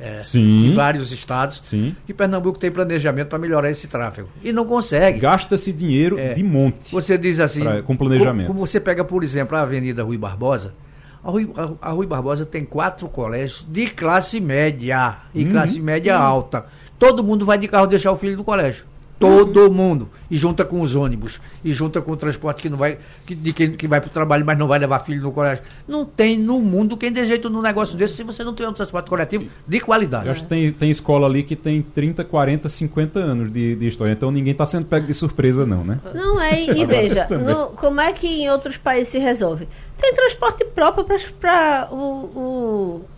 é, 0.00 0.20
em 0.34 0.74
vários 0.74 1.12
estados, 1.12 1.60
Sim. 1.62 1.94
que 2.06 2.12
Pernambuco 2.12 2.58
tem 2.58 2.70
planejamento 2.70 3.28
para 3.28 3.38
melhorar 3.38 3.70
esse 3.70 3.88
tráfego. 3.88 4.28
E 4.42 4.52
não 4.52 4.66
consegue. 4.66 5.18
Gasta-se 5.18 5.72
dinheiro 5.72 6.18
é, 6.18 6.34
de 6.34 6.42
monte. 6.42 6.92
Você 6.92 7.16
diz 7.16 7.40
assim, 7.40 7.62
pra, 7.62 7.82
com 7.82 7.96
planejamento. 7.96 8.48
Como, 8.48 8.58
como, 8.58 8.66
você 8.66 8.78
pega, 8.78 9.04
por 9.04 9.22
exemplo, 9.22 9.56
a 9.56 9.62
Avenida 9.62 10.02
Rui 10.02 10.18
Barbosa, 10.18 10.74
a 11.22 11.30
Rui, 11.30 11.50
a, 11.56 11.88
a 11.88 11.90
Rui 11.92 12.06
Barbosa 12.06 12.44
tem 12.44 12.64
quatro 12.64 13.08
colégios 13.08 13.66
de 13.68 13.86
classe 13.86 14.40
média 14.40 15.16
e 15.34 15.44
uhum. 15.44 15.50
classe 15.50 15.80
média 15.80 16.18
uhum. 16.18 16.24
alta. 16.24 16.66
Todo 16.98 17.24
mundo 17.24 17.46
vai 17.46 17.56
de 17.56 17.66
carro 17.66 17.86
deixar 17.86 18.12
o 18.12 18.16
filho 18.16 18.36
no 18.36 18.44
colégio. 18.44 18.84
Todo 19.24 19.72
mundo. 19.72 20.08
E 20.30 20.36
junta 20.36 20.64
com 20.64 20.80
os 20.80 20.94
ônibus. 20.94 21.40
E 21.64 21.72
junta 21.72 22.00
com 22.00 22.12
o 22.12 22.16
transporte 22.16 22.62
que 22.62 22.68
não 22.68 22.76
vai. 22.76 22.98
Que, 23.24 23.34
de 23.34 23.52
quem 23.52 23.72
que 23.72 23.86
vai 23.86 24.00
para 24.00 24.08
o 24.08 24.12
trabalho, 24.12 24.44
mas 24.44 24.58
não 24.58 24.66
vai 24.66 24.78
levar 24.78 25.00
filho 25.00 25.22
no 25.22 25.32
colégio. 25.32 25.64
Não 25.86 26.04
tem 26.04 26.38
no 26.38 26.60
mundo 26.60 26.96
quem 26.96 27.12
dê 27.12 27.24
jeito 27.26 27.48
num 27.48 27.62
negócio 27.62 27.96
desse 27.96 28.16
se 28.16 28.22
você 28.22 28.42
não 28.42 28.54
tem 28.54 28.66
um 28.66 28.72
transporte 28.72 29.08
coletivo 29.08 29.46
de 29.66 29.80
qualidade. 29.80 30.26
Eu 30.26 30.32
acho 30.32 30.42
que 30.42 30.48
tem, 30.48 30.70
tem 30.72 30.90
escola 30.90 31.26
ali 31.26 31.42
que 31.42 31.56
tem 31.56 31.82
30, 31.82 32.24
40, 32.24 32.68
50 32.68 33.18
anos 33.18 33.52
de, 33.52 33.76
de 33.76 33.86
história. 33.86 34.12
Então 34.12 34.30
ninguém 34.30 34.52
está 34.52 34.66
sendo 34.66 34.86
pego 34.86 35.06
de 35.06 35.14
surpresa, 35.14 35.64
não, 35.64 35.84
né? 35.84 36.00
Não 36.14 36.40
é, 36.40 36.64
e 36.64 36.84
veja, 36.84 37.26
no, 37.30 37.68
como 37.68 38.00
é 38.00 38.12
que 38.12 38.26
em 38.26 38.50
outros 38.50 38.76
países 38.76 39.08
se 39.08 39.18
resolve? 39.18 39.68
Tem 40.04 40.12
transporte 40.12 40.66
próprio 40.66 41.06
para 41.40 41.88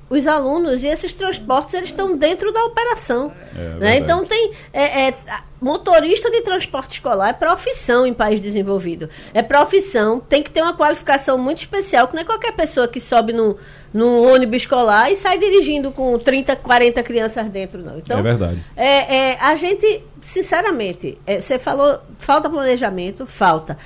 os 0.09 0.25
alunos 0.25 0.85
e 0.85 0.87
esses 0.87 1.13
transportes 1.13 1.75
eles 1.75 1.89
estão 1.89 2.17
dentro 2.17 2.53
da 2.53 2.65
operação. 2.65 3.33
É, 3.57 3.61
né? 3.81 3.97
Então 3.97 4.25
tem 4.25 4.53
é, 4.73 5.09
é, 5.09 5.15
motorista 5.61 6.31
de 6.31 6.43
transporte 6.43 6.93
escolar 6.93 7.31
é 7.31 7.33
profissão 7.33 8.07
em 8.07 8.15
país 8.15 8.39
desenvolvido. 8.39 9.11
É 9.35 9.43
profissão, 9.43 10.21
tem 10.21 10.45
que 10.45 10.51
ter 10.51 10.63
uma 10.63 10.77
qualificação 10.77 11.37
muito 11.37 11.59
especial, 11.59 12.07
que 12.07 12.15
não 12.15 12.23
é 12.23 12.25
qualquer 12.25 12.53
pessoa 12.53 12.87
que 12.87 13.01
sobe 13.01 13.33
no, 13.33 13.57
no 13.93 14.33
ônibus 14.33 14.59
escolar 14.59 15.11
e 15.11 15.17
sai 15.17 15.39
dirigindo 15.39 15.91
com 15.91 16.17
30, 16.21 16.55
40 16.55 17.03
crianças 17.03 17.47
dentro, 17.49 17.83
não. 17.83 17.99
Então, 17.99 18.21
é 18.21 18.23
verdade. 18.23 18.61
É, 18.77 19.17
é 19.17 19.39
a 19.41 19.57
gente, 19.57 20.05
sinceramente, 20.23 21.19
é, 21.27 21.41
você 21.41 21.59
falou, 21.59 21.99
falta 22.21 22.49
planejamento, 22.49 23.27
falta. 23.27 23.77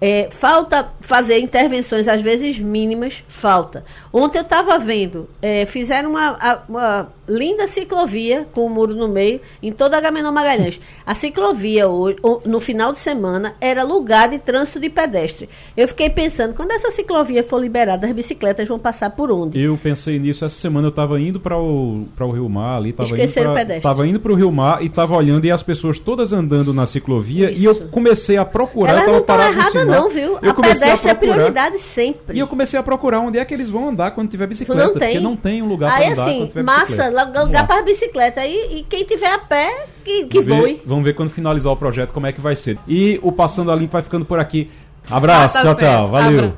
É, 0.00 0.28
falta 0.30 0.88
fazer 1.00 1.38
intervenções, 1.38 2.08
às 2.08 2.20
vezes 2.20 2.58
mínimas, 2.58 3.22
falta. 3.28 3.84
Ontem 4.12 4.38
eu 4.38 4.42
estava 4.42 4.78
vendo, 4.78 5.28
é, 5.40 5.64
fizeram 5.66 6.10
uma, 6.10 6.64
uma, 6.68 7.08
linda 7.28 7.66
ciclovia 7.66 8.46
com 8.52 8.66
o 8.66 8.70
muro 8.70 8.94
no 8.94 9.08
meio 9.08 9.40
em 9.62 9.72
toda 9.72 9.96
a 9.96 10.00
Gamenon 10.00 10.32
Magalhães. 10.32 10.80
A 11.06 11.14
ciclovia, 11.14 11.88
hoje, 11.88 12.18
no 12.44 12.60
final 12.60 12.92
de 12.92 12.98
semana, 12.98 13.54
era 13.60 13.82
lugar 13.82 14.28
de 14.28 14.38
trânsito 14.38 14.80
de 14.80 14.90
pedestre. 14.90 15.48
Eu 15.76 15.88
fiquei 15.88 16.10
pensando, 16.10 16.54
quando 16.54 16.72
essa 16.72 16.90
ciclovia 16.90 17.42
for 17.42 17.60
liberada, 17.60 18.06
as 18.06 18.12
bicicletas 18.12 18.68
vão 18.68 18.78
passar 18.78 19.10
por 19.10 19.30
onde? 19.30 19.60
Eu 19.60 19.78
pensei 19.82 20.18
nisso 20.18 20.44
essa 20.44 20.58
semana, 20.58 20.86
eu 20.86 20.90
estava 20.90 21.20
indo 21.20 21.40
para 21.40 21.58
o, 21.58 22.06
o 22.18 22.30
Rio 22.30 22.48
Mar 22.48 22.78
ali, 22.78 22.90
estava 22.90 23.18
indo 23.18 23.32
para 23.80 24.06
indo 24.06 24.32
o 24.32 24.34
Rio 24.34 24.52
Mar 24.52 24.82
e 24.82 24.86
estava 24.86 25.16
olhando 25.16 25.44
e 25.44 25.50
as 25.50 25.62
pessoas 25.62 25.98
todas 25.98 26.32
andando 26.32 26.72
na 26.72 26.86
ciclovia 26.86 27.50
Isso. 27.50 27.62
e 27.62 27.64
eu 27.64 27.74
comecei 27.88 28.36
a 28.36 28.44
procurar, 28.44 28.92
Elas 28.92 29.06
não 29.06 29.18
estão 29.18 29.40
erradas 29.40 29.86
não, 29.86 30.10
viu? 30.10 30.38
Eu 30.42 30.50
a 30.50 30.54
pedestre 30.54 31.08
a 31.08 31.12
é 31.12 31.14
prioridade 31.14 31.78
sempre. 31.78 32.36
E 32.36 32.40
eu 32.40 32.46
comecei 32.46 32.78
a 32.78 32.82
procurar 32.82 33.20
onde 33.20 33.38
é 33.38 33.44
que 33.44 33.54
eles 33.54 33.68
vão 33.68 33.88
andar 33.88 34.12
quando 34.12 34.28
tiver 34.28 34.46
bicicleta, 34.46 34.86
não 34.86 34.94
tem. 34.94 35.08
porque 35.08 35.20
não 35.20 35.36
tem 35.36 35.62
um 35.62 35.68
lugar 35.68 35.96
para 35.96 36.12
andar 36.12 36.24
assim, 36.24 36.38
quando 36.38 36.48
tiver 36.48 36.62
massa, 36.62 36.80
bicicleta. 36.84 37.13
Lugar 37.14 37.66
para 37.66 37.82
bicicleta 37.82 38.44
e, 38.44 38.78
e, 38.78 38.82
quem 38.82 39.04
tiver 39.04 39.32
a 39.32 39.38
pé 39.38 39.86
que, 40.04 40.26
que 40.26 40.40
vamos 40.40 40.62
voe. 40.62 40.74
Ver, 40.74 40.82
vamos 40.86 41.04
ver 41.04 41.14
quando 41.14 41.30
finalizar 41.30 41.72
o 41.72 41.76
projeto 41.76 42.12
como 42.12 42.26
é 42.26 42.32
que 42.32 42.40
vai 42.40 42.56
ser. 42.56 42.78
E 42.86 43.18
o 43.22 43.32
Passando 43.32 43.70
a 43.70 43.76
Limpo 43.76 43.92
vai 43.92 44.02
ficando 44.02 44.24
por 44.24 44.38
aqui. 44.38 44.70
Abraço, 45.10 45.58
ah, 45.58 45.62
tá 45.62 45.74
tchau, 45.74 45.78
certo. 45.78 45.90
tchau. 45.90 46.08
Valeu. 46.08 46.52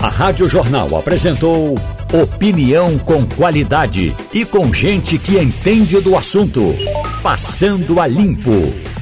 A 0.00 0.08
Rádio 0.08 0.48
Jornal 0.48 0.96
apresentou 0.96 1.74
opinião 2.12 2.98
com 2.98 3.26
qualidade 3.26 4.14
e 4.32 4.44
com 4.44 4.72
gente 4.72 5.18
que 5.18 5.38
entende 5.38 6.00
do 6.00 6.16
assunto. 6.16 6.74
Passando 7.22 8.00
a 8.00 8.06
limpo. 8.06 8.93